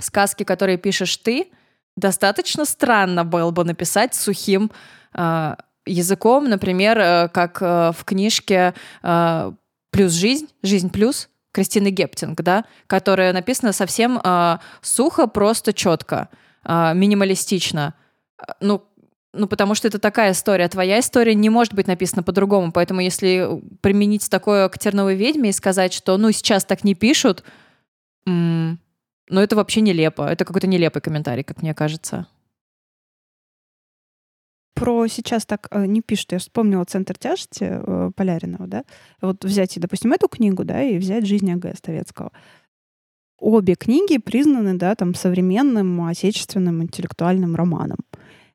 сказки, 0.00 0.42
которые 0.42 0.76
пишешь 0.76 1.16
ты, 1.18 1.48
достаточно 1.96 2.64
странно 2.64 3.24
было 3.24 3.50
бы 3.50 3.64
написать 3.64 4.14
сухим 4.14 4.70
а, 5.12 5.56
языком, 5.88 6.48
например, 6.48 6.98
э, 6.98 7.28
как 7.28 7.58
э, 7.60 7.92
в 7.96 8.04
книжке 8.04 8.74
э, 9.02 9.52
«Плюс 9.90 10.12
жизнь», 10.12 10.48
«Жизнь 10.62 10.90
плюс», 10.90 11.28
Кристины 11.52 11.88
Гептинг, 11.88 12.40
да, 12.42 12.64
которая 12.86 13.32
написана 13.32 13.72
совсем 13.72 14.20
сухо, 14.82 15.26
просто 15.26 15.72
четко, 15.72 16.28
минималистично. 16.64 17.94
Ну, 18.60 18.84
ну, 19.32 19.48
потому 19.48 19.74
что 19.74 19.88
это 19.88 19.98
такая 19.98 20.32
история. 20.32 20.68
Твоя 20.68 21.00
история 21.00 21.34
не 21.34 21.48
может 21.48 21.72
быть 21.72 21.88
написана 21.88 22.22
по-другому. 22.22 22.70
Поэтому 22.70 23.00
если 23.00 23.48
применить 23.80 24.28
такое 24.28 24.68
к 24.68 24.78
терновой 24.78 25.16
ведьме 25.16 25.48
и 25.48 25.52
сказать, 25.52 25.94
что, 25.94 26.16
ну, 26.18 26.30
сейчас 26.32 26.66
так 26.66 26.84
не 26.84 26.94
пишут, 26.94 27.42
ну, 28.26 28.76
это 29.30 29.56
вообще 29.56 29.80
нелепо. 29.80 30.28
Это 30.30 30.44
какой-то 30.44 30.66
нелепый 30.66 31.00
комментарий, 31.00 31.42
как 31.42 31.62
мне 31.62 31.74
кажется 31.74 32.28
про 34.78 35.06
сейчас 35.08 35.44
так 35.44 35.68
э, 35.70 35.86
не 35.86 36.00
пишут. 36.00 36.32
Я 36.32 36.38
вспомнила 36.38 36.84
«Центр 36.84 37.18
тяжести» 37.18 37.64
э, 37.70 38.10
Поляринова, 38.14 38.66
да? 38.66 38.84
Вот 39.20 39.44
взять, 39.44 39.78
допустим, 39.78 40.12
эту 40.12 40.28
книгу, 40.28 40.64
да, 40.64 40.82
и 40.82 40.98
взять 40.98 41.26
«Жизнь 41.26 41.50
А.Г. 41.50 41.74
Ставецкого». 41.76 42.32
Обе 43.38 43.74
книги 43.74 44.18
признаны, 44.18 44.74
да, 44.74 44.94
там, 44.94 45.14
современным 45.14 46.02
отечественным 46.04 46.82
интеллектуальным 46.82 47.54
романом. 47.54 47.98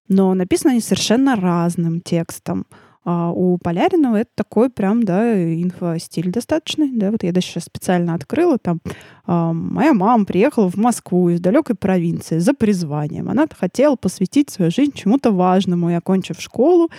Но 0.07 0.33
написаны 0.33 0.71
они 0.71 0.81
совершенно 0.81 1.35
разным 1.35 2.01
текстом. 2.01 2.65
А 3.05 3.31
у 3.31 3.57
Поляринова 3.57 4.17
это 4.17 4.29
такой 4.33 4.69
прям, 4.69 5.03
да, 5.03 5.33
инфостиль 5.61 6.31
достаточный, 6.31 6.89
да, 6.93 7.11
вот 7.11 7.23
я 7.23 7.33
даже 7.33 7.47
сейчас 7.47 7.65
специально 7.65 8.13
открыла, 8.13 8.57
там, 8.57 8.79
а, 9.25 9.51
моя 9.51 9.93
мама 9.93 10.23
приехала 10.23 10.69
в 10.69 10.77
Москву 10.77 11.29
из 11.29 11.41
далекой 11.41 11.75
провинции 11.75 12.37
за 12.39 12.53
призванием. 12.53 13.29
Она 13.29 13.45
хотела 13.51 13.97
посвятить 13.97 14.49
свою 14.49 14.71
жизнь 14.71 14.93
чему-то 14.93 15.31
важному, 15.31 15.89
и, 15.89 15.93
окончив 15.93 16.39
школу, 16.39 16.89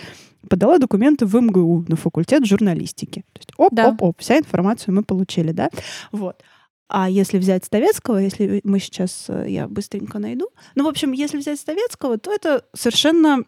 подала 0.47 0.77
документы 0.77 1.25
в 1.25 1.35
МГУ 1.35 1.85
на 1.87 1.95
факультет 1.95 2.45
журналистики. 2.45 3.25
То 3.33 3.39
есть 3.39 3.51
оп-оп-оп, 3.57 4.17
вся 4.19 4.37
информацию 4.37 4.93
мы 4.93 5.03
получили, 5.03 5.51
да, 5.51 5.69
вот. 6.11 6.43
А 6.87 7.09
если 7.09 7.39
взять 7.39 7.65
Ставецкого, 7.65 8.19
если 8.19 8.61
мы 8.63 8.79
сейчас, 8.79 9.25
э, 9.27 9.47
я 9.49 9.67
быстренько 9.67 10.19
найду, 10.19 10.49
ну, 10.75 10.83
в 10.83 10.87
общем, 10.87 11.13
если 11.13 11.39
взять 11.39 11.59
Ставецкого, 11.59 12.19
то 12.19 12.31
это 12.31 12.63
совершенно 12.75 13.43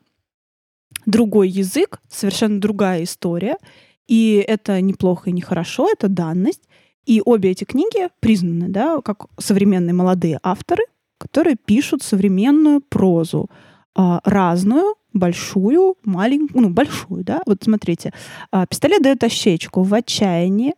другой 1.06 1.50
язык, 1.50 2.00
совершенно 2.10 2.60
другая 2.60 3.04
история. 3.04 3.58
И 4.08 4.44
это 4.48 4.80
неплохо 4.82 5.30
и 5.30 5.34
нехорошо, 5.34 5.90
это 5.92 6.08
данность. 6.08 6.64
И 7.06 7.22
обе 7.24 7.52
эти 7.52 7.64
книги 7.64 8.10
признаны, 8.20 8.70
да, 8.70 9.02
как 9.02 9.28
современные 9.40 9.94
молодые 9.94 10.40
авторы, 10.44 10.84
которые 11.18 11.56
пишут 11.56 12.04
современную 12.04 12.82
прозу, 12.82 13.50
а, 13.96 14.22
разную, 14.24 14.96
большую, 15.14 15.96
маленькую, 16.04 16.64
ну, 16.64 16.70
большую, 16.70 17.24
да. 17.24 17.42
Вот 17.46 17.64
смотрите, 17.64 18.12
а, 18.52 18.66
«Пистолет 18.68 19.02
дает 19.02 19.24
ощечку» 19.24 19.84
в 19.84 19.94
отчаянии, 19.94 20.76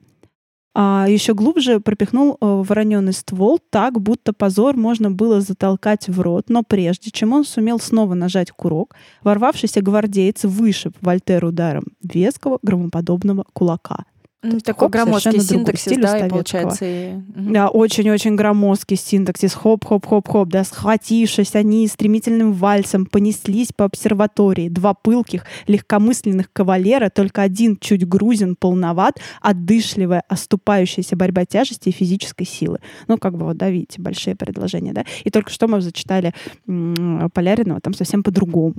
а 0.81 1.07
еще 1.09 1.33
глубже 1.33 1.81
пропихнул 1.81 2.35
э, 2.35 2.35
вороненый 2.39 3.11
ствол 3.11 3.59
так, 3.69 3.99
будто 3.99 4.31
позор 4.31 4.77
можно 4.77 5.11
было 5.11 5.41
затолкать 5.41 6.07
в 6.07 6.21
рот, 6.21 6.45
но 6.47 6.63
прежде 6.63 7.11
чем 7.11 7.33
он 7.33 7.43
сумел 7.43 7.81
снова 7.81 8.13
нажать 8.13 8.51
курок, 8.51 8.95
ворвавшийся 9.21 9.81
гвардеец 9.81 10.45
вышиб 10.45 10.95
вальтер 11.01 11.43
ударом 11.43 11.83
веского 12.01 12.59
громоподобного 12.61 13.43
кулака. 13.51 14.05
Такой 14.41 14.85
хоп, 14.85 14.91
громоздкий 14.93 15.41
синтаксис, 15.41 15.97
да, 15.97 16.25
и 16.25 16.29
получается. 16.29 16.85
И... 16.85 17.13
Да, 17.35 17.67
очень-очень 17.67 18.37
громоздкий 18.37 18.95
синтаксис. 18.95 19.53
Хоп-хоп-хоп-хоп, 19.53 20.47
да, 20.47 20.63
схватившись, 20.63 21.55
они 21.55 21.85
стремительным 21.87 22.53
вальсом 22.53 23.05
понеслись 23.05 23.73
по 23.75 23.83
обсерватории. 23.83 24.69
Два 24.69 24.93
пылких, 24.93 25.43
легкомысленных 25.67 26.53
кавалера, 26.53 27.09
только 27.09 27.41
один 27.41 27.75
чуть 27.75 28.07
грузен, 28.07 28.55
полноват, 28.55 29.19
отдышливая, 29.41 30.23
оступающаяся 30.29 31.17
борьба 31.17 31.43
тяжести 31.45 31.89
и 31.89 31.91
физической 31.91 32.45
силы. 32.45 32.79
Ну, 33.09 33.17
как 33.17 33.37
бы 33.37 33.43
вот, 33.43 33.57
да, 33.57 33.69
видите, 33.69 34.01
большие 34.01 34.37
предложения, 34.37 34.93
да. 34.93 35.03
И 35.25 35.31
только 35.31 35.49
что 35.49 35.67
мы 35.67 35.81
зачитали 35.81 36.33
м- 36.65 37.29
Поляринова, 37.33 37.81
там 37.81 37.93
совсем 37.93 38.23
по-другому. 38.23 38.75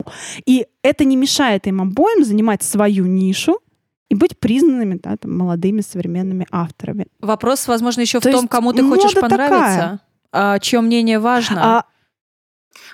И 0.47 0.65
это 0.83 1.05
не 1.05 1.17
мешает 1.17 1.67
им 1.67 1.83
обоим 1.83 2.25
занимать 2.25 2.63
свою 2.63 3.05
нишу, 3.05 3.59
и 4.11 4.15
быть 4.15 4.39
признанными 4.39 4.99
да, 5.03 5.17
там, 5.17 5.39
молодыми 5.39 5.81
современными 5.81 6.47
авторами. 6.51 7.07
Вопрос, 7.21 7.67
возможно, 7.69 8.03
еще 8.03 8.21
То 8.21 8.29
в 8.29 8.33
том, 8.33 8.49
кому 8.49 8.73
ты 8.73 8.87
хочешь 8.87 9.15
понравиться, 9.15 10.01
а, 10.33 10.59
чье 10.59 10.81
мнение 10.81 11.19
важно. 11.19 11.79
А... 11.79 11.85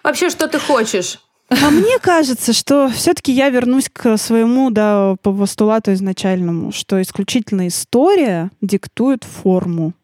Вообще, 0.05 0.31
что 0.31 0.47
ты 0.47 0.59
хочешь? 0.59 1.21
А 1.49 1.71
мне 1.71 1.99
кажется, 2.01 2.53
что 2.53 2.89
все-таки 2.89 3.33
я 3.33 3.51
вернусь 3.51 3.89
к 3.93 4.17
своему 4.19 4.71
да, 4.71 5.17
постулату 5.23 5.93
изначальному, 5.93 6.73
что 6.73 7.01
исключительно 7.01 7.69
история 7.69 8.51
диктует 8.61 9.25
форму. 9.25 9.95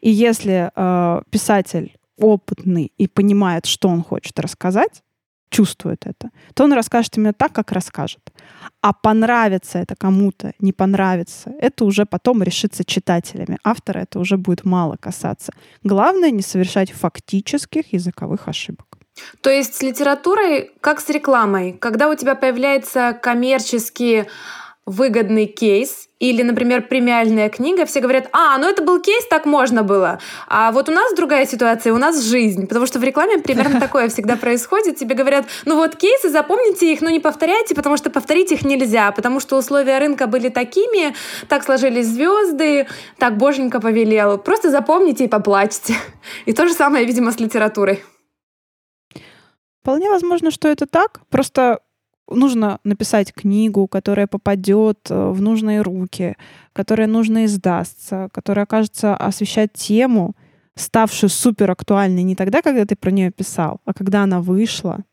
И 0.00 0.10
если 0.10 0.70
э, 0.74 1.22
писатель 1.30 1.96
опытный 2.18 2.92
и 2.98 3.08
понимает, 3.08 3.64
что 3.64 3.88
он 3.88 4.04
хочет 4.04 4.38
рассказать, 4.38 5.02
чувствует 5.50 6.06
это, 6.06 6.30
то 6.54 6.64
он 6.64 6.72
расскажет 6.72 7.16
именно 7.16 7.32
так, 7.32 7.52
как 7.52 7.72
расскажет. 7.72 8.20
А 8.80 8.92
понравится 8.92 9.78
это 9.78 9.94
кому-то, 9.96 10.52
не 10.58 10.72
понравится, 10.72 11.52
это 11.60 11.84
уже 11.84 12.06
потом 12.06 12.42
решится 12.42 12.84
читателями. 12.84 13.58
Автора 13.64 14.00
это 14.00 14.18
уже 14.18 14.36
будет 14.36 14.64
мало 14.64 14.96
касаться. 14.96 15.52
Главное 15.82 16.30
не 16.30 16.42
совершать 16.42 16.92
фактических 16.92 17.92
языковых 17.92 18.48
ошибок. 18.48 18.86
То 19.42 19.50
есть 19.50 19.74
с 19.74 19.82
литературой, 19.82 20.70
как 20.80 21.00
с 21.00 21.08
рекламой, 21.10 21.72
когда 21.72 22.08
у 22.08 22.14
тебя 22.14 22.34
появляется 22.34 23.18
коммерчески 23.20 24.26
выгодный 24.86 25.46
кейс, 25.46 26.08
или, 26.20 26.42
например, 26.42 26.82
премиальная 26.82 27.48
книга, 27.48 27.86
все 27.86 28.00
говорят, 28.00 28.28
а, 28.32 28.58
ну 28.58 28.68
это 28.68 28.82
был 28.82 29.00
кейс, 29.00 29.26
так 29.26 29.46
можно 29.46 29.82
было. 29.82 30.20
А 30.48 30.70
вот 30.70 30.90
у 30.90 30.92
нас 30.92 31.14
другая 31.14 31.46
ситуация, 31.46 31.94
у 31.94 31.98
нас 31.98 32.22
жизнь. 32.22 32.66
Потому 32.66 32.84
что 32.86 32.98
в 32.98 33.02
рекламе 33.02 33.38
примерно 33.38 33.80
такое 33.86 34.10
всегда 34.10 34.36
происходит. 34.36 34.96
Тебе 34.96 35.14
говорят, 35.14 35.46
ну 35.64 35.76
вот 35.76 35.96
кейсы, 35.96 36.28
запомните 36.28 36.92
их, 36.92 37.00
но 37.00 37.08
не 37.08 37.20
повторяйте, 37.20 37.74
потому 37.74 37.96
что 37.96 38.10
повторить 38.10 38.52
их 38.52 38.64
нельзя, 38.64 39.10
потому 39.12 39.40
что 39.40 39.56
условия 39.56 39.98
рынка 39.98 40.26
были 40.26 40.50
такими, 40.50 41.14
так 41.48 41.64
сложились 41.64 42.06
звезды, 42.06 42.86
так 43.18 43.38
боженька 43.38 43.80
повелел. 43.80 44.36
Просто 44.36 44.70
запомните 44.70 45.24
и 45.24 45.28
поплачьте. 45.28 45.94
И 46.44 46.52
то 46.52 46.68
же 46.68 46.74
самое, 46.74 47.06
видимо, 47.06 47.32
с 47.32 47.40
литературой. 47.40 48.04
Вполне 49.80 50.10
возможно, 50.10 50.50
что 50.50 50.68
это 50.68 50.86
так. 50.86 51.20
Просто 51.30 51.80
нужно 52.30 52.78
написать 52.84 53.32
книгу, 53.32 53.86
которая 53.86 54.26
попадет 54.26 55.10
э, 55.10 55.30
в 55.30 55.40
нужные 55.40 55.82
руки, 55.82 56.36
которая 56.72 57.06
нужно 57.06 57.44
издастся, 57.44 58.28
которая 58.32 58.64
окажется 58.64 59.14
освещать 59.14 59.72
тему, 59.72 60.34
ставшую 60.74 61.30
супер 61.30 61.70
актуальной 61.70 62.22
не 62.22 62.34
тогда, 62.36 62.62
когда 62.62 62.84
ты 62.84 62.96
про 62.96 63.10
нее 63.10 63.30
писал, 63.30 63.80
а 63.84 63.92
когда 63.92 64.22
она 64.22 64.40
вышла, 64.40 65.04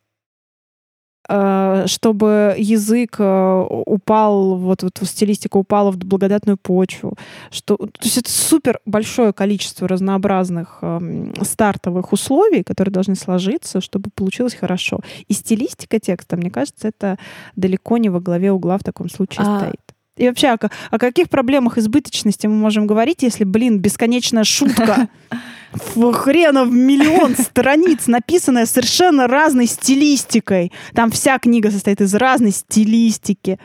чтобы 1.28 2.56
язык 2.58 3.16
э, 3.20 3.66
упал, 3.86 4.56
вот, 4.56 4.84
вот 4.84 5.00
стилистика 5.04 5.58
упала 5.58 5.92
в 5.92 5.98
благодатную 5.98 6.58
почву. 6.58 7.16
Что, 7.52 7.76
то 7.78 8.04
есть 8.04 8.18
это 8.18 8.32
супер 8.32 8.80
большое 8.86 9.34
количество 9.34 9.88
разнообразных 9.88 10.80
э, 10.82 11.34
стартовых 11.42 12.14
условий, 12.14 12.64
которые 12.64 12.94
должны 12.94 13.16
сложиться, 13.16 13.82
чтобы 13.82 14.10
получилось 14.16 14.56
хорошо. 14.56 15.00
И 15.28 15.34
стилистика 15.34 16.00
текста, 16.00 16.38
мне 16.38 16.50
кажется, 16.50 16.88
это 16.88 17.18
далеко 17.56 17.98
не 17.98 18.10
во 18.10 18.20
главе 18.20 18.52
угла 18.52 18.78
в 18.78 18.84
таком 18.84 19.10
случае 19.10 19.46
а... 19.48 19.60
стоит. 19.60 19.87
И 20.18 20.28
вообще, 20.28 20.50
о, 20.50 20.58
о 20.92 20.98
каких 20.98 21.30
проблемах 21.30 21.78
избыточности 21.78 22.48
мы 22.48 22.56
можем 22.56 22.88
говорить, 22.88 23.24
если, 23.24 23.44
блин, 23.44 23.80
бесконечная 23.80 24.44
шутка 24.44 25.10
в 25.96 26.14
хренов 26.14 26.70
миллион 26.70 27.36
страниц, 27.36 28.08
написанная 28.08 28.66
совершенно 28.66 29.28
разной 29.28 29.68
стилистикой. 29.68 30.72
Там 30.94 31.12
вся 31.12 31.38
книга 31.40 31.72
состоит 31.72 32.02
из 32.02 32.14
разной 32.16 32.52
стилистики. 32.52 33.60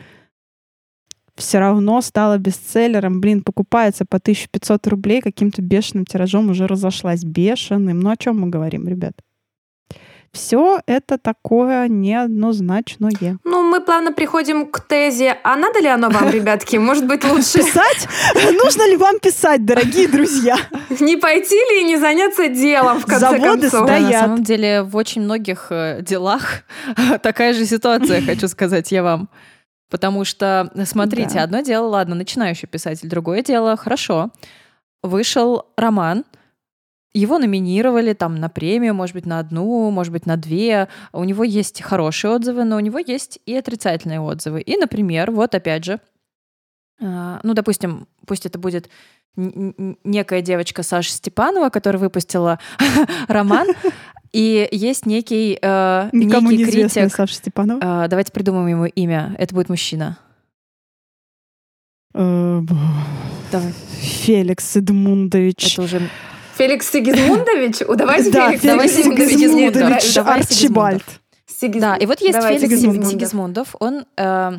Все 1.35 1.57
равно 1.57 2.01
стала 2.01 2.37
бестселлером. 2.37 3.19
Блин, 3.19 3.41
покупается 3.41 4.05
по 4.05 4.17
1500 4.17 4.87
рублей 4.87 5.21
каким-то 5.21 5.63
бешеным 5.63 6.05
тиражом, 6.05 6.51
уже 6.51 6.67
разошлась 6.67 7.23
бешеным. 7.23 7.99
Ну 7.99 8.11
о 8.11 8.17
чем 8.17 8.39
мы 8.39 8.49
говорим, 8.49 8.87
ребят? 8.87 9.13
Все 10.33 10.81
это 10.87 11.19
такое 11.19 11.87
неоднозначное. 11.87 13.37
Ну, 13.43 13.61
мы 13.61 13.79
плавно 13.81 14.11
приходим 14.11 14.65
к 14.65 14.85
тезе, 14.87 15.37
а 15.43 15.55
надо 15.55 15.79
ли 15.79 15.87
оно 15.87 16.09
вам, 16.09 16.29
ребятки? 16.31 16.77
Может 16.77 17.07
быть, 17.07 17.23
лучше... 17.23 17.59
Писать? 17.59 18.07
Нужно 18.35 18.89
ли 18.89 18.97
вам 18.97 19.19
писать, 19.19 19.63
дорогие 19.63 20.07
друзья? 20.07 20.57
Не 20.99 21.17
пойти 21.17 21.55
ли 21.55 21.81
и 21.81 21.83
не 21.83 21.97
заняться 21.97 22.47
делом, 22.47 22.99
в 22.99 23.05
конце 23.05 23.29
Заводы 23.29 23.69
концов? 23.69 23.83
стоят. 23.83 24.11
На 24.11 24.19
самом 24.19 24.43
деле, 24.43 24.81
в 24.81 24.95
очень 24.95 25.21
многих 25.21 25.67
э, 25.69 26.01
делах 26.01 26.63
такая 27.21 27.53
же 27.53 27.65
ситуация, 27.65 28.21
хочу 28.21 28.47
сказать 28.47 28.91
я 28.91 29.03
вам. 29.03 29.29
Потому 29.89 30.25
что, 30.25 30.71
смотрите, 30.85 31.39
одно 31.39 31.61
дело, 31.61 31.85
ладно, 31.85 32.15
начинающий 32.15 32.67
писатель, 32.67 33.07
другое 33.07 33.43
дело, 33.43 33.77
хорошо, 33.77 34.31
вышел 35.03 35.67
роман, 35.77 36.23
его 37.13 37.37
номинировали 37.37 38.13
там 38.13 38.35
на 38.35 38.49
премию, 38.49 38.93
может 38.93 39.13
быть, 39.15 39.25
на 39.25 39.39
одну, 39.39 39.91
может 39.91 40.11
быть, 40.11 40.25
на 40.25 40.37
две. 40.37 40.87
У 41.11 41.23
него 41.23 41.43
есть 41.43 41.81
хорошие 41.81 42.31
отзывы, 42.31 42.63
но 42.63 42.77
у 42.77 42.79
него 42.79 42.99
есть 42.99 43.39
и 43.45 43.55
отрицательные 43.55 44.19
отзывы. 44.19 44.61
И, 44.61 44.77
например, 44.77 45.31
вот 45.31 45.53
опять 45.53 45.85
же, 45.85 45.99
а, 47.01 47.39
ну, 47.43 47.53
допустим, 47.53 48.07
пусть 48.25 48.45
это 48.45 48.57
будет 48.57 48.89
некая 49.35 50.41
девочка 50.41 50.83
Саша 50.83 51.11
Степанова, 51.11 51.69
которая 51.69 51.99
выпустила 51.99 52.59
роман, 53.27 53.67
и 54.31 54.67
есть 54.71 55.05
некий, 55.05 55.57
э, 55.61 56.09
Никому 56.11 56.49
некий 56.51 56.65
критик. 56.65 57.13
Саша 57.13 57.35
Степанова. 57.35 58.05
Э, 58.05 58.07
давайте 58.07 58.31
придумаем 58.31 58.67
ему 58.67 58.85
имя. 58.85 59.35
Это 59.37 59.53
будет 59.53 59.69
мужчина. 59.69 60.17
Э, 62.15 62.61
Давай. 63.51 63.73
Феликс 63.99 64.75
Эдмундович. 64.75 65.73
Это 65.73 65.81
уже 65.83 66.09
Феликс 66.57 66.89
Сигизмундович? 66.89 67.79
Давайте 67.95 68.31
да, 68.31 68.51
Феликс 68.57 68.93
Сигизмундович 68.93 70.17
Арчибальд. 70.17 71.03
Да, 71.61 71.95
и 71.95 72.05
вот 72.05 72.19
есть 72.21 72.33
Давайте 72.33 72.67
Феликс 72.67 72.81
Сигизмундов. 72.81 73.11
Сигизмундов. 73.11 73.75
Он 73.79 74.05
э, 74.17 74.51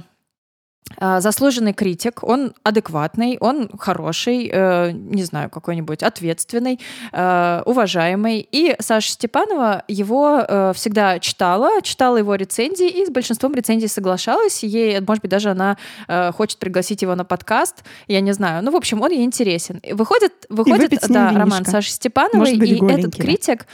заслуженный 1.00 1.72
критик, 1.72 2.22
он 2.22 2.54
адекватный, 2.62 3.38
он 3.40 3.70
хороший, 3.78 4.50
э, 4.52 4.92
не 4.92 5.24
знаю, 5.24 5.50
какой-нибудь 5.50 6.02
ответственный, 6.02 6.78
э, 7.12 7.62
уважаемый. 7.64 8.46
И 8.52 8.76
Саша 8.78 9.10
Степанова 9.10 9.84
его 9.88 10.44
э, 10.46 10.72
всегда 10.74 11.18
читала, 11.18 11.80
читала 11.82 12.18
его 12.18 12.34
рецензии 12.34 12.88
и 12.88 13.06
с 13.06 13.10
большинством 13.10 13.54
рецензий 13.54 13.88
соглашалась. 13.88 14.62
Ей, 14.62 15.00
может 15.00 15.22
быть, 15.22 15.30
даже 15.30 15.50
она 15.50 15.78
э, 16.06 16.32
хочет 16.32 16.58
пригласить 16.58 17.02
его 17.02 17.14
на 17.14 17.24
подкаст, 17.24 17.82
я 18.06 18.20
не 18.20 18.32
знаю. 18.32 18.62
Ну, 18.62 18.70
в 18.70 18.76
общем, 18.76 19.00
он 19.00 19.10
ей 19.10 19.24
интересен. 19.24 19.80
Выходит, 19.90 20.46
выходит 20.48 20.90
да, 21.08 21.30
винишко. 21.30 21.38
роман 21.38 21.64
Саши 21.64 21.90
Степановой, 21.90 22.52
и 22.52 22.76
этот 22.76 23.16
голенький, 23.16 23.56
да. 23.56 23.64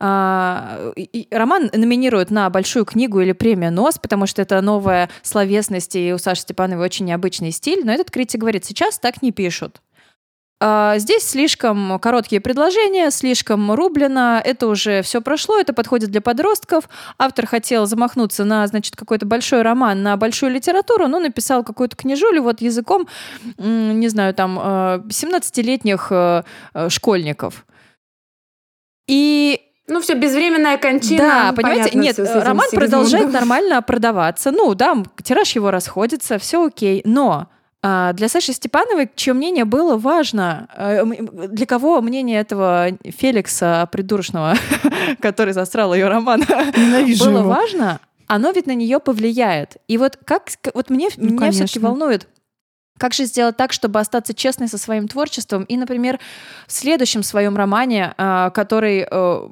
А, 0.00 0.92
роман 1.30 1.70
номинируют 1.74 2.30
на 2.30 2.48
большую 2.48 2.86
книгу 2.86 3.20
или 3.20 3.32
премию 3.32 3.70
НОС, 3.72 3.98
потому 3.98 4.26
что 4.26 4.40
это 4.42 4.60
новая 4.62 5.10
словесность, 5.22 5.94
и 5.94 6.12
у 6.12 6.18
Саши 6.18 6.42
Степановой 6.42 6.86
очень 6.86 7.04
необычный 7.04 7.50
стиль. 7.50 7.84
Но 7.84 7.92
этот 7.92 8.10
критик 8.10 8.40
говорит, 8.40 8.64
сейчас 8.64 8.98
так 8.98 9.22
не 9.22 9.30
пишут. 9.30 9.80
А, 10.62 10.98
Здесь 10.98 11.24
слишком 11.24 11.98
короткие 11.98 12.40
предложения, 12.40 13.10
слишком 13.10 13.72
рублено, 13.72 14.40
это 14.44 14.66
уже 14.66 15.00
все 15.02 15.22
прошло, 15.22 15.58
это 15.58 15.72
подходит 15.72 16.10
для 16.10 16.20
подростков. 16.20 16.88
Автор 17.18 17.46
хотел 17.46 17.86
замахнуться 17.86 18.44
на, 18.44 18.66
значит, 18.66 18.94
какой-то 18.94 19.24
большой 19.24 19.62
роман, 19.62 20.02
на 20.02 20.16
большую 20.18 20.52
литературу, 20.52 21.08
но 21.08 21.18
написал 21.18 21.64
какую-то 21.64 21.96
книжулю 21.96 22.42
вот 22.42 22.60
языком, 22.60 23.08
не 23.56 24.08
знаю, 24.08 24.34
там, 24.34 24.58
э, 24.58 24.62
17-летних 25.08 26.08
э, 26.10 26.42
э, 26.74 26.88
школьников. 26.90 27.66
И 29.06 29.69
Ну 29.90 30.00
все, 30.00 30.14
безвременная 30.14 30.78
кончина. 30.78 31.18
да, 31.18 31.52
понимаете, 31.52 31.90
понятно 31.90 31.98
нет, 31.98 32.18
роман 32.18 32.36
Сигизмундом. 32.70 32.70
продолжает 32.78 33.32
нормально 33.32 33.82
продаваться. 33.82 34.50
Ну, 34.50 34.74
да, 34.74 34.96
тираж 35.22 35.50
его 35.56 35.70
расходится, 35.70 36.38
все 36.38 36.64
окей. 36.66 37.02
Но 37.04 37.48
а, 37.82 38.12
для 38.12 38.28
Саши 38.28 38.52
Степановой, 38.52 39.10
чье 39.14 39.32
мнение 39.32 39.64
было 39.64 39.96
важно, 39.96 40.68
м, 40.76 41.14
для 41.54 41.66
кого 41.66 42.00
мнение 42.02 42.40
этого 42.40 42.88
Феликса 43.04 43.88
придурочного, 43.90 44.54
который 45.20 45.52
засрал 45.54 45.94
ее 45.94 46.08
роман, 46.08 46.40
Ненавижу 46.76 47.24
было 47.26 47.38
его. 47.40 47.48
важно, 47.48 48.00
оно 48.26 48.50
ведь 48.52 48.66
на 48.66 48.74
нее 48.74 49.00
повлияет. 49.00 49.78
И 49.88 49.98
вот 49.98 50.18
как, 50.24 50.50
вот 50.74 50.90
мне, 50.90 51.08
Ну, 51.16 51.30
меня 51.30 51.50
все-таки 51.52 51.78
волнует, 51.80 52.28
как 53.00 53.14
же 53.14 53.24
сделать 53.24 53.56
так, 53.56 53.72
чтобы 53.72 53.98
остаться 53.98 54.34
честной 54.34 54.68
со 54.68 54.76
своим 54.76 55.08
творчеством 55.08 55.64
и, 55.64 55.76
например, 55.78 56.20
в 56.66 56.72
следующем 56.72 57.22
своем 57.22 57.56
романе, 57.56 58.14
а, 58.18 58.50
который, 58.50 59.06
э, 59.10 59.48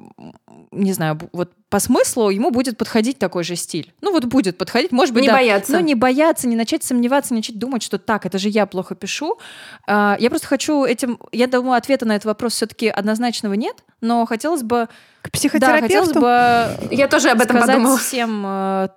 не 0.71 0.93
знаю, 0.93 1.17
вот 1.33 1.51
по 1.69 1.79
смыслу 1.79 2.29
ему 2.29 2.51
будет 2.51 2.77
подходить 2.77 3.17
такой 3.17 3.43
же 3.43 3.55
стиль. 3.55 3.91
Ну 4.01 4.11
вот 4.11 4.25
будет 4.25 4.57
подходить, 4.57 4.91
может 4.91 5.13
быть, 5.15 5.23
Не 5.23 5.29
да. 5.29 5.33
бояться. 5.35 5.71
Но 5.71 5.79
не 5.79 5.95
бояться, 5.95 6.47
не 6.47 6.55
начать 6.55 6.83
сомневаться, 6.83 7.33
не 7.33 7.39
начать 7.39 7.57
думать, 7.57 7.81
что 7.81 7.97
так, 7.97 8.25
это 8.27 8.37
же 8.37 8.49
я 8.49 8.67
плохо 8.67 8.93
пишу. 8.93 9.39
А, 9.87 10.15
Я 10.19 10.29
просто 10.29 10.47
хочу 10.47 10.85
этим... 10.85 11.19
Я 11.31 11.47
думаю, 11.47 11.75
ответа 11.77 12.05
на 12.05 12.15
этот 12.15 12.25
вопрос 12.25 12.53
все-таки 12.53 12.87
однозначного 12.87 13.53
нет, 13.55 13.75
но 14.01 14.25
хотелось 14.27 14.61
бы... 14.61 14.87
К 15.21 15.29
Да, 15.59 15.79
хотелось 15.79 16.09
психотерапевту? 16.11 16.19
бы 16.21 16.95
Я 16.95 17.07
тоже 17.07 17.29
об 17.31 17.41
этом 17.41 17.57
сказать 17.57 17.75
подумала. 17.75 17.97
всем 17.97 18.43
э, 18.45 18.89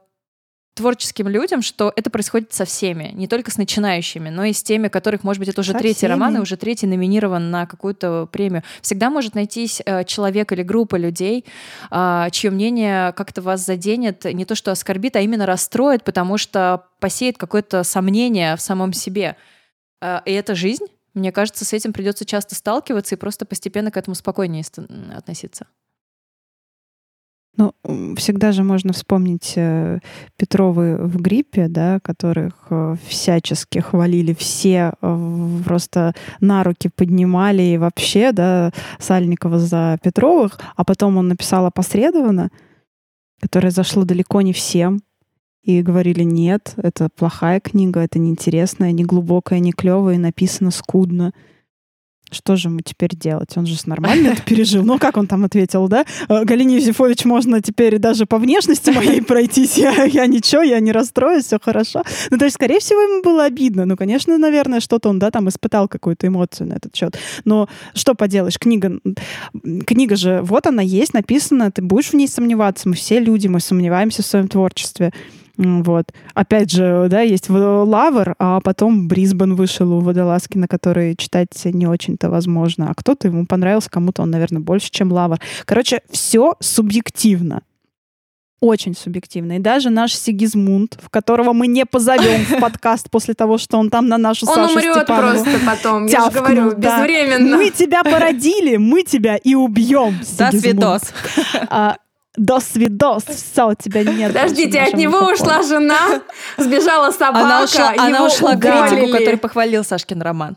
творческим 0.74 1.28
людям, 1.28 1.60
что 1.60 1.92
это 1.94 2.08
происходит 2.08 2.52
со 2.52 2.64
всеми, 2.64 3.10
не 3.14 3.28
только 3.28 3.50
с 3.50 3.58
начинающими, 3.58 4.30
но 4.30 4.44
и 4.44 4.52
с 4.52 4.62
теми, 4.62 4.88
которых, 4.88 5.22
может 5.22 5.38
быть, 5.40 5.48
это 5.48 5.60
уже 5.60 5.72
Со 5.72 5.78
третий 5.78 6.06
роман, 6.06 6.30
и 6.30 6.32
всеми. 6.32 6.42
уже 6.42 6.56
третий 6.56 6.86
номинирован 6.86 7.50
на 7.50 7.66
какую-то 7.66 8.28
премию. 8.32 8.62
Всегда 8.80 9.10
может 9.10 9.34
найтись 9.34 9.82
э, 9.84 10.04
человек 10.04 10.52
или 10.52 10.62
группа 10.62 10.96
людей, 10.96 11.44
а, 11.90 12.30
чье 12.30 12.50
мнение 12.50 13.12
как-то 13.12 13.42
вас 13.42 13.64
заденет, 13.64 14.24
не 14.24 14.44
то 14.44 14.54
что 14.54 14.70
оскорбит, 14.70 15.16
а 15.16 15.20
именно 15.20 15.44
расстроит, 15.44 16.04
потому 16.04 16.38
что 16.38 16.86
посеет 17.00 17.36
какое-то 17.36 17.82
сомнение 17.84 18.56
в 18.56 18.60
самом 18.60 18.92
себе. 18.92 19.36
А, 20.00 20.22
И 20.24 20.32
это 20.32 20.54
жизнь. 20.54 20.86
Мне 21.14 21.32
кажется, 21.32 21.66
с 21.66 21.74
этим 21.74 21.92
придется 21.92 22.24
часто 22.24 22.54
сталкиваться 22.54 23.14
и 23.14 23.18
просто 23.18 23.44
постепенно 23.44 23.90
к 23.90 23.98
этому 23.98 24.14
спокойнее 24.14 24.64
относиться. 25.14 25.66
Ну, 27.58 27.74
всегда 28.16 28.52
же 28.52 28.62
можно 28.64 28.94
вспомнить 28.94 29.52
э, 29.56 29.98
Петровы 30.38 30.96
в 30.96 31.20
гриппе, 31.20 31.68
да, 31.68 32.00
которых 32.00 32.54
э, 32.70 32.96
всячески 33.06 33.78
хвалили 33.78 34.32
все, 34.32 34.94
э, 35.02 35.58
просто 35.62 36.14
на 36.40 36.64
руки 36.64 36.88
поднимали 36.88 37.62
и 37.62 37.76
вообще, 37.76 38.32
да, 38.32 38.72
Сальникова 38.98 39.58
за 39.58 39.98
Петровых, 40.02 40.58
а 40.76 40.84
потом 40.84 41.18
он 41.18 41.28
написал 41.28 41.66
опосредованно, 41.66 42.50
которое 43.38 43.70
зашло 43.70 44.04
далеко 44.04 44.40
не 44.40 44.54
всем. 44.54 45.02
и 45.62 45.82
говорили, 45.82 46.24
нет, 46.24 46.74
это 46.76 47.08
плохая 47.14 47.60
книга, 47.60 48.00
это 48.00 48.18
неинтересная, 48.18 48.92
не 48.92 49.04
глубокая, 49.04 49.60
не 49.60 49.72
клевая, 49.72 50.16
и 50.16 50.18
написано 50.18 50.70
скудно. 50.70 51.32
Что 52.32 52.56
же 52.56 52.68
ему 52.68 52.80
теперь 52.80 53.10
делать? 53.14 53.56
Он 53.56 53.66
же 53.66 53.76
нормально 53.86 54.28
это 54.28 54.42
пережил. 54.42 54.82
Ну, 54.82 54.98
как 54.98 55.16
он 55.16 55.26
там 55.26 55.44
ответил, 55.44 55.86
да? 55.88 56.04
«Э, 56.28 56.44
Галине 56.44 56.76
Юзефович 56.76 57.24
можно 57.26 57.60
теперь 57.60 57.98
даже 57.98 58.26
по 58.26 58.38
внешности 58.38 58.90
моей 58.90 59.22
пройтись. 59.22 59.76
Я, 59.76 60.04
я 60.04 60.26
ничего, 60.26 60.62
я 60.62 60.80
не 60.80 60.92
расстроюсь, 60.92 61.44
все 61.44 61.58
хорошо. 61.62 62.02
Ну, 62.30 62.38
то 62.38 62.46
есть, 62.46 62.54
скорее 62.54 62.80
всего, 62.80 63.00
ему 63.00 63.22
было 63.22 63.44
обидно. 63.44 63.84
Ну, 63.84 63.96
конечно, 63.96 64.36
наверное, 64.38 64.80
что-то 64.80 65.10
он, 65.10 65.18
да, 65.18 65.30
там 65.30 65.48
испытал 65.48 65.88
какую-то 65.88 66.26
эмоцию 66.26 66.68
на 66.68 66.74
этот 66.74 66.96
счет. 66.96 67.16
Но 67.44 67.68
что 67.94 68.14
поделаешь, 68.14 68.58
книга, 68.58 68.98
книга 69.86 70.16
же, 70.16 70.40
вот 70.42 70.66
она 70.66 70.82
есть, 70.82 71.14
написана, 71.14 71.70
ты 71.70 71.82
будешь 71.82 72.10
в 72.10 72.14
ней 72.14 72.28
сомневаться. 72.28 72.88
Мы 72.88 72.94
все 72.94 73.20
люди, 73.20 73.48
мы 73.48 73.60
сомневаемся 73.60 74.22
в 74.22 74.26
своем 74.26 74.48
творчестве. 74.48 75.12
Вот. 75.56 76.12
Опять 76.34 76.70
же, 76.70 77.06
да, 77.10 77.20
есть 77.20 77.48
в- 77.48 77.84
Лавр, 77.84 78.34
а 78.38 78.60
потом 78.60 79.08
Брисбен 79.08 79.54
вышел 79.54 79.92
у 79.92 80.00
Водолазкина, 80.00 80.66
который 80.66 81.14
читать 81.16 81.50
не 81.64 81.86
очень-то 81.86 82.30
возможно. 82.30 82.90
А 82.90 82.94
кто-то 82.94 83.28
ему 83.28 83.46
понравился, 83.46 83.90
кому-то 83.90 84.22
он, 84.22 84.30
наверное, 84.30 84.60
больше, 84.60 84.90
чем 84.90 85.12
Лавр. 85.12 85.38
Короче, 85.64 86.00
все 86.10 86.54
субъективно. 86.60 87.62
Очень 88.62 88.94
субъективно. 88.94 89.56
И 89.56 89.58
даже 89.58 89.90
наш 89.90 90.14
Сигизмунд, 90.14 90.96
в 91.02 91.10
которого 91.10 91.52
мы 91.52 91.66
не 91.66 91.84
позовем 91.84 92.44
в 92.44 92.60
подкаст 92.60 93.10
после 93.10 93.34
того, 93.34 93.58
что 93.58 93.76
он 93.76 93.90
там 93.90 94.06
на 94.06 94.18
нашу 94.18 94.46
Он 94.46 94.54
Сашу 94.54 94.74
умрет 94.74 94.94
Степанову 94.98 95.42
просто 95.42 95.60
потом, 95.66 96.06
я 96.06 96.26
же 96.26 96.30
тявкнул, 96.30 96.44
говорю, 96.44 96.70
да. 96.76 97.00
безвременно. 97.00 97.56
Мы 97.56 97.70
тебя 97.70 98.04
породили, 98.04 98.76
мы 98.76 99.02
тебя 99.02 99.36
и 99.36 99.56
убьем. 99.56 100.16
Да, 100.38 100.52
Сигизмунд. 100.52 100.62
свидос. 100.62 101.02
А, 101.70 101.96
До 102.36 102.60
свидос. 102.60 103.24
Все, 103.24 103.74
тебя 103.74 104.04
нет. 104.04 104.32
Подождите, 104.32 104.80
от 104.80 104.94
него 104.94 105.18
инфополе. 105.18 105.34
ушла 105.34 105.62
жена, 105.62 105.98
сбежала 106.56 107.10
собака, 107.10 107.44
Она 107.44 107.62
ушла, 107.64 107.92
она 107.96 108.16
его 108.16 108.26
ушла 108.26 108.56
к 108.56 108.60
критику, 108.60 109.12
который 109.12 109.36
похвалил 109.36 109.84
Сашкин 109.84 110.22
роман. 110.22 110.56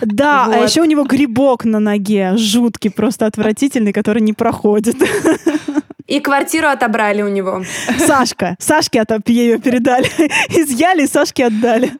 Да, 0.00 0.44
а 0.46 0.48
Вот. 0.48 0.68
еще 0.70 0.80
у 0.80 0.84
него 0.84 1.04
грибок 1.04 1.64
на 1.64 1.78
ноге, 1.80 2.36
жуткий, 2.36 2.90
просто 2.90 3.26
отвратительный, 3.26 3.92
который 3.92 4.22
не 4.22 4.32
проходит. 4.32 4.96
И 6.06 6.20
квартиру 6.20 6.68
отобрали 6.68 7.22
у 7.22 7.28
него. 7.28 7.64
Сашка. 7.98 8.56
Сашке 8.58 8.98
это 9.00 9.20
ее 9.26 9.58
передали. 9.58 10.06
Изъяли, 10.48 11.06
Сашке 11.06 11.46
отдали. 11.46 11.92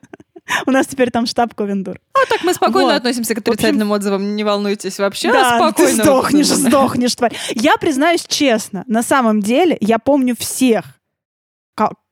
У 0.66 0.71
нас 0.71 0.87
теперь 0.87 1.11
там 1.11 1.27
штаб 1.27 1.55
Ковендур. 1.55 1.99
А 2.12 2.27
так 2.29 2.43
мы 2.45 2.53
спокойно 2.55 2.89
Вот. 2.89 2.97
относимся 2.97 3.35
к 3.35 3.39
В 3.39 3.41
общем- 3.41 3.53
отрицательным 3.53 3.93
отзывам, 3.93 4.37
не 4.37 4.45
волнуйтесь 4.45 4.99
вообще. 4.99 5.33
Да, 5.33 5.57
спокойно. 5.57 5.91
ты 5.97 6.03
сдохнешь, 6.03 6.47
сдохнешь, 6.49 7.15
тварь. 7.16 7.35
Я 7.55 7.77
признаюсь 7.79 8.25
честно, 8.27 8.85
на 8.87 9.03
самом 9.03 9.41
деле 9.41 9.77
я 9.81 9.99
помню 9.99 10.35
всех. 10.39 10.85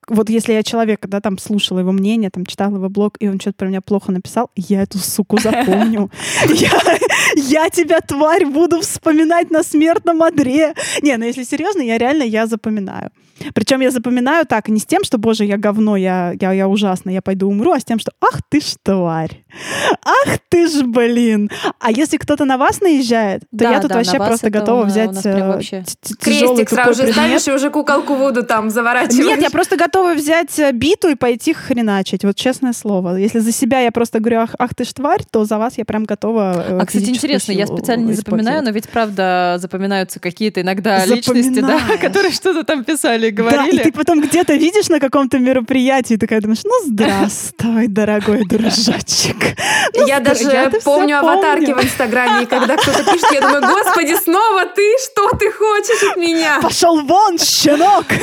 Вот 0.08 0.28
если 0.28 0.52
я 0.52 0.64
человека, 0.64 1.06
да, 1.06 1.20
там 1.20 1.38
слушала 1.38 1.78
его 1.78 1.92
мнение, 1.92 2.28
там 2.28 2.44
читала 2.44 2.74
его 2.74 2.88
блог, 2.88 3.14
и 3.20 3.28
он 3.28 3.38
что-то 3.38 3.58
про 3.58 3.68
меня 3.68 3.80
плохо 3.80 4.10
написал, 4.10 4.50
я 4.56 4.82
эту 4.82 4.98
суку 4.98 5.38
запомню. 5.40 6.10
Я, 6.48 6.70
я 7.36 7.68
тебя, 7.70 8.00
тварь, 8.00 8.46
буду 8.46 8.80
вспоминать 8.80 9.50
на 9.50 9.62
смертном 9.62 10.22
одре. 10.22 10.74
Не, 11.02 11.16
ну 11.16 11.24
если 11.24 11.44
серьезно, 11.44 11.82
я 11.82 11.98
реально, 11.98 12.22
я 12.22 12.46
запоминаю. 12.46 13.10
Причем 13.54 13.80
я 13.80 13.90
запоминаю 13.90 14.46
так, 14.46 14.68
не 14.68 14.78
с 14.78 14.84
тем, 14.86 15.02
что, 15.02 15.18
боже, 15.18 15.44
я 15.44 15.56
говно, 15.56 15.96
я, 15.96 16.32
я, 16.40 16.52
я 16.52 16.68
ужасно, 16.68 17.10
я 17.10 17.22
пойду 17.22 17.48
умру, 17.48 17.72
а 17.72 17.80
с 17.80 17.84
тем, 17.84 17.98
что, 17.98 18.12
ах 18.20 18.40
ты 18.48 18.60
ж 18.60 18.74
тварь, 18.82 19.44
ах 20.04 20.38
ты 20.48 20.68
ж, 20.68 20.82
блин. 20.84 21.50
А 21.80 21.90
если 21.90 22.18
кто-то 22.18 22.44
на 22.44 22.56
вас 22.56 22.80
наезжает, 22.80 23.40
то 23.40 23.46
Да, 23.50 23.70
я 23.72 23.80
тут 23.80 23.90
да, 23.90 23.96
вообще 23.96 24.16
просто 24.18 24.50
готова 24.50 24.82
на- 24.82 24.86
взять 24.86 25.22
прям 25.22 25.36
э, 25.38 25.52
вообще. 25.54 25.84
Крестик 26.20 26.70
сразу 26.70 27.04
же 27.06 27.12
ставишь 27.12 27.48
и 27.48 27.52
уже 27.52 27.70
куколку 27.70 28.14
Вуду 28.14 28.44
там 28.44 28.70
заворачиваешь. 28.70 29.26
Нет, 29.26 29.42
я 29.42 29.50
просто 29.50 29.76
готова 29.76 30.14
взять 30.14 30.56
э, 30.58 30.70
биту 30.72 31.08
и 31.08 31.16
пойти 31.16 31.52
хреначить. 31.52 32.24
Вот 32.24 32.36
честное 32.36 32.72
слово. 32.72 33.16
Если 33.16 33.40
за 33.40 33.50
себя 33.50 33.80
я 33.80 33.90
просто 33.90 34.20
говорю, 34.20 34.40
ах, 34.40 34.54
ах 34.58 34.74
ты 34.74 34.84
ж 34.84 34.92
тварь, 34.92 35.22
то 35.30 35.44
за 35.44 35.58
вас 35.58 35.78
я 35.78 35.84
прям 35.84 36.04
готова 36.04 36.64
э, 36.68 36.78
А, 36.80 36.86
кстати, 36.86 37.12
интересно, 37.24 37.52
я 37.52 37.66
специально 37.66 38.06
не 38.06 38.12
запоминаю, 38.14 38.62
но 38.62 38.70
ведь, 38.70 38.88
правда, 38.88 39.56
запоминаются 39.58 40.20
какие-то 40.20 40.60
иногда 40.60 41.04
личности, 41.06 41.60
да, 41.60 41.78
которые 42.00 42.32
что-то 42.32 42.64
там 42.64 42.84
писали 42.84 43.28
и 43.28 43.30
Да, 43.30 43.42
и 43.42 43.46
говорили. 43.46 43.82
ты 43.84 43.92
потом 43.92 44.20
где-то 44.20 44.54
видишь 44.54 44.88
на 44.88 45.00
каком-то 45.00 45.38
мероприятии, 45.38 46.14
и 46.14 46.16
такая 46.16 46.40
думаешь, 46.40 46.62
ну, 46.64 46.72
здравствуй, 46.86 47.88
дорогой 47.88 48.44
дружочек. 48.46 49.36
Ну, 49.94 50.06
Я 50.06 50.20
даже 50.20 50.70
помню 50.84 51.18
аватарки 51.18 51.66
помню. 51.66 51.82
в 51.82 51.84
Инстаграме, 51.84 52.44
и 52.44 52.46
когда 52.46 52.76
кто-то 52.76 53.04
пишет, 53.04 53.30
я 53.32 53.40
думаю, 53.40 53.62
господи, 53.62 54.14
снова 54.22 54.64
ты? 54.66 54.82
Что 55.04 55.28
ты 55.36 55.50
хочешь 55.52 56.10
от 56.10 56.16
меня? 56.16 56.58
Пошел 56.62 57.02
вон, 57.02 57.38
щенок! 57.38 58.06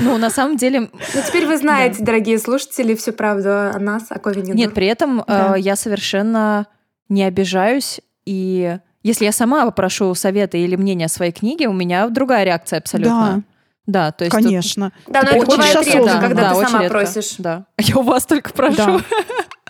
Ну, 0.00 0.16
на 0.18 0.30
самом 0.30 0.56
деле, 0.56 0.80
Ну, 0.80 1.22
теперь 1.26 1.46
вы 1.46 1.56
знаете, 1.56 1.96
дорогие 2.04 2.38
слушатели, 2.38 2.94
всю 2.94 3.12
правду 3.12 3.48
о 3.50 3.78
нас, 3.80 4.04
о 4.10 4.18
Ковине. 4.18 4.52
нет, 4.52 4.74
при 4.74 4.86
этом 4.86 5.24
Да. 5.26 5.54
э, 5.56 5.60
я 5.60 5.76
совершенно 5.76 6.66
не 7.08 7.24
обижаюсь, 7.24 8.00
и 8.28 8.78
если 9.02 9.24
я 9.24 9.32
сама 9.32 9.64
попрошу 9.64 10.14
совета 10.14 10.58
или 10.58 10.76
мнения 10.76 11.06
о 11.06 11.08
своей 11.08 11.32
книге, 11.32 11.68
у 11.68 11.72
меня 11.72 12.08
другая 12.10 12.44
реакция 12.44 12.78
абсолютно. 12.78 13.42
Да, 13.86 14.12
то 14.12 14.24
есть 14.24 14.36
тут- 14.36 14.44
Конечно. 14.44 14.92
Да, 15.06 15.22
но 15.22 15.30
это 15.30 15.46
бывает 15.46 15.86
редко, 15.86 16.20
когда 16.20 16.42
да, 16.42 16.54
ты 16.54 16.66
сама 16.66 16.82
редко. 16.82 16.98
просишь. 16.98 17.34
Да. 17.38 17.64
Я 17.78 17.96
у 17.96 18.02
вас 18.02 18.26
только 18.26 18.52
прошу. 18.52 18.76
Да. 18.76 19.00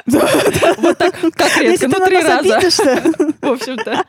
Вот 0.78 0.98
так, 0.98 1.14
как 1.34 1.56
Если 1.56 1.86
редко, 1.86 1.88
ты 1.88 1.88
ну 1.88 1.98
на 1.98 2.06
три 2.06 2.16
нас 2.16 2.24
раза, 2.24 2.38
обидишься, 2.38 3.02
в 3.40 3.46
общем-то. 3.46 4.04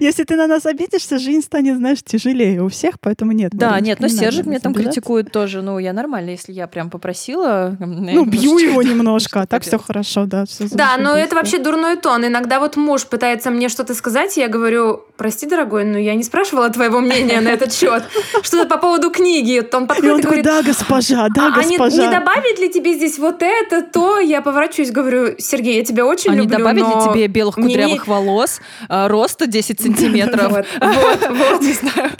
если 0.00 0.24
ты 0.24 0.36
на 0.36 0.46
нас 0.46 0.66
обидишься, 0.66 1.18
жизнь 1.18 1.42
станет, 1.42 1.76
знаешь, 1.76 2.02
тяжелее 2.02 2.62
у 2.62 2.68
всех, 2.68 2.98
поэтому 3.00 3.32
нет. 3.32 3.52
Да, 3.54 3.78
нет, 3.80 4.00
но 4.00 4.08
Сержик 4.08 4.46
мне 4.46 4.58
там 4.58 4.74
критикует 4.74 5.30
тоже. 5.30 5.62
Ну, 5.62 5.78
я 5.78 5.92
нормально, 5.92 6.30
если 6.30 6.52
я 6.52 6.66
прям 6.66 6.90
попросила. 6.90 7.76
Ну, 7.78 8.24
бью 8.24 8.58
его 8.58 8.82
немножко, 8.82 9.42
а 9.42 9.46
так 9.46 9.62
все 9.62 9.78
хорошо, 9.78 10.26
да. 10.26 10.44
Да, 10.72 10.96
но 10.98 11.16
это 11.16 11.34
вообще 11.36 11.58
дурной 11.58 11.96
тон. 11.96 12.26
Иногда 12.26 12.60
вот 12.60 12.76
муж 12.76 13.06
пытается 13.06 13.50
мне 13.50 13.68
что-то 13.68 13.94
сказать, 13.94 14.36
и 14.36 14.40
я 14.40 14.48
говорю, 14.48 15.02
прости, 15.16 15.46
дорогой, 15.46 15.84
но 15.84 15.98
я 15.98 16.14
не 16.14 16.22
спрашивала 16.22 16.70
твоего 16.70 17.00
мнения 17.00 17.40
на 17.40 17.48
этот 17.48 17.72
счет. 17.72 18.04
Что-то 18.42 18.66
по 18.66 18.78
поводу 18.78 19.10
книги. 19.10 19.62
Он 19.72 19.86
подходит 19.86 20.18
и 20.18 20.22
говорит, 20.22 20.44
да, 20.44 20.62
госпожа, 20.62 21.28
да, 21.34 21.52
а 21.54 21.64
не, 21.64 21.76
госпожа. 21.76 22.06
не 22.06 22.10
добавить 22.10 22.58
ли 22.58 22.70
тебе 22.70 22.94
здесь 22.94 23.18
вот 23.18 23.42
это, 23.42 23.82
то? 23.82 24.18
Я 24.18 24.42
поворачиваюсь, 24.42 24.90
говорю, 24.90 25.03
Сергей, 25.38 25.78
я 25.78 25.84
тебя 25.84 26.06
очень 26.06 26.32
не 26.32 26.38
люблю, 26.38 26.58
добавить 26.58 26.78
ли 26.86 26.94
но 26.94 27.12
тебе 27.12 27.26
белых 27.26 27.56
мне 27.56 27.66
не- 27.66 27.74
кудрявых 27.74 28.06
волос, 28.06 28.60
а, 28.88 29.08
роста 29.08 29.46
10 29.46 29.80
сантиметров? 29.80 30.52
Вот, 30.80 31.28
вот. 31.30 31.62
Не 31.62 31.72
знаю. 31.72 32.10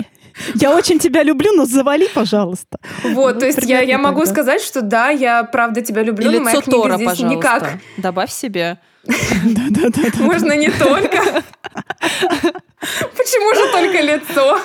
Я 0.56 0.74
очень 0.76 0.98
тебя 0.98 1.22
люблю, 1.22 1.52
но 1.54 1.64
завали, 1.64 2.08
пожалуйста. 2.12 2.78
Вот, 3.04 3.34
Ну, 3.34 3.40
то 3.40 3.46
есть 3.46 3.62
я, 3.62 3.80
я 3.82 3.98
могу 3.98 4.20
так, 4.20 4.28
да. 4.28 4.32
сказать, 4.34 4.62
что 4.62 4.82
да, 4.82 5.08
я 5.10 5.44
правда 5.44 5.80
тебя 5.80 6.02
люблю, 6.02 6.28
И 6.30 6.38
но 6.38 6.42
моя 6.42 6.56
лицо 6.56 6.62
книга 6.64 6.82
Тора, 6.82 6.96
здесь 6.96 7.08
пожалуйста. 7.08 7.36
никак. 7.38 7.72
Добавь 7.98 8.32
себе. 8.32 8.78
Можно 10.18 10.56
не 10.56 10.70
только. 10.70 11.42
Почему 13.16 13.54
же 13.54 13.72
только 13.72 14.00
лицо? 14.02 14.58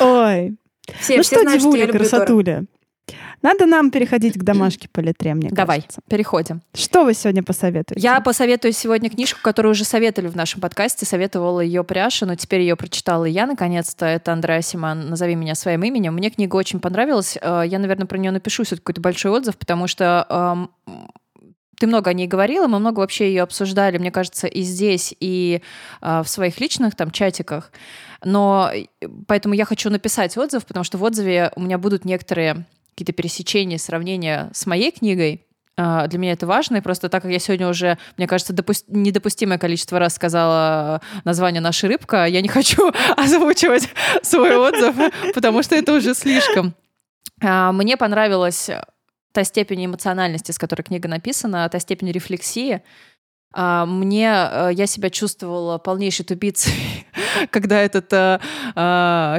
Ой. 0.00 0.56
Все, 1.00 1.16
ну 1.16 1.22
все 1.22 1.36
что, 1.36 1.42
знают, 1.42 1.62
что 1.62 1.86
красотуля. 1.98 2.64
Надо 3.44 3.66
нам 3.66 3.90
переходить 3.90 4.38
к 4.38 4.42
домашке 4.42 4.88
по 4.88 5.00
литре, 5.00 5.34
мне 5.34 5.50
Давай, 5.50 5.82
кажется. 5.82 6.00
переходим. 6.08 6.62
Что 6.72 7.04
вы 7.04 7.12
сегодня 7.12 7.42
посоветуете? 7.42 8.00
Я 8.00 8.20
посоветую 8.22 8.72
сегодня 8.72 9.10
книжку, 9.10 9.38
которую 9.42 9.72
уже 9.72 9.84
советовали 9.84 10.30
в 10.30 10.34
нашем 10.34 10.62
подкасте. 10.62 11.04
Советовала 11.04 11.60
ее 11.60 11.84
Пряша, 11.84 12.24
но 12.24 12.36
теперь 12.36 12.62
ее 12.62 12.74
прочитала 12.74 13.26
я, 13.26 13.46
наконец-то. 13.46 14.06
Это 14.06 14.32
Андреа 14.32 14.62
Симан 14.62 15.10
«Назови 15.10 15.34
меня 15.34 15.54
своим 15.54 15.84
именем». 15.84 16.14
Мне 16.14 16.30
книга 16.30 16.56
очень 16.56 16.80
понравилась. 16.80 17.36
Э, 17.40 17.64
Я, 17.66 17.78
наверное, 17.78 18.06
про 18.06 18.16
нее 18.16 18.30
напишу 18.30 18.64
все 18.64 18.76
какой-то 18.76 19.02
большой 19.02 19.32
отзыв, 19.32 19.58
потому 19.58 19.88
что 19.88 20.26
эм, 20.88 21.04
ты 21.78 21.86
много 21.86 22.08
о 22.08 22.14
ней 22.14 22.26
говорила, 22.26 22.66
мы 22.66 22.78
много 22.78 23.00
вообще 23.00 23.28
ее 23.28 23.42
обсуждали, 23.42 23.98
мне 23.98 24.10
кажется, 24.10 24.46
и 24.46 24.62
здесь, 24.62 25.14
и 25.20 25.60
э, 26.00 26.22
в 26.22 26.28
своих 26.30 26.60
личных 26.60 26.96
там 26.96 27.10
чатиках. 27.10 27.72
Но 28.24 28.70
э, 28.72 28.86
поэтому 29.26 29.54
я 29.54 29.66
хочу 29.66 29.90
написать 29.90 30.34
отзыв, 30.38 30.64
потому 30.64 30.84
что 30.84 30.96
в 30.96 31.02
отзыве 31.02 31.52
у 31.56 31.60
меня 31.60 31.76
будут 31.76 32.06
некоторые 32.06 32.64
какие-то 32.94 33.12
пересечения, 33.12 33.78
сравнения 33.78 34.50
с 34.54 34.66
моей 34.66 34.90
книгой. 34.92 35.46
А, 35.76 36.06
Для 36.06 36.18
меня 36.20 36.32
это 36.32 36.46
важно, 36.46 36.76
и 36.76 36.80
просто 36.80 37.08
так 37.08 37.22
как 37.22 37.32
я 37.32 37.38
сегодня 37.40 37.68
уже, 37.68 37.98
мне 38.16 38.26
кажется, 38.28 38.52
допус- 38.52 38.84
недопустимое 38.86 39.58
количество 39.58 39.98
раз 39.98 40.14
сказала 40.14 41.00
название 41.24 41.60
«Наша 41.60 41.88
рыбка», 41.88 42.26
я 42.26 42.40
не 42.40 42.48
хочу 42.48 42.92
озвучивать 43.16 43.88
свой 44.22 44.56
отзыв, 44.56 44.94
потому 45.34 45.62
что 45.64 45.74
это 45.74 45.92
уже 45.94 46.14
слишком. 46.14 46.74
А, 47.42 47.72
Мне 47.72 47.96
понравилась 47.96 48.70
та 49.32 49.42
степень 49.42 49.86
эмоциональности, 49.86 50.52
с 50.52 50.58
которой 50.58 50.82
книга 50.82 51.08
написана, 51.08 51.68
та 51.68 51.80
степень 51.80 52.12
рефлексии. 52.12 52.80
А, 53.52 53.84
Мне, 53.84 54.28
э, 54.30 54.70
я 54.74 54.86
себя 54.86 55.10
чувствовала 55.10 55.78
полнейшей 55.78 56.24
тупицей, 56.24 56.72
когда 57.50 57.80
этот 57.80 58.12
э, 58.12 58.40
э, 58.74 58.80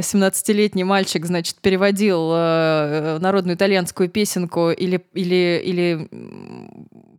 17-летний 0.02 0.84
мальчик, 0.84 1.26
значит, 1.26 1.58
переводил 1.62 2.32
э, 2.34 3.18
народную 3.20 3.56
итальянскую 3.56 4.10
песенку 4.10 4.72
или, 4.72 5.04
или, 5.14 5.62
или 5.64 6.10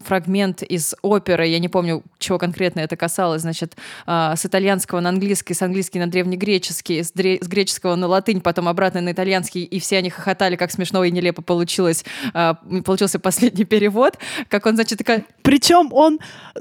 фрагмент 0.05 0.63
из 0.63 0.95
оперы, 1.03 1.47
я 1.49 1.59
не 1.59 1.69
помню, 1.69 2.03
чего 2.19 2.39
конкретно 2.39 2.81
это 2.81 2.97
касалось, 2.97 3.43
значит, 3.43 3.77
э, 4.07 4.35
с 4.37 4.47
итальянского 4.47 5.01
на 5.01 5.09
английский, 5.09 5.55
с 5.55 5.63
английский 5.63 5.99
на 5.99 6.07
древнегреческий, 6.07 7.03
с, 7.03 7.13
греческого 7.13 7.97
на 7.97 8.07
латынь, 8.07 8.41
потом 8.41 8.69
обратно 8.69 9.01
на 9.01 9.13
итальянский, 9.13 9.65
и 9.65 9.81
все 9.81 9.99
они 9.99 10.11
хохотали, 10.11 10.57
как 10.57 10.71
смешно 10.71 11.05
и 11.05 11.11
нелепо 11.11 11.43
получилось, 11.43 12.05
э, 12.35 12.55
получился 12.85 13.19
последний 13.27 13.65
перевод, 13.65 14.19
как 14.49 14.67
он, 14.67 14.77
значит, 14.77 14.99
такая... 14.99 15.25
Причем 15.43 15.93
он 15.93 16.19
Э, 16.55 16.61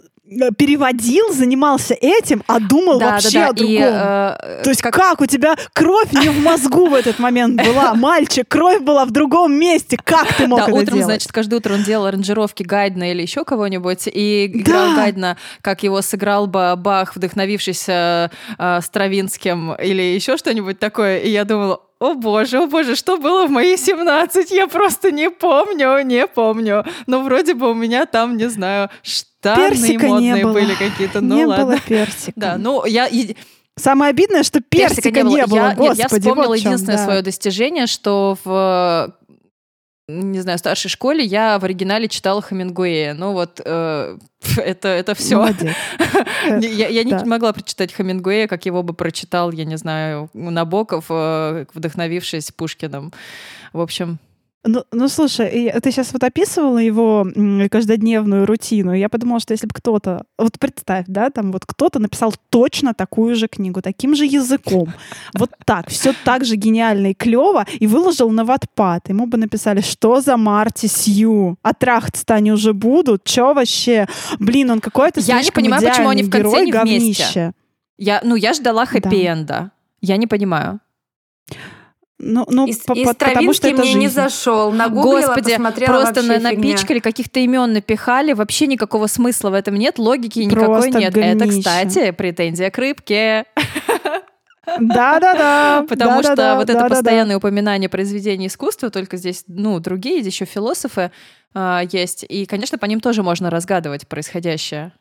переводил, 0.57 1.31
занимался 1.31 1.93
этим, 1.93 2.43
а 2.47 2.59
думал 2.59 2.99
да, 2.99 3.11
вообще 3.11 3.31
да, 3.31 3.39
да. 3.39 3.49
о 3.49 3.53
другом. 3.53 3.73
И, 3.73 3.79
э, 3.79 4.61
То 4.63 4.69
есть 4.69 4.81
как... 4.81 4.93
как 4.93 5.21
у 5.21 5.25
тебя 5.25 5.55
кровь 5.73 6.11
не 6.13 6.29
в 6.29 6.39
мозгу 6.43 6.87
в 6.87 6.93
этот 6.93 7.19
момент 7.19 7.61
была, 7.63 7.93
мальчик, 7.95 8.47
кровь 8.47 8.81
была 8.81 9.05
в 9.05 9.11
другом 9.11 9.53
месте, 9.53 9.97
как 10.03 10.33
ты 10.33 10.47
мог 10.47 10.59
да, 10.59 10.65
это 10.65 10.73
утром, 10.73 10.85
делать? 10.85 11.05
значит, 11.05 11.31
каждое 11.31 11.57
утро 11.57 11.75
он 11.75 11.83
делал 11.83 12.05
аранжировки 12.07 12.63
Гайдна 12.63 13.11
или 13.11 13.21
еще 13.21 13.45
кого-нибудь, 13.45 14.07
и 14.07 14.47
играл 14.47 14.89
да. 14.89 14.95
Гайдна, 14.95 15.37
как 15.61 15.83
его 15.83 16.01
сыграл 16.01 16.47
бы 16.47 16.75
Бах, 16.75 17.15
вдохновившись 17.15 17.85
э, 17.87 18.29
э, 18.57 18.79
Стравинским 18.81 19.73
или 19.73 20.01
еще 20.01 20.37
что-нибудь 20.37 20.79
такое, 20.79 21.19
и 21.19 21.29
я 21.29 21.45
думала, 21.45 21.81
о 21.99 22.13
боже, 22.13 22.59
о 22.59 22.67
боже, 22.67 22.95
что 22.95 23.17
было 23.17 23.47
в 23.47 23.49
мои 23.49 23.77
17? 23.77 24.51
Я 24.51 24.67
просто 24.67 25.11
не 25.11 25.29
помню, 25.29 26.01
не 26.01 26.27
помню. 26.27 26.85
Но 27.07 27.21
вроде 27.21 27.53
бы 27.53 27.71
у 27.71 27.73
меня 27.73 28.05
там, 28.05 28.37
не 28.37 28.49
знаю, 28.49 28.89
штаны 29.01 29.69
персика 29.69 30.07
модные 30.07 30.33
не 30.33 30.43
было. 30.43 30.53
были 30.53 30.73
какие-то. 30.73 31.21
Ну 31.21 31.35
не 31.35 31.45
ладно. 31.45 31.65
было 31.65 31.79
персика. 31.79 32.33
Да, 32.35 32.57
ну 32.57 32.85
я... 32.85 33.09
Самое 33.77 34.11
обидное, 34.11 34.43
что 34.43 34.61
персика, 34.61 35.01
персика 35.01 35.21
не 35.23 35.45
было. 35.45 35.69
Не 35.69 35.75
было. 35.75 35.85
Я, 35.85 35.93
Господи, 35.93 36.01
я 36.01 36.07
вспомнила 36.07 36.47
вот 36.47 36.57
единственное 36.57 36.97
да. 36.97 37.03
свое 37.03 37.21
достижение, 37.21 37.87
что 37.87 38.37
в 38.43 39.13
не 40.07 40.39
знаю, 40.41 40.59
старшей 40.59 40.89
школе 40.89 41.23
я 41.23 41.57
в 41.57 41.63
оригинале 41.63 42.07
читала 42.07 42.41
Хамингуэя. 42.41 43.15
Ну 43.15 43.33
вот 43.33 43.59
э, 43.63 44.17
это, 44.57 44.87
это 44.87 45.15
все. 45.15 45.47
я, 46.61 46.87
я 46.87 47.03
не 47.03 47.13
могла 47.25 47.53
прочитать 47.53 47.91
Хамингуэя, 47.91 48.47
как 48.47 48.65
его 48.65 48.83
бы 48.83 48.93
прочитал, 48.93 49.51
я 49.51 49.65
не 49.65 49.77
знаю, 49.77 50.29
Набоков, 50.33 51.05
э, 51.09 51.65
вдохновившись 51.73 52.51
Пушкиным. 52.51 53.13
В 53.73 53.81
общем, 53.81 54.19
ну, 54.65 54.83
ну, 54.91 55.07
слушай, 55.07 55.71
ты 55.81 55.91
сейчас 55.91 56.11
вот 56.13 56.23
описывала 56.23 56.79
его 56.79 57.27
каждодневную 57.69 58.45
рутину. 58.45 58.93
Я 58.93 59.09
подумала, 59.09 59.39
что 59.39 59.53
если 59.53 59.67
бы 59.67 59.73
кто-то, 59.73 60.25
вот 60.37 60.59
представь, 60.59 61.05
да, 61.07 61.29
там 61.29 61.51
вот 61.51 61.65
кто-то 61.65 61.99
написал 61.99 62.33
точно 62.49 62.93
такую 62.93 63.35
же 63.35 63.47
книгу, 63.47 63.81
таким 63.81 64.15
же 64.15 64.25
языком, 64.25 64.93
вот 65.33 65.51
так, 65.65 65.89
все 65.89 66.13
так 66.23 66.45
же 66.45 66.55
гениально 66.55 67.07
и 67.07 67.13
клево, 67.13 67.65
и 67.79 67.87
выложил 67.87 68.31
на 68.31 68.43
ватпад. 68.43 69.09
Ему 69.09 69.27
бы 69.27 69.37
написали, 69.37 69.81
что 69.81 70.21
за 70.21 70.37
Марти 70.37 70.87
Сью? 70.87 71.57
А 71.61 71.73
трахаться 71.73 72.23
они 72.27 72.51
уже 72.51 72.73
будут? 72.73 73.23
Че 73.23 73.53
вообще? 73.53 74.07
Блин, 74.39 74.71
он 74.71 74.79
какой-то 74.79 75.19
Я 75.21 75.41
не 75.41 75.51
понимаю, 75.51 75.81
почему 75.81 76.09
они 76.09 76.23
в 76.23 76.29
конце 76.29 76.65
герой, 76.65 76.85
не 76.85 76.99
вместе. 76.99 77.53
Я, 77.97 78.21
ну, 78.23 78.35
я 78.35 78.53
ждала 78.53 78.85
хэппи-энда. 78.85 79.45
Да. 79.45 79.71
Я 80.01 80.17
не 80.17 80.27
понимаю. 80.27 80.79
Ну, 82.17 82.45
ну, 82.49 82.65
и, 82.65 82.73
по, 82.73 82.93
и 82.93 83.03
потому 83.03 83.53
что 83.53 83.67
это 83.67 83.77
мне 83.77 83.85
жизнь. 83.87 83.99
не 83.99 84.07
зашел. 84.07 84.71
Нагуглила, 84.71 85.27
Господи, 85.27 85.51
посмотрела 85.51 86.01
просто 86.01 86.23
на, 86.23 86.39
напичкали, 86.39 86.99
каких-то 86.99 87.41
имен 87.41 87.73
напихали. 87.73 88.31
Вообще 88.31 88.67
никакого 88.67 89.07
смысла 89.07 89.49
в 89.49 89.53
этом 89.53 89.75
нет, 89.75 89.99
логики 89.99 90.39
никакой 90.39 90.65
просто 90.65 90.99
нет. 90.99 91.13
Гнище. 91.13 91.31
Это, 91.31 91.47
кстати, 91.47 92.11
претензия 92.11 92.69
к 92.69 92.77
рыбке. 92.77 93.45
Да-да-да. 94.65 95.85
Потому 95.89 96.21
да, 96.21 96.23
что 96.23 96.35
да, 96.35 96.55
вот 96.55 96.67
да, 96.67 96.73
это 96.73 96.83
да, 96.83 96.89
постоянное 96.89 97.35
да. 97.35 97.37
упоминание 97.37 97.89
произведений 97.89 98.47
искусства, 98.47 98.89
только 98.89 99.17
здесь, 99.17 99.43
ну, 99.47 99.79
другие, 99.79 100.21
здесь 100.21 100.33
еще 100.33 100.45
философы 100.45 101.11
э, 101.53 101.81
есть. 101.91 102.25
И, 102.27 102.45
конечно, 102.45 102.77
по 102.77 102.85
ним 102.85 103.01
тоже 103.01 103.23
можно 103.23 103.49
разгадывать 103.49 104.07
происходящее. 104.07 104.93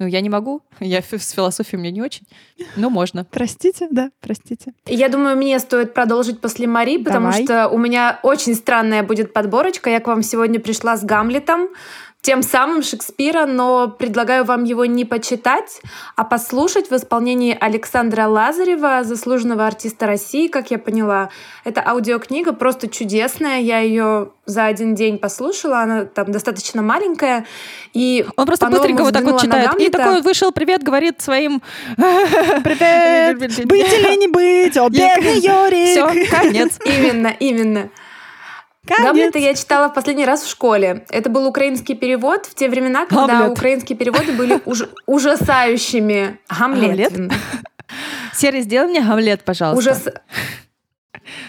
Ну, 0.00 0.06
я 0.06 0.22
не 0.22 0.30
могу. 0.30 0.62
Я 0.80 1.02
с 1.02 1.30
философией 1.30 1.78
мне 1.78 1.90
не 1.90 2.00
очень. 2.00 2.26
Но 2.74 2.88
можно. 2.88 3.26
Простите, 3.30 3.86
да, 3.90 4.10
простите. 4.22 4.72
Я 4.86 5.10
думаю, 5.10 5.36
мне 5.36 5.58
стоит 5.58 5.92
продолжить 5.92 6.40
после 6.40 6.66
Мари, 6.66 6.96
потому 6.96 7.30
Давай. 7.30 7.44
что 7.44 7.68
у 7.68 7.76
меня 7.76 8.18
очень 8.22 8.54
странная 8.54 9.02
будет 9.02 9.34
подборочка. 9.34 9.90
Я 9.90 10.00
к 10.00 10.06
вам 10.06 10.22
сегодня 10.22 10.58
пришла 10.58 10.96
с 10.96 11.04
Гамлетом 11.04 11.68
тем 12.22 12.42
самым 12.42 12.82
Шекспира, 12.82 13.46
но 13.46 13.88
предлагаю 13.88 14.44
вам 14.44 14.64
его 14.64 14.84
не 14.84 15.04
почитать, 15.04 15.80
а 16.16 16.24
послушать 16.24 16.90
в 16.90 16.96
исполнении 16.96 17.56
Александра 17.58 18.26
Лазарева, 18.26 19.04
заслуженного 19.04 19.66
артиста 19.66 20.06
России, 20.06 20.48
как 20.48 20.70
я 20.70 20.78
поняла. 20.78 21.30
Это 21.64 21.82
аудиокнига 21.86 22.52
просто 22.52 22.88
чудесная. 22.88 23.60
Я 23.60 23.78
ее 23.78 24.30
за 24.44 24.66
один 24.66 24.94
день 24.94 25.18
послушала, 25.18 25.80
она 25.80 26.04
там 26.04 26.30
достаточно 26.32 26.82
маленькая. 26.82 27.46
И 27.94 28.26
Он 28.36 28.46
просто 28.46 28.68
быстренько 28.68 29.02
вот 29.02 29.14
так 29.14 29.24
вот 29.24 29.40
читает. 29.40 29.70
И 29.78 29.88
такой 29.88 30.20
вышел, 30.20 30.52
привет, 30.52 30.82
говорит 30.82 31.20
своим... 31.20 31.62
Привет! 31.96 33.38
Быть 33.66 33.92
или 33.92 34.16
не 34.16 34.28
быть? 34.28 34.76
О, 34.76 34.88
бедный 34.88 35.38
Йорик! 35.38 35.88
Все, 35.88 36.30
конец. 36.30 36.78
Именно, 36.84 37.28
именно. 37.38 37.90
Конец. 38.86 39.04
Гамлета 39.04 39.38
я 39.38 39.54
читала 39.54 39.88
в 39.88 39.94
последний 39.94 40.24
раз 40.24 40.42
в 40.42 40.50
школе. 40.50 41.04
Это 41.10 41.28
был 41.28 41.46
украинский 41.46 41.94
перевод 41.94 42.46
в 42.46 42.54
те 42.54 42.68
времена, 42.68 43.06
когда 43.06 43.26
Гамлет. 43.26 43.52
украинские 43.52 43.96
переводы 43.96 44.32
были 44.32 44.60
уж 44.64 44.84
ужасающими. 45.06 46.38
Гамлет. 46.48 47.12
Гамлет? 47.12 47.32
Серый, 48.34 48.62
сделай 48.62 48.88
мне 48.88 49.02
Гамлет, 49.02 49.44
пожалуйста. 49.44 49.90
Ужас... 49.90 50.08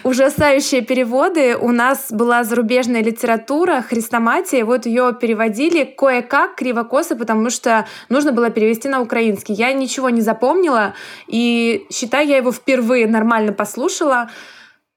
Ужасающие 0.04 0.82
переводы. 0.82 1.56
У 1.56 1.72
нас 1.72 2.12
была 2.12 2.44
зарубежная 2.44 3.02
литература, 3.02 3.82
хрестоматия. 3.82 4.64
Вот 4.64 4.86
ее 4.86 5.16
переводили 5.18 5.84
кое-как, 5.84 6.56
криво-косо, 6.56 7.16
потому 7.16 7.50
что 7.50 7.86
нужно 8.08 8.32
было 8.32 8.50
перевести 8.50 8.88
на 8.88 9.00
украинский. 9.00 9.54
Я 9.54 9.72
ничего 9.72 10.10
не 10.10 10.20
запомнила, 10.20 10.94
и, 11.26 11.86
считай, 11.90 12.26
я 12.26 12.36
его 12.36 12.52
впервые 12.52 13.06
нормально 13.06 13.52
послушала. 13.52 14.30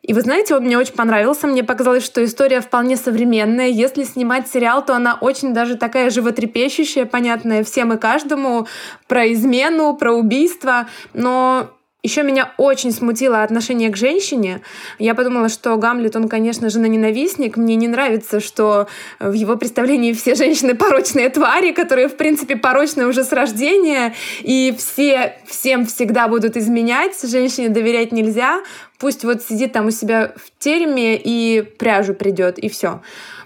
И 0.07 0.13
вы 0.13 0.21
знаете, 0.21 0.55
он 0.55 0.63
мне 0.65 0.77
очень 0.77 0.93
понравился. 0.93 1.47
Мне 1.47 1.63
показалось, 1.63 2.05
что 2.05 2.23
история 2.23 2.61
вполне 2.61 2.95
современная. 2.95 3.69
Если 3.69 4.03
снимать 4.03 4.47
сериал, 4.47 4.85
то 4.85 4.95
она 4.95 5.17
очень 5.19 5.51
даже 5.51 5.77
такая 5.77 6.11
животрепещущая, 6.11 7.05
понятная 7.05 7.63
всем 7.63 7.91
и 7.91 7.97
каждому, 7.97 8.67
про 9.07 9.33
измену, 9.33 9.95
про 9.97 10.13
убийство. 10.13 10.87
Но 11.13 11.71
еще 12.05 12.23
меня 12.23 12.53
очень 12.57 12.91
смутило 12.91 13.43
отношение 13.43 13.89
к 13.89 13.97
женщине. 13.97 14.61
Я 14.99 15.15
подумала, 15.15 15.49
что 15.49 15.75
Гамлет, 15.75 16.15
он, 16.15 16.29
конечно 16.29 16.69
же, 16.69 16.79
ненавистник. 16.79 17.57
Мне 17.57 17.75
не 17.75 17.87
нравится, 17.87 18.39
что 18.39 18.87
в 19.19 19.33
его 19.33 19.57
представлении 19.57 20.13
все 20.13 20.35
женщины 20.35 20.75
порочные 20.75 21.29
твари, 21.29 21.71
которые, 21.71 22.07
в 22.07 22.15
принципе, 22.15 22.55
порочны 22.55 23.07
уже 23.07 23.23
с 23.23 23.31
рождения, 23.31 24.13
и 24.41 24.73
все 24.77 25.35
всем 25.47 25.85
всегда 25.85 26.27
будут 26.27 26.55
изменять. 26.55 27.19
Женщине 27.23 27.69
доверять 27.69 28.11
нельзя. 28.11 28.61
Пусть 28.99 29.23
вот 29.23 29.41
сидит 29.41 29.73
там 29.73 29.87
у 29.87 29.91
себя 29.91 30.33
в 30.35 30.63
тереме 30.63 31.17
и 31.17 31.61
пряжу 31.61 32.13
придет, 32.13 32.59
и 32.59 32.69
все. 32.69 33.01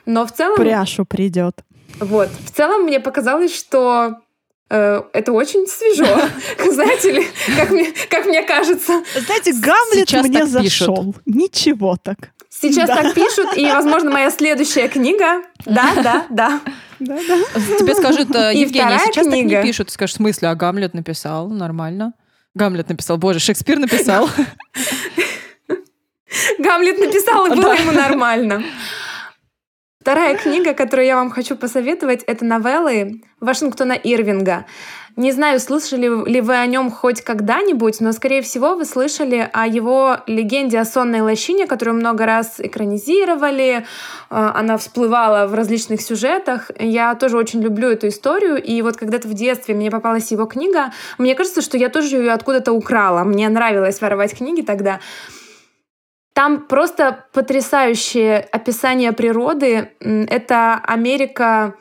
Но 0.05 0.25
в 0.25 0.31
целом... 0.31 0.57
Пряжу 0.57 1.05
придет. 1.05 1.63
Вот. 1.99 2.29
В 2.45 2.51
целом 2.51 2.83
мне 2.83 2.99
показалось, 2.99 3.55
что 3.55 4.17
это 4.69 5.31
очень 5.31 5.65
свежо, 5.67 6.05
знаете 6.71 7.11
ли, 7.11 7.27
как 7.57 7.71
мне, 7.71 7.91
как 8.09 8.25
мне 8.25 8.43
кажется. 8.43 9.03
Знаете, 9.15 9.53
Гамлет 9.53 10.07
Сейчас 10.07 10.27
мне 10.27 10.45
зашел. 10.45 11.15
Ничего 11.25 11.97
так. 12.01 12.17
Сейчас 12.49 12.87
да. 12.87 13.03
так 13.03 13.13
пишут, 13.13 13.55
и, 13.55 13.65
возможно, 13.65 14.11
моя 14.11 14.31
следующая 14.31 14.89
книга. 14.89 15.43
Да, 15.65 15.93
да, 15.95 16.25
да. 16.29 16.61
Да, 16.99 17.17
да. 17.27 17.37
Тебе 17.77 17.95
скажут, 17.95 18.35
э, 18.35 18.51
Евгения, 18.53 18.99
сейчас 19.05 19.27
книга. 19.27 19.49
так 19.49 19.63
не 19.63 19.63
пишут. 19.63 19.87
Ты 19.87 19.93
скажешь, 19.93 20.15
в 20.15 20.17
смысле, 20.17 20.49
а 20.49 20.55
Гамлет 20.55 20.93
написал? 20.93 21.49
Нормально. 21.49 22.13
Гамлет 22.55 22.89
написал. 22.89 23.17
Боже, 23.17 23.39
Шекспир 23.39 23.79
написал. 23.79 24.29
Гамлет 26.59 26.99
написал, 26.99 27.45
и 27.45 27.55
было 27.55 27.73
ему 27.73 27.91
нормально. 27.91 28.63
Вторая 30.09 30.35
книга, 30.35 30.73
которую 30.73 31.05
я 31.05 31.15
вам 31.15 31.29
хочу 31.29 31.55
посоветовать, 31.55 32.23
это 32.23 32.43
новеллы 32.43 33.21
Вашингтона 33.39 33.91
Ирвинга. 33.91 34.65
Не 35.15 35.31
знаю, 35.31 35.59
слышали 35.59 36.27
ли 36.27 36.41
вы 36.41 36.55
о 36.55 36.65
нем 36.65 36.89
хоть 36.89 37.21
когда-нибудь, 37.21 37.99
но, 37.99 38.11
скорее 38.11 38.41
всего, 38.41 38.73
вы 38.73 38.85
слышали 38.85 39.47
о 39.53 39.67
его 39.67 40.17
легенде 40.25 40.79
о 40.79 40.85
сонной 40.85 41.21
лощине, 41.21 41.67
которую 41.67 41.97
много 41.97 42.25
раз 42.25 42.55
экранизировали. 42.57 43.85
А, 44.31 44.59
она 44.59 44.79
всплывала 44.79 45.45
в 45.45 45.53
различных 45.53 46.01
сюжетах. 46.01 46.71
Я 46.79 47.13
тоже 47.13 47.37
очень 47.37 47.61
люблю 47.61 47.89
эту 47.89 48.07
историю. 48.07 48.59
И 48.59 48.81
вот 48.81 48.97
когда-то 48.97 49.27
в 49.27 49.35
детстве 49.35 49.75
мне 49.75 49.91
попалась 49.91 50.31
его 50.31 50.47
книга, 50.47 50.91
мне 51.19 51.35
кажется, 51.35 51.61
что 51.61 51.77
я 51.77 51.89
тоже 51.89 52.15
ее 52.15 52.31
откуда-то 52.31 52.71
украла. 52.71 53.23
Мне 53.23 53.47
нравилось 53.47 54.01
воровать 54.01 54.35
книги 54.35 54.63
тогда. 54.63 55.01
Там 56.39 56.67
просто 56.67 57.25
потрясающее 57.33 58.39
описание 58.39 59.11
природы. 59.11 59.91
Это 59.99 60.75
Америка 60.75 61.75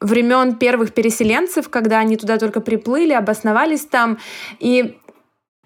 времен 0.00 0.54
первых 0.54 0.94
переселенцев, 0.94 1.68
когда 1.68 1.98
они 1.98 2.16
туда 2.16 2.38
только 2.38 2.62
приплыли, 2.62 3.12
обосновались 3.12 3.84
там. 3.84 4.16
И 4.60 4.96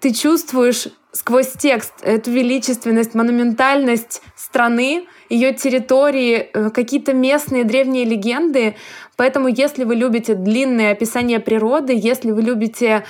ты 0.00 0.12
чувствуешь 0.12 0.88
сквозь 1.12 1.52
текст 1.52 1.92
эту 2.02 2.32
величественность, 2.32 3.14
монументальность 3.14 4.22
страны, 4.34 5.06
ее 5.28 5.54
территории, 5.54 6.50
э, 6.52 6.70
какие-то 6.70 7.12
местные 7.12 7.62
древние 7.62 8.04
легенды. 8.04 8.74
Поэтому, 9.16 9.46
если 9.46 9.84
вы 9.84 9.94
любите 9.94 10.34
длинное 10.34 10.90
описание 10.90 11.38
природы, 11.38 11.92
если 11.94 12.32
вы 12.32 12.42
любите 12.42 13.04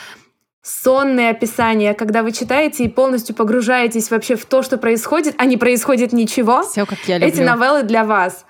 сонные 0.62 1.30
описания, 1.30 1.92
когда 1.92 2.22
вы 2.22 2.32
читаете 2.32 2.84
и 2.84 2.88
полностью 2.88 3.34
погружаетесь 3.34 4.10
вообще 4.10 4.36
в 4.36 4.46
то, 4.46 4.62
что 4.62 4.78
происходит, 4.78 5.34
а 5.38 5.44
не 5.44 5.56
происходит 5.56 6.12
ничего. 6.12 6.62
Все, 6.62 6.86
как 6.86 6.98
я 7.06 7.18
люблю. 7.18 7.32
Эти 7.32 7.40
новеллы 7.40 7.82
для 7.82 8.04
вас. 8.04 8.46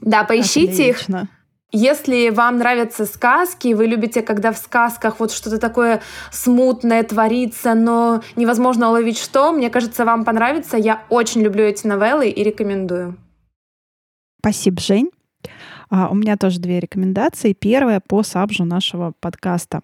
Да, 0.00 0.24
поищите 0.24 0.90
Отлично. 0.90 1.16
их. 1.22 1.28
Если 1.70 2.30
вам 2.30 2.58
нравятся 2.58 3.04
сказки, 3.04 3.74
вы 3.74 3.86
любите, 3.86 4.22
когда 4.22 4.52
в 4.52 4.58
сказках 4.58 5.20
вот 5.20 5.32
что-то 5.32 5.58
такое 5.58 6.00
смутное 6.32 7.02
творится, 7.02 7.74
но 7.74 8.22
невозможно 8.36 8.88
уловить 8.88 9.18
что, 9.18 9.52
мне 9.52 9.68
кажется, 9.68 10.06
вам 10.06 10.24
понравится. 10.24 10.78
Я 10.78 11.02
очень 11.10 11.42
люблю 11.42 11.64
эти 11.64 11.86
новеллы 11.86 12.30
и 12.30 12.42
рекомендую. 12.42 13.18
Спасибо, 14.40 14.80
Жень. 14.80 15.10
А, 15.90 16.08
у 16.08 16.14
меня 16.14 16.36
тоже 16.36 16.60
две 16.60 16.80
рекомендации. 16.80 17.52
Первая 17.52 18.00
по 18.00 18.22
сабжу 18.22 18.64
нашего 18.64 19.12
подкаста. 19.20 19.80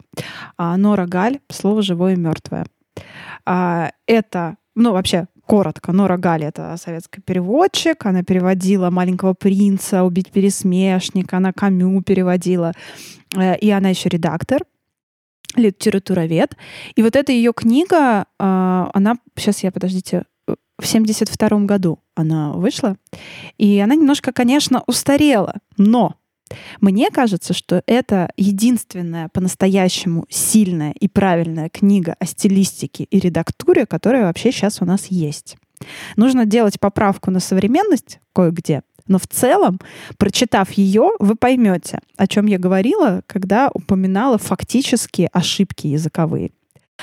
А, 0.56 0.76
Нора 0.76 1.06
Галь 1.06 1.40
«Слово 1.50 1.82
живое 1.82 2.14
и 2.14 2.16
мертвое». 2.16 2.66
А, 3.46 3.90
это, 4.06 4.56
ну, 4.74 4.92
вообще, 4.92 5.26
коротко, 5.46 5.92
Нора 5.92 6.16
Галь— 6.16 6.44
это 6.44 6.76
советский 6.78 7.20
переводчик. 7.20 8.04
Она 8.06 8.22
переводила 8.22 8.90
«Маленького 8.90 9.34
принца», 9.34 10.04
«Убить 10.04 10.30
пересмешника», 10.30 11.38
она 11.38 11.52
«Камю» 11.52 12.02
переводила. 12.02 12.72
Э, 13.36 13.56
И 13.58 13.70
она 13.70 13.88
еще 13.90 14.08
редактор 14.08 14.62
литературовед. 15.56 16.56
И 16.96 17.02
вот 17.02 17.16
эта 17.16 17.32
ее 17.32 17.52
книга, 17.52 18.26
а, 18.38 18.90
она, 18.92 19.16
сейчас 19.36 19.62
я, 19.62 19.70
подождите, 19.70 20.24
в 20.46 20.86
72 20.86 21.60
году 21.60 22.00
она 22.14 22.52
вышла. 22.52 22.96
И 23.58 23.78
она 23.78 23.94
немножко, 23.94 24.32
конечно, 24.32 24.82
устарела, 24.86 25.54
но 25.76 26.16
мне 26.80 27.10
кажется, 27.10 27.54
что 27.54 27.82
это 27.86 28.30
единственная 28.36 29.28
по-настоящему 29.28 30.26
сильная 30.28 30.92
и 30.92 31.08
правильная 31.08 31.68
книга 31.68 32.16
о 32.18 32.26
стилистике 32.26 33.04
и 33.04 33.18
редактуре, 33.18 33.86
которая 33.86 34.24
вообще 34.24 34.52
сейчас 34.52 34.82
у 34.82 34.84
нас 34.84 35.06
есть. 35.06 35.56
Нужно 36.16 36.44
делать 36.44 36.78
поправку 36.78 37.30
на 37.30 37.40
современность 37.40 38.20
кое-где, 38.34 38.82
но 39.06 39.18
в 39.18 39.26
целом, 39.26 39.80
прочитав 40.16 40.72
ее, 40.72 41.10
вы 41.18 41.34
поймете, 41.34 42.00
о 42.16 42.26
чем 42.26 42.46
я 42.46 42.58
говорила, 42.58 43.22
когда 43.26 43.70
упоминала 43.72 44.38
фактические 44.38 45.28
ошибки 45.28 45.86
языковые. 45.86 46.52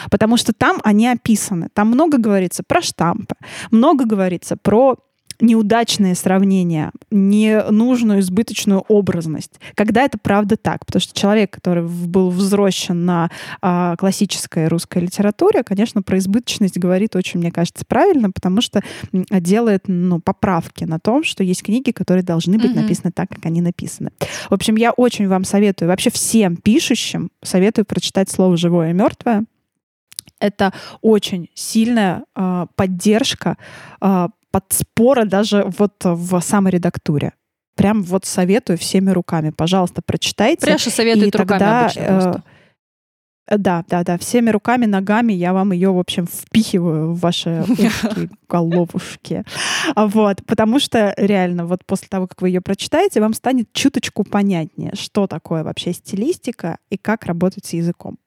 Потому 0.10 0.38
что 0.38 0.54
там 0.54 0.80
они 0.84 1.08
описаны. 1.08 1.70
Там 1.74 1.90
много 1.90 2.18
говорится 2.18 2.64
про 2.66 2.82
штампы, 2.82 3.36
много 3.72 4.06
говорится 4.06 4.58
про 4.58 4.98
неудачные 5.42 6.16
сравнения, 6.16 6.92
ненужную 7.10 8.20
избыточную 8.20 8.82
образность. 8.88 9.60
Когда 9.76 10.04
это 10.04 10.18
правда 10.18 10.56
так? 10.56 10.86
Потому 10.86 11.02
что 11.02 11.20
человек, 11.20 11.52
который 11.52 11.84
был 11.84 12.30
взросшен 12.30 13.06
на 13.06 13.30
а, 13.62 13.96
классической 13.98 14.68
русской 14.68 15.00
литературе, 15.00 15.64
конечно, 15.64 16.02
про 16.02 16.18
избыточность 16.20 16.78
говорит 16.78 17.16
очень, 17.16 17.40
мне 17.40 17.52
кажется, 17.52 17.84
правильно, 17.88 18.32
потому 18.32 18.62
что 18.62 18.82
делает 19.12 19.84
ну, 19.88 20.20
поправки 20.20 20.84
на 20.84 21.00
том, 21.00 21.24
что 21.24 21.44
есть 21.44 21.64
книги, 21.64 21.92
которые 21.92 22.24
должны 22.24 22.58
быть 22.58 22.72
Мгм. 22.72 22.82
написаны 22.82 23.12
так, 23.12 23.30
как 23.30 23.46
они 23.46 23.62
написаны. 23.62 24.12
В 24.50 24.54
общем, 24.54 24.76
я 24.76 24.92
очень 24.92 25.28
вам 25.28 25.44
советую, 25.44 25.90
вообще 25.90 26.10
всем 26.10 26.56
пишущим 26.56 27.32
советую 27.44 27.86
прочитать 27.86 28.30
слово 28.30 28.56
«живое 28.58 28.92
и 28.92 28.94
мертвое». 28.94 29.46
Это 30.42 30.74
очень 31.02 31.50
сильная 31.54 32.24
а, 32.36 32.66
поддержка, 32.76 33.58
а, 34.02 34.30
подспора 34.52 35.26
даже 35.26 35.64
вот 35.78 35.94
в 36.04 36.42
саморедактуре. 36.42 37.34
Прям 37.76 38.04
вот 38.04 38.26
советую 38.26 38.78
всеми 38.78 39.12
руками. 39.12 39.52
Пожалуйста, 39.52 40.02
прочитайте. 40.06 40.66
Пряша 40.66 40.90
советует 40.90 41.34
И 41.34 41.38
руками 41.38 41.60
тогда, 41.60 41.82
обычно 41.86 42.04
просто. 42.06 42.44
э, 43.48 43.58
Да, 43.58 43.86
да, 43.88 44.04
да. 44.04 44.18
Всеми 44.18 44.50
руками, 44.50 44.86
ногами 44.86 45.32
я 45.34 45.54
вам 45.54 45.72
ее, 45.72 45.92
в 45.92 46.00
общем, 46.00 46.28
впихиваю 46.28 47.14
в 47.14 47.20
ваши 47.20 47.64
ушки, 47.68 48.30
головушки. 48.50 49.44
Вот, 49.96 50.46
потому 50.46 50.80
что 50.80 51.14
реально, 51.18 51.66
вот 51.66 51.86
после 51.86 52.08
того, 52.10 52.28
как 52.28 52.42
вы 52.42 52.50
ее 52.50 52.62
прочитаете, 52.62 53.22
вам 53.22 53.34
станет 53.34 53.72
чуточку 53.74 54.24
понятнее, 54.26 54.92
что 54.96 55.28
такое 55.28 55.64
вообще 55.64 55.94
стилистика 55.94 56.78
и 56.90 56.98
как 56.98 57.26
работать 57.26 57.66
с 57.66 57.74
языком. 57.74 58.18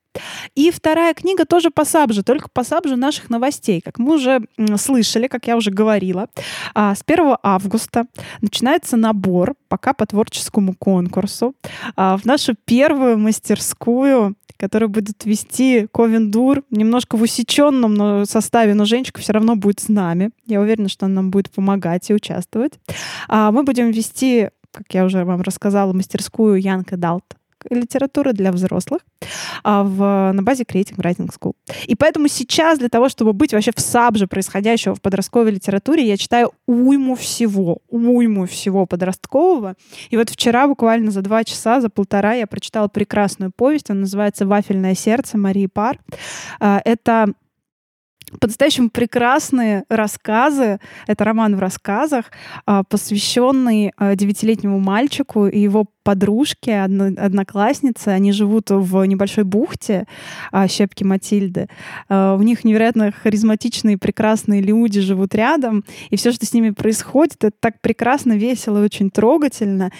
И 0.54 0.70
вторая 0.70 1.14
книга 1.14 1.44
тоже 1.44 1.70
по 1.70 1.84
сабжу, 1.84 2.22
только 2.22 2.48
по 2.52 2.64
сабжу 2.64 2.96
наших 2.96 3.30
новостей. 3.30 3.80
Как 3.80 3.98
мы 3.98 4.14
уже 4.14 4.40
слышали, 4.76 5.28
как 5.28 5.46
я 5.46 5.56
уже 5.56 5.70
говорила, 5.70 6.28
а, 6.74 6.94
с 6.94 7.02
1 7.02 7.36
августа 7.42 8.06
начинается 8.40 8.96
набор 8.96 9.54
пока 9.68 9.92
по 9.92 10.06
творческому 10.06 10.74
конкурсу 10.74 11.54
а, 11.96 12.16
в 12.16 12.24
нашу 12.24 12.54
первую 12.64 13.18
мастерскую, 13.18 14.36
которую 14.56 14.88
будет 14.88 15.24
вести 15.24 15.88
Ковендур, 15.92 16.62
немножко 16.70 17.16
в 17.16 17.22
усеченном 17.22 17.94
но 17.94 18.24
составе, 18.24 18.74
но 18.74 18.84
Женечка 18.84 19.20
все 19.20 19.32
равно 19.32 19.56
будет 19.56 19.80
с 19.80 19.88
нами. 19.88 20.30
Я 20.46 20.60
уверена, 20.60 20.88
что 20.88 21.06
она 21.06 21.16
нам 21.16 21.30
будет 21.30 21.50
помогать 21.50 22.10
и 22.10 22.14
участвовать. 22.14 22.74
А, 23.28 23.50
Мы 23.52 23.64
будем 23.64 23.90
вести, 23.90 24.50
как 24.70 24.86
я 24.92 25.04
уже 25.04 25.24
вам 25.24 25.42
рассказала, 25.42 25.92
мастерскую 25.92 26.60
Янка 26.60 26.96
Далт 26.96 27.24
литературы 27.70 28.32
для 28.32 28.52
взрослых 28.52 29.02
а, 29.62 29.82
в, 29.82 30.32
на 30.32 30.42
базе 30.42 30.64
Creative 30.64 30.96
Writing 30.96 31.30
School. 31.30 31.54
И 31.86 31.94
поэтому 31.94 32.28
сейчас 32.28 32.78
для 32.78 32.88
того, 32.88 33.08
чтобы 33.08 33.32
быть 33.32 33.52
вообще 33.52 33.72
в 33.74 33.80
сабже 33.80 34.26
происходящего 34.26 34.94
в 34.94 35.00
подростковой 35.00 35.52
литературе, 35.52 36.06
я 36.06 36.16
читаю 36.16 36.52
уйму 36.66 37.14
всего, 37.14 37.78
уйму 37.88 38.46
всего 38.46 38.86
подросткового. 38.86 39.74
И 40.10 40.16
вот 40.16 40.30
вчера 40.30 40.66
буквально 40.66 41.10
за 41.10 41.22
два 41.22 41.44
часа, 41.44 41.80
за 41.80 41.88
полтора 41.88 42.34
я 42.34 42.46
прочитала 42.46 42.88
прекрасную 42.88 43.52
повесть. 43.54 43.90
Она 43.90 44.00
называется 44.00 44.46
«Вафельное 44.46 44.94
сердце» 44.94 45.38
Марии 45.38 45.66
Пар. 45.66 45.98
А, 46.60 46.80
Это 46.84 47.28
по-настоящему 48.40 48.90
прекрасные 48.90 49.84
рассказы. 49.88 50.80
Это 51.06 51.24
роман 51.24 51.56
в 51.56 51.60
рассказах, 51.60 52.32
а, 52.66 52.82
посвященный 52.82 53.92
девятилетнему 53.98 54.80
мальчику 54.80 55.46
и 55.46 55.60
его 55.60 55.86
подружке, 56.04 56.80
одно- 56.80 57.12
однокласснице. 57.16 58.08
Они 58.08 58.30
живут 58.30 58.70
в 58.70 59.04
небольшой 59.04 59.44
бухте 59.44 60.06
а, 60.52 60.68
Щепки 60.68 61.02
Матильды. 61.02 61.68
А, 62.08 62.36
У 62.36 62.42
них 62.42 62.64
невероятно 62.64 63.10
харизматичные, 63.10 63.98
прекрасные 63.98 64.60
люди 64.60 65.00
живут 65.00 65.34
рядом. 65.34 65.84
И 66.10 66.16
все, 66.16 66.30
что 66.30 66.46
с 66.46 66.52
ними 66.52 66.70
происходит, 66.70 67.42
это 67.42 67.56
так 67.58 67.80
прекрасно, 67.80 68.34
весело 68.34 68.84
очень 68.84 69.10
трогательно. 69.10 69.90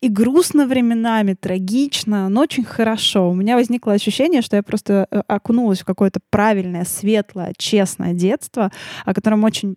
И 0.00 0.08
грустно 0.08 0.66
временами, 0.66 1.34
трагично, 1.34 2.28
но 2.28 2.42
очень 2.42 2.64
хорошо. 2.64 3.30
У 3.30 3.34
меня 3.34 3.56
возникло 3.56 3.94
ощущение, 3.94 4.42
что 4.42 4.56
я 4.56 4.62
просто 4.62 5.06
э, 5.10 5.22
окунулась 5.26 5.80
в 5.80 5.84
какое-то 5.84 6.20
правильное, 6.30 6.84
светлое, 6.84 7.52
честное 7.56 8.12
детство, 8.12 8.70
о 9.04 9.14
котором 9.14 9.44
очень 9.44 9.76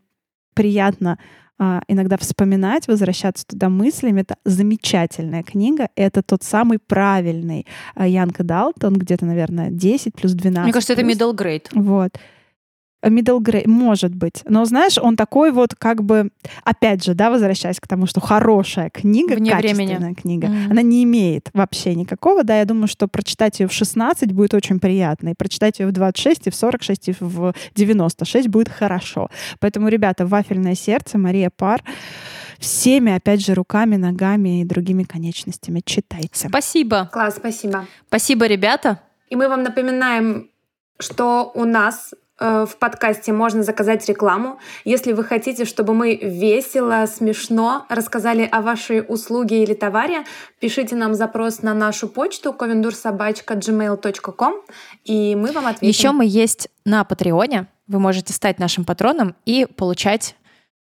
приятно 0.54 1.18
иногда 1.88 2.18
вспоминать, 2.18 2.88
возвращаться 2.88 3.46
туда 3.46 3.70
мыслями. 3.70 4.22
Это 4.22 4.36
замечательная 4.46 5.44
книга. 5.44 5.90
Это 5.96 6.22
тот 6.22 6.44
самый 6.44 6.80
правильный 6.80 7.66
а, 7.96 8.08
Янка 8.08 8.44
Далтон, 8.44 8.94
где-то, 8.96 9.26
наверное, 9.26 9.70
10 9.72 10.14
плюс 10.14 10.34
12. 10.34 10.64
Мне 10.64 10.74
кажется, 10.74 10.94
это 10.94 11.04
плюс. 11.04 11.18
middle 11.18 11.36
grade. 11.36 11.66
Вот. 11.74 12.12
Middle 13.04 13.40
grade, 13.40 13.68
может 13.68 14.14
быть. 14.16 14.42
Но, 14.46 14.66
знаешь, 14.66 14.98
он 14.98 15.16
такой 15.16 15.52
вот 15.52 15.76
как 15.76 16.04
бы, 16.04 16.30
опять 16.64 17.04
же, 17.04 17.14
да, 17.14 17.30
возвращаясь 17.30 17.80
к 17.80 17.88
тому, 17.88 18.08
что 18.08 18.20
хорошая 18.22 18.90
книга, 18.90 19.36
Вне 19.36 19.52
качественная 19.52 19.98
времени. 20.00 20.14
книга, 20.16 20.48
Мгм. 20.48 20.72
она 20.72 20.82
не 20.82 21.04
имеет 21.04 21.50
вообще 21.54 21.94
никакого, 21.96 22.44
да, 22.44 22.58
я 22.60 22.66
думаю, 22.66 22.88
что 22.88 23.08
прочитать 23.08 23.60
ее 23.60 23.68
в 23.68 23.74
16 23.74 24.32
будет 24.32 24.54
очень 24.54 24.80
приятно, 24.80 25.30
и 25.30 25.34
прочитать 25.36 25.80
ее 25.80 25.88
в 25.88 25.92
26, 25.92 26.48
и 26.48 26.50
в 26.50 26.56
46, 26.56 27.10
и 27.10 27.16
в 27.20 27.54
96 27.76 28.48
будет 28.48 28.70
хорошо. 28.70 29.30
Поэтому, 29.60 29.90
ребята, 29.90 30.26
«Вафельное 30.26 30.76
сердце», 30.76 31.18
Мария 31.18 31.52
Пар, 31.56 31.84
всеми, 32.60 33.12
опять 33.14 33.46
же, 33.46 33.54
руками, 33.54 33.96
ногами 33.98 34.62
и 34.62 34.66
другими 34.66 35.04
конечностями 35.04 35.82
читайте. 35.86 36.50
Спасибо. 36.50 37.08
Класс, 37.12 37.36
спасибо. 37.38 37.86
Спасибо, 38.08 38.48
ребята. 38.48 39.02
И 39.30 39.36
мы 39.36 39.48
вам 39.48 39.62
напоминаем, 39.64 40.50
что 41.00 41.52
у 41.54 41.66
нас 41.66 42.14
э, 42.14 42.16
в 42.40 42.70
подкасте 42.80 43.34
можно 43.34 43.64
заказать 43.64 44.08
рекламу. 44.08 44.60
Если 44.86 45.14
вы 45.14 45.24
хотите, 45.24 45.66
чтобы 45.66 45.94
мы 45.94 46.16
весело, 46.16 47.06
смешно 47.08 47.86
рассказали 47.90 48.48
о 48.52 48.62
вашей 48.62 49.04
услуге 49.08 49.64
или 49.64 49.74
товаре, 49.74 50.24
пишите 50.60 50.96
нам 50.96 51.16
запрос 51.16 51.64
на 51.64 51.74
нашу 51.74 52.08
почту 52.08 52.54
ковендурсобачка.gmail.com 52.54 54.54
и 55.06 55.36
мы 55.36 55.52
вам 55.52 55.68
ответим. 55.68 55.88
Еще 55.88 56.12
мы 56.12 56.26
есть 56.26 56.70
на 56.86 57.04
Патреоне. 57.04 57.68
Вы 57.88 58.00
можете 58.00 58.34
стать 58.34 58.60
нашим 58.60 58.86
патроном 58.86 59.36
и 59.46 59.66
получать 59.66 60.36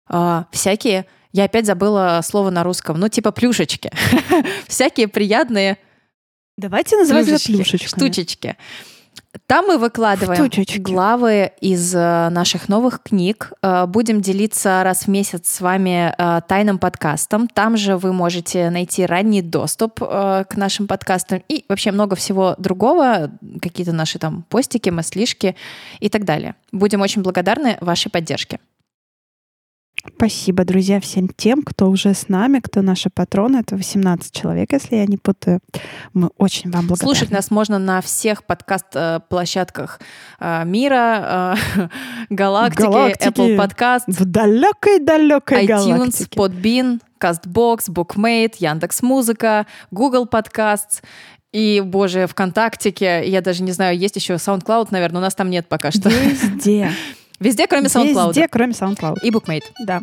а, 0.08 0.46
всякие. 0.50 1.06
Я 1.32 1.44
опять 1.44 1.66
забыла 1.66 2.20
слово 2.24 2.50
на 2.50 2.64
русском. 2.64 2.98
Ну, 2.98 3.08
типа 3.08 3.30
плюшечки. 3.30 3.90
Всякие 4.66 5.08
приятные 5.08 5.78
Давайте 6.56 6.96
называть 6.96 7.28
это 7.28 7.36
плюшечки, 7.36 7.56
плюшечками. 7.56 8.00
штучечки. 8.00 8.56
Там 9.46 9.66
мы 9.66 9.78
выкладываем 9.78 10.50
главы 10.82 11.52
из 11.60 11.94
э, 11.94 12.28
наших 12.30 12.68
новых 12.68 13.02
книг. 13.02 13.52
Э, 13.62 13.86
Будем 13.86 14.20
делиться 14.20 14.82
раз 14.82 15.02
в 15.02 15.08
месяц 15.08 15.48
с 15.48 15.60
вами 15.60 16.14
э, 16.16 16.40
тайным 16.48 16.78
подкастом. 16.78 17.46
Там 17.48 17.76
же 17.76 17.96
вы 17.96 18.12
можете 18.12 18.70
найти 18.70 19.04
ранний 19.04 19.42
доступ 19.42 20.00
к 20.00 20.48
нашим 20.54 20.86
подкастам 20.86 21.42
и 21.48 21.64
вообще 21.68 21.92
много 21.92 22.16
всего 22.16 22.54
другого, 22.58 23.30
какие-то 23.60 23.92
наши 23.92 24.18
там 24.18 24.44
постики, 24.48 24.90
маслишки 24.90 25.56
и 26.00 26.08
так 26.08 26.24
далее. 26.24 26.54
Будем 26.72 27.00
очень 27.00 27.22
благодарны 27.22 27.78
вашей 27.80 28.10
поддержке. 28.10 28.58
Спасибо, 30.06 30.64
друзья, 30.64 31.00
всем 31.00 31.28
тем, 31.28 31.62
кто 31.62 31.88
уже 31.88 32.14
с 32.14 32.28
нами, 32.28 32.60
кто 32.60 32.82
наши 32.82 33.10
патроны. 33.10 33.58
Это 33.58 33.76
18 33.76 34.32
человек, 34.32 34.72
если 34.72 34.96
я 34.96 35.06
не 35.06 35.16
путаю. 35.16 35.60
Мы 36.14 36.30
очень 36.38 36.70
вам 36.70 36.86
благодарны. 36.86 37.14
Слушать 37.14 37.30
нас 37.30 37.50
можно 37.50 37.78
на 37.78 38.00
всех 38.00 38.44
подкаст-площадках 38.44 40.00
э, 40.40 40.64
мира, 40.64 41.56
э, 41.76 41.88
галактики, 42.30 42.82
Галактики. 42.82 43.28
Apple 43.28 43.56
Podcast, 43.56 44.02
В 44.06 44.24
далекой-далекой 44.24 45.66
iTunes, 45.66 45.88
галактике. 45.88 46.38
Podbean, 46.38 47.00
CastBox, 47.20 47.88
Bookmate, 47.88 48.54
Яндекс 48.58 49.02
Музыка, 49.02 49.66
Google 49.90 50.26
Podcasts 50.26 51.02
и, 51.52 51.82
боже, 51.84 52.26
ВКонтактике. 52.26 53.28
Я 53.28 53.40
даже 53.40 53.62
не 53.62 53.72
знаю, 53.72 53.98
есть 53.98 54.16
еще 54.16 54.34
SoundCloud, 54.34 54.88
наверное, 54.90 55.18
у 55.18 55.22
нас 55.22 55.34
там 55.34 55.50
нет 55.50 55.68
пока 55.68 55.90
что. 55.90 56.08
Везде. 56.08 56.92
Везде, 57.40 57.66
кроме 57.66 57.86
SoundCloud. 57.86 58.28
Везде, 58.28 58.48
кроме 58.48 58.72
SoundCloud. 58.72 59.18
И 59.22 59.30
Bookmate. 59.30 59.64
Да. 59.80 60.02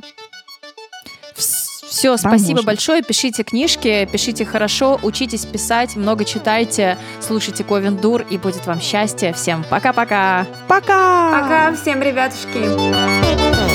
Все, 1.35 2.17
спасибо 2.17 2.55
можно. 2.57 2.67
большое. 2.67 3.01
Пишите 3.01 3.43
книжки, 3.43 4.07
пишите 4.11 4.43
хорошо, 4.43 4.99
учитесь 5.01 5.45
писать, 5.45 5.95
много 5.95 6.25
читайте, 6.25 6.97
слушайте 7.21 7.63
Ковен 7.63 7.95
Дур, 7.95 8.25
и 8.29 8.37
будет 8.37 8.65
вам 8.65 8.81
счастье. 8.81 9.31
Всем 9.33 9.63
пока-пока! 9.69 10.45
Пока! 10.67 11.41
Пока 11.41 11.73
всем, 11.75 12.01
ребятушки. 12.01 13.74